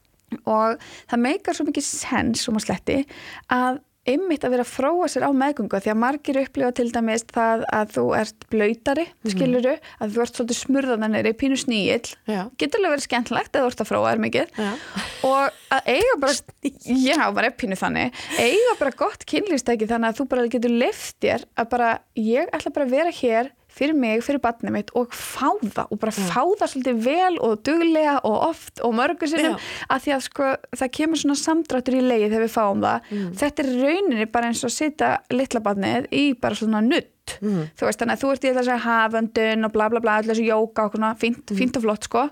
Og 0.46 0.80
það 1.08 1.22
meikar 1.24 1.56
svo 1.58 1.68
mikið 1.68 1.86
sens 1.88 2.48
um 2.50 2.58
að 2.60 2.68
sletti 2.68 3.04
að 3.54 3.84
ymmit 4.08 4.46
að 4.48 4.54
vera 4.54 4.64
að 4.64 4.70
fróa 4.72 5.08
sér 5.12 5.26
á 5.28 5.32
meðgöngu 5.36 5.80
því 5.84 5.92
að 5.92 5.98
margir 6.00 6.38
upplifa 6.40 6.70
til 6.78 6.86
dæmis 6.96 7.26
það 7.28 7.66
að 7.76 7.90
þú 7.98 8.04
ert 8.16 8.46
blöytari, 8.54 9.04
skiluru 9.28 9.74
að 10.00 10.14
þú 10.16 10.22
ert 10.24 10.40
svolítið 10.40 10.60
smurðanir 10.62 11.28
í 11.28 11.34
pínu 11.36 11.58
sníill. 11.60 12.14
Getur 12.56 12.80
alveg 12.80 12.94
verið 12.96 13.04
skemmtlegt 13.04 13.52
eða 13.60 13.66
þú 13.66 13.72
ert 13.74 13.84
að 13.84 13.90
fróa 13.92 14.14
þér 14.14 14.24
mikið. 14.24 14.54
Já. 14.64 14.72
og 15.28 15.60
að 15.76 15.92
eiga 15.92 16.16
bara 16.24 16.38
já, 17.10 17.20
bara 17.36 17.52
er 17.52 17.58
pínu 17.60 17.80
þannig. 17.84 18.24
Eiga 18.40 18.78
bara 18.80 18.96
gott 19.04 19.28
kynlýfstæki 19.28 19.92
þannig 19.92 20.14
að 20.14 20.22
þú 20.22 20.30
bara 20.32 20.48
getur 20.56 20.78
leift 20.86 21.20
þér 21.24 21.44
að 21.60 21.72
bara 21.76 21.94
ég 22.16 22.56
ætla 22.56 22.76
bara 22.80 22.88
að 22.88 22.96
vera 22.96 23.16
hér 23.20 23.52
fyrir 23.78 23.98
mig, 23.98 24.24
fyrir 24.26 24.42
batnið 24.44 24.76
mitt 24.76 24.94
og 24.98 25.14
fá 25.16 25.50
það 25.62 25.92
og 25.94 26.02
bara 26.02 26.14
fá 26.16 26.42
það 26.44 26.72
svolítið 26.74 27.04
vel 27.08 27.34
og 27.48 27.60
duglega 27.68 28.16
og 28.28 28.38
oft 28.50 28.82
og 28.86 28.96
mörgur 28.98 29.30
sinnum 29.32 29.58
Já. 29.58 29.68
að 29.94 30.06
því 30.06 30.16
að 30.18 30.24
sko 30.28 30.54
það 30.82 30.94
kemur 31.00 31.22
svona 31.24 31.38
samdráttur 31.44 32.00
í 32.00 32.06
leiði 32.06 32.32
þegar 32.32 32.46
við 32.48 32.56
fáum 32.58 32.82
það. 32.88 33.12
Þetta 33.42 33.64
er 33.64 33.72
rauninni 33.84 34.32
bara 34.32 34.50
eins 34.52 34.64
og 34.66 34.72
að 34.72 34.78
setja 34.78 35.12
litla 35.34 35.64
batnið 35.66 36.10
í 36.12 36.26
bara 36.42 36.58
svona 36.58 36.82
nutt 36.86 37.14
þú 37.42 37.88
veist 37.88 38.02
þannig 38.02 38.16
að 38.16 38.22
þú 38.24 38.32
ert 38.34 38.48
í 38.48 38.54
þessi 38.58 38.78
haföndun 38.86 39.68
og 39.68 39.74
bla 39.76 39.90
bla 39.92 40.02
bla, 40.04 40.18
allir 40.22 40.34
þessi 40.34 40.48
jóka 40.48 40.88
og 40.88 40.96
svona 40.96 41.12
fínt, 41.20 41.54
fínt 41.58 41.78
og 41.80 41.86
flott 41.86 42.08
sko. 42.08 42.26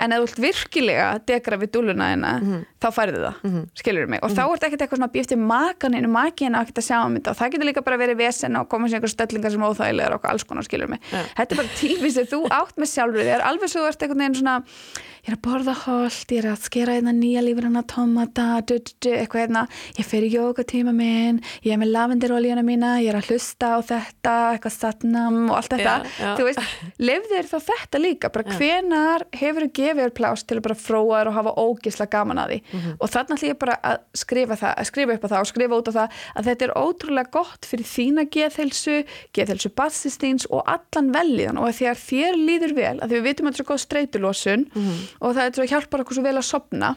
En 0.00 0.14
ef 0.14 0.22
þú 0.22 0.28
ert 0.28 0.42
virkilega 0.46 1.06
að 1.14 1.24
degra 1.32 1.60
við 1.60 1.72
dúluna 1.76 2.10
þina 2.12 2.32
þá 2.78 2.88
færðu 2.94 3.22
það, 3.24 3.40
mm 3.44 3.66
skilur 3.78 4.08
mig. 4.10 4.22
Og 4.22 4.32
þá 4.34 4.42
ert 4.46 4.64
ekkert 4.66 4.82
eitthvað 4.84 5.00
svona 5.00 5.12
býftið 5.12 5.42
makaninu 5.42 6.08
makina 6.10 6.62
ekkert 6.62 6.80
að 6.82 6.86
sjá 6.88 6.98
um 7.04 7.16
þetta. 7.18 7.30
Og 7.34 7.38
það 7.38 7.52
getur 7.54 7.68
líka 7.68 7.82
bara 7.86 7.98
verið 8.00 8.18
vesen 8.22 8.58
og 8.58 8.68
koma 8.70 8.88
sér 8.88 8.98
einhver 8.98 9.12
stellingar 9.12 9.54
sem 9.54 9.66
óþægilegar 9.66 10.16
og 10.16 10.26
alls 10.30 10.46
konar 10.48 10.66
skilur 10.66 10.90
mig. 10.90 11.02
Þetta 11.10 11.54
er 11.54 11.60
bara 11.62 11.74
tími 11.78 12.10
sem 12.14 12.26
þú 12.30 12.40
átt 12.54 12.78
með 12.78 12.92
sjálfur 12.94 13.28
þér. 13.28 13.44
Alveg 13.48 13.72
svo 13.72 13.84
ég 15.28 15.34
er 15.34 15.36
að 15.36 15.42
borða 15.44 15.74
holt, 15.84 16.30
ég 16.32 16.38
er 16.40 16.46
að 16.54 16.62
skera 16.64 16.94
hérna 16.96 17.12
nýja 17.12 17.42
lífur 17.44 17.66
hana 17.68 17.82
tomata, 17.84 18.46
du, 18.64 18.78
du, 18.80 18.92
du, 19.04 19.08
eitthvað 19.12 19.42
hérna 19.42 19.62
ég 19.98 20.06
fer 20.08 20.24
í 20.24 20.30
jógatíma 20.32 20.94
minn 20.96 21.40
ég 21.66 21.74
er 21.74 21.80
með 21.82 21.90
lavendirolíuna 21.92 22.62
mína, 22.64 22.94
ég 23.04 23.10
er 23.12 23.18
að 23.18 23.28
hlusta 23.28 23.74
á 23.76 23.78
þetta, 23.84 24.34
eitthvað 24.54 24.72
satnam 24.78 25.36
og 25.50 25.56
allt 25.58 25.74
þetta, 25.74 25.96
Já, 26.08 26.14
já. 26.24 26.30
þú 26.38 26.46
veist 26.48 27.02
lefðu 27.04 27.34
þér 27.34 27.50
þá 27.50 27.58
þetta 27.68 28.00
líka, 28.00 28.30
bara 28.32 28.56
hvenar 28.56 29.26
hefur 29.36 29.66
þú 29.66 29.70
gefið 29.80 30.00
þér 30.06 30.14
pláss 30.16 30.46
til 30.48 30.56
að 30.56 30.64
bara 30.68 30.78
fróa 30.80 31.20
þér 31.20 31.30
og 31.32 31.36
hafa 31.38 31.54
ógisla 31.66 32.08
gaman 32.16 32.42
að 32.46 32.54
því 32.54 32.58
Mhm. 32.78 32.96
og 33.00 33.12
þannig 33.12 33.36
ætlum 33.38 33.48
ég 33.52 33.58
bara 33.58 33.76
að 33.84 33.98
skrifa 34.22 34.56
það 34.62 34.72
að 34.80 34.88
skrifa 34.88 35.14
upp 35.18 35.24
á 35.24 35.28
það 35.28 35.40
og 35.44 35.50
skrifa 35.52 35.78
út 35.82 35.88
á 35.88 35.96
það 35.98 36.16
að 36.38 36.48
þetta 36.48 36.64
er 36.68 36.74
ótrúlega 36.78 37.30
gott 37.36 37.68
fyrir 37.68 37.88
þína 37.92 38.24
geðhelsu 38.32 38.96
geðhelsu 39.36 39.70
bassistins 39.76 40.46
og 40.48 40.64
allan 40.64 41.12
velíðan 41.12 41.58
og 41.60 41.68
að 41.68 41.84
að 41.92 42.02
þér 42.08 42.34
líður 42.48 42.74
vel 42.76 42.96
að 43.00 43.08
því 43.08 43.16
við 43.18 43.26
vitum 43.28 43.46
að 43.48 43.52
þetta 43.52 43.58
er 43.58 43.64
svo 43.64 43.68
góð 43.68 43.82
streitulosun 43.84 44.64
Mhm. 44.74 44.96
Og 45.20 45.34
það 45.36 45.44
er 45.48 45.54
svo 45.58 45.66
hjálpar 45.72 46.04
okkur 46.04 46.18
svo 46.18 46.24
vel 46.26 46.36
að 46.40 46.46
sopna 46.48 46.92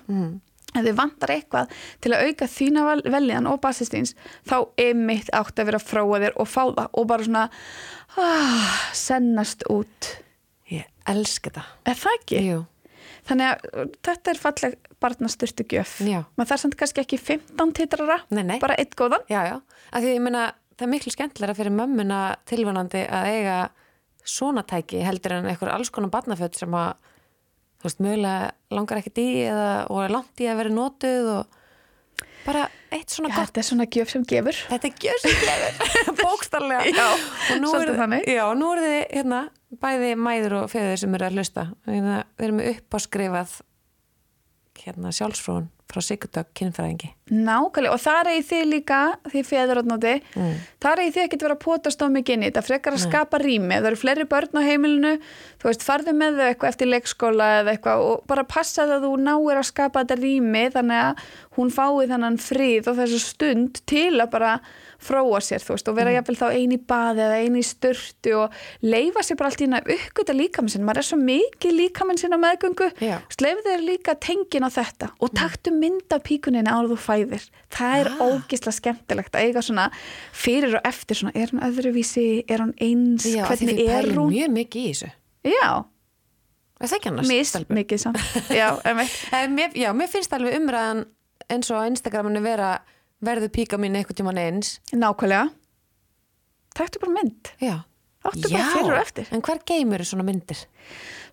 ef 0.72 0.86
þið 0.86 0.96
vantar 0.96 1.34
eitthvað 1.36 1.72
til 2.00 2.14
að 2.16 2.28
auka 2.30 2.48
þína 2.48 2.84
vel- 2.88 3.08
velíðan 3.12 3.50
og 3.52 3.58
bassistins 3.64 4.14
þá 4.48 4.56
er 4.80 4.94
mitt 4.96 5.28
átt 5.36 5.60
að 5.60 5.68
vera 5.72 5.82
að 5.82 5.88
fróa 5.90 6.22
þér 6.24 6.38
og 6.40 6.48
fá 6.48 6.62
það 6.72 6.86
og 7.02 7.08
bara 7.10 7.26
svona 7.28 7.46
ah, 8.18 8.76
sennast 8.96 9.66
út 9.72 10.12
Ég 10.72 10.86
elska 11.12 11.52
það. 11.52 11.72
er 11.92 11.98
það 12.00 12.16
ekki? 12.22 12.42
Jú. 12.48 12.60
Þannig 13.28 13.50
að 13.52 13.66
uh, 13.82 13.90
þetta 14.08 14.32
er 14.32 14.40
falleg 14.42 14.78
barnastyrtu 15.04 15.66
gjöf. 15.70 15.98
Maður 16.38 16.50
þarf 16.54 16.62
samt 16.64 16.76
kannski 16.80 17.02
ekki 17.04 17.18
15 17.20 17.74
titrara, 17.78 18.16
Nei, 18.34 18.44
nei. 18.48 18.56
bara 18.62 18.76
eitt 18.80 18.96
góðan. 18.98 19.24
Já, 19.30 19.42
já. 19.50 19.58
Því 19.94 20.14
meina, 20.24 20.46
það 20.78 20.86
er 20.88 20.92
miklu 20.94 21.12
skemmtilega 21.14 21.56
fyrir 21.58 21.74
mömmuna 21.76 22.22
tilvonandi 22.50 23.04
að 23.10 23.30
eiga 23.34 23.58
svona 24.24 24.64
tæki 24.70 25.02
heldur 25.06 25.36
en 25.40 25.50
einhver 25.52 25.74
alls 25.74 25.90
konar 25.94 26.14
barnaföld 26.14 26.56
sem 26.58 26.74
að, 26.78 26.94
þú 27.82 27.88
veist, 27.88 28.04
mögulega 28.06 28.52
langar 28.78 29.02
ekkert 29.02 29.22
í 29.24 29.28
eða 29.48 29.72
og 29.90 30.04
er 30.06 30.14
langt 30.14 30.44
í 30.44 30.48
að 30.52 30.62
vera 30.62 30.74
notuð 30.76 31.32
og 31.34 31.58
bara 32.46 32.68
eitt 32.94 33.14
svona 33.14 33.30
Já, 33.32 33.36
gott 33.38 33.50
þetta 33.52 33.62
er 33.62 33.68
svona 33.68 33.88
gjöf 33.96 34.14
sem 34.14 34.24
gefur. 34.30 34.62
Þetta 34.70 34.90
er 34.90 34.96
gjössiglegur, 35.06 35.82
bókstarlega 36.22 36.94
Já, 36.94 37.10
og 37.10 37.60
nú 37.62 37.74
svolítið 37.74 38.00
þannig. 38.02 38.30
Já, 38.30 38.44
nú 38.58 38.72
eru 38.76 38.86
þið 38.86 39.02
hérna, 39.18 39.42
bæði 39.84 40.14
mæður 40.20 40.58
og 40.62 40.72
feður 40.74 41.02
sem 41.04 41.18
eru 41.18 41.28
að 41.28 41.38
hlusta. 41.38 41.68
Hérna, 41.90 42.18
Við 42.38 42.48
erum 42.48 42.64
upp 42.72 42.98
á 42.98 43.00
skrifað 43.06 43.54
hérna, 44.82 45.14
sjálfsfrón 45.14 45.70
frá 45.92 46.02
Sigurdögg 46.06 46.50
kynfræðingi. 46.58 47.10
Nákvæmlega, 47.32 47.94
og 47.96 48.02
þar 48.04 48.30
eigi 48.32 48.44
þið 48.50 48.64
líka, 48.72 49.00
því 49.32 49.42
feðurótnóti, 49.48 50.14
Mm. 50.36 50.56
þar 50.84 51.00
eigi 51.04 51.14
þið 51.16 51.24
ekki 51.26 51.38
að 51.38 51.46
vera 51.46 51.56
að 51.56 51.64
potast 51.66 52.02
á 52.04 52.08
mikið 52.12 52.34
inn 52.36 52.44
í 52.44 52.50
þetta, 52.52 52.64
frekar 52.68 52.94
að 52.98 53.04
skapa 53.06 53.40
rými, 53.40 53.76
það 53.80 53.88
eru 53.92 54.00
fleiri 54.02 54.26
börn 54.28 54.60
á 54.60 54.62
heimilinu, 54.68 55.14
þú 55.62 55.70
veist, 55.70 55.84
farðu 55.88 56.14
með 56.18 56.40
þau 56.42 56.48
eitthvað 56.50 56.72
eftir 56.74 56.88
leikskóla 56.92 57.48
eða 57.62 57.76
eitthvað 57.76 58.06
og 58.10 58.24
bara 58.28 58.44
passa 58.44 58.84
það 58.88 58.96
að 58.98 59.06
þú 59.08 59.14
náir 59.28 59.58
að 59.62 59.70
skapa 59.72 60.04
þetta 60.04 60.20
rými 60.22 60.64
þannig 60.76 61.02
að 61.06 61.16
hún 61.58 61.72
fái 61.72 62.08
þannan 62.12 62.38
frið 62.40 62.88
og 62.92 62.98
þessu 63.00 63.20
stund 63.20 63.82
til 63.86 64.20
að 64.20 64.30
bara 64.32 64.60
fróa 65.02 65.40
sér, 65.42 65.64
þú 65.66 65.74
veist, 65.76 65.88
og 65.90 65.96
Mm. 65.96 66.00
vera 66.00 66.12
jafnvel 66.16 66.38
þá 66.38 66.48
eini 66.54 66.78
í 66.78 66.82
baði 66.86 67.22
eða 67.26 67.38
eini 67.42 67.60
í 67.60 67.66
sturtu 67.66 68.34
og 68.44 68.52
leifa 68.84 69.24
sér 69.26 69.38
bara 69.40 69.50
allt 69.50 69.62
í 69.62 69.66
hérna 69.66 69.82
uppgöta 69.82 70.34
líkaminn 70.38 70.70
sinn, 70.70 70.86
maður 70.86 70.98
er 71.02 71.08
svo 71.10 71.18
mikið 71.18 71.74
líkaminn 71.80 72.20
sinn 72.22 72.34
á 72.34 72.40
meðgöngu, 72.40 72.88
sleif 73.34 73.64
þér 73.66 73.82
líka 73.88 74.16
tengin 74.20 74.64
á 74.64 74.70
þetta 74.70 75.10
og 75.20 75.34
taktu 75.34 75.72
mynd 75.74 76.06
af 76.14 76.22
píkuninni 76.24 76.70
áður 76.70 76.94
þú 76.94 77.00
fæðir. 77.08 77.50
Það 77.72 78.00
er 78.00 78.08
Ah. 78.12 78.22
ógislega 78.30 78.78
skemmtilegt 78.80 79.32
að 79.34 79.42
eiga 79.48 79.62
svona 79.66 79.90
fyrir 80.34 80.76
og 80.76 80.82
eftir 80.86 81.16
svona, 81.18 81.32
er 81.36 81.48
hún 81.48 81.62
öðruvísi, 81.66 82.44
er 82.48 82.60
hún 82.60 82.74
eins 82.80 83.26
Já, 83.26 83.46
hvernig 83.48 83.90
er 83.90 84.04
hún? 84.14 84.30
mjög 84.32 84.50
mikið 84.54 84.86
í 84.86 84.92
þessu. 84.94 85.12
Já, 85.44 85.86
Er 86.82 86.88
það 86.88 86.98
ekki 86.98 87.10
annars? 87.12 87.28
mis 87.28 87.50
stelpur? 87.50 87.76
mikið 87.76 88.00
samt. 88.00 88.18
Já, 88.50 88.82
Já, 89.76 89.94
mér 89.94 90.10
finnst 90.10 90.32
alveg 90.34 90.56
umræðan 90.58 91.06
eins 91.50 91.70
og 91.72 91.86
Instagraminu 91.90 92.42
vera 92.42 92.80
verður 93.26 93.54
píka 93.54 93.80
mín 93.82 93.98
einhvern 93.98 94.18
tímann 94.18 94.42
eins. 94.42 94.80
Nákvæmlega. 94.94 95.50
Taktu 96.78 97.02
bara 97.04 97.16
mynd. 97.18 97.52
Já, 97.62 97.82
Áttu 98.22 98.52
bara 98.52 98.68
fyrir 98.70 98.94
og 98.94 99.02
eftir. 99.02 99.30
En 99.34 99.42
hver 99.42 99.60
geymur 99.66 100.04
svona 100.06 100.24
myndir? 100.26 100.60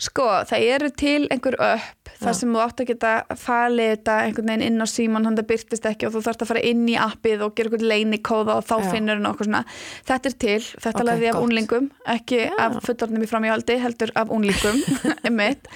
Sko, 0.01 0.25
það 0.49 0.65
eru 0.73 0.89
til 0.97 1.27
einhver 1.29 1.59
upp 1.61 2.13
þar 2.19 2.37
sem 2.39 2.55
þú 2.55 2.63
átt 2.63 2.81
að 2.83 2.89
geta 2.89 3.11
falið 3.39 3.91
þetta 3.93 4.15
einhvern 4.25 4.49
veginn 4.51 4.65
inn 4.67 4.83
á 4.83 4.87
síman, 4.89 5.29
hann 5.29 5.37
það 5.37 5.49
byrtist 5.51 5.89
ekki 5.91 6.09
og 6.09 6.15
þú 6.15 6.23
þarfst 6.25 6.45
að 6.47 6.51
fara 6.51 6.65
inn 6.71 6.87
í 6.89 6.97
appið 6.99 7.45
og 7.45 7.55
gera 7.59 7.69
einhvern 7.71 7.91
leinikóða 7.93 8.57
og 8.59 8.67
þá 8.71 8.75
Já. 8.79 8.89
finnur 8.95 9.21
hann 9.21 9.31
okkur 9.31 9.51
svona. 9.51 9.63
Þetta 10.09 10.33
er 10.33 10.39
til, 10.47 10.59
þetta 10.65 10.89
Ok, 10.89 10.97
okay, 10.97 11.09
lagði 11.11 11.31
af 11.31 11.41
unlingum 11.43 11.91
ekki 12.17 12.41
af 12.57 12.81
fullornum 12.89 13.27
í 13.27 13.31
framíhaldi 13.35 13.79
heldur 13.85 14.15
af 14.17 14.33
unlingum 14.35 14.83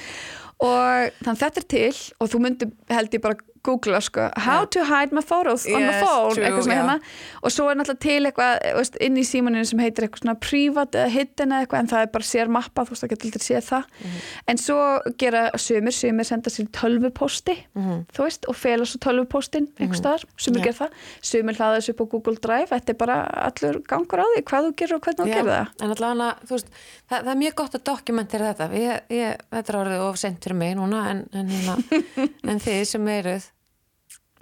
og 0.72 1.22
þannig 1.22 1.44
þetta 1.44 1.62
er 1.62 1.70
til 1.76 1.94
og 2.22 2.32
þú 2.32 2.42
myndir 2.46 2.72
held 2.88 3.18
ég 3.18 3.24
bara 3.24 3.51
googla 3.64 4.00
sko, 4.02 4.28
how 4.36 4.64
to 4.64 4.84
hide 4.84 5.12
my 5.14 5.22
photos 5.22 5.66
on 5.66 5.78
my 5.80 5.92
Yes, 5.92 6.02
phone 6.04 6.34
true, 6.34 6.44
eitthvað 6.44 6.64
svona 6.66 6.74
já. 6.74 6.82
hérna. 6.82 6.96
Og 7.42 7.50
svo 7.54 7.68
er 7.70 7.76
náttúrulega 7.78 8.00
til 8.02 8.26
eitthvað 8.26 8.64
veist, 8.78 8.96
inn 9.00 9.16
í 9.16 9.24
símaninu 9.28 9.64
sem 9.68 9.78
heitir 9.78 10.06
eitthvað 10.08 10.22
svona 10.24 10.34
private 10.40 10.98
eða 11.02 11.12
hidden 11.14 11.52
eða 11.54 11.60
eitthvað 11.66 11.78
en 11.84 11.90
það 11.92 12.02
er 12.06 12.10
bara 12.16 12.28
sér 12.32 12.48
mappa 12.56 12.84
þú 12.84 12.94
veist 12.96 13.04
það 13.04 13.12
getur 13.14 13.28
aldrei 13.30 13.46
séð 13.46 13.68
það. 13.68 13.84
Mhm. 14.02 14.18
en 14.48 14.56
svo 14.58 14.78
gera 15.18 15.42
sumir, 15.56 15.92
sumir 15.92 16.24
senda 16.26 16.50
sér 16.50 16.68
tölvupósti 16.74 17.56
þú 17.76 18.26
veist 18.26 18.48
og 18.48 18.56
fela 18.56 18.84
svo 18.84 18.98
tölvupóstin 18.98 19.68
einhver 19.78 19.98
staðar, 20.00 20.24
sumir 20.36 20.60
Já. 20.60 20.64
gera 20.64 20.78
það. 20.82 20.90
Sumir 21.22 21.54
hlaða 21.60 21.78
þessu 21.78 21.94
upp 21.94 22.00
á 22.02 22.06
Google 22.12 22.36
Drive 22.42 22.68
þetta 22.72 22.90
er 22.90 22.98
bara 22.98 23.16
allur 23.46 23.80
gangur 23.86 24.18
á 24.22 24.26
því 24.34 24.42
hvað 24.42 24.66
þú 24.66 24.74
gerir 24.82 24.94
og 24.94 25.00
hvernig 25.06 25.22
þú 25.22 25.28
gerir 25.32 25.52
það. 25.52 25.68
En 25.82 25.90
allavega, 25.94 26.34
þú 26.46 26.52
veist, 26.58 26.66
það, 27.12 27.24
það 27.26 27.32
er 27.32 27.40
mjög 27.42 27.56
gott 27.60 27.78
að 27.78 27.84
dokumentera 27.88 28.52
þetta. 28.52 28.82
Ég, 28.82 29.10
ég, 29.12 29.42
þetta 29.52 29.72
er 29.74 29.80
orðið 29.82 30.04
of 30.06 30.20
sent 30.20 30.46
fyrir 30.46 30.58
mig 30.62 30.76
núna, 30.78 31.02
en, 31.12 31.24
en, 31.36 31.52
hérna, 31.52 32.04
en 32.52 32.62
þið 32.62 32.82
sem 32.92 33.10
eruð, 33.16 33.48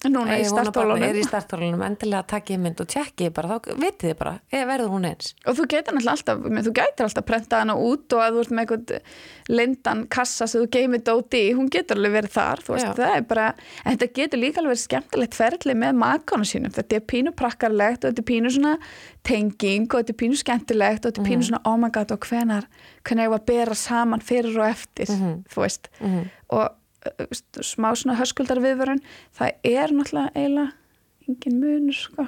núna 0.08 0.36
í 0.38 0.40
ég 0.40 0.48
að 0.48 1.02
er 1.04 1.18
í 1.20 1.24
startólunum 1.26 1.26
startólunum, 1.28 1.82
endilega 1.84 2.22
takkið 2.30 2.60
mynd 2.62 2.80
og 2.82 2.88
tjekkið 2.90 3.32
bara, 3.36 3.58
þá 3.58 3.76
vitið 3.80 4.06
þið 4.08 4.16
bara, 4.20 4.32
eða 4.52 4.68
verður 4.70 4.92
hún 4.94 5.06
eins. 5.10 5.34
og 5.44 5.58
þú 5.58 5.66
getur 5.74 5.98
alltaf, 6.00 6.40
ég 6.46 6.66
þú 6.66 6.72
gætir 6.78 7.06
alltaf 7.06 7.26
prenta 7.28 7.60
hana 7.60 7.76
út 7.76 8.16
og 8.16 8.24
að 8.24 8.38
þú 8.38 8.44
ert 8.44 8.54
með 8.56 8.64
eitthvað 8.64 9.02
lindan 9.50 10.02
kassa 10.08 10.48
sem 10.50 10.64
þú 10.64 10.70
geymir 10.76 11.04
dóti 11.04 11.42
í, 11.50 11.52
hún 11.58 11.70
getur 11.72 12.00
alveg 12.00 12.16
verið 12.16 12.34
þar, 12.38 12.64
þú 12.64 12.74
veist, 12.76 12.88
Já. 12.88 12.94
það 13.00 13.14
er 13.18 13.28
bara 13.34 13.46
en 13.84 13.96
þetta 13.96 14.10
getur 14.20 14.42
líka 14.44 14.62
alveg 14.62 14.74
verið 14.74 14.84
skemmtilegt 14.86 15.38
ferli 15.38 15.76
með 15.84 16.00
makana 16.00 16.48
sínum, 16.48 16.74
þetta 16.74 16.98
er 16.98 17.06
pínu 17.12 17.34
prakkarlegt 17.36 18.04
og 18.04 18.10
þetta 18.10 18.24
er 18.24 18.28
pínu 18.32 18.54
svona 18.56 18.74
tenging 19.26 19.88
og 19.90 20.00
þetta 20.00 20.14
er 20.14 20.20
pínu 20.24 20.40
skemmtilegt 20.40 21.04
og 21.04 21.12
þetta 21.12 21.24
er 21.24 21.30
pínu 21.30 21.48
svona 21.50 21.62
oh 21.68 21.78
my 21.80 21.92
god 21.94 22.14
og 22.14 22.28
hvenar, 22.30 22.68
hvenar 23.04 23.28
ég 23.28 23.34
var 23.34 23.42
að 23.42 23.48
bera 23.52 23.78
saman 23.78 24.24
fyrir 24.24 24.56
og 24.56 24.68
eftir, 24.70 25.10
þú 25.50 25.64
veist. 25.64 25.90
Og 26.00 26.62
uh, 26.62 26.68
veist, 26.68 26.79
smá 27.64 27.90
svona 27.96 28.18
höskuldar 28.20 28.60
viðvörun, 28.62 29.00
það 29.38 29.56
er 29.64 29.92
náttúrulega 29.96 30.34
eiginlega 30.36 30.76
engin 31.30 31.60
munur 31.62 31.94
sko 31.94 32.24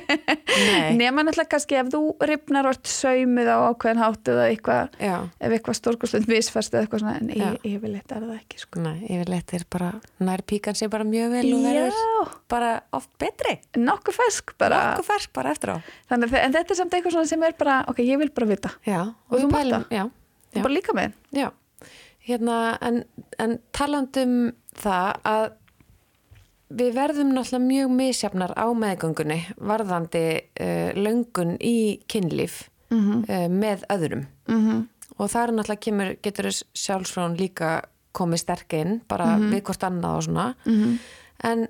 nema 1.00 1.22
náttúrulega 1.24 1.48
kannski 1.54 1.76
ef 1.80 1.88
þú 1.92 2.00
ripnar 2.28 2.66
og 2.68 2.74
ert 2.76 2.90
saumið 2.90 3.48
á 3.48 3.56
ákveðin 3.70 4.00
hátt 4.02 4.30
eða 4.32 4.46
eitthvað, 4.50 4.96
ef 5.00 5.54
eitthvað 5.56 5.78
stórkostlund 5.78 6.28
misfæst 6.30 6.74
eða 6.74 6.82
eitthvað 6.84 7.02
svona, 7.04 7.14
en 7.22 7.30
Já. 7.32 7.46
ég, 7.54 7.64
yfirleitt 7.70 8.12
er 8.16 8.26
það 8.26 8.34
ekki 8.36 8.60
sko. 8.60 8.82
nei, 8.84 8.98
yfirleitt 9.06 9.54
er 9.56 9.64
bara, 9.72 9.90
nær 10.28 10.42
píkan 10.52 10.76
sér 10.78 10.92
bara 10.92 11.06
mjög 11.08 11.32
vel 11.36 11.46
og 11.56 11.64
verður 11.64 12.34
bara 12.52 12.72
oft 12.98 13.10
betri. 13.22 13.56
nokkuð 13.78 14.18
fesk 14.20 14.54
bara 14.60 14.82
Nokkuð 14.90 15.08
fersk 15.14 15.32
bara 15.40 15.54
eftir 15.54 15.74
á. 15.74 15.76
Þannig, 16.10 16.34
að- 16.34 16.44
en 16.44 16.52
þetta 16.58 16.74
er 16.76 16.80
samt 16.82 16.98
eitthvað 16.98 17.16
svona 17.16 17.30
sem 17.32 17.42
er 17.48 17.56
bara 17.58 17.80
ok, 17.88 18.02
ég 18.04 18.18
vil 18.20 18.30
bara 18.36 18.50
vita, 18.52 18.70
Já, 18.86 19.00
Og 19.30 19.38
þú 19.38 19.48
mátt 19.48 19.56
pælum- 19.62 19.86
það? 19.88 19.96
Já, 19.96 20.04
þú 20.52 20.60
já. 20.60 20.62
bara 20.68 20.74
líka 20.74 20.92
með 20.98 21.12
Já, 21.40 21.48
hérna, 22.30 22.78
en, 22.80 23.02
en 23.38 23.58
talandum 23.76 24.52
það 24.80 25.20
að 25.28 25.46
við 26.70 26.92
verðum 26.94 27.32
náttúrulega 27.34 27.66
mjög 27.66 27.94
misjafnar 27.98 28.52
á 28.54 28.66
meðgöngunni 28.78 29.40
varðandi 29.58 30.24
uh, 30.62 30.90
löngun 30.94 31.56
í 31.60 32.00
kynlíf 32.10 32.68
Mhm. 32.90 33.24
uh, 33.30 33.46
með 33.48 33.84
öðrum 33.94 34.24
mm 34.48 34.60
-hmm. 34.66 34.86
og 35.18 35.28
það 35.30 35.42
er 35.42 35.52
náttúrulega 35.54 35.80
kemur, 35.84 36.16
getur 36.22 36.46
sjálfsfrón 36.74 37.36
líka 37.38 37.82
komið 38.12 38.38
sterk 38.38 38.72
inn 38.72 39.00
bara 39.08 39.36
Mhm. 39.36 39.50
við 39.52 39.62
hvort 39.62 39.82
annað 39.86 40.16
og 40.16 40.22
svona 40.22 40.54
en 41.44 41.68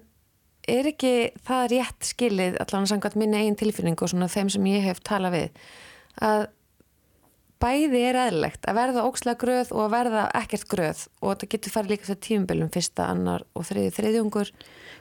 er 0.69 0.85
ekki 0.87 1.33
það 1.47 1.69
rétt 1.71 2.01
skilið 2.05 2.57
allan 2.61 2.85
að 2.85 2.89
samkvæmt 2.89 3.17
minni 3.17 3.37
eigin 3.37 3.57
tilfinning 3.57 4.03
og 4.03 4.09
svona 4.09 4.29
þeim 4.29 4.49
sem 4.51 4.65
ég 4.65 4.83
hef 4.83 5.01
talað 5.01 5.33
við 5.33 5.51
að 6.23 6.47
bæði 7.61 8.01
er 8.09 8.19
eðlilegt 8.27 8.67
að 8.69 8.79
verða 8.81 9.05
ókslega 9.09 9.41
gröð 9.41 9.73
og 9.75 9.83
að 9.85 9.95
verða 9.95 10.25
ekkert 10.41 10.67
gröð 10.71 11.05
og 11.21 11.33
þetta 11.35 11.51
getur 11.55 11.75
farið 11.75 11.95
líka 11.95 12.09
fyrir 12.09 12.23
tímubilum 12.27 12.73
fyrsta, 12.73 13.09
annar 13.13 13.45
og 13.55 13.67
þriði 13.69 13.95
þriðjungur. 13.99 14.53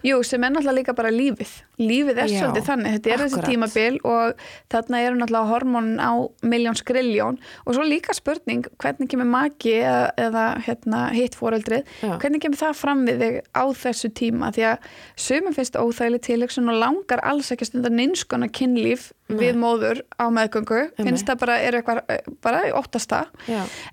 Jú, 0.06 0.22
sem 0.23 0.44
er 0.44 0.53
náttúrulega 0.53 0.80
líka 0.81 0.98
bara 0.98 1.14
lífið 1.14 1.53
lífið 1.80 2.19
er 2.19 2.31
svolítið 2.31 2.65
þannig, 2.68 2.95
þetta 2.97 3.11
er 3.14 3.22
þessi 3.23 3.38
akkurat. 3.38 3.49
tímabil 3.49 3.99
og 4.10 4.41
þarna 4.73 5.01
eru 5.06 5.19
náttúrulega 5.19 5.51
hormónin 5.53 5.99
á 6.03 6.11
miljón 6.43 6.77
skriljón. 6.80 7.39
Og 7.65 7.77
svo 7.77 7.85
líka 7.88 8.15
spurning 8.18 8.68
hvernig 8.81 9.10
kemur 9.11 9.30
maki 9.31 9.76
eða, 9.80 10.10
eða 10.19 10.45
hérna, 10.65 11.03
hitt 11.15 11.38
foreldrið 11.39 11.85
Já. 12.03 12.18
hvernig 12.19 12.43
kemur 12.43 12.60
það 12.60 12.80
fram 12.81 13.06
við 13.07 13.23
þig 13.23 13.39
á 13.56 13.64
þessu 13.84 14.11
tíma? 14.19 14.51
Því 14.56 14.65
að 14.73 14.89
sumum 15.27 15.56
finnst 15.56 15.80
óþægileg 15.80 16.26
tilöksun 16.27 16.73
og 16.73 16.81
langar 16.84 17.23
alls 17.23 17.51
ekki 17.56 17.69
stundar 17.69 17.95
nynskona 17.95 18.49
kynlíf 18.51 19.11
við 19.30 19.56
móður 19.61 20.03
á 20.18 20.26
meðgöngu. 20.34 20.89
Finnst 20.97 21.27
það 21.30 21.41
bara, 21.45 21.60
er 21.61 21.80
eitthvað 21.80 22.03
bara 22.43 22.65
í 22.68 22.73
óttasta. 22.76 23.27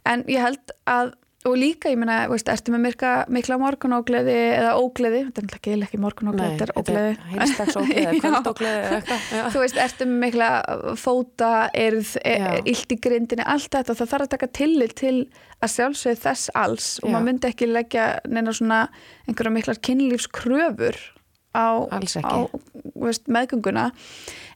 En 0.09 0.25
ég 0.31 0.43
held 0.43 0.75
að 0.89 1.15
og 1.47 1.57
líka, 1.61 1.91
ég 1.93 1.99
meina, 2.01 2.19
veist, 2.31 2.49
ertu 2.53 2.73
með 2.75 2.83
mikla, 2.89 3.13
mikla 3.33 3.59
morgunógleði 3.61 4.37
eða 4.57 4.75
ógleði 4.81 5.23
þetta 5.27 5.43
er 5.43 5.47
náttúrulega 5.47 5.61
ekki, 5.61 5.87
ekki 5.87 6.01
morgunógleði, 6.03 6.53
þetta 6.57 6.67
er 6.67 6.75
ógleði 6.83 7.17
heilstags 7.33 7.79
ógleði, 7.81 8.05
Já. 8.07 8.21
kvöldógleði 8.25 8.83
eða 8.83 9.01
eitthvað 9.01 9.51
þú 9.55 9.65
veist, 9.65 9.81
ertu 9.87 10.09
með 10.11 10.23
mikla 10.27 10.51
fóta, 11.01 11.53
erð, 11.87 12.15
e 12.23 12.37
illt 12.73 12.97
í 12.97 13.01
grindinni 13.09 13.47
allt 13.47 13.71
þetta, 13.73 13.99
það 13.99 14.13
þarf 14.15 14.29
að 14.29 14.33
taka 14.37 14.51
tillit 14.61 14.97
til 14.99 15.17
að 15.63 15.75
sjálfsögðu 15.77 16.23
þess 16.27 16.55
alls 16.63 16.89
og 17.03 17.09
Já. 17.09 17.13
maður 17.15 17.29
myndi 17.31 17.51
ekki 17.53 17.71
leggja 17.71 18.09
neina 18.29 18.57
svona 18.57 18.81
einhverja 19.27 19.55
miklar 19.57 19.83
kynlífskröfur 19.89 21.01
á, 21.57 21.89
á 21.89 22.37
veist, 23.01 23.25
meðgönguna. 23.33 23.91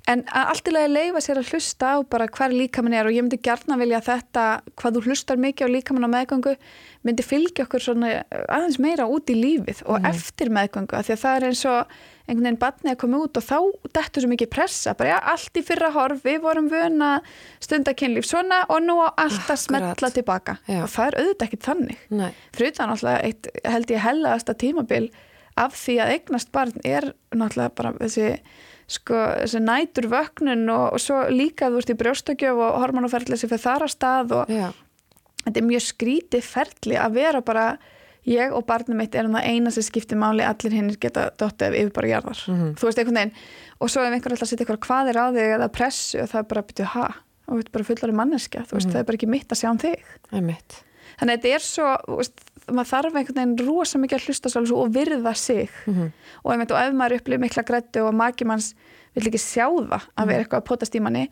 En 0.08 0.22
að 0.32 0.52
allt 0.54 0.68
í 0.68 0.72
lagi 0.72 0.90
leifa 0.90 1.20
sér 1.22 1.40
að 1.42 1.50
hlusta 1.52 1.90
á 1.92 1.96
bara 2.08 2.28
hver 2.32 2.54
líkamann 2.56 2.96
er 2.96 3.08
og 3.08 3.14
ég 3.14 3.24
myndi 3.24 3.38
gjarna 3.44 3.76
vilja 3.80 4.00
að 4.00 4.06
þetta, 4.08 4.44
hvað 4.80 4.96
þú 4.96 5.02
hlustar 5.06 5.42
mikið 5.42 5.68
á 5.68 5.74
líkamann 5.74 6.08
á 6.08 6.14
meðgöngu, 6.14 6.54
myndi 7.06 7.26
fylgja 7.26 7.66
okkur 7.66 7.84
svona 7.84 8.14
aðeins 8.48 8.80
meira 8.80 9.08
út 9.10 9.30
í 9.30 9.36
lífið 9.36 9.84
og 9.86 10.08
eftir 10.08 10.52
meðgöngu, 10.56 10.96
af 10.96 11.06
því 11.06 11.16
að 11.16 11.22
það 11.24 11.36
er 11.36 11.46
eins 11.50 11.62
og 11.68 11.94
einhvern 12.30 12.46
veginn 12.46 12.60
batnið 12.62 12.92
að 12.94 12.98
koma 13.02 13.22
út 13.24 13.40
og 13.40 13.46
þá 13.46 13.56
dettur 13.98 14.24
svo 14.24 14.32
mikið 14.32 14.52
pressa, 14.54 14.94
bara 14.98 15.14
já, 15.14 15.16
allt 15.34 15.56
í 15.60 15.64
fyrra 15.66 15.90
horf 15.94 16.20
við 16.24 16.38
vorum 16.44 16.68
vöna 16.70 17.08
stundakynlíf 17.62 18.28
svona 18.28 18.62
og 18.70 18.84
nú 18.86 19.00
á 19.02 19.08
allt 19.20 19.50
að 19.50 19.64
smetla 19.66 20.12
tilbaka. 20.14 20.58
Já. 20.70 20.84
og 20.84 20.92
það 20.92 21.08
er 21.08 21.18
auðvitað 21.24 21.48
ekki 21.48 21.64
þannig. 21.66 22.04
Utan 22.60 22.92
náttúrulega 22.92 23.24
eitt 23.26 23.50
held 23.66 23.92
ég 23.92 24.06
hellaðasta 24.06 24.56
tímabil 24.60 25.10
af 25.60 25.76
því 25.78 25.96
að 26.02 26.12
eignast 26.16 26.52
barn 26.54 26.84
er 26.86 27.12
náttúrulega 27.36 27.74
bara 27.78 27.94
þessi 28.00 28.28
sko, 28.90 29.22
þessi 29.44 29.62
nætur 29.62 30.10
vöknun 30.10 30.66
og, 30.72 30.86
og 30.96 31.02
svo 31.02 31.22
líka 31.30 31.70
þú 31.70 31.82
ert 31.82 31.94
í 31.94 31.98
brjóstakjöf 32.00 32.60
og 32.66 32.80
hormonferðli 32.82 33.38
sem 33.38 33.50
fyrir 33.50 33.64
þar 33.64 33.86
að 33.86 33.94
stað 33.94 34.36
og 34.40 34.52
já, 34.52 34.68
þetta 35.46 35.62
er 35.62 35.68
mjög 35.70 35.86
skrítið 35.86 36.46
ferli 36.46 36.98
að 37.00 37.16
vera 37.20 37.42
bara 37.44 37.66
ég 38.28 38.52
og 38.52 38.66
barnið 38.68 38.98
mitt 38.98 39.14
erum 39.16 39.32
það 39.38 39.46
eina 39.48 39.70
sem 39.72 39.84
skiptir 39.86 40.18
máli 40.20 40.44
allir 40.44 40.74
hinnir 40.76 40.98
geta 41.00 41.30
dottið 41.40 41.70
ef 41.70 41.78
yfir 41.80 41.92
bara 41.96 42.10
jarðar. 42.10 42.42
Þú 42.76 42.88
veist 42.88 43.00
einhvern 43.00 43.16
veginn 43.16 43.32
og 43.80 43.90
svo 43.90 44.02
ef 44.04 44.12
einhver 44.12 44.34
að 44.36 44.42
setja 44.50 44.66
eitthvað 44.66 44.82
hvað 44.84 45.08
er 45.14 45.20
á 45.20 45.26
þig 45.32 45.54
eða 45.56 45.68
pressu 45.72 46.26
það 46.28 46.42
er 46.42 46.48
bara 46.50 46.60
að 46.64 46.68
byrja 46.74 46.90
ha? 46.94 47.06
Og 47.50 47.56
þetta 47.56 47.70
er 47.70 47.76
bara 47.78 47.88
fullari 47.88 48.16
manneskja 48.20 48.66
þú 48.68 48.76
veist 48.76 48.90
það 48.92 49.00
er 49.00 49.08
bara 49.08 49.18
ekki 49.20 49.30
mitt 49.32 49.54
að 49.54 49.60
sjá 49.62 49.70
um 49.72 49.80
þig. 49.80 50.04
Þannig 51.20 51.32
að 51.32 51.40
þetta 51.40 51.54
er 51.56 51.64
svo 51.64 51.88
veist, 52.20 52.44
maður 52.76 52.90
þarf 52.90 53.18
einhvern 53.20 53.38
veginn 53.40 53.68
rosa 53.68 53.98
mikið 54.00 54.18
að 54.18 54.28
hlusta 54.28 54.52
svolítið 54.52 54.78
og 54.80 54.94
virða 54.94 55.34
sig. 55.34 55.70
Og, 56.44 56.52
einmitt, 56.54 56.72
og 56.72 56.80
ef 56.80 56.96
maður 56.96 57.20
upplifir 57.20 57.42
mikla 57.42 57.66
grættu 57.66 58.04
og 58.06 58.16
maki 58.16 58.46
manns 58.48 58.74
vill 59.14 59.26
ekki 59.26 59.40
sjá 59.42 59.66
það 59.66 60.04
að 60.14 60.30
vera 60.30 60.44
eitthvað 60.44 60.60
að 60.60 60.68
potast 60.68 60.94
í 60.94 61.02
manni 61.02 61.24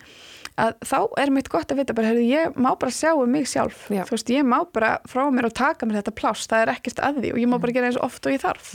að 0.58 0.72
þá 0.82 0.98
er 1.22 1.30
mitt 1.30 1.48
gott 1.52 1.70
að 1.70 1.78
vita 1.82 1.94
bara, 1.94 2.10
heyrðu, 2.10 2.24
ég 2.26 2.56
má 2.58 2.72
bara 2.74 2.94
sjá 2.94 3.12
um 3.14 3.30
mig 3.30 3.46
sjálf. 3.46 3.84
Já. 3.94 4.02
þú 4.08 4.16
veist, 4.16 4.32
ég 4.34 4.46
má 4.46 4.58
bara 4.74 4.96
frá 5.06 5.22
mér 5.30 5.46
og 5.46 5.54
taka 5.54 5.86
mér 5.86 6.00
þetta 6.00 6.14
pláss, 6.18 6.48
það 6.50 6.64
er 6.64 6.72
ekkert 6.74 7.02
að 7.06 7.20
því 7.22 7.34
og 7.34 7.38
ég 7.38 7.52
má 7.52 7.58
bara 7.62 7.76
gera 7.76 7.90
eins 7.90 8.00
oft 8.02 8.26
og 8.26 8.34
ég 8.34 8.42
þarf. 8.42 8.72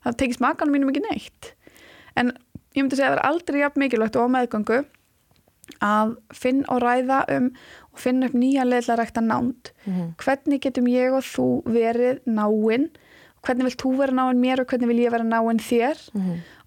Það 0.00 0.16
tekist 0.22 0.40
makanum 0.40 0.72
mínum 0.72 0.92
ekki 0.94 1.04
neitt. 1.04 1.50
En 2.16 2.32
ég 2.72 2.80
myndi 2.80 2.96
segja 2.96 3.10
að 3.10 3.18
það 3.18 3.20
er 3.20 3.28
aldrei 3.28 3.60
jafn 3.60 3.84
mikilvægt 3.84 4.16
og 4.16 4.24
á 4.24 4.34
meðgöngu 4.38 4.80
að 5.80 6.16
finn 6.34 6.64
og 6.68 6.82
ræða 6.82 7.24
um 7.36 7.52
og 7.90 7.98
finna 7.98 8.26
upp 8.30 8.34
nýja 8.38 8.64
leðla 8.64 8.96
rækta 9.00 9.20
nánd. 9.20 9.72
Hvernig 10.22 10.60
getum 10.62 10.86
ég 10.90 11.12
og 11.12 11.24
þú 11.26 11.48
verið 11.66 12.20
náinn 12.26 12.90
hvernig 13.46 13.70
vilt 13.70 13.80
þú 13.80 13.96
vera 13.96 14.12
náinn 14.12 14.40
mér 14.40 14.60
og 14.60 14.68
hvernig 14.68 14.88
vil 14.90 15.04
ég 15.04 15.12
vera 15.14 15.24
náinn 15.24 15.60
þér? 15.64 16.00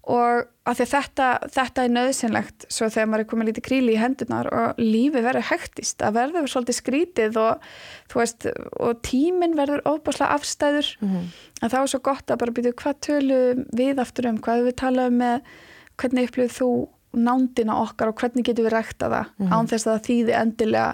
Og 0.04 0.44
að 0.68 0.76
því 0.76 0.84
að 0.84 0.90
þetta, 0.90 1.26
þetta 1.54 1.84
er 1.84 1.92
nöðsynlegt 1.94 2.64
svo 2.68 2.88
þegar 2.92 3.06
maður 3.08 3.22
er 3.24 3.28
komið 3.30 3.48
lítið 3.48 3.64
kríli 3.68 3.92
í 3.94 4.00
hendunar 4.00 4.48
og 4.52 4.80
lífið 4.82 5.24
verður 5.24 5.46
hektist 5.48 6.02
að 6.04 6.16
verður 6.18 6.50
svolítið 6.52 6.76
skrítið 6.76 7.38
og, 7.40 7.62
veist, 8.12 8.46
og 8.80 9.00
tíminn 9.06 9.56
verður 9.56 9.84
ofbáslega 9.88 10.34
afstæður. 10.36 10.90
En 11.62 11.70
þá 11.72 11.78
er 11.80 11.86
svo 11.94 12.02
gott 12.04 12.28
að 12.30 12.42
bara 12.42 12.52
byrja 12.58 12.74
hvað 12.82 13.00
tölum 13.00 13.64
við 13.72 14.02
aftur 14.02 14.28
um, 14.28 14.42
hvað 14.44 14.66
við 14.68 14.76
tala 14.82 15.08
um 15.08 15.16
með 15.22 15.40
hvernig 15.96 16.28
upplifið 16.28 16.58
þú 16.58 16.70
nándina 17.16 17.76
okkar 17.82 18.10
og 18.12 18.20
hvernig 18.20 18.46
getum 18.46 18.66
við 18.68 18.76
rækta 18.76 19.10
það 19.12 19.52
án 19.52 19.70
þess 19.70 19.86
að 19.86 19.92
það 19.92 20.08
þýði 20.08 20.34
endilega 20.40 20.88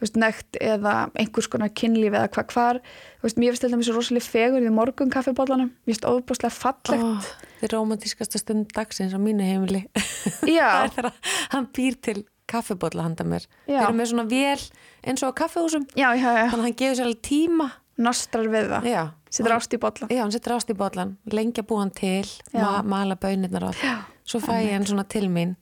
veist, 0.00 0.16
nekt 0.20 0.58
eða 0.60 0.94
einhvers 1.16 1.48
konar 1.52 1.72
kynlíf 1.76 2.14
eða 2.14 2.28
hvað 2.34 2.52
hvar, 2.52 2.80
veist, 3.24 3.38
mér 3.40 3.54
finnst 3.54 3.66
þetta 3.66 3.80
mér 3.80 3.88
svo 3.88 3.96
rosalega 3.96 4.28
fegur 4.28 4.66
í 4.66 4.72
morgun 4.72 5.12
kaffibóllanum 5.12 5.70
mér 5.72 5.94
finnst 5.94 6.08
ofbúslega 6.08 6.52
fallegt. 6.52 7.30
Þetta 7.56 7.68
er 7.68 7.74
romantískasta 7.74 8.40
stund 8.42 8.72
dagsins 8.76 9.16
á 9.16 9.20
mínu 9.20 9.46
heimili. 9.46 9.84
Já. 10.58 10.68
það 10.68 10.84
er 10.84 10.94
þegar 10.98 11.12
hann 11.54 11.68
býr 11.78 11.98
til 12.08 12.18
kaffibólla 12.46 13.06
handa 13.08 13.26
mér. 13.26 13.46
Já. 13.66 13.80
þeir 13.80 13.88
eru 13.88 13.98
með 14.00 14.12
svona 14.12 14.26
vél 14.30 14.66
eins 15.06 15.24
og 15.24 15.32
á 15.32 15.38
kaffihúsum. 15.42 15.86
Já, 15.96 16.10
já, 16.14 16.28
já, 16.28 16.44
þannig 16.52 16.60
að 16.60 16.66
hann 16.68 16.80
gefur 16.82 16.98
sér 17.00 17.08
alveg 17.08 17.24
tíma. 17.26 17.70
Nostrar 17.96 18.50
við 18.52 18.66
það. 18.68 18.86
Já, 18.92 19.02
setur 19.32 19.54
ást 19.56 19.72
í 19.72 19.78
bolla. 19.80 20.06
Já, 20.12 20.20
hann 20.20 20.34
setur 20.34 20.52
ást 20.58 20.68
í 20.68 20.76
bóllan 20.76 21.14
lengi 21.32 21.62
að 21.62 21.68
búa 21.70 21.80
hann 21.80 21.94
til, 21.96 22.28
Já. 22.52 22.60
ma 22.60 22.82
mala 22.84 23.16
bönirnar 23.16 23.64
og 23.64 23.72
allt, 23.72 24.10
svo 24.26 24.42
fæ 24.42 24.58
ég 24.64 24.74
hann 24.74 24.86
svona 24.86 25.06
til 25.08 25.28
mín 25.32 25.54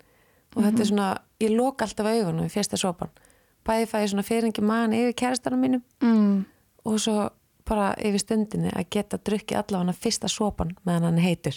og 0.55 0.63
þetta 0.63 0.81
er 0.81 0.91
svona, 0.91 1.09
ég 1.43 1.55
loka 1.55 1.85
alltaf 1.87 2.07
augunum 2.07 2.47
í 2.47 2.53
fyrsta 2.53 2.81
sopan 2.81 3.13
bæði 3.67 3.89
fæ 3.91 3.97
ég 4.03 4.13
svona 4.13 4.27
fyrringi 4.27 4.65
mann 4.65 4.97
yfir 4.97 5.17
kærastanum 5.23 5.65
mínum 5.65 5.83
mm. 6.03 6.45
og 6.85 7.01
svo 7.01 7.29
bara 7.69 7.93
yfir 7.97 8.21
stundinni 8.21 8.73
að 8.77 8.89
geta 8.93 9.19
drukkið 9.25 9.59
allavega 9.61 9.95
fyrsta 9.97 10.29
sopan 10.29 10.75
meðan 10.85 11.07
hann 11.09 11.21
heitur 11.23 11.57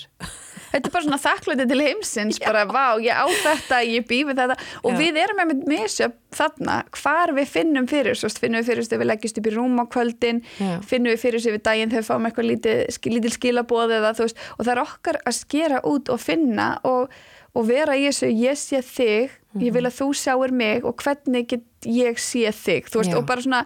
þetta 0.72 0.80
er 0.80 0.94
bara 0.94 1.04
svona 1.06 1.20
þakklæti 1.22 1.66
til 1.68 1.80
heimsins 1.84 2.40
bara, 2.44 2.64
vá, 2.70 2.96
ég 3.04 3.12
á 3.12 3.28
þetta, 3.44 3.82
ég 3.88 4.08
býfi 4.08 4.36
þetta 4.38 4.58
og 4.84 4.94
Já. 4.94 4.98
við 5.02 5.20
erum 5.24 5.42
með 5.42 5.64
misjöf 5.72 6.16
þarna 6.38 6.78
hvar 6.96 7.34
við 7.38 7.52
finnum 7.52 7.90
fyrir 7.90 8.20
svo 8.20 8.32
finnum 8.32 8.62
við 8.62 8.72
fyrir 8.72 8.88
þegar 8.88 9.04
við 9.04 9.12
leggjast 9.12 9.42
upp 9.42 9.50
í 9.50 9.56
rúm 9.56 9.80
á 9.80 9.86
kvöldin 9.92 10.44
Já. 10.60 10.74
finnum 10.88 11.14
við 11.14 11.24
fyrir 11.24 11.44
sér 11.44 11.58
við 11.58 11.66
daginn 11.68 11.94
þegar 11.94 12.06
við 12.06 12.12
fáum 12.12 12.30
eitthvað 12.30 12.50
lítið, 12.52 13.02
lítil 13.08 13.34
skilabóð 13.36 13.98
eða 14.00 14.14
þú 14.18 14.28
veist 14.28 14.46
og 14.56 14.62
það 14.64 14.74
er 14.76 14.84
okkar 14.84 15.22
að 15.24 15.40
skera 15.42 15.82
út 15.88 16.14
og 16.14 16.24
finna 16.24 16.70
og, 16.88 17.12
og 17.56 17.68
vera 17.68 17.98
í 18.00 18.08
þessu 18.08 18.32
ég 18.32 18.60
sé 18.60 18.84
þig, 18.86 19.36
ég 19.64 19.74
vil 19.76 19.86
að 19.88 19.98
þú 20.00 20.10
sjáir 20.18 20.54
mig 20.56 20.86
og 20.88 21.02
hvernig 21.04 21.48
get 21.54 21.88
ég 21.88 22.20
sé 22.20 22.52
þig? 22.52 22.92
Veist, 22.94 23.16
og 23.16 23.26
bara 23.30 23.44
svona 23.44 23.64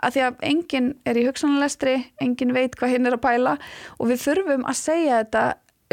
að 0.00 0.16
því 0.16 0.24
að 0.28 0.46
enginn 0.50 0.94
er 1.08 1.18
í 1.18 1.26
hugsanlestri 1.26 1.98
enginn 2.22 2.54
veit 2.54 2.76
hvað 2.78 2.96
hinn 2.96 3.10
er 3.10 3.18
að 3.18 3.24
pæla 3.24 3.58
og 3.98 4.10
við 4.10 4.24
þurfum 4.26 4.66
að 4.68 4.80
segja 4.80 5.20
þetta 5.22 5.44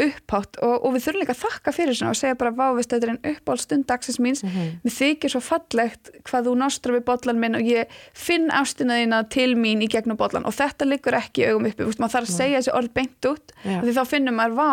upphátt 0.02 0.56
og, 0.64 0.72
og 0.86 0.94
við 0.94 1.04
þurfum 1.04 1.22
líka 1.22 1.34
að 1.34 1.40
þakka 1.42 1.74
fyrir 1.76 1.96
svona 1.96 2.12
og 2.14 2.18
segja 2.18 2.36
bara 2.40 2.52
vá, 2.56 2.64
veist, 2.76 2.90
þetta 2.92 3.06
er 3.06 3.12
einn 3.12 3.34
uppáhald 3.34 3.62
stund 3.62 3.86
dagsins 3.90 4.18
míns, 4.24 4.42
mér 4.44 4.94
þykir 4.96 5.34
svo 5.34 5.42
fallegt 5.44 6.12
hvað 6.28 6.48
þú 6.48 6.54
nostrar 6.62 6.96
við 6.96 7.04
bollan 7.10 7.42
minn 7.42 7.58
og 7.58 7.68
ég 7.68 7.98
finn 8.16 8.48
ástina 8.54 8.98
þína 9.02 9.20
til 9.32 9.50
mín 9.60 9.84
í 9.84 9.90
gegnum 9.92 10.18
bollan 10.20 10.48
og 10.48 10.56
þetta 10.56 10.88
liggur 10.88 11.18
ekki 11.18 11.50
augum 11.50 11.68
uppi, 11.70 11.84
veist, 11.84 12.00
maður 12.02 12.16
þarf 12.16 12.30
að 12.30 12.38
segja 12.38 12.62
þessi 12.62 12.76
orð 12.78 12.94
beint 12.96 13.28
út 13.30 13.54
Já. 13.62 13.76
og 13.76 13.84
því 13.84 13.96
þá 13.98 14.02
finnum 14.14 14.40
maður 14.40 14.56
vá, 14.58 14.72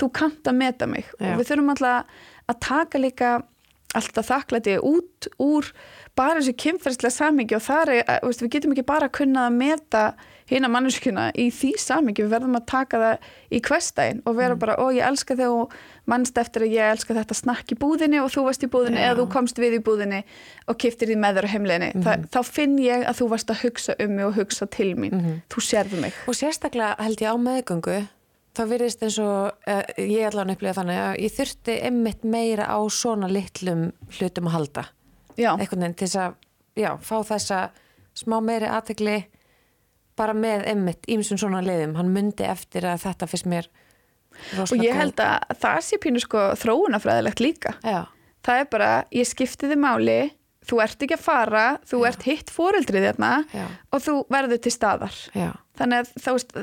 þú 0.00 0.10
kannt 0.20 0.52
að 0.52 0.60
meta 0.62 0.90
mig. 0.90 1.10
Já. 1.18 1.32
og 1.32 1.42
við 1.42 1.50
þurfum 1.50 1.74
alltaf 1.74 2.22
að 2.44 2.62
taka 2.68 3.02
líka 3.02 3.34
alltaf 3.94 4.30
þakklæti 4.30 4.78
út 4.82 5.28
úr 5.42 5.70
bara 6.18 6.38
þessu 6.38 6.54
kynferðslega 6.62 7.14
samingi 7.14 7.56
og 7.56 7.64
þar 7.64 7.92
er, 7.94 8.04
eh, 8.06 8.20
veist, 8.22 8.42
við 8.42 8.54
getum 8.56 8.74
ekki 8.74 8.86
bara 8.86 9.08
að 9.08 9.16
kunna 9.18 9.48
að 9.48 9.58
meta 9.58 10.04
hina 10.50 10.68
manneskuna 10.68 11.30
í 11.40 11.48
því 11.54 11.72
samingi, 11.80 12.24
við 12.24 12.34
verðum 12.34 12.58
að 12.58 12.66
taka 12.68 13.00
það 13.00 13.28
í 13.50 13.60
kvestægin 13.64 14.20
og 14.28 14.36
vera 14.36 14.56
bara, 14.60 14.76
ó 14.76 14.92
ég 14.92 15.06
elska 15.06 15.36
þig 15.38 15.54
og 15.54 15.72
mannst 16.10 16.36
eftir 16.36 16.66
að 16.66 16.74
ég 16.76 16.92
elska 16.92 17.16
þetta 17.16 17.34
snakk 17.38 17.72
í 17.72 17.78
búðinni 17.80 18.20
og 18.20 18.28
þú 18.34 18.44
varst 18.48 18.66
í 18.66 18.70
búðinni 18.70 19.00
Já. 19.00 19.06
eða 19.08 19.22
þú 19.22 19.28
komst 19.32 19.60
við 19.62 19.78
í 19.78 19.84
búðinni 19.86 20.20
og 20.68 20.78
kiftir 20.78 21.08
því 21.08 21.16
með 21.22 21.38
þér 21.38 21.48
á 21.48 21.54
heimleginni, 21.54 21.90
Þa, 22.04 22.16
þá 22.28 22.40
finn 22.44 22.76
ég 22.78 23.06
að 23.08 23.22
þú 23.22 23.30
varst 23.32 23.54
að 23.54 23.62
hugsa 23.64 23.96
um 24.04 24.12
mig 24.18 24.26
og 24.28 24.36
hugsa 24.36 24.68
til 24.68 24.90
mín. 25.00 25.40
Þú 25.48 25.64
sérðu 25.64 26.02
mig. 26.04 26.12
Og 26.28 26.36
sérstaklega 26.36 26.94
held 27.00 27.24
ég 27.24 27.32
á 27.32 27.36
meðgöngu 27.40 27.96
þá 28.54 28.62
virðist 28.70 29.04
eins 29.04 29.20
og 29.22 29.68
uh, 29.68 29.82
ég 29.98 30.28
allan 30.28 30.52
upplifa 30.54 30.78
þannig 30.80 31.00
að 31.02 31.20
ég 31.24 31.34
þurfti 31.34 31.78
einmitt 31.88 32.26
meira 32.26 32.68
á 32.70 32.78
svona 32.92 33.30
litlum 33.30 33.88
hlutum 34.18 34.50
að 34.50 34.56
halda. 34.58 34.84
Já, 35.34 35.50
einhvern 35.54 35.86
veginn 35.86 35.96
til 35.98 36.08
þess 36.08 36.20
að 36.22 36.36
já, 36.78 36.90
fá 37.02 37.16
þessa 37.30 37.62
smá 38.14 38.38
meiri 38.44 38.70
aðtegli 38.70 39.16
bara 40.14 40.34
með 40.38 40.68
einmitt 40.70 41.08
ímsum 41.10 41.40
svona 41.40 41.62
leiðum, 41.64 41.96
hann 41.98 42.12
myndi 42.14 42.46
eftir 42.46 42.86
að 42.86 43.02
þetta 43.08 43.28
fyrst 43.30 43.48
mér 43.50 43.66
og 44.58 44.82
ég 44.82 44.94
held 44.98 45.20
að 45.22 45.56
það 45.62 45.80
sé 45.86 45.98
pínu 46.02 46.22
sko 46.22 46.40
þróunafræðilegt 46.58 47.42
líka. 47.42 47.74
Já, 47.86 48.06
það 48.46 48.62
er 48.62 48.70
bara, 48.70 48.90
ég 49.14 49.28
skipti 49.28 49.70
þið 49.70 49.82
máli 49.82 50.18
þú 50.64 50.80
ert 50.84 51.04
ekki 51.04 51.16
að 51.18 51.24
fara, 51.24 51.64
þú 51.88 52.00
ert 52.08 52.24
hitt 52.28 52.50
fóreldrið 52.52 53.06
þarna 53.10 53.30
Já. 53.52 53.64
og 53.92 54.02
þú 54.04 54.14
verður 54.32 54.60
til 54.64 54.72
staðar. 54.74 55.18
Já, 55.36 55.50
þannig 55.78 56.02
að 56.02 56.28
veist, 56.28 56.54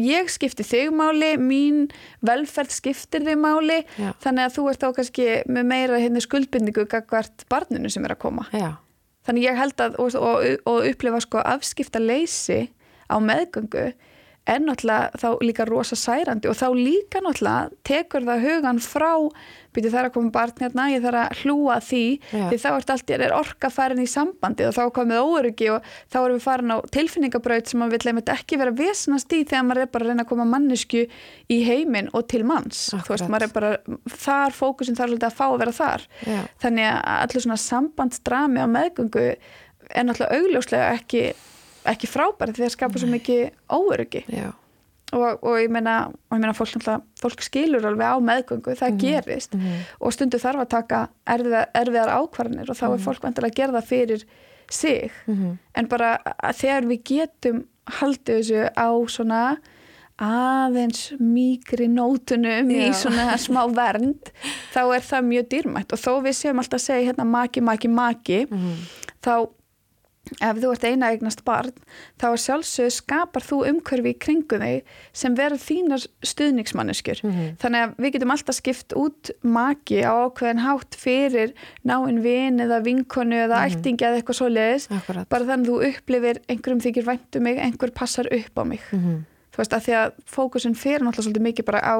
ég 0.00 0.30
skipti 0.32 0.66
þig 0.66 0.92
máli, 0.96 1.30
mín 1.40 1.80
velferð 2.26 2.74
skiptir 2.76 3.24
þig 3.26 3.40
máli 3.40 3.80
Já. 3.98 4.12
þannig 4.24 4.46
að 4.46 4.54
þú 4.58 4.66
ert 4.72 4.84
þá 4.84 4.90
kannski 5.00 5.28
með 5.50 5.70
meira 5.74 6.02
hérna 6.02 6.24
skuldbindingu 6.24 6.86
gagvart 6.90 7.46
barninu 7.52 7.92
sem 7.92 8.06
er 8.08 8.16
að 8.16 8.22
koma. 8.26 8.46
Já, 8.56 8.74
þannig 9.28 9.48
ég 9.48 9.60
held 9.60 9.86
að 9.86 9.98
og, 10.02 10.14
og, 10.16 10.46
og 10.70 10.86
upplifa 10.92 11.20
sko 11.24 11.42
afskipta 11.44 12.02
leysi 12.02 12.68
á 13.10 13.16
meðgöngu 13.20 13.90
er 14.48 14.60
náttúrulega 14.64 15.20
þá 15.20 15.28
líka 15.44 15.64
rosa 15.68 15.96
særandi 15.98 16.48
og 16.50 16.56
þá 16.58 16.68
líka 16.74 17.20
náttúrulega 17.22 17.70
tekur 17.86 18.24
það 18.26 18.44
hugan 18.46 18.80
frá 18.82 19.10
byrju 19.70 19.90
það 19.92 20.00
er 20.00 20.08
að 20.08 20.14
koma 20.16 20.32
barn 20.34 20.56
hérna, 20.58 20.86
ég 20.90 21.02
þarf 21.04 21.20
að 21.20 21.42
hlúa 21.44 21.74
að 21.76 21.84
því 21.86 22.02
Já. 22.32 22.44
því 22.50 22.58
þá 22.62 22.68
ert 22.72 22.92
allt, 22.94 23.12
er 23.14 23.34
orka 23.36 23.70
farin 23.70 24.02
í 24.02 24.06
sambandi 24.10 24.66
og 24.66 24.74
þá 24.74 24.82
komið 24.96 25.20
óryggi 25.22 25.68
og 25.76 25.86
þá 26.10 26.18
erum 26.22 26.38
við 26.40 26.46
farin 26.48 26.74
á 26.74 26.78
tilfinningabraut 26.96 27.70
sem 27.70 27.82
maður 27.82 27.94
vil 27.94 28.10
einmitt 28.10 28.32
ekki 28.34 28.58
vera 28.58 28.74
vesnast 28.80 29.36
í 29.36 29.44
þegar 29.44 29.68
maður 29.68 29.84
er 29.84 29.92
bara 29.94 30.08
að 30.08 30.10
reyna 30.10 30.26
að 30.26 30.30
koma 30.32 30.48
mannesku 30.50 31.04
í 31.06 31.60
heiminn 31.68 32.10
og 32.16 32.26
til 32.32 32.42
manns 32.48 32.88
þú 32.90 32.98
veist, 32.98 33.06
Akkurat. 33.12 33.30
maður 33.30 33.46
er 33.46 33.54
bara 33.54 33.72
þar 34.24 34.56
fókusin 34.58 34.98
þarf 34.98 35.14
svolítið 35.14 35.30
að 35.30 35.38
fá 35.38 35.46
að 35.46 35.58
vera 35.62 35.76
þar 35.78 36.06
Já. 36.26 36.40
þannig 36.64 36.90
að 36.90 37.20
allir 37.20 37.46
svona 37.46 37.60
sambandsdrami 37.68 38.64
á 38.64 38.68
meðgöngu 38.74 39.26
er 39.90 40.06
náttúrulega 40.06 40.38
augljóslega 40.40 40.90
ekki, 40.98 41.22
ekki 41.88 42.08
frábæri 42.10 42.52
því 42.56 42.66
að 42.66 42.74
skapa 42.74 42.98
svo 43.00 43.08
mikið 43.08 43.50
óöryggi. 43.72 44.24
Og, 45.10 45.40
og 45.42 45.56
ég 45.58 45.72
meina, 45.74 45.94
og 46.30 46.36
ég 46.36 46.42
meina 46.44 46.54
fólk, 46.54 46.84
fólk 47.18 47.40
skilur 47.42 47.82
alveg 47.88 48.12
á 48.14 48.16
meðgöngu, 48.22 48.76
það 48.78 49.00
gerist. 49.02 49.56
Og 49.98 50.12
stundu 50.14 50.38
þarf 50.38 50.62
að 50.62 50.70
taka 50.76 51.00
erfiðar, 51.26 51.66
erfiðar 51.74 52.12
ákvarðanir 52.20 52.70
og 52.70 52.78
þá 52.78 52.86
er 52.92 53.02
fólk 53.02 53.22
vantilega 53.26 53.50
að 53.50 53.58
gera 53.58 53.76
það 53.80 53.88
fyrir 53.90 54.24
sig. 54.70 55.10
En 55.74 55.88
bara 55.90 56.12
þegar 56.54 56.86
við 56.86 57.02
getum 57.10 57.64
haldið 57.90 58.38
þessu 58.38 58.70
á 58.78 58.88
svona 59.10 59.42
aðeins 60.20 61.14
mýkri 61.18 61.88
nótunum 61.88 62.68
í 62.70 62.90
Já. 62.90 62.92
svona 63.02 63.38
smá 63.40 63.62
vernd 63.72 64.28
þá 64.70 64.82
er 64.94 65.00
það 65.02 65.24
mjög 65.32 65.46
dýrmætt. 65.54 65.92
Og 65.96 65.98
þó 65.98 66.12
við 66.22 66.36
séum 66.36 66.60
alltaf 66.60 66.78
að 66.78 66.84
segja 66.86 67.08
hérna 67.08 67.24
maki, 67.24 67.60
maki, 67.64 67.88
maki 67.88 68.40
þá 69.24 69.48
ef 70.38 70.60
þú 70.62 70.72
ert 70.74 70.84
eina 70.86 71.10
eignast 71.10 71.42
barn 71.46 71.72
þá 72.20 72.26
er 72.30 72.42
sjálfsög 72.44 72.92
skapar 72.94 73.44
þú 73.44 73.58
umhverfi 73.70 74.12
í 74.12 74.18
kringum 74.22 74.62
þig 74.64 74.92
sem 75.22 75.34
verður 75.38 75.62
þínar 75.64 76.06
stuðningsmanneskjur. 76.30 77.22
Þannig 77.62 77.86
að 77.86 77.94
við 78.04 78.14
getum 78.16 78.34
alltaf 78.36 78.58
skipt 78.60 78.96
út 78.98 79.32
maki 79.42 80.02
á 80.06 80.12
ákveðin 80.28 80.62
hátt 80.64 80.98
fyrir 81.00 81.54
náinn 81.82 82.22
vin 82.24 82.62
eða 82.62 82.80
vinkonu 82.86 83.42
eða 83.46 83.64
ættingi 83.66 84.06
eða 84.06 84.20
eitthvað 84.20 84.40
svoleiðis. 84.40 84.88
Akkurat. 84.94 85.28
bara 85.28 85.48
þannig 85.50 85.68
að 85.68 85.74
þú 85.74 85.90
upplifir 85.90 86.42
einhverjum 86.46 86.84
þykir 86.86 87.08
væntu 87.10 87.44
mig, 87.44 87.58
einhver 87.58 87.94
passar 87.96 88.30
upp 88.30 88.58
á 88.60 88.64
mig. 88.64 88.82
Þú 89.50 89.58
veist, 89.58 89.72
að 89.74 89.86
því 89.86 89.94
að 89.98 90.18
fókusin 90.30 90.76
fyrir 90.78 91.02
náttúrulega 91.02 91.26
svolítið 91.26 91.46
mikið 91.48 91.66
bara 91.72 91.80
á 91.82 91.96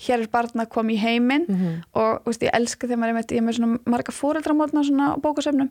hér 0.00 0.24
er 0.24 0.30
barn 0.32 0.64
að 0.64 0.72
koma 0.72 0.94
í 0.94 0.98
heiminn 1.00 1.46
og 1.92 2.20
þú 2.24 2.32
veist, 2.32 2.44
ég 2.46 2.56
elska 2.56 2.88
þegar 2.88 3.00
maður 3.04 3.22
er 3.22 3.34
ég 3.36 3.40
er 3.42 3.46
með 3.46 3.58
svona 3.60 3.78
marga 3.94 4.14
fóreldramótna 4.16 4.84
svona 4.86 5.12
á 5.12 5.16
bókusefnum 5.20 5.70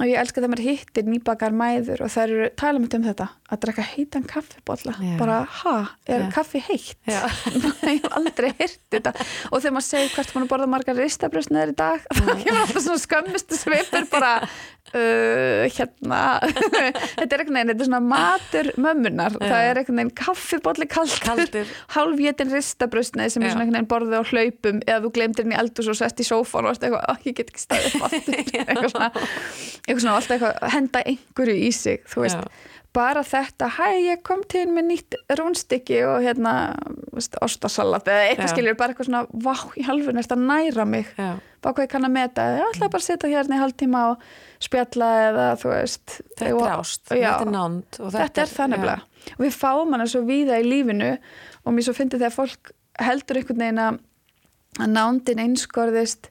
og 0.00 0.06
ég 0.06 0.16
elska 0.20 0.38
þegar 0.38 0.52
maður 0.54 0.68
hittir 0.68 1.08
nýbakar 1.10 1.52
mæður 1.56 2.04
og 2.06 2.12
það 2.14 2.22
eru 2.30 2.48
tala 2.62 2.80
mitt 2.80 2.94
um 2.96 3.04
þetta 3.04 3.26
að 3.50 3.60
drekka 3.64 3.86
heitan 3.90 4.26
kaffibólla 4.30 4.94
Já. 4.96 5.16
bara, 5.18 5.38
ha, 5.60 5.74
er 6.06 6.24
Já. 6.24 6.28
kaffi 6.36 6.62
heitt? 6.68 6.94
Já. 7.10 7.20
ég 7.90 7.98
hef 7.98 8.06
aldrei 8.16 8.52
hirt 8.60 8.80
þetta 8.94 9.12
og 9.50 9.58
þegar 9.58 9.74
maður 9.76 9.88
segir 9.88 10.14
hvert 10.14 10.34
maður 10.36 10.52
borða 10.54 10.70
margar 10.76 11.00
ristabrösniður 11.00 11.74
í 11.74 11.78
dag 11.82 12.06
þá 12.06 12.22
kemur 12.30 12.62
alltaf 12.62 12.84
svona 12.86 13.02
skömmistu 13.02 13.58
svipur 13.58 14.06
bara 14.14 14.32
uh, 14.94 15.64
hérna 15.70 16.20
þetta 17.18 17.28
er 17.36 17.42
einhvern 17.42 17.58
veginn, 17.58 17.72
þetta 17.72 17.84
er 17.84 17.88
svona 17.90 18.00
matur 18.04 18.70
mömmunar, 18.80 19.36
Já. 19.38 19.44
það 19.46 19.66
er 19.70 19.80
einhvern 19.82 20.00
veginn 20.02 20.14
kaffibólli 20.22 20.88
kaldur, 20.90 21.22
Kaldur. 21.24 21.74
hálfvétin 21.96 22.54
ristabrösnið 22.54 23.34
sem 23.34 23.44
Já. 23.44 23.46
er 23.50 23.54
svona 23.54 23.66
einhvern 23.66 23.78
veginn 23.80 23.90
borðið 23.94 24.18
á 24.18 24.24
hlaupum 24.32 24.82
eða 24.86 25.02
þú 25.06 25.12
glemdir 25.18 25.46
henni 25.46 25.58
í 25.58 25.60
eldus 25.62 25.90
og 25.92 26.00
sest 26.00 26.22
í 26.22 26.26
sófan 26.26 26.66
og 26.66 26.72
varst 26.72 26.86
eitthvað, 26.86 27.06
"Ó, 27.06 27.12
ég 27.28 27.36
get 27.38 27.52
ekki 27.52 27.64
staðið 27.66 27.94
eitthvað 28.66 28.90
svona, 28.94 29.12
eitthvað 29.86 30.02
svona 30.06 30.18
alltaf 30.18 30.36
eitthvað, 30.36 30.68
henda 30.76 31.04
einhverju 31.14 31.56
í 31.68 31.70
sig 31.74 32.04
þú 32.10 32.26
veist, 32.26 32.40
Já. 32.40 32.68
Bara 32.92 33.22
þetta 33.22 33.68
hæ, 33.76 33.86
ég 34.02 34.22
kom 34.26 34.40
til 34.50 34.64
með 34.74 34.86
nýtt 34.90 35.14
rúnstykki 35.38 36.00
og 36.08 36.24
hérna, 36.24 36.52
ostasalat 37.44 38.08
eða 38.10 38.24
eitthvað 38.32 38.50
skilur, 38.54 38.76
bara 38.78 38.94
eitthvað 38.94 39.08
svona 39.10 39.20
vá, 39.44 39.52
í 39.78 39.84
halvun 39.86 40.18
er 40.18 40.26
þetta 40.26 40.38
næra 40.40 40.86
mig? 40.88 41.12
Bá 41.60 41.68
hvað 41.70 41.84
ég 41.86 41.92
kann 41.92 42.08
að 42.08 42.14
meta, 42.16 42.46
ég 42.56 42.64
ætla 42.70 42.88
bara 42.90 43.02
að 43.02 43.06
setja 43.06 43.30
hérna 43.30 43.58
í 43.58 43.62
hálftíma 43.62 44.02
og 44.14 44.24
spjalla 44.64 45.10
eða 45.28 45.46
þú 45.60 45.70
veist 45.74 46.16
Þetta 46.38 46.50
og- 46.56 46.66
er 46.66 46.74
ást, 46.80 47.02
já, 47.14 47.30
þetta 47.30 47.46
er 47.46 47.54
nánd 47.54 48.00
og 48.00 48.12
þetta, 48.16 48.42
er 48.42 48.52
það 48.56 48.70
nefnilega. 48.74 49.00
Og 49.38 49.44
við 49.46 49.56
fáum 49.60 49.92
hana 49.94 50.06
svo 50.10 50.22
víða 50.26 50.58
í 50.60 50.66
lífinu 50.66 51.10
og 51.64 51.72
mér 51.76 51.84
svo 51.86 51.94
fyndi 51.94 52.18
þegar 52.18 52.34
fólk 52.38 52.72
heldur 53.00 53.36
einhvern 53.36 53.62
veginn 53.64 53.82
að 53.86 53.98
nándin 54.88 55.42
einskorðist 55.46 56.30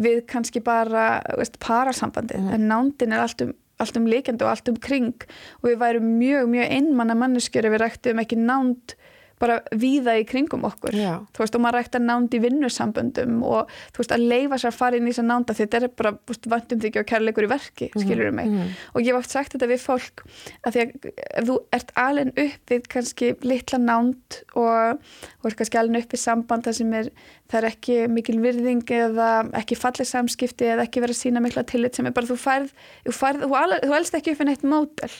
við 0.00 0.22
kannski 0.30 0.62
bara 0.64 1.20
veist, 1.36 1.58
parasambandið, 1.60 2.40
Mhm. 2.40 2.54
en 2.54 2.68
nándin 2.68 3.12
er 3.12 3.20
allt 3.20 3.42
um 3.42 3.52
allt 3.80 3.98
um 3.98 4.08
líkjandi 4.10 4.46
og 4.46 4.52
allt 4.52 4.70
um 4.72 4.78
kring. 4.80 5.14
Og 5.60 5.70
við 5.70 5.80
værum 5.82 6.10
mjög, 6.20 6.50
mjög 6.52 6.74
einmanna 6.76 7.16
manneskjör 7.18 7.68
ef 7.68 7.74
við 7.74 7.82
ræktum 7.84 8.22
ekki 8.22 8.38
nánd 8.40 8.96
bara 9.40 9.60
víða 9.72 10.16
í 10.20 10.26
kringum 10.28 10.66
okkur. 10.68 10.94
Já. 10.96 11.14
þú 11.32 11.42
veist, 11.42 11.56
og 11.56 11.62
maður 11.64 11.78
rækta 11.80 12.00
nánd 12.02 12.34
í 12.36 12.40
vinnusamböndum 12.42 13.40
og 13.46 13.70
þú 13.94 14.02
veist, 14.02 14.12
að 14.14 14.26
leifa 14.30 14.58
sér 14.60 14.70
að 14.70 14.78
fara 14.78 15.00
inn 15.00 15.08
í 15.08 15.14
þess 15.14 15.22
að 15.22 15.28
nánda 15.30 15.56
því 15.56 15.66
þetta 15.66 15.80
er 15.80 15.94
bara, 16.00 16.12
þú 16.28 16.52
vantum 16.52 16.82
þykja 16.84 17.02
og 17.04 17.08
kærleikur 17.10 17.46
í 17.46 17.50
verki, 17.50 17.90
skilur 17.96 18.34
mig. 18.36 18.52
og 18.92 19.00
ég 19.00 19.10
hef 19.14 19.20
oft 19.22 19.34
sagt 19.34 19.56
þetta 19.56 19.70
við 19.70 19.80
fólk 19.84 20.24
að 20.66 20.76
því 20.76 20.84
að 20.84 21.08
ef 21.40 21.48
þú 21.48 21.58
ert 21.78 21.92
alveg 22.04 22.32
upp 22.44 22.74
við 22.74 22.88
kannski 22.94 23.32
litla 23.46 23.80
nánd 23.80 24.40
og, 24.54 25.00
og 25.40 25.48
ert 25.50 25.60
kannski 25.60 25.80
alveg 25.80 26.04
upp 26.04 26.12
við 26.16 26.22
samband 26.24 26.68
það 26.68 26.78
sem 26.80 26.92
er, 27.00 27.10
það 27.50 27.58
er 27.62 27.68
ekki 27.70 27.98
mikil 28.12 28.36
virðing 28.44 28.92
eða 29.00 29.30
ekki 29.58 29.78
fallið 29.80 30.10
samskipti 30.12 30.68
eða 30.74 30.84
ekki 30.84 31.02
verið 31.02 31.16
að 31.16 31.22
sína 31.24 31.42
mikla 31.44 31.64
tillit 31.64 31.96
sem 31.96 32.06
er 32.06 32.14
bara 32.14 32.28
þú 32.28 32.36
færð, 32.38 32.74
þú 33.08 33.16
færð, 33.16 33.46
þú, 33.46 33.56
alveg, 33.62 33.88
þú 33.88 33.96
elst 33.98 34.18
ekki 34.20 34.34
upp 34.34 34.42
við 34.44 34.50
neitt 34.52 34.68
mótel 34.68 35.10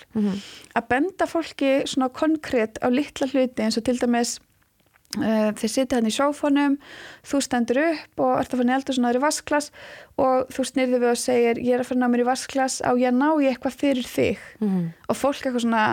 að 0.76 0.88
benda 0.92 1.26
fólki 1.26 1.72
svona 1.90 2.10
konkrétt 2.14 2.78
á 2.84 2.86
litla 2.92 3.26
hluti 3.32 3.64
eins 3.64 3.78
og 3.80 3.84
til 3.88 3.96
dæmis 3.98 4.09
uh, 5.18 5.50
þeir 5.58 5.70
sitja 5.72 5.98
hann 5.98 6.06
í 6.10 6.14
sófanum 6.14 6.76
þú 7.26 7.40
stendur 7.46 7.80
upp 7.86 8.20
og 8.26 8.36
ert 8.40 8.52
að 8.54 8.60
fara 8.62 8.68
neldur 8.72 8.94
svona 8.98 9.14
í 9.16 9.22
vasklas 9.22 9.70
og 10.20 10.50
þú 10.54 10.66
snýrði 10.70 11.00
við 11.02 11.10
og 11.14 11.18
segir 11.22 11.58
ég 11.64 11.74
er 11.78 11.82
að 11.84 11.90
fara 11.92 12.00
ná 12.04 12.10
mér 12.12 12.24
í 12.26 12.28
vasklas 12.30 12.80
á 12.86 12.90
ég 12.98 13.12
ná 13.16 13.28
ég 13.42 13.54
eitthvað 13.56 13.78
fyrir 13.82 14.06
þig 14.06 14.38
Mhm. 14.60 14.86
og 15.08 15.16
fólk 15.16 15.42
eitthvað 15.46 15.66
svona 15.66 15.88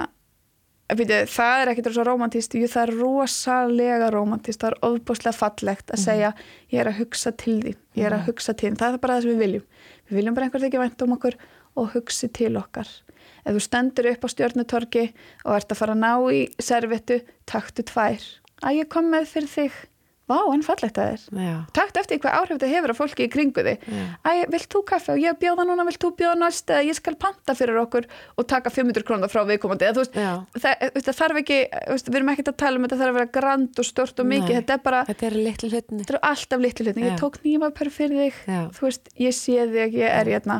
Byrju, 0.88 1.26
það 1.28 1.62
er 1.62 1.68
ekkert 1.74 1.88
rosa 1.90 2.04
romantist, 2.08 2.54
jú 2.56 2.64
það 2.72 2.84
er 2.88 2.94
rosalega 2.96 4.06
romantist, 4.14 4.62
það 4.62 4.70
er 4.72 4.78
ofbúslega 4.88 5.36
fallegt 5.36 5.92
að 5.92 6.00
segja 6.00 6.30
ég 6.72 6.80
er 6.80 6.88
að 6.88 7.00
hugsa 7.02 7.34
til 7.36 7.58
því, 7.60 7.74
ég 8.00 8.06
er 8.08 8.14
að 8.16 8.24
hugsa 8.30 8.54
til 8.56 8.70
því, 8.72 8.78
það 8.80 8.94
er 8.96 9.02
bara 9.04 9.18
það 9.18 9.22
sem 9.26 9.32
við 9.34 9.42
viljum. 9.44 9.66
Við 10.08 10.16
viljum 10.22 10.38
bara 10.38 10.46
einhvern 10.48 10.64
veginn 10.64 10.84
vænt 10.86 11.02
um 11.04 11.16
okkur 11.18 11.36
og 11.76 11.90
hugsi 11.92 12.30
til 12.32 12.54
okkar. 12.56 12.88
Ef 13.48 13.56
þú 13.56 13.64
stendur 13.64 14.10
upp 14.12 14.26
á 14.28 14.30
stjörnutorki 14.34 15.04
og 15.46 15.54
ert 15.56 15.72
að 15.72 15.80
fara 15.80 15.96
að 15.96 16.02
ná 16.04 16.14
í 16.36 16.42
servettu, 16.60 17.22
taktu 17.48 17.86
tvær. 17.88 18.26
Að 18.60 18.82
ég 18.82 18.90
kom 18.92 19.08
með 19.14 19.30
fyrir 19.32 19.54
þig, 19.54 19.78
vá 20.28 20.38
en 20.54 20.64
fallegt 20.66 20.98
það 20.98 21.12
er. 21.14 21.22
Já. 21.48 21.56
Taktu 21.78 22.02
eftir 22.02 22.20
hvað 22.20 22.34
áhrif 22.42 22.58
þetta 22.58 22.70
hefur 22.74 22.92
á 22.92 22.96
fólki 23.00 23.26
í 23.28 23.32
kringu 23.32 23.64
þig. 23.64 23.86
Æ, 24.28 24.32
vilt 24.52 24.68
þú 24.74 24.82
kaffe 24.90 25.14
og 25.16 25.22
ég 25.24 25.38
bjóða 25.40 25.64
núna, 25.70 25.86
vilt 25.88 26.02
þú 26.04 26.12
bjóða 26.20 26.40
næst 26.42 26.68
eða 26.74 26.84
ég 26.90 26.98
skal 27.00 27.16
panta 27.16 27.56
fyrir 27.56 27.80
okkur 27.80 28.08
og 28.38 28.48
taka 28.52 28.70
500 28.74 29.06
krónar 29.08 29.32
frá 29.32 29.44
viðkomandi. 29.48 29.88
Eða, 29.88 30.04
veist, 30.04 30.18
það, 30.64 30.84
það 31.08 31.18
þarf 31.22 31.40
ekki, 31.44 31.60
veist, 31.94 32.10
við 32.12 32.20
erum 32.20 32.34
ekkert 32.34 32.52
að 32.52 32.58
tala 32.64 32.78
um 32.82 32.88
þetta 32.88 33.00
þarf 33.04 33.14
að 33.14 33.20
vera 33.22 33.32
grand 33.40 33.80
og 33.84 33.88
stort 33.88 34.20
og 34.24 34.30
mikið, 34.34 34.52
Nei. 34.52 34.60
þetta 34.62 34.78
er 34.78 34.84
bara, 34.90 35.04
Þetta 35.08 35.30
er 35.32 35.38
litlu 35.48 35.70
hlutinni. 35.72 36.02
þetta 36.04 36.16
eru 36.18 36.24
alltaf 36.32 36.66
litlu 36.68 36.86
hlutin. 36.90 37.04
Já. 37.08 37.12
Ég 37.14 37.22
tók 37.24 37.40
nýjumapör 37.48 37.92
fyrir 37.94 38.20
þig, 38.26 38.42
Já. 38.52 38.60
þú 38.76 38.88
veist, 38.90 39.10
ég 39.24 39.38
sé 39.40 39.68
þig, 39.72 39.96
ég 40.04 40.12
er 40.22 40.34
hérna. 40.36 40.60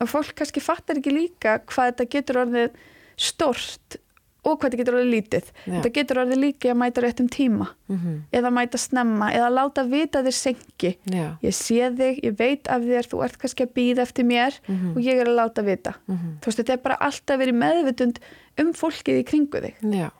Og 0.00 0.08
fólk 0.10 0.32
kannski 0.40 0.64
fattar 0.64 0.96
ekki 1.02 1.12
líka 1.12 1.58
hvað 1.68 1.92
þetta 1.92 2.08
getur 2.16 2.40
orðið 2.46 2.80
stort 3.22 3.98
og 4.44 4.58
hvað 4.58 4.70
þetta 4.72 4.78
getur 4.80 4.94
orðið 4.98 5.10
lítið. 5.14 5.44
Já. 5.66 5.72
Þetta 5.76 5.90
getur 5.94 6.18
orðið 6.24 6.40
líka 6.42 6.70
að 6.72 6.78
mæta 6.82 7.02
réttum 7.04 7.28
tíma 7.30 7.66
Mhm. 7.88 8.14
eða 8.32 8.50
mæta 8.50 8.78
snemma 8.78 9.30
eða 9.32 9.50
láta 9.54 9.84
vita 9.88 10.22
þér 10.22 10.34
senki 10.34 10.96
Já. 11.06 11.36
ég 11.42 11.54
sé 11.54 11.90
þig, 11.96 12.20
ég 12.24 12.36
veit 12.38 12.66
af 12.68 12.82
þér 12.82 13.06
þú 13.06 13.24
ert 13.24 13.38
kannski 13.38 13.66
að 13.66 13.72
býða 13.74 14.02
eftir 14.02 14.24
mér 14.24 14.58
Mhm. 14.68 14.96
og 14.96 15.02
ég 15.02 15.20
er 15.20 15.26
að 15.26 15.36
láta 15.38 15.62
vita 15.64 15.94
þú 16.08 16.44
veist, 16.46 16.58
þetta 16.58 16.72
er 16.72 16.76
bara 16.78 16.96
alltaf 17.00 17.38
verið 17.38 17.54
meðvitund 17.54 18.18
um 18.58 18.72
fólkið 18.72 19.20
í 19.22 19.24
kringu 19.24 19.60
þig 19.62 19.74
Já. 19.92 20.10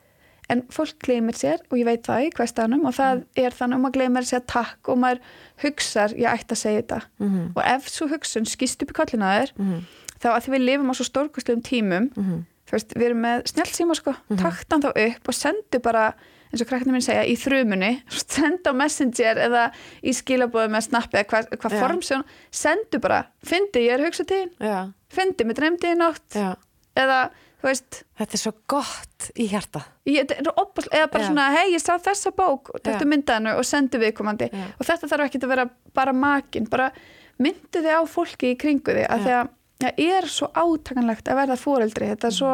en 0.49 0.61
fólk 0.69 0.93
gleymir 1.03 1.33
sér 1.35 1.59
og 1.71 1.77
ég 1.77 1.85
veit 1.85 2.03
það 2.03 2.27
í 2.27 2.33
hverstanum 2.33 2.85
og 2.85 2.93
það 2.93 3.25
er 3.35 3.49
þannig 3.51 3.75
að 3.75 3.81
maður 3.81 3.93
gleymir 3.97 4.23
sér 4.23 4.41
takk 4.47 4.87
og 4.89 4.97
maður 4.99 5.19
hugsar, 5.63 6.09
ég 6.15 6.27
ætti 6.31 6.53
að 6.55 6.63
segja 6.63 6.81
þetta 6.81 7.01
Mhm. 7.19 7.51
og 7.57 7.63
ef 7.65 7.87
svo 7.89 8.07
hugsun 8.07 8.45
skýst 8.45 8.81
upp 8.83 8.91
í 8.91 8.93
kollina 8.93 9.39
þér 9.41 9.83
þá 10.19 10.27
að 10.31 10.43
því 10.43 10.51
við 10.55 10.65
lifum 10.65 10.89
á 10.89 10.93
svo 10.95 11.03
stórkustlegum 11.11 11.61
tímum 11.61 12.09
Mhm. 12.15 12.45
Veist, 12.77 12.95
við 12.97 13.09
erum 13.09 13.21
með 13.25 13.43
snjálfsíma 13.51 13.97
sko, 13.99 14.13
takt 14.39 14.73
hann 14.73 14.83
þá 14.83 14.89
upp 14.93 15.29
og 15.31 15.37
sendu 15.37 15.79
bara 15.83 16.07
eins 16.53 16.61
og 16.61 16.69
krakknir 16.69 16.93
minn 16.93 17.01
segja, 17.05 17.23
í 17.25 17.33
þrumunni 17.39 17.91
senda 18.21 18.73
á 18.73 18.77
messenger 18.77 19.39
eða 19.47 19.63
í 20.05 20.13
skilabóðu 20.13 20.69
með 20.73 20.85
snappi 20.89 21.17
eða 21.21 21.29
hvað 21.31 21.55
hva 21.63 21.71
form 21.79 22.03
sem 22.05 22.25
sendu 22.53 22.99
bara, 23.01 23.23
fyndi 23.45 23.87
ég 23.87 23.95
er 23.95 24.03
að 24.03 24.11
hugsa 24.11 24.27
til 24.29 24.43
þín. 24.43 24.91
Fyndi, 25.13 25.47
mér 25.49 25.57
dreymdi 25.57 25.93
í 25.93 25.97
nótt. 25.97 26.27
Já. 26.37 26.53
eða, 26.97 27.17
þú 27.61 27.69
veist 27.69 27.99
Þetta 28.21 28.37
er 28.37 28.41
svo 28.43 28.53
gott 28.69 29.27
í 29.39 29.47
hjarta. 29.49 29.81
ég, 30.09 30.29
opast, 30.53 30.89
eða 30.93 31.09
bara 31.09 31.23
Já. 31.23 31.29
svona, 31.31 31.49
hei, 31.55 31.73
ég 31.73 31.81
sá 31.81 31.93
þessa 31.97 32.33
bók. 32.37 32.69
Og 32.73 32.81
þetta 32.85 33.09
myndaðinu 33.09 33.57
og 33.57 33.65
sendu 33.65 34.01
viðkomandi. 34.01 34.49
Og 34.77 34.85
þetta 34.85 35.09
þarf 35.09 35.27
ekki 35.29 35.41
að 35.41 35.53
vera 35.55 35.67
bara 35.93 36.13
makin 36.13 36.69
bara 36.69 36.91
myndu 37.41 37.81
þið 37.81 37.97
á 37.97 38.01
fólki 38.05 38.53
í 38.53 38.57
kringu 38.61 38.93
þið 38.93 39.07
að 39.09 39.25
því 39.25 39.35
að 39.39 39.51
það 39.83 40.03
er 40.09 40.27
svo 40.31 40.47
átakanlegt 40.53 41.27
að 41.29 41.39
verða 41.41 41.57
fóreldri 41.59 42.07
þetta 42.13 42.27
er 42.29 42.35
svo 42.39 42.53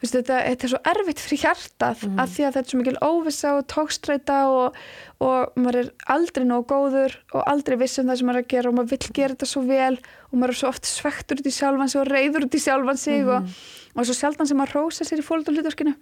þú 0.00 0.06
veist, 0.06 0.14
þetta, 0.16 0.36
þetta 0.48 0.64
er 0.64 0.70
svo 0.72 0.78
erfitt 0.94 1.18
fyrir 1.20 1.40
hjartað 1.44 1.98
Mhm. 2.06 2.18
að 2.22 2.28
því 2.34 2.42
að 2.46 2.54
þetta 2.54 2.60
er 2.64 2.70
svo 2.70 2.78
mikil 2.80 2.98
óvissa 3.04 3.48
og 3.58 3.66
tókstreita 3.68 4.36
og, 4.48 4.78
og 5.20 5.52
maður 5.60 5.76
er 5.82 5.90
aldrei 6.08 6.44
nóg 6.48 6.64
góður 6.72 7.16
og 7.34 7.42
aldrei 7.46 7.76
viss 7.76 7.98
um 8.00 8.06
það 8.08 8.16
sem 8.18 8.26
maður 8.30 8.38
er 8.40 8.44
að 8.44 8.48
gera 8.54 8.68
og 8.70 8.74
maður 8.78 8.90
vill 8.94 9.12
gera 9.18 9.34
þetta 9.34 9.46
svo 9.50 9.62
vel 9.68 9.98
og 10.32 10.34
maður 10.40 10.54
er 10.54 10.60
svo 10.62 10.68
oft 10.72 10.84
svektur 10.88 11.36
út 11.42 11.46
í 11.46 11.52
sjálfan 11.52 11.88
sig 11.92 12.00
og 12.00 12.08
reyður 12.08 12.46
út 12.48 12.54
í 12.56 12.62
sjálfan 12.64 12.96
sig 12.98 13.28
og, 13.28 13.42
Mhm. 13.42 13.50
og 13.96 14.06
svo 14.06 14.14
sjaldan 14.16 14.46
sem 14.48 14.56
maður 14.56 14.72
rósa 14.80 15.04
sér 15.04 15.20
í 15.20 15.26
fóreldurhlutverkinu 15.28 15.94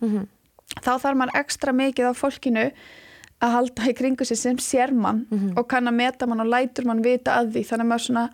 þá 0.79 0.93
þarf 1.03 1.17
maður 1.19 1.35
ekstra 1.43 1.73
mikið 1.75 2.07
á 2.07 2.13
fólkinu 2.15 2.71
að 3.43 3.51
halda 3.55 3.83
í 3.91 3.95
kringu 3.99 4.25
sig 4.27 4.37
sem 4.39 4.57
sér 4.59 4.93
mann 4.95 5.27
Mhm. 5.31 5.59
og 5.59 5.67
kann 5.69 5.85
að 5.89 5.95
meta 5.95 6.27
mann 6.27 6.41
og 6.41 6.47
lætur 6.47 6.85
mann 6.87 7.03
vita 7.03 7.35
að 7.39 7.51
því 7.53 7.67
þannig 7.67 7.83
að 7.87 7.91
maður 7.91 8.07
svona 8.07 8.31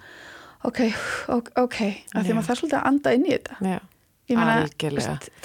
ok, 0.69 0.81
ok, 1.61 1.79
að 2.15 2.25
því 2.29 2.37
maður 2.39 2.49
þarf 2.49 2.61
svolítið 2.63 2.79
að 2.81 2.89
anda 2.93 3.13
inn 3.19 3.27
í 3.29 3.35
þetta 3.37 3.59
Já. 3.75 3.79
Ég 4.25 4.39
meina, 4.41 4.63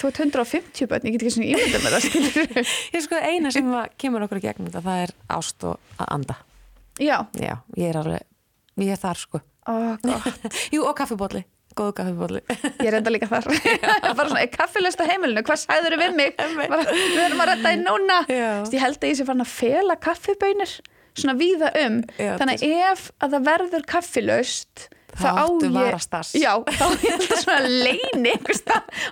þú 0.00 0.08
ert 0.08 0.18
150 0.24 0.86
börn, 0.88 1.04
ég 1.04 1.12
get 1.18 1.22
ekki 1.26 1.32
svona 1.34 1.48
ímynda 1.52 1.80
með 1.84 1.96
það 1.98 2.54
Ég 2.96 3.02
sko 3.04 3.18
eina 3.20 3.50
sem 3.52 3.66
kemur 4.00 4.22
okkur 4.24 4.38
í 4.40 4.44
gegnum 4.46 4.70
þetta, 4.70 4.80
það 4.86 5.00
er 5.04 5.10
ást 5.36 5.66
og 5.68 5.74
að 6.00 6.12
anda. 6.16 6.36
já, 6.96 7.16
Já, 7.36 7.54
ég 7.76 7.90
er 7.90 7.98
alveg, 8.00 8.24
ég 8.80 8.92
er 8.94 9.00
þar 9.02 9.20
sko. 9.20 9.40
gott 9.68 10.40
Jú, 10.74 10.86
og 10.88 10.94
kaffibóli. 10.96 11.42
Góðu 11.76 11.92
kaffibóli. 12.00 12.40
ég 12.80 12.88
er 12.88 12.96
enda 13.02 13.12
líka 13.12 13.28
þar 13.28 13.50
bara 14.16 14.30
svona, 14.30 14.40
er 14.46 14.50
kaffilöst 14.54 15.04
á 15.04 15.06
heimilinu, 15.12 15.42
hvað 15.44 15.60
sagður 15.66 15.98
við 16.00 16.16
mig 16.16 16.32
bara, 16.40 16.80
við 16.88 17.20
erum 17.26 17.44
að 17.44 17.50
rætta 17.52 17.74
í 17.76 17.82
núna. 17.84 18.16
Vist, 18.32 18.78
ég 18.78 18.82
held 18.86 18.96
að 19.04 19.12
ég 19.12 19.20
sé 19.20 19.26
farin 19.28 19.44
að 19.44 19.52
fela 19.52 19.98
kaffibönir 20.08 20.72
svona 21.20 21.36
víða 21.36 21.68
um 21.84 22.00
Já, 22.16 22.32
þannig 22.40 22.64
ef 22.64 23.04
að 23.20 23.36
það 23.36 23.46
verður 23.52 23.86
kaffilöst 23.92 24.88
Þá 25.10 25.28
áttu 25.42 25.68
varastass. 25.74 26.30
já, 26.38 26.52
þá 26.64 26.84
er 26.86 27.16
þetta 27.18 27.38
svona 27.40 27.70
leini 27.84 28.34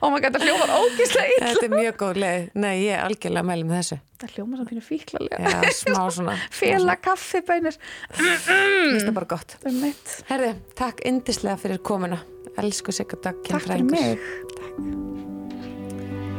og 0.01 0.13
maður 0.13 0.23
gæti 0.25 0.39
að 0.39 0.45
hljóma 0.47 0.67
ógíslega 0.79 1.33
illa 1.35 1.49
Þetta 1.49 1.65
er 1.67 1.73
mjög 1.75 1.97
góð 2.03 2.21
leið. 2.23 2.45
Nei, 2.55 2.75
ég 2.85 2.93
er 2.95 3.03
algjörlega 3.09 3.43
að 3.43 3.49
með 3.71 3.81
þessu. 3.81 3.99
það 4.23 4.35
hljóma 4.37 4.59
svona 4.59 4.69
pínu 4.71 4.85
fíklalega 4.87 5.53
Já, 5.53 5.73
smá 5.79 6.01
svona. 6.15 6.37
fela 6.51 6.97
kaffibönir 7.03 7.77
Mér 8.19 8.39
finnst 8.47 9.07
það 9.09 9.15
bara 9.19 9.31
gott. 9.35 9.57
um 9.67 9.81
mitt 9.83 10.15
Herði, 10.31 10.53
takk 10.79 11.03
indislega 11.07 11.57
fyrir 11.59 11.79
komuna. 11.83 12.21
Elsku 12.59 12.93
Sigga 12.95 13.19
Dag. 13.23 13.43
takk 13.47 13.63
fyrir 13.67 13.85
mig 13.87 14.19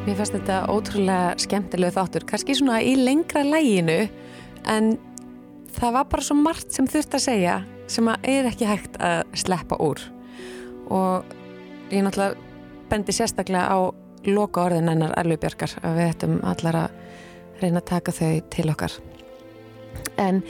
Mér 0.08 0.16
fannst 0.18 0.34
þetta 0.34 0.62
ótrúlega 0.72 1.36
skemmtilega 1.44 1.94
þáttur, 2.00 2.24
kannski 2.26 2.56
svona 2.58 2.80
í 2.82 2.96
lengra 2.98 3.44
læginu 3.46 4.10
en 4.66 4.94
það 5.76 5.92
var 6.00 6.08
bara 6.10 6.24
svo 6.26 6.36
margt 6.40 6.72
sem 6.74 6.88
þurft 6.90 7.14
að 7.20 7.24
segja 7.28 7.58
sem 7.90 8.10
er 8.10 8.48
ekki 8.50 8.68
hægt 8.70 8.98
að 9.02 9.24
sleppa 9.38 9.80
úr. 9.82 10.02
Og 10.90 11.26
ég 11.94 12.06
náttúrulega 12.06 12.38
bendi 12.90 13.14
sérstaklega 13.14 13.70
á 13.70 13.80
loka 14.30 14.66
orðin 14.68 14.90
hennar 14.92 15.16
Erlubjörgar 15.20 15.78
að 15.84 16.00
við 16.00 16.10
ættum 16.14 16.40
allar 16.48 16.80
að 16.84 16.98
reyna 17.62 17.82
að 17.82 17.90
taka 17.92 18.16
þau 18.16 18.34
til 18.54 18.68
okkar. 18.72 18.96
En 20.22 20.42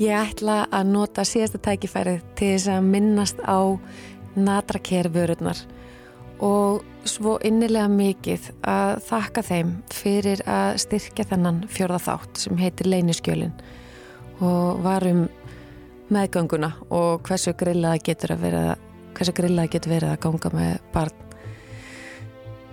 ég 0.00 0.16
ætla 0.16 0.64
að 0.72 0.90
nota 0.92 1.24
síðasta 1.26 1.60
tækifærið 1.62 2.24
til 2.38 2.50
þess 2.54 2.72
að 2.74 2.90
minnast 2.90 3.40
á 3.44 3.78
natrakervörurnar 4.34 5.60
og 6.44 6.82
svo 7.06 7.36
innilega 7.46 7.86
mikið 7.92 8.50
að 8.66 8.96
þakka 9.06 9.44
þeim 9.46 9.72
fyrir 9.94 10.42
að 10.50 10.80
styrkja 10.82 11.28
þennan 11.30 11.62
fjörða 11.70 12.00
þátt 12.08 12.42
sem 12.42 12.58
heitir 12.58 12.90
Leiniskjölin 12.90 13.54
og 14.42 14.82
varum 14.82 15.28
meðgönguna 16.12 16.70
og 16.92 17.22
hversu 17.24 17.54
grillaða 17.56 18.02
getur 18.04 18.34
að 18.34 18.44
vera 18.44 18.64
hversu 19.14 19.34
grillaða 19.36 19.72
getur 19.72 19.94
verið 19.94 20.12
að 20.12 20.22
ganga 20.24 20.50
með 20.54 20.72
barn. 20.94 21.20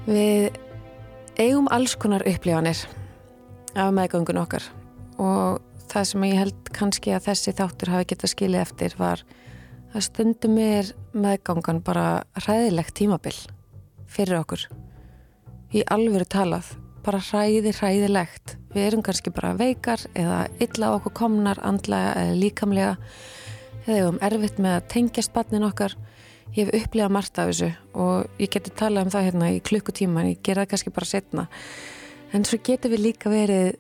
Við 0.08 0.58
eigum 1.40 1.70
alls 1.72 1.96
konar 1.96 2.26
upplifanir 2.28 2.82
af 3.78 3.92
meðgöngun 3.96 4.42
okkar 4.42 4.66
og 5.22 5.62
það 5.92 6.08
sem 6.10 6.26
ég 6.28 6.40
held 6.42 6.72
kannski 6.76 7.14
að 7.16 7.28
þessi 7.30 7.56
þáttur 7.56 7.94
hafi 7.94 8.10
getað 8.12 8.34
skilið 8.34 8.64
eftir 8.66 8.96
var 9.00 9.24
að 9.92 10.06
stundum 10.08 10.58
er 10.62 10.92
meðgangan 11.12 11.82
bara 11.84 12.24
ræðilegt 12.46 12.96
tímabill 13.00 13.38
fyrir 14.12 14.40
okkur. 14.42 14.66
Í 15.72 15.84
alvöru 15.92 16.28
talað 16.28 16.74
bara 17.06 17.22
ræði 17.32 17.74
ræðilegt 17.76 18.58
við 18.72 18.88
erum 18.88 19.04
kannski 19.06 19.34
bara 19.36 19.54
veikar 19.60 20.04
eða 20.16 20.46
illa 20.64 20.94
okkur 20.98 21.16
komnar 21.22 21.62
andlega 21.66 22.14
eða 22.22 22.38
líkamlega. 22.40 22.96
Eða 23.86 23.94
við 23.94 24.02
erum 24.04 24.22
erfitt 24.28 24.62
með 24.62 24.78
að 24.78 24.90
tengja 24.96 25.26
spannin 25.26 25.68
okkar. 25.68 25.96
Ég 26.52 26.68
hef 26.68 26.84
upplegað 26.84 27.16
margt 27.16 27.40
af 27.40 27.50
þessu 27.52 27.72
og 27.96 28.42
ég 28.42 28.52
geti 28.52 28.74
talað 28.76 29.08
um 29.08 29.14
það 29.14 29.28
hérna 29.30 29.52
í 29.56 29.62
klukkutíma 29.64 30.22
en 30.22 30.34
ég 30.34 30.42
gera 30.44 30.66
það 30.66 30.74
kannski 30.74 30.96
bara 30.96 31.08
setna 31.08 31.46
en 32.36 32.46
svo 32.48 32.60
getur 32.64 32.94
við 32.94 33.06
líka 33.06 33.32
verið 33.32 33.76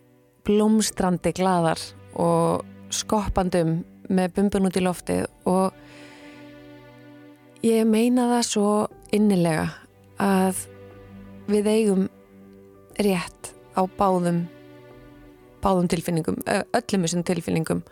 blómstrandi 0.47 1.33
gladar 1.37 1.79
og 2.19 2.65
skoppandum 2.91 3.81
með 4.11 4.33
bumbun 4.35 4.67
út 4.67 4.79
í 4.79 4.83
lofti 4.83 5.17
og 5.47 5.75
ég 7.63 7.87
meina 7.87 8.27
það 8.33 8.47
svo 8.49 8.71
innilega 9.15 9.69
að 10.21 10.65
við 11.51 11.69
eigum 11.71 12.07
rétt 12.99 13.53
á 13.77 13.81
báðum 13.97 14.43
báðum 15.63 15.89
tilfinningum, 15.91 16.39
öllum 16.47 17.05
þessum 17.05 17.25
tilfinningum 17.27 17.83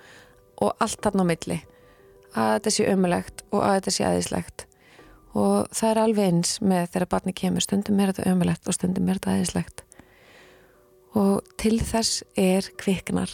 og 0.60 0.74
allt 0.84 1.02
þarna 1.04 1.26
á 1.26 1.30
milli. 1.32 1.60
Að 2.38 2.50
þetta 2.56 2.74
sé 2.76 2.88
ömulegt 2.92 3.44
og 3.50 3.62
að 3.66 3.76
þetta 3.78 3.94
sé 3.96 4.08
aðeinslegt 4.08 4.66
og 5.40 5.70
það 5.74 5.90
er 5.90 6.02
alveg 6.04 6.32
eins 6.32 6.56
með 6.62 6.90
þegar 6.94 7.12
barni 7.14 7.36
kemur. 7.38 7.66
Stundum 7.66 8.02
er 8.02 8.12
þetta 8.12 8.34
ömulegt 8.34 8.70
og 8.70 8.78
stundum 8.78 9.10
er 9.10 9.20
þetta 9.20 9.36
aðeinslegt 9.36 9.86
og 11.18 11.46
til 11.58 11.80
þess 11.82 12.24
er 12.38 12.68
kviknar. 12.78 13.32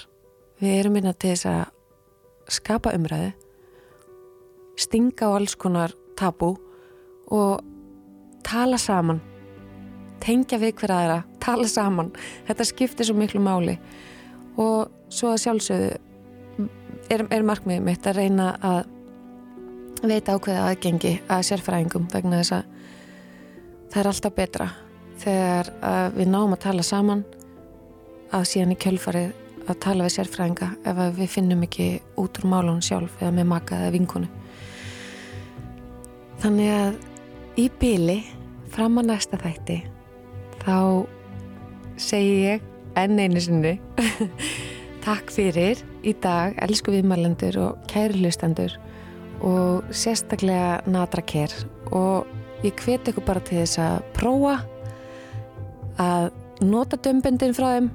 Við 0.61 0.77
erum 0.79 0.95
minna 0.95 1.11
til 1.11 1.33
þess 1.33 1.49
að 1.51 2.53
skapa 2.55 2.93
umræðu 2.95 3.33
stinga 4.79 5.31
á 5.31 5.35
alls 5.35 5.55
konar 5.55 5.93
tabú 6.19 6.55
og 7.31 7.63
tala 8.45 8.77
saman. 8.77 9.21
Tengja 10.23 10.59
við 10.59 10.75
hver 10.79 10.93
aðra 10.95 11.17
tala 11.43 11.67
saman, 11.69 12.11
þetta 12.47 12.65
skiptir 12.65 13.07
svo 13.07 13.17
miklu 13.17 13.41
máli 13.43 13.77
og 14.61 14.91
svo 15.11 15.31
að 15.33 15.41
sjálfsögðu 15.43 15.89
er, 17.11 17.25
er 17.29 17.45
markmiðið 17.45 17.85
mitt 17.85 18.07
að 18.07 18.19
reyna 18.19 18.49
að 18.63 18.83
veita 20.05 20.35
ákveða 20.35 20.67
aðgengi 20.69 21.13
að 21.31 21.45
sérfræðingum 21.49 22.09
vegna 22.13 22.41
þess 22.41 22.57
að 22.57 22.73
það 23.91 24.01
er 24.01 24.11
alltaf 24.11 24.35
betra 24.35 24.67
þegar 25.21 25.71
við 26.15 26.29
náum 26.29 26.53
að 26.55 26.63
tala 26.67 26.85
saman 26.85 27.23
að 28.35 28.47
síðan 28.51 28.75
í 28.75 28.79
kjölfarið 28.83 29.33
að 29.65 29.81
tala 29.81 30.05
við 30.05 30.15
sérfræðinga 30.17 30.69
ef 30.85 31.01
við 31.17 31.31
finnum 31.31 31.63
ekki 31.65 31.87
út 32.21 32.39
úr 32.41 32.49
málun 32.51 32.83
sjálf 32.85 33.15
eða 33.21 33.33
með 33.39 33.47
maka 33.49 33.79
eða 33.81 33.93
vinkonu. 33.95 34.29
Þannig 36.43 36.71
að 36.75 36.97
í 37.61 37.65
byli 37.79 38.19
fram 38.75 38.99
að 38.99 39.09
næsta 39.13 39.39
þætti 39.41 39.79
þá 40.65 40.77
segi 42.01 42.35
ég 42.43 42.71
enn 42.99 43.19
einu 43.19 43.41
sinni. 43.43 43.75
Takk 45.05 45.29
fyrir 45.33 45.81
í 46.05 46.15
dag 46.21 46.55
elsku 46.65 46.93
viðmælendur 46.93 47.59
og 47.61 47.83
kæri 47.91 48.23
hlustendur 48.23 48.73
og 49.45 49.85
sérstaklega 49.93 50.79
natraker 50.89 51.51
og 51.93 52.25
ég 52.65 52.73
hveti 52.81 53.11
ykkur 53.11 53.27
bara 53.27 53.43
til 53.45 53.59
þess 53.61 53.81
að 53.83 53.99
prófa 54.15 54.55
að 56.01 56.31
nota 56.65 56.97
dömbendin 56.97 57.53
frá 57.53 57.75
þeim 57.75 57.91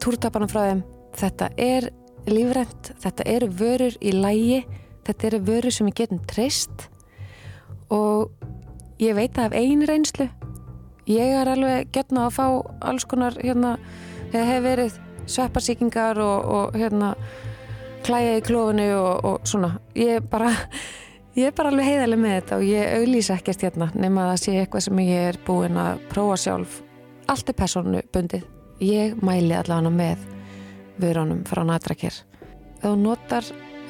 túrtaparna 0.00 0.48
frá 0.50 0.62
þeim. 0.68 0.84
Þetta 1.18 1.50
er 1.58 1.88
lífrænt 2.30 2.92
þetta 3.02 3.26
eru 3.26 3.50
vörur 3.58 3.96
í 3.98 4.14
lægi 4.14 4.60
þetta 5.08 5.26
eru 5.30 5.40
vörur 5.48 5.74
sem 5.74 5.88
við 5.90 5.98
getum 6.04 6.22
treyst. 6.30 6.86
Og 7.90 8.30
ég 9.02 9.16
veit 9.18 9.34
það 9.34 9.50
af 9.50 9.58
einu 9.58 9.88
reynslu 9.88 10.28
ég 11.10 11.36
er 11.40 11.50
alveg 11.50 11.90
getna 11.94 12.28
að 12.28 12.36
fá 12.38 12.46
alls 12.90 13.06
konar 13.08 13.36
hérna, 13.40 13.76
hefur 14.32 14.64
verið 14.66 14.98
svepparsíkingar 15.30 16.20
og, 16.22 16.50
og 16.50 16.78
hérna 16.78 17.14
klæja 18.06 18.38
í 18.38 18.44
klófinu 18.44 18.88
og, 18.96 19.24
og 19.24 19.48
svona. 19.48 19.74
Ég 19.98 20.20
er 20.20 20.26
bara 20.26 20.52
bara 21.56 21.72
alveg 21.72 21.88
heiðarlega 21.88 22.22
með 22.22 22.36
þetta 22.38 22.58
og 22.58 22.64
ég 22.68 22.94
auglýsa 23.00 23.36
ekkert 23.38 23.66
hérna 23.66 23.90
nema 23.94 24.26
að 24.26 24.32
það 24.32 24.42
sé 24.44 24.56
eitthvað 24.60 24.86
sem 24.86 25.02
ég 25.06 25.28
er 25.32 25.40
búin 25.46 25.78
að 25.80 26.06
prófa 26.12 26.40
sjálf. 26.44 26.80
Allt 27.30 27.52
er 27.52 27.58
persónu 27.58 28.02
bundið 28.12 28.46
ég 28.80 29.18
mæli 29.24 29.54
allavega 29.54 29.92
með 29.92 30.24
vörunum 31.00 31.44
frá 31.48 31.62
Natrakir. 31.68 32.16
Þú 32.80 32.94
notar 33.00 33.44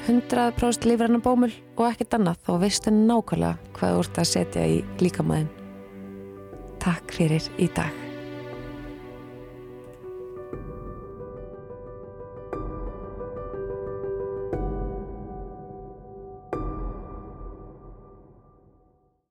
100% 0.07 0.87
lífrannar 0.89 1.23
bómul 1.23 1.51
og 1.77 1.87
ekkert 1.91 2.17
annað 2.17 2.43
þá 2.47 2.53
veistu 2.65 2.93
nákvæmlega 2.95 3.73
hvað 3.77 3.97
þú 3.97 4.05
ert 4.05 4.21
að 4.21 4.31
setja 4.33 4.67
í 4.67 4.77
líkamæðin 5.01 5.60
Takk 6.81 7.13
fyrir 7.13 7.45
í 7.61 7.67
dag 7.77 8.10